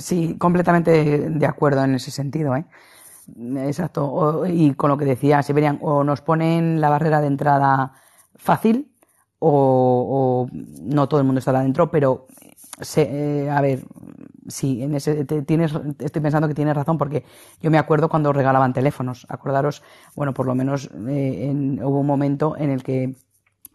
Sí, 0.00 0.36
completamente 0.38 1.30
de 1.30 1.46
acuerdo 1.46 1.84
en 1.84 1.94
ese 1.94 2.10
sentido, 2.10 2.56
¿eh? 2.56 2.64
Exacto. 3.58 4.44
y 4.46 4.74
con 4.74 4.90
lo 4.90 4.96
que 4.96 5.04
decía 5.04 5.40
verían 5.54 5.78
o 5.82 6.02
nos 6.02 6.20
ponen 6.20 6.80
la 6.80 6.88
barrera 6.88 7.20
de 7.20 7.28
entrada 7.28 7.92
fácil 8.34 8.90
o, 9.38 10.48
o 10.50 10.56
no 10.82 11.08
todo 11.08 11.20
el 11.20 11.26
mundo 11.26 11.38
estará 11.38 11.60
dentro, 11.60 11.90
pero 11.92 12.26
eh, 12.96 13.48
a 13.50 13.60
ver, 13.60 13.84
sí, 14.48 14.82
en 14.82 14.94
ese, 14.94 15.24
tienes, 15.24 15.72
estoy 15.98 16.22
pensando 16.22 16.48
que 16.48 16.54
tienes 16.54 16.74
razón 16.74 16.98
porque 16.98 17.24
yo 17.60 17.70
me 17.70 17.78
acuerdo 17.78 18.08
cuando 18.08 18.32
regalaban 18.32 18.72
teléfonos. 18.72 19.26
Acordaros, 19.28 19.82
bueno, 20.16 20.32
por 20.32 20.46
lo 20.46 20.54
menos 20.54 20.90
eh, 21.08 21.52
hubo 21.82 22.00
un 22.00 22.06
momento 22.06 22.56
en 22.56 22.70
el 22.70 22.82
que 22.82 23.14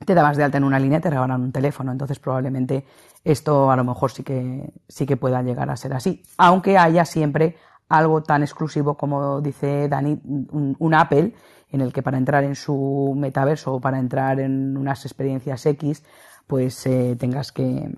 te 0.06 0.14
dabas 0.14 0.38
de 0.38 0.44
alta 0.44 0.58
en 0.58 0.64
una 0.64 0.80
línea, 0.80 1.00
te 1.00 1.10
regalaban 1.10 1.42
un 1.42 1.52
teléfono. 1.52 1.92
Entonces, 1.92 2.20
probablemente 2.20 2.86
esto 3.26 3.72
a 3.72 3.76
lo 3.76 3.84
mejor 3.84 4.12
sí 4.12 4.24
que, 4.24 4.72
sí 4.88 5.06
que 5.06 5.18
pueda 5.18 5.42
llegar 5.42 5.70
a 5.70 5.76
ser 5.76 5.94
así. 5.94 6.24
Aunque 6.38 6.78
haya 6.78 7.04
siempre 7.04 7.58
algo 7.90 8.24
tan 8.24 8.44
exclusivo 8.44 8.96
como 8.96 9.42
dice 9.42 9.90
Dani, 9.90 10.22
un, 10.24 10.94
Apple, 10.94 11.34
en 11.72 11.82
el 11.82 11.92
que 11.92 12.04
para 12.04 12.18
entrar 12.18 12.44
en 12.44 12.56
su 12.56 13.14
metaverso 13.18 13.74
o 13.74 13.82
para 13.82 14.00
entrar 14.00 14.40
en 14.40 14.78
unas 14.78 15.06
experiencias 15.06 15.66
X, 15.66 16.04
pues 16.48 16.86
eh, 16.86 17.16
tengas 17.20 17.52
que, 17.52 17.92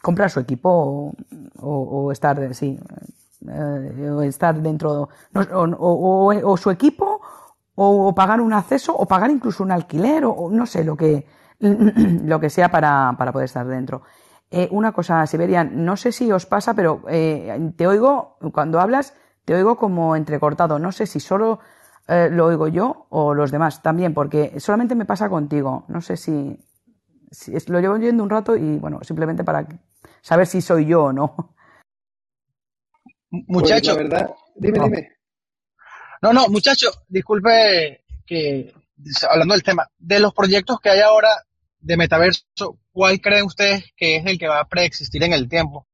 comprar 0.00 0.30
su 0.30 0.38
equipo 0.40 1.12
o, 1.60 2.12
estar, 2.12 2.54
sí, 2.54 2.78
eh, 3.48 4.10
o 4.10 4.22
estar 4.22 4.60
dentro, 4.62 5.08
o, 5.34 6.56
su 6.56 6.70
equipo 6.70 7.20
o, 7.74 8.14
pagar 8.14 8.40
un 8.40 8.52
acceso 8.52 8.94
o 8.96 9.06
pagar 9.06 9.30
incluso 9.32 9.64
un 9.64 9.72
alquiler 9.72 10.24
o, 10.24 10.48
no 10.50 10.66
sé 10.66 10.84
lo 10.84 10.96
que 10.96 11.26
lo 11.60 12.40
que 12.40 12.50
sea 12.50 12.70
para, 12.70 13.14
para 13.18 13.32
poder 13.32 13.46
estar 13.46 13.66
dentro. 13.66 14.02
Eh, 14.50 14.68
una 14.70 14.92
cosa, 14.92 15.26
Siberian, 15.26 15.84
no 15.84 15.96
sé 15.96 16.12
si 16.12 16.30
os 16.32 16.46
pasa, 16.46 16.74
pero 16.74 17.02
eh, 17.08 17.72
te 17.76 17.86
oigo, 17.86 18.38
cuando 18.52 18.80
hablas, 18.80 19.14
te 19.44 19.54
oigo 19.54 19.76
como 19.76 20.16
entrecortado. 20.16 20.78
No 20.78 20.92
sé 20.92 21.06
si 21.06 21.20
solo 21.20 21.60
eh, 22.06 22.28
lo 22.30 22.46
oigo 22.46 22.68
yo 22.68 23.06
o 23.10 23.34
los 23.34 23.50
demás 23.50 23.82
también, 23.82 24.14
porque 24.14 24.58
solamente 24.58 24.94
me 24.94 25.04
pasa 25.04 25.28
contigo. 25.28 25.84
No 25.88 26.00
sé 26.00 26.16
si, 26.16 26.58
si 27.30 27.52
lo 27.66 27.80
llevo 27.80 27.94
oyendo 27.94 28.22
un 28.22 28.30
rato 28.30 28.56
y, 28.56 28.78
bueno, 28.78 29.00
simplemente 29.02 29.44
para 29.44 29.66
saber 30.22 30.46
si 30.46 30.62
soy 30.62 30.86
yo 30.86 31.04
o 31.04 31.12
no. 31.12 31.54
Muchacho. 33.30 33.94
Pues, 33.94 34.08
verdad, 34.08 34.30
dime, 34.54 34.78
dime. 34.78 35.12
No, 36.22 36.32
no, 36.32 36.48
muchacho, 36.48 36.90
disculpe 37.06 38.04
que 38.26 38.74
hablando 39.28 39.54
del 39.54 39.62
tema, 39.62 39.86
de 39.98 40.18
los 40.18 40.34
proyectos 40.34 40.80
que 40.80 40.90
hay 40.90 41.00
ahora 41.00 41.28
de 41.80 41.96
metaverso, 41.96 42.78
¿cuál 42.92 43.20
creen 43.20 43.44
ustedes 43.46 43.92
que 43.96 44.16
es 44.16 44.26
el 44.26 44.38
que 44.38 44.48
va 44.48 44.60
a 44.60 44.68
preexistir 44.68 45.22
en 45.22 45.32
el 45.32 45.48
tiempo? 45.48 45.86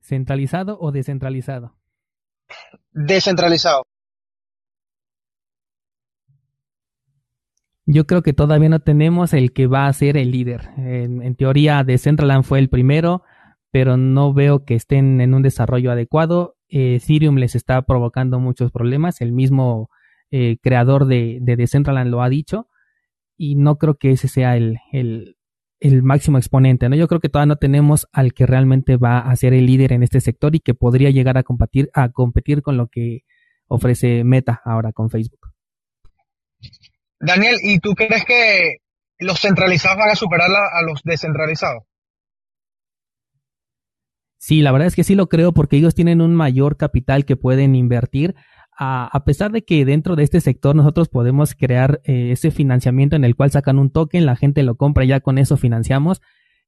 ¿Centralizado 0.00 0.78
o 0.80 0.92
descentralizado? 0.92 1.76
Descentralizado. 2.92 3.84
Yo 7.86 8.06
creo 8.06 8.22
que 8.22 8.32
todavía 8.32 8.68
no 8.68 8.80
tenemos 8.80 9.32
el 9.34 9.52
que 9.52 9.66
va 9.66 9.86
a 9.86 9.92
ser 9.92 10.16
el 10.16 10.30
líder. 10.30 10.70
En, 10.76 11.22
en 11.22 11.34
teoría, 11.34 11.82
Decentraland 11.82 12.44
fue 12.44 12.58
el 12.60 12.68
primero, 12.68 13.22
pero 13.72 13.96
no 13.96 14.32
veo 14.32 14.64
que 14.64 14.74
estén 14.74 15.20
en 15.20 15.34
un 15.34 15.42
desarrollo 15.42 15.90
adecuado 15.90 16.56
eh, 16.70 17.00
Ethereum 17.02 17.36
les 17.36 17.56
está 17.56 17.82
provocando 17.82 18.38
muchos 18.38 18.70
problemas. 18.70 19.20
El 19.20 19.32
mismo 19.32 19.90
eh, 20.30 20.58
creador 20.62 21.06
de, 21.06 21.38
de 21.40 21.56
Decentraland 21.56 22.10
lo 22.10 22.22
ha 22.22 22.28
dicho. 22.28 22.68
Y 23.36 23.56
no 23.56 23.76
creo 23.76 23.94
que 23.94 24.10
ese 24.10 24.28
sea 24.28 24.56
el, 24.56 24.78
el, 24.92 25.36
el, 25.80 26.02
máximo 26.02 26.38
exponente. 26.38 26.88
¿no? 26.88 26.96
Yo 26.96 27.08
creo 27.08 27.20
que 27.20 27.28
todavía 27.28 27.54
no 27.54 27.56
tenemos 27.56 28.06
al 28.12 28.34
que 28.34 28.46
realmente 28.46 28.96
va 28.96 29.18
a 29.18 29.34
ser 29.36 29.54
el 29.54 29.66
líder 29.66 29.92
en 29.92 30.02
este 30.02 30.20
sector 30.20 30.54
y 30.54 30.60
que 30.60 30.74
podría 30.74 31.10
llegar 31.10 31.38
a 31.38 31.42
competir, 31.42 31.90
a 31.94 32.10
competir 32.10 32.62
con 32.62 32.76
lo 32.76 32.88
que 32.88 33.20
ofrece 33.66 34.24
Meta 34.24 34.60
ahora 34.64 34.92
con 34.92 35.10
Facebook. 35.10 35.40
Daniel, 37.18 37.56
¿y 37.62 37.78
tú 37.78 37.94
crees 37.94 38.24
que 38.24 38.78
los 39.18 39.40
centralizados 39.40 39.98
van 39.98 40.10
a 40.10 40.14
superar 40.16 40.50
a 40.50 40.82
los 40.82 41.02
descentralizados? 41.02 41.84
Sí, 44.40 44.62
la 44.62 44.72
verdad 44.72 44.88
es 44.88 44.96
que 44.96 45.04
sí 45.04 45.14
lo 45.14 45.28
creo 45.28 45.52
porque 45.52 45.76
ellos 45.76 45.94
tienen 45.94 46.22
un 46.22 46.34
mayor 46.34 46.78
capital 46.78 47.26
que 47.26 47.36
pueden 47.36 47.74
invertir. 47.74 48.34
A, 48.82 49.24
pesar 49.26 49.52
de 49.52 49.62
que 49.62 49.84
dentro 49.84 50.16
de 50.16 50.22
este 50.22 50.40
sector 50.40 50.74
nosotros 50.74 51.10
podemos 51.10 51.54
crear 51.54 52.00
eh, 52.04 52.30
ese 52.32 52.50
financiamiento 52.50 53.14
en 53.14 53.24
el 53.24 53.36
cual 53.36 53.50
sacan 53.50 53.78
un 53.78 53.90
token, 53.90 54.24
la 54.24 54.36
gente 54.36 54.62
lo 54.62 54.76
compra 54.76 55.04
y 55.04 55.08
ya 55.08 55.20
con 55.20 55.36
eso 55.36 55.58
financiamos. 55.58 56.22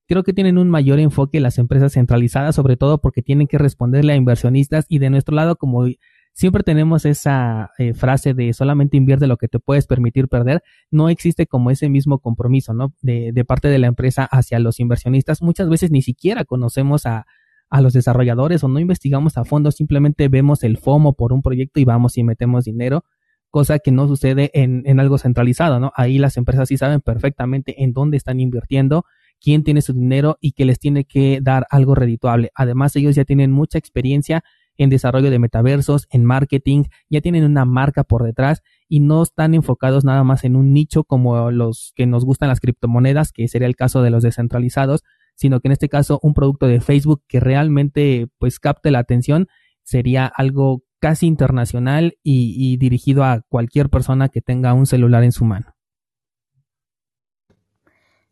Creo 0.06 0.22
que 0.22 0.34
tienen 0.34 0.58
un 0.58 0.68
mayor 0.68 1.00
enfoque 1.00 1.40
las 1.40 1.56
empresas 1.56 1.94
centralizadas, 1.94 2.54
sobre 2.54 2.76
todo 2.76 3.00
porque 3.00 3.22
tienen 3.22 3.46
que 3.46 3.56
responderle 3.56 4.12
a 4.12 4.16
inversionistas 4.16 4.84
y 4.90 4.98
de 4.98 5.08
nuestro 5.08 5.34
lado, 5.34 5.56
como 5.56 5.86
siempre 6.34 6.62
tenemos 6.62 7.06
esa 7.06 7.70
eh, 7.78 7.94
frase 7.94 8.34
de 8.34 8.52
solamente 8.52 8.98
invierte 8.98 9.26
lo 9.26 9.38
que 9.38 9.48
te 9.48 9.58
puedes 9.58 9.86
permitir 9.86 10.28
perder, 10.28 10.62
no 10.90 11.08
existe 11.08 11.46
como 11.46 11.70
ese 11.70 11.88
mismo 11.88 12.18
compromiso, 12.18 12.74
¿no? 12.74 12.92
De, 13.00 13.32
de 13.32 13.44
parte 13.46 13.68
de 13.68 13.78
la 13.78 13.86
empresa 13.86 14.28
hacia 14.30 14.58
los 14.58 14.80
inversionistas. 14.80 15.40
Muchas 15.40 15.70
veces 15.70 15.90
ni 15.90 16.02
siquiera 16.02 16.44
conocemos 16.44 17.06
a, 17.06 17.24
a 17.72 17.80
los 17.80 17.94
desarrolladores 17.94 18.62
o 18.62 18.68
no 18.68 18.80
investigamos 18.80 19.38
a 19.38 19.44
fondo, 19.46 19.72
simplemente 19.72 20.28
vemos 20.28 20.62
el 20.62 20.76
FOMO 20.76 21.14
por 21.14 21.32
un 21.32 21.40
proyecto 21.40 21.80
y 21.80 21.86
vamos 21.86 22.18
y 22.18 22.22
metemos 22.22 22.66
dinero, 22.66 23.06
cosa 23.48 23.78
que 23.78 23.90
no 23.90 24.06
sucede 24.06 24.50
en, 24.52 24.82
en 24.84 25.00
algo 25.00 25.16
centralizado, 25.16 25.80
¿no? 25.80 25.90
Ahí 25.96 26.18
las 26.18 26.36
empresas 26.36 26.68
sí 26.68 26.76
saben 26.76 27.00
perfectamente 27.00 27.82
en 27.82 27.94
dónde 27.94 28.18
están 28.18 28.40
invirtiendo, 28.40 29.06
quién 29.40 29.64
tiene 29.64 29.80
su 29.80 29.94
dinero 29.94 30.36
y 30.38 30.52
que 30.52 30.66
les 30.66 30.78
tiene 30.78 31.04
que 31.04 31.40
dar 31.42 31.66
algo 31.70 31.94
redituable. 31.94 32.50
Además, 32.54 32.94
ellos 32.94 33.14
ya 33.14 33.24
tienen 33.24 33.50
mucha 33.50 33.78
experiencia 33.78 34.44
en 34.76 34.90
desarrollo 34.90 35.30
de 35.30 35.38
metaversos, 35.38 36.06
en 36.10 36.26
marketing, 36.26 36.84
ya 37.08 37.22
tienen 37.22 37.44
una 37.44 37.64
marca 37.64 38.04
por 38.04 38.22
detrás 38.22 38.60
y 38.86 39.00
no 39.00 39.22
están 39.22 39.54
enfocados 39.54 40.04
nada 40.04 40.24
más 40.24 40.44
en 40.44 40.56
un 40.56 40.74
nicho 40.74 41.04
como 41.04 41.50
los 41.50 41.94
que 41.96 42.04
nos 42.04 42.26
gustan 42.26 42.50
las 42.50 42.60
criptomonedas, 42.60 43.32
que 43.32 43.48
sería 43.48 43.66
el 43.66 43.76
caso 43.76 44.02
de 44.02 44.10
los 44.10 44.22
descentralizados, 44.22 45.04
sino 45.42 45.58
que 45.60 45.66
en 45.66 45.72
este 45.72 45.88
caso 45.88 46.20
un 46.22 46.34
producto 46.34 46.68
de 46.68 46.80
Facebook 46.80 47.24
que 47.26 47.40
realmente 47.40 48.28
pues 48.38 48.60
capte 48.60 48.92
la 48.92 49.00
atención 49.00 49.48
sería 49.82 50.26
algo 50.26 50.84
casi 51.00 51.26
internacional 51.26 52.16
y, 52.22 52.76
dirigido 52.76 53.24
a 53.24 53.40
cualquier 53.48 53.90
persona 53.90 54.28
que 54.28 54.40
tenga 54.40 54.72
un 54.72 54.86
celular 54.86 55.24
en 55.24 55.32
su 55.32 55.44
mano. 55.44 55.74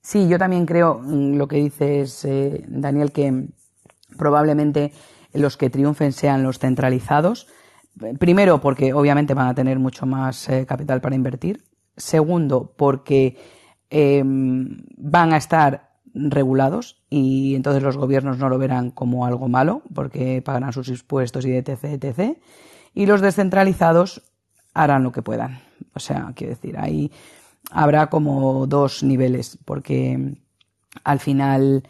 Sí, 0.01 0.29
yo 0.29 0.39
también 0.39 0.67
creo 0.67 1.01
mm, 1.03 1.35
lo 1.35 1.49
que 1.49 1.57
dices, 1.57 2.25
eh, 2.25 2.65
Daniel, 2.69 3.11
que 3.11 3.49
probablemente 4.17 4.93
los 5.35 5.57
que 5.57 5.69
triunfen 5.69 6.13
sean 6.13 6.45
los 6.45 6.61
centralizados. 6.61 7.49
Primero, 8.21 8.61
porque 8.61 8.95
obviamente 8.95 9.35
van 9.35 9.49
a 9.49 9.55
tener 9.55 9.81
mucho 9.81 10.07
más 10.07 10.49
eh, 10.49 10.65
capital 10.65 11.01
para 11.01 11.17
invertir. 11.17 11.65
Segundo, 11.97 12.73
porque 12.77 13.37
em, 13.91 14.79
van 14.97 15.33
a 15.33 15.39
estar 15.39 15.90
regulados 16.15 17.03
y 17.09 17.55
entonces 17.55 17.83
los 17.83 17.97
gobiernos 17.97 18.39
no 18.39 18.49
lo 18.49 18.59
verán 18.59 18.91
como 18.91 19.27
algo 19.27 19.49
malo 19.49 19.83
porque 19.95 20.43
pagarán 20.43 20.73
sus 20.73 20.89
impuestos 20.89 21.47
y 21.47 21.53
etc, 21.53 21.85
etc. 21.85 22.39
Y 22.95 23.07
los 23.07 23.21
descentralizados 23.21 24.23
harán 24.75 25.03
lo 25.03 25.13
que 25.13 25.23
puedan. 25.23 25.61
O 25.95 26.01
sea, 26.01 26.33
quiero 26.35 26.55
decir, 26.55 26.79
ahí 26.79 27.11
habrá 27.71 28.09
como 28.09 28.67
dos 28.67 29.03
niveles 29.03 29.59
porque 29.65 30.37
al 31.05 31.21
final 31.21 31.85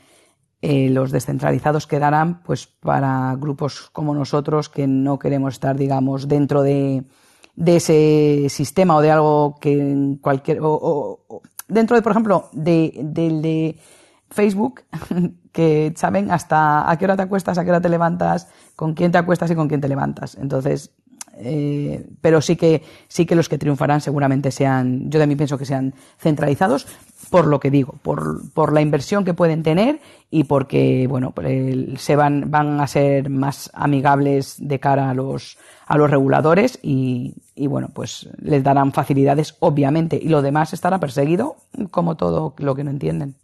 eh, 0.62 0.90
los 0.90 1.10
descentralizados 1.10 1.86
quedarán 1.86 2.42
pues 2.42 2.66
para 2.66 3.34
grupos 3.38 3.88
como 3.92 4.14
nosotros 4.14 4.68
que 4.68 4.86
no 4.86 5.18
queremos 5.18 5.54
estar, 5.54 5.76
digamos, 5.76 6.28
dentro 6.28 6.62
de, 6.62 7.04
ese 7.56 8.46
sistema 8.48 8.96
o 8.96 9.00
de 9.00 9.10
algo 9.10 9.56
que 9.60 10.18
cualquier... 10.20 10.58
O, 10.62 11.42
dentro 11.68 11.96
de, 11.96 12.02
por 12.02 12.12
ejemplo, 12.12 12.48
de 12.52 12.90
Facebook, 14.30 14.82
que 15.52 15.92
saben 15.96 16.30
hasta 16.30 16.90
a 16.90 16.96
qué 16.96 17.04
hora 17.04 17.16
te 17.16 17.22
acuestas, 17.22 17.58
a 17.58 17.64
qué 17.64 17.70
hora 17.70 17.80
te 17.80 17.88
levantas, 17.88 18.48
con 18.76 18.94
quién 18.94 19.12
te 19.12 19.18
acuestas 19.18 19.50
y 19.50 19.54
con 19.54 19.68
quién 19.68 19.80
te 19.80 19.88
levantas. 19.88 20.36
Entonces, 20.36 20.92
eh, 21.42 22.06
pero 22.20 22.40
sí 22.40 22.56
que, 22.56 22.82
sí 23.08 23.24
que 23.24 23.34
los 23.34 23.48
que 23.48 23.58
triunfarán 23.58 24.00
seguramente 24.00 24.50
sean, 24.50 25.10
yo 25.10 25.18
también 25.18 25.38
pienso 25.38 25.56
que 25.56 25.64
sean 25.64 25.94
centralizados, 26.18 26.86
por 27.30 27.46
lo 27.46 27.60
que 27.60 27.70
digo, 27.70 27.94
por, 28.02 28.50
por 28.52 28.72
la 28.72 28.80
inversión 28.80 29.24
que 29.24 29.34
pueden 29.34 29.62
tener 29.62 30.00
y 30.30 30.44
porque, 30.44 31.06
bueno, 31.08 31.32
se 31.96 32.16
van, 32.16 32.50
van 32.50 32.80
a 32.80 32.86
ser 32.86 33.30
más 33.30 33.70
amigables 33.72 34.56
de 34.58 34.80
cara 34.80 35.10
a 35.10 35.14
los, 35.14 35.56
a 35.86 35.96
los 35.96 36.10
reguladores 36.10 36.78
y, 36.82 37.34
y, 37.54 37.68
bueno, 37.68 37.88
pues 37.94 38.28
les 38.38 38.62
darán 38.62 38.92
facilidades, 38.92 39.56
obviamente, 39.60 40.18
y 40.20 40.28
lo 40.28 40.42
demás 40.42 40.72
estará 40.72 40.98
perseguido 40.98 41.56
como 41.90 42.16
todo 42.16 42.54
lo 42.58 42.74
que 42.74 42.84
no 42.84 42.90
entienden. 42.90 43.36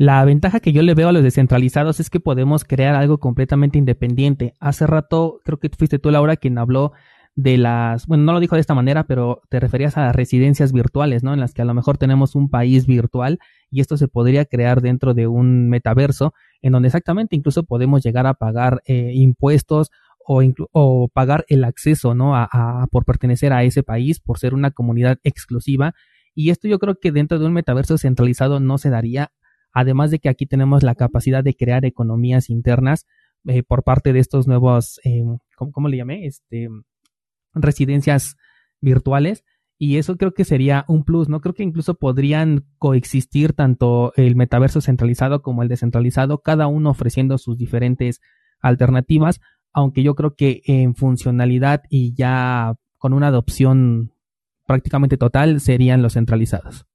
La 0.00 0.24
ventaja 0.24 0.60
que 0.60 0.72
yo 0.72 0.80
le 0.80 0.94
veo 0.94 1.08
a 1.10 1.12
los 1.12 1.22
descentralizados 1.22 2.00
es 2.00 2.08
que 2.08 2.20
podemos 2.20 2.64
crear 2.64 2.94
algo 2.94 3.20
completamente 3.20 3.76
independiente. 3.76 4.54
Hace 4.58 4.86
rato, 4.86 5.42
creo 5.44 5.58
que 5.58 5.68
fuiste 5.68 5.98
tú, 5.98 6.10
Laura, 6.10 6.36
quien 6.36 6.56
habló 6.56 6.92
de 7.34 7.58
las, 7.58 8.06
bueno, 8.06 8.24
no 8.24 8.32
lo 8.32 8.40
dijo 8.40 8.54
de 8.54 8.62
esta 8.62 8.72
manera, 8.74 9.04
pero 9.04 9.42
te 9.50 9.60
referías 9.60 9.98
a 9.98 10.06
las 10.06 10.16
residencias 10.16 10.72
virtuales, 10.72 11.22
¿no? 11.22 11.34
En 11.34 11.40
las 11.40 11.52
que 11.52 11.60
a 11.60 11.66
lo 11.66 11.74
mejor 11.74 11.98
tenemos 11.98 12.34
un 12.34 12.48
país 12.48 12.86
virtual 12.86 13.40
y 13.70 13.82
esto 13.82 13.98
se 13.98 14.08
podría 14.08 14.46
crear 14.46 14.80
dentro 14.80 15.12
de 15.12 15.26
un 15.26 15.68
metaverso, 15.68 16.32
en 16.62 16.72
donde 16.72 16.88
exactamente 16.88 17.36
incluso 17.36 17.64
podemos 17.64 18.02
llegar 18.02 18.26
a 18.26 18.32
pagar 18.32 18.80
eh, 18.86 19.10
impuestos 19.12 19.90
o, 20.26 20.42
o, 20.72 21.08
pagar 21.08 21.44
el 21.48 21.62
acceso, 21.62 22.14
¿no? 22.14 22.34
A, 22.34 22.48
a, 22.50 22.86
por 22.86 23.04
pertenecer 23.04 23.52
a 23.52 23.64
ese 23.64 23.82
país, 23.82 24.18
por 24.18 24.38
ser 24.38 24.54
una 24.54 24.70
comunidad 24.70 25.18
exclusiva. 25.24 25.92
Y 26.34 26.48
esto 26.48 26.68
yo 26.68 26.78
creo 26.78 26.94
que 26.98 27.12
dentro 27.12 27.38
de 27.38 27.44
un 27.44 27.52
metaverso 27.52 27.98
centralizado 27.98 28.60
no 28.60 28.78
se 28.78 28.88
daría 28.88 29.30
además 29.72 30.10
de 30.10 30.18
que 30.18 30.28
aquí 30.28 30.46
tenemos 30.46 30.82
la 30.82 30.94
capacidad 30.94 31.44
de 31.44 31.54
crear 31.54 31.84
economías 31.84 32.50
internas 32.50 33.06
eh, 33.46 33.62
por 33.62 33.82
parte 33.82 34.12
de 34.12 34.18
estos 34.18 34.46
nuevos, 34.46 35.00
eh, 35.04 35.24
¿cómo, 35.56 35.88
le 35.88 35.96
llamé? 35.96 36.26
Este, 36.26 36.68
residencias 37.54 38.36
virtuales 38.80 39.44
y 39.82 39.96
eso 39.96 40.18
creo 40.18 40.34
que 40.34 40.44
sería 40.44 40.84
un 40.88 41.04
plus, 41.04 41.30
¿no? 41.30 41.40
Creo 41.40 41.54
que 41.54 41.62
incluso 41.62 41.94
podrían 41.94 42.66
coexistir 42.76 43.54
tanto 43.54 44.12
el 44.16 44.36
metaverso 44.36 44.82
centralizado 44.82 45.40
como 45.40 45.62
el 45.62 45.70
descentralizado, 45.70 46.42
cada 46.42 46.66
uno 46.66 46.90
ofreciendo 46.90 47.38
sus 47.38 47.56
diferentes 47.56 48.20
alternativas, 48.60 49.40
aunque 49.72 50.02
yo 50.02 50.14
creo 50.14 50.34
que 50.34 50.60
en 50.66 50.94
funcionalidad 50.94 51.84
y 51.88 52.12
ya 52.14 52.74
con 52.98 53.14
una 53.14 53.28
adopción 53.28 54.12
prácticamente 54.66 55.16
total 55.16 55.60
serían 55.60 56.02
los 56.02 56.12
centralizados. 56.12 56.86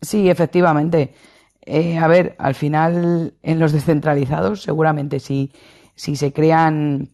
Sí, 0.00 0.30
efectivamente. 0.30 1.14
Eh, 1.62 1.98
a 1.98 2.08
ver, 2.08 2.34
al 2.38 2.54
final 2.54 3.34
en 3.42 3.58
los 3.58 3.72
descentralizados 3.72 4.62
seguramente 4.62 5.20
si, 5.20 5.52
si 5.94 6.16
se 6.16 6.32
crean, 6.32 7.10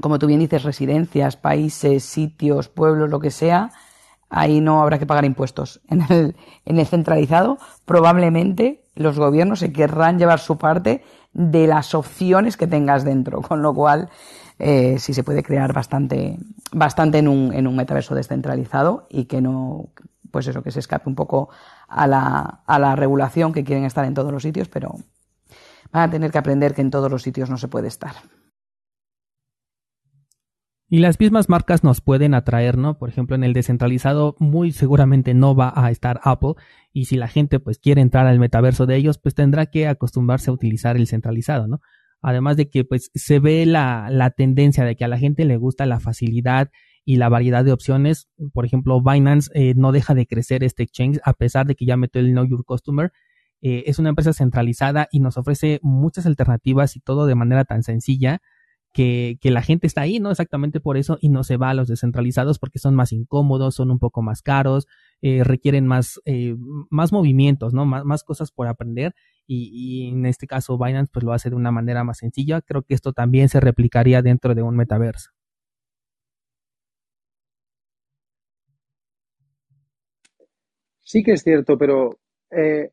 como 0.00 0.18
tú 0.18 0.26
bien 0.26 0.40
dices, 0.40 0.62
residencias, 0.62 1.36
países, 1.36 2.02
sitios, 2.04 2.68
pueblos, 2.68 3.10
lo 3.10 3.20
que 3.20 3.30
sea, 3.30 3.70
ahí 4.30 4.60
no 4.60 4.80
habrá 4.82 4.98
que 4.98 5.06
pagar 5.06 5.24
impuestos. 5.24 5.80
En 5.90 6.02
el, 6.10 6.36
en 6.64 6.78
el 6.78 6.86
centralizado 6.86 7.58
probablemente 7.84 8.82
los 8.94 9.18
gobiernos 9.18 9.60
se 9.60 9.72
querrán 9.72 10.18
llevar 10.18 10.38
su 10.40 10.56
parte 10.58 11.04
de 11.34 11.66
las 11.66 11.94
opciones 11.94 12.56
que 12.56 12.66
tengas 12.66 13.04
dentro, 13.04 13.40
con 13.42 13.62
lo 13.62 13.74
cual 13.74 14.08
eh, 14.58 14.96
sí 14.98 15.14
se 15.14 15.24
puede 15.24 15.42
crear 15.42 15.72
bastante, 15.72 16.38
bastante 16.72 17.18
en 17.18 17.28
un, 17.28 17.52
en 17.54 17.66
un 17.66 17.76
metaverso 17.76 18.14
descentralizado 18.14 19.06
y 19.10 19.24
que 19.26 19.40
no, 19.40 19.88
pues 20.30 20.46
eso, 20.46 20.62
que 20.62 20.70
se 20.70 20.80
escape 20.80 21.08
un 21.08 21.14
poco 21.14 21.50
a 21.92 22.06
la, 22.06 22.62
a 22.66 22.78
la 22.78 22.96
regulación 22.96 23.52
que 23.52 23.64
quieren 23.64 23.84
estar 23.84 24.04
en 24.04 24.14
todos 24.14 24.32
los 24.32 24.42
sitios, 24.42 24.68
pero 24.68 24.96
van 25.92 26.08
a 26.08 26.10
tener 26.10 26.30
que 26.30 26.38
aprender 26.38 26.74
que 26.74 26.80
en 26.80 26.90
todos 26.90 27.10
los 27.10 27.22
sitios 27.22 27.50
no 27.50 27.58
se 27.58 27.68
puede 27.68 27.88
estar. 27.88 28.14
Y 30.88 30.98
las 30.98 31.18
mismas 31.18 31.48
marcas 31.48 31.84
nos 31.84 32.02
pueden 32.02 32.34
atraer, 32.34 32.76
¿no? 32.76 32.98
Por 32.98 33.08
ejemplo, 33.08 33.34
en 33.34 33.44
el 33.44 33.54
descentralizado 33.54 34.36
muy 34.38 34.72
seguramente 34.72 35.32
no 35.32 35.54
va 35.54 35.72
a 35.74 35.90
estar 35.90 36.20
Apple 36.22 36.52
y 36.92 37.06
si 37.06 37.16
la 37.16 37.28
gente 37.28 37.60
pues 37.60 37.78
quiere 37.78 38.02
entrar 38.02 38.26
al 38.26 38.38
metaverso 38.38 38.84
de 38.84 38.96
ellos, 38.96 39.16
pues 39.16 39.34
tendrá 39.34 39.64
que 39.66 39.88
acostumbrarse 39.88 40.50
a 40.50 40.52
utilizar 40.52 40.96
el 40.96 41.06
centralizado, 41.06 41.66
¿no? 41.66 41.80
Además 42.20 42.58
de 42.58 42.68
que 42.68 42.84
pues 42.84 43.10
se 43.14 43.38
ve 43.38 43.64
la, 43.64 44.08
la 44.10 44.32
tendencia 44.32 44.84
de 44.84 44.94
que 44.94 45.04
a 45.06 45.08
la 45.08 45.16
gente 45.16 45.46
le 45.46 45.56
gusta 45.56 45.86
la 45.86 45.98
facilidad 45.98 46.70
y 47.04 47.16
la 47.16 47.28
variedad 47.28 47.64
de 47.64 47.72
opciones. 47.72 48.28
Por 48.52 48.64
ejemplo, 48.64 49.00
Binance 49.02 49.50
eh, 49.54 49.74
no 49.76 49.92
deja 49.92 50.14
de 50.14 50.26
crecer 50.26 50.64
este 50.64 50.82
exchange 50.82 51.20
a 51.24 51.32
pesar 51.32 51.66
de 51.66 51.74
que 51.74 51.86
ya 51.86 51.96
metió 51.96 52.20
el 52.20 52.30
Know 52.32 52.44
Your 52.44 52.64
Customer. 52.64 53.12
Eh, 53.60 53.84
es 53.86 53.98
una 53.98 54.08
empresa 54.08 54.32
centralizada 54.32 55.08
y 55.10 55.20
nos 55.20 55.36
ofrece 55.36 55.78
muchas 55.82 56.26
alternativas 56.26 56.96
y 56.96 57.00
todo 57.00 57.26
de 57.26 57.34
manera 57.34 57.64
tan 57.64 57.82
sencilla 57.82 58.40
que, 58.92 59.38
la 59.42 59.62
gente 59.62 59.86
está 59.86 60.02
ahí, 60.02 60.20
¿no? 60.20 60.30
Exactamente 60.30 60.78
por 60.80 60.98
eso 60.98 61.16
y 61.20 61.30
no 61.30 61.44
se 61.44 61.56
va 61.56 61.70
a 61.70 61.74
los 61.74 61.88
descentralizados 61.88 62.58
porque 62.58 62.78
son 62.78 62.94
más 62.94 63.12
incómodos, 63.12 63.76
son 63.76 63.90
un 63.90 63.98
poco 63.98 64.20
más 64.20 64.42
caros, 64.42 64.86
eh, 65.22 65.44
requieren 65.44 65.86
más, 65.86 66.20
más 66.90 67.10
movimientos, 67.10 67.72
¿no? 67.72 67.86
Más, 67.86 68.04
más 68.04 68.22
cosas 68.22 68.50
por 68.50 68.66
aprender 68.66 69.14
y, 69.46 69.70
y, 69.72 70.08
en 70.08 70.26
este 70.26 70.46
caso 70.46 70.76
Binance 70.76 71.10
pues 71.10 71.24
lo 71.24 71.32
hace 71.32 71.48
de 71.48 71.56
una 71.56 71.70
manera 71.70 72.04
más 72.04 72.18
sencilla. 72.18 72.60
Creo 72.60 72.82
que 72.82 72.94
esto 72.94 73.12
también 73.12 73.48
se 73.48 73.60
replicaría 73.60 74.20
dentro 74.20 74.54
de 74.54 74.62
un 74.62 74.76
metaverso. 74.76 75.30
Sí 81.12 81.22
que 81.22 81.32
es 81.32 81.42
cierto, 81.42 81.76
pero 81.76 82.20
eh, 82.50 82.88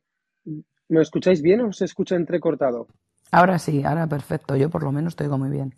¿me 0.90 1.00
escucháis 1.00 1.40
bien 1.40 1.62
o 1.62 1.72
se 1.72 1.86
escucha 1.86 2.16
entrecortado? 2.16 2.86
Ahora 3.30 3.58
sí, 3.58 3.82
ahora 3.82 4.06
perfecto. 4.06 4.56
Yo 4.56 4.68
por 4.68 4.82
lo 4.82 4.92
menos 4.92 5.16
te 5.16 5.24
oigo 5.24 5.38
muy 5.38 5.48
bien. 5.48 5.72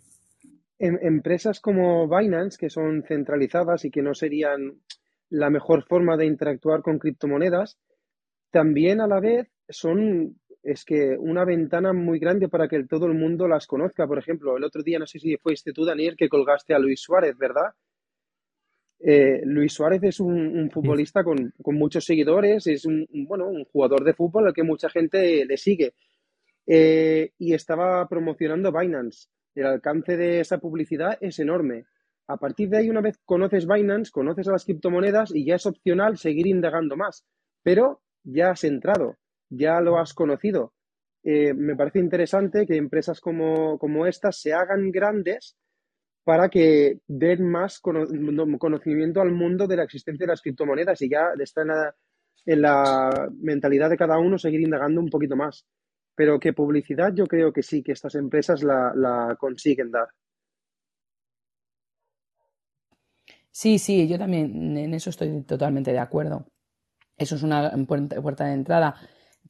En, 0.77 0.99
empresas 1.01 1.61
como 1.61 2.05
Binance, 2.05 2.57
que 2.57 2.69
son 2.69 3.03
centralizadas 3.07 3.85
y 3.85 3.91
que 3.91 4.01
no 4.01 4.13
serían 4.13 4.73
la 5.29 5.49
mejor 5.49 5.85
forma 5.85 6.17
de 6.17 6.25
interactuar 6.25 6.81
con 6.81 6.99
criptomonedas, 6.99 7.77
también 8.51 8.99
a 8.99 9.07
la 9.07 9.21
vez 9.21 9.47
son, 9.69 10.35
es 10.63 10.83
que 10.83 11.15
una 11.17 11.45
ventana 11.45 11.93
muy 11.93 12.19
grande 12.19 12.49
para 12.49 12.67
que 12.67 12.83
todo 12.83 13.05
el 13.05 13.13
mundo 13.13 13.47
las 13.47 13.67
conozca. 13.67 14.05
Por 14.05 14.19
ejemplo, 14.19 14.57
el 14.57 14.65
otro 14.65 14.83
día, 14.83 14.99
no 14.99 15.07
sé 15.07 15.17
si 15.17 15.37
fuiste 15.37 15.71
tú, 15.71 15.85
Daniel, 15.85 16.17
que 16.17 16.27
colgaste 16.27 16.73
a 16.73 16.79
Luis 16.79 16.99
Suárez, 16.99 17.37
¿verdad? 17.37 17.71
Eh, 19.05 19.41
Luis 19.43 19.73
Suárez 19.73 20.01
es 20.03 20.21
un, 20.21 20.69
futbolista 20.71 21.25
con, 21.25 21.53
muchos 21.65 22.05
seguidores, 22.05 22.65
es 22.67 22.85
un, 22.85 23.05
bueno, 23.27 23.49
un 23.49 23.65
jugador 23.65 24.05
de 24.05 24.13
fútbol 24.13 24.47
al 24.47 24.53
que 24.53 24.63
mucha 24.63 24.89
gente 24.89 25.45
le 25.45 25.57
sigue. 25.57 25.93
Eh, 26.65 27.31
y 27.37 27.53
estaba 27.53 28.07
promocionando 28.07 28.71
Binance. 28.71 29.27
El 29.55 29.65
alcance 29.65 30.15
de 30.15 30.39
esa 30.39 30.57
publicidad 30.59 31.17
es 31.19 31.37
enorme. 31.39 31.85
A 32.27 32.37
partir 32.37 32.69
de 32.69 32.77
ahí, 32.77 32.89
una 32.89 33.01
vez 33.01 33.19
conoces 33.25 33.67
Binance, 33.67 34.09
conoces 34.09 34.47
a 34.47 34.53
las 34.53 34.63
criptomonedas 34.63 35.35
y 35.35 35.45
ya 35.45 35.55
es 35.55 35.65
opcional 35.65 36.17
seguir 36.17 36.47
indagando 36.47 36.95
más. 36.95 37.25
Pero 37.61 38.01
ya 38.23 38.51
has 38.51 38.63
entrado, 38.63 39.17
ya 39.49 39.81
lo 39.81 39.99
has 39.99 40.13
conocido. 40.13 40.73
Eh, 41.23 41.53
me 41.53 41.75
parece 41.75 41.99
interesante 41.99 42.65
que 42.65 42.77
empresas 42.77 43.19
como, 43.19 43.77
como 43.77 44.07
estas 44.07 44.39
se 44.39 44.53
hagan 44.53 44.91
grandes 44.91 45.57
para 46.23 46.49
que 46.49 46.99
den 47.07 47.49
más 47.49 47.79
conocimiento 47.79 49.21
al 49.21 49.31
mundo 49.31 49.67
de 49.67 49.77
la 49.77 49.83
existencia 49.83 50.25
de 50.25 50.31
las 50.31 50.41
criptomonedas 50.41 51.01
y 51.01 51.09
ya 51.09 51.33
está 51.39 51.61
en 51.61 51.67
la, 51.67 51.95
en 52.45 52.61
la 52.61 53.29
mentalidad 53.39 53.89
de 53.89 53.97
cada 53.97 54.17
uno 54.17 54.37
seguir 54.37 54.61
indagando 54.61 55.01
un 55.01 55.09
poquito 55.09 55.35
más. 55.35 55.65
Pero 56.15 56.39
que 56.39 56.53
publicidad 56.53 57.13
yo 57.13 57.25
creo 57.25 57.51
que 57.51 57.63
sí, 57.63 57.81
que 57.83 57.91
estas 57.91 58.15
empresas 58.15 58.63
la, 58.63 58.93
la 58.95 59.35
consiguen 59.39 59.91
dar. 59.91 60.07
Sí, 63.51 63.77
sí, 63.77 64.07
yo 64.07 64.17
también 64.17 64.77
en 64.77 64.93
eso 64.93 65.09
estoy 65.09 65.43
totalmente 65.43 65.91
de 65.91 65.99
acuerdo. 65.99 66.47
Eso 67.17 67.35
es 67.35 67.43
una 67.43 67.71
puerta 67.85 68.45
de 68.45 68.53
entrada 68.53 68.95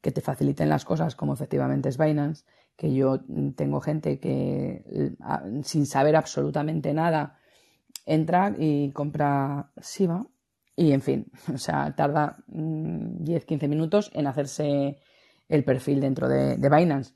que 0.02 0.12
te 0.12 0.20
faciliten 0.20 0.68
las 0.68 0.84
cosas, 0.84 1.16
como 1.16 1.32
efectivamente 1.32 1.88
es 1.88 1.96
Binance, 1.96 2.44
que 2.76 2.92
yo 2.92 3.20
tengo 3.56 3.80
gente 3.80 4.18
que 4.18 5.14
sin 5.62 5.86
saber 5.86 6.16
absolutamente 6.16 6.92
nada 6.92 7.38
entra 8.06 8.54
y 8.58 8.90
compra 8.90 9.70
Siva 9.80 10.26
y 10.76 10.92
en 10.92 11.02
fin, 11.02 11.26
o 11.54 11.58
sea, 11.58 11.94
tarda 11.94 12.38
10-15 12.48 13.66
mm, 13.66 13.70
minutos 13.70 14.10
en 14.14 14.26
hacerse 14.26 14.98
el 15.48 15.64
perfil 15.64 16.00
dentro 16.00 16.28
de, 16.28 16.56
Binance. 16.56 17.14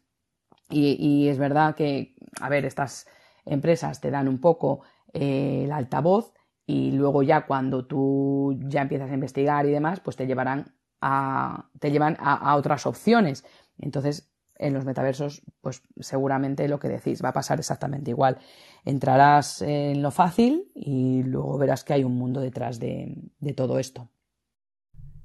Y, 0.71 1.29
es 1.29 1.39
verdad 1.39 1.75
que, 1.75 2.15
a 2.41 2.49
ver, 2.51 2.67
estas 2.67 3.07
empresas 3.47 4.03
te 4.03 4.11
dan 4.11 4.29
un 4.29 4.39
poco 4.39 4.83
eh, 5.15 5.63
el 5.65 5.73
altavoz 5.73 6.35
y 6.67 6.93
luego 6.93 7.23
ya 7.23 7.47
cuando 7.47 7.87
tú 7.87 8.55
ya 8.67 8.83
empiezas 8.83 9.11
a 9.11 9.15
investigar 9.15 9.65
y 9.65 9.71
demás, 9.71 10.01
pues 10.01 10.17
te 10.17 10.27
llevarán 10.27 10.75
a, 11.01 11.71
te 11.81 11.91
llevan 11.91 12.19
a, 12.21 12.35
a 12.35 12.57
otras 12.57 12.85
opciones. 12.85 13.47
Entonces, 13.79 14.31
en 14.59 14.75
los 14.75 14.85
metaversos, 14.85 15.43
pues 15.61 15.83
seguramente 16.01 16.69
lo 16.69 16.79
que 16.79 16.89
decís 16.89 17.23
va 17.23 17.31
a 17.31 17.33
pasar 17.33 17.59
exactamente 17.59 18.11
igual. 18.11 18.39
Entrarás 18.85 19.63
en 19.63 20.03
lo 20.03 20.11
fácil 20.11 20.71
y 20.75 21.23
luego 21.23 21.59
verás 21.59 21.85
que 21.85 21.95
hay 21.95 22.05
un 22.05 22.17
mundo 22.17 22.41
detrás 22.41 22.79
de, 22.79 23.17
de 23.39 23.53
todo 23.53 23.79
esto. 23.79 24.11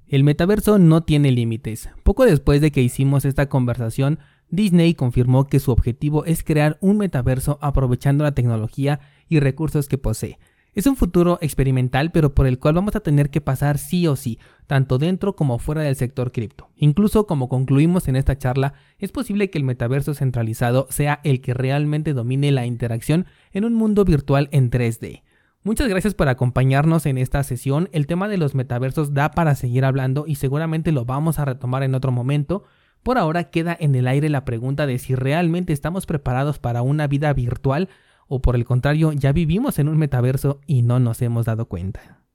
El 0.06 0.24
metaverso 0.24 0.78
no 0.78 1.04
tiene 1.04 1.32
límites. 1.32 1.90
Poco 2.04 2.26
después 2.26 2.62
de 2.62 2.72
que 2.72 2.82
hicimos 2.82 3.26
esta 3.26 3.50
conversación, 3.50 4.20
Disney 4.50 4.94
confirmó 4.94 5.48
que 5.48 5.60
su 5.60 5.72
objetivo 5.72 6.26
es 6.26 6.44
crear 6.44 6.78
un 6.82 6.98
metaverso 6.98 7.58
aprovechando 7.62 8.24
la 8.24 8.36
tecnología 8.36 9.00
y 9.28 9.40
recursos 9.40 9.88
que 9.88 9.98
posee. 9.98 10.38
Es 10.76 10.88
un 10.88 10.96
futuro 10.96 11.38
experimental, 11.42 12.12
pero 12.12 12.34
por 12.34 12.48
el 12.48 12.58
cual 12.58 12.74
vamos 12.74 12.96
a 12.96 13.02
tener 13.02 13.30
que 13.30 13.42
pasar 13.42 13.78
sí 13.78 14.08
o 14.08 14.16
sí, 14.16 14.40
tanto 14.66 14.98
dentro 14.98 15.36
como 15.36 15.60
fuera 15.60 15.82
del 15.82 15.96
sector 15.96 16.32
cripto. 16.32 16.70
Incluso 16.78 17.28
como 17.28 17.48
concluimos 17.48 18.08
en 18.08 18.16
esta 18.16 18.38
charla, 18.40 18.74
es 18.98 19.12
posible 19.12 19.52
que 19.52 19.60
el 19.60 19.66
metaverso 19.66 20.16
centralizado 20.16 20.88
sea 20.90 21.20
el 21.24 21.42
que 21.42 21.54
realmente 21.54 22.14
domine 22.14 22.52
la 22.52 22.66
interacción 22.66 23.28
en 23.52 23.66
un 23.66 23.76
mundo 23.76 24.04
virtual 24.04 24.50
en 24.52 24.72
3D. 24.72 25.22
Muchas 25.64 25.88
gracias 25.88 26.16
por 26.16 26.28
acompañarnos 26.28 27.06
en 27.06 27.20
esta 27.20 27.44
sesión. 27.44 27.88
El 27.94 28.08
tema 28.08 28.28
de 28.28 28.38
los 28.38 28.56
metaversos 28.56 29.14
da 29.14 29.30
para 29.32 29.54
seguir 29.54 29.86
hablando 29.86 30.26
y 30.28 30.36
seguramente 30.36 30.92
lo 30.92 31.06
vamos 31.06 31.38
a 31.38 31.46
retomar 31.46 31.84
en 31.84 31.94
otro 31.94 32.12
momento. 32.12 32.64
Por 33.04 33.18
ahora 33.20 33.52
queda 33.52 33.78
en 33.80 33.94
el 33.96 34.08
aire 34.08 34.28
la 34.28 34.44
pregunta 34.44 34.88
de 34.88 34.98
si 34.98 35.14
realmente 35.14 35.72
estamos 35.72 36.06
preparados 36.06 36.58
para 36.58 36.82
una 36.82 37.06
vida 37.08 37.32
virtual 37.32 37.90
o 38.34 38.42
por 38.42 38.56
el 38.56 38.66
contrario 38.66 39.14
ya 39.14 39.32
vivimos 39.32 39.78
en 39.78 39.88
un 39.88 39.98
metaverso 39.98 40.60
y 40.66 40.82
no 40.82 41.00
nos 41.00 41.22
hemos 41.22 41.46
dado 41.46 41.68
cuenta. 41.68 42.23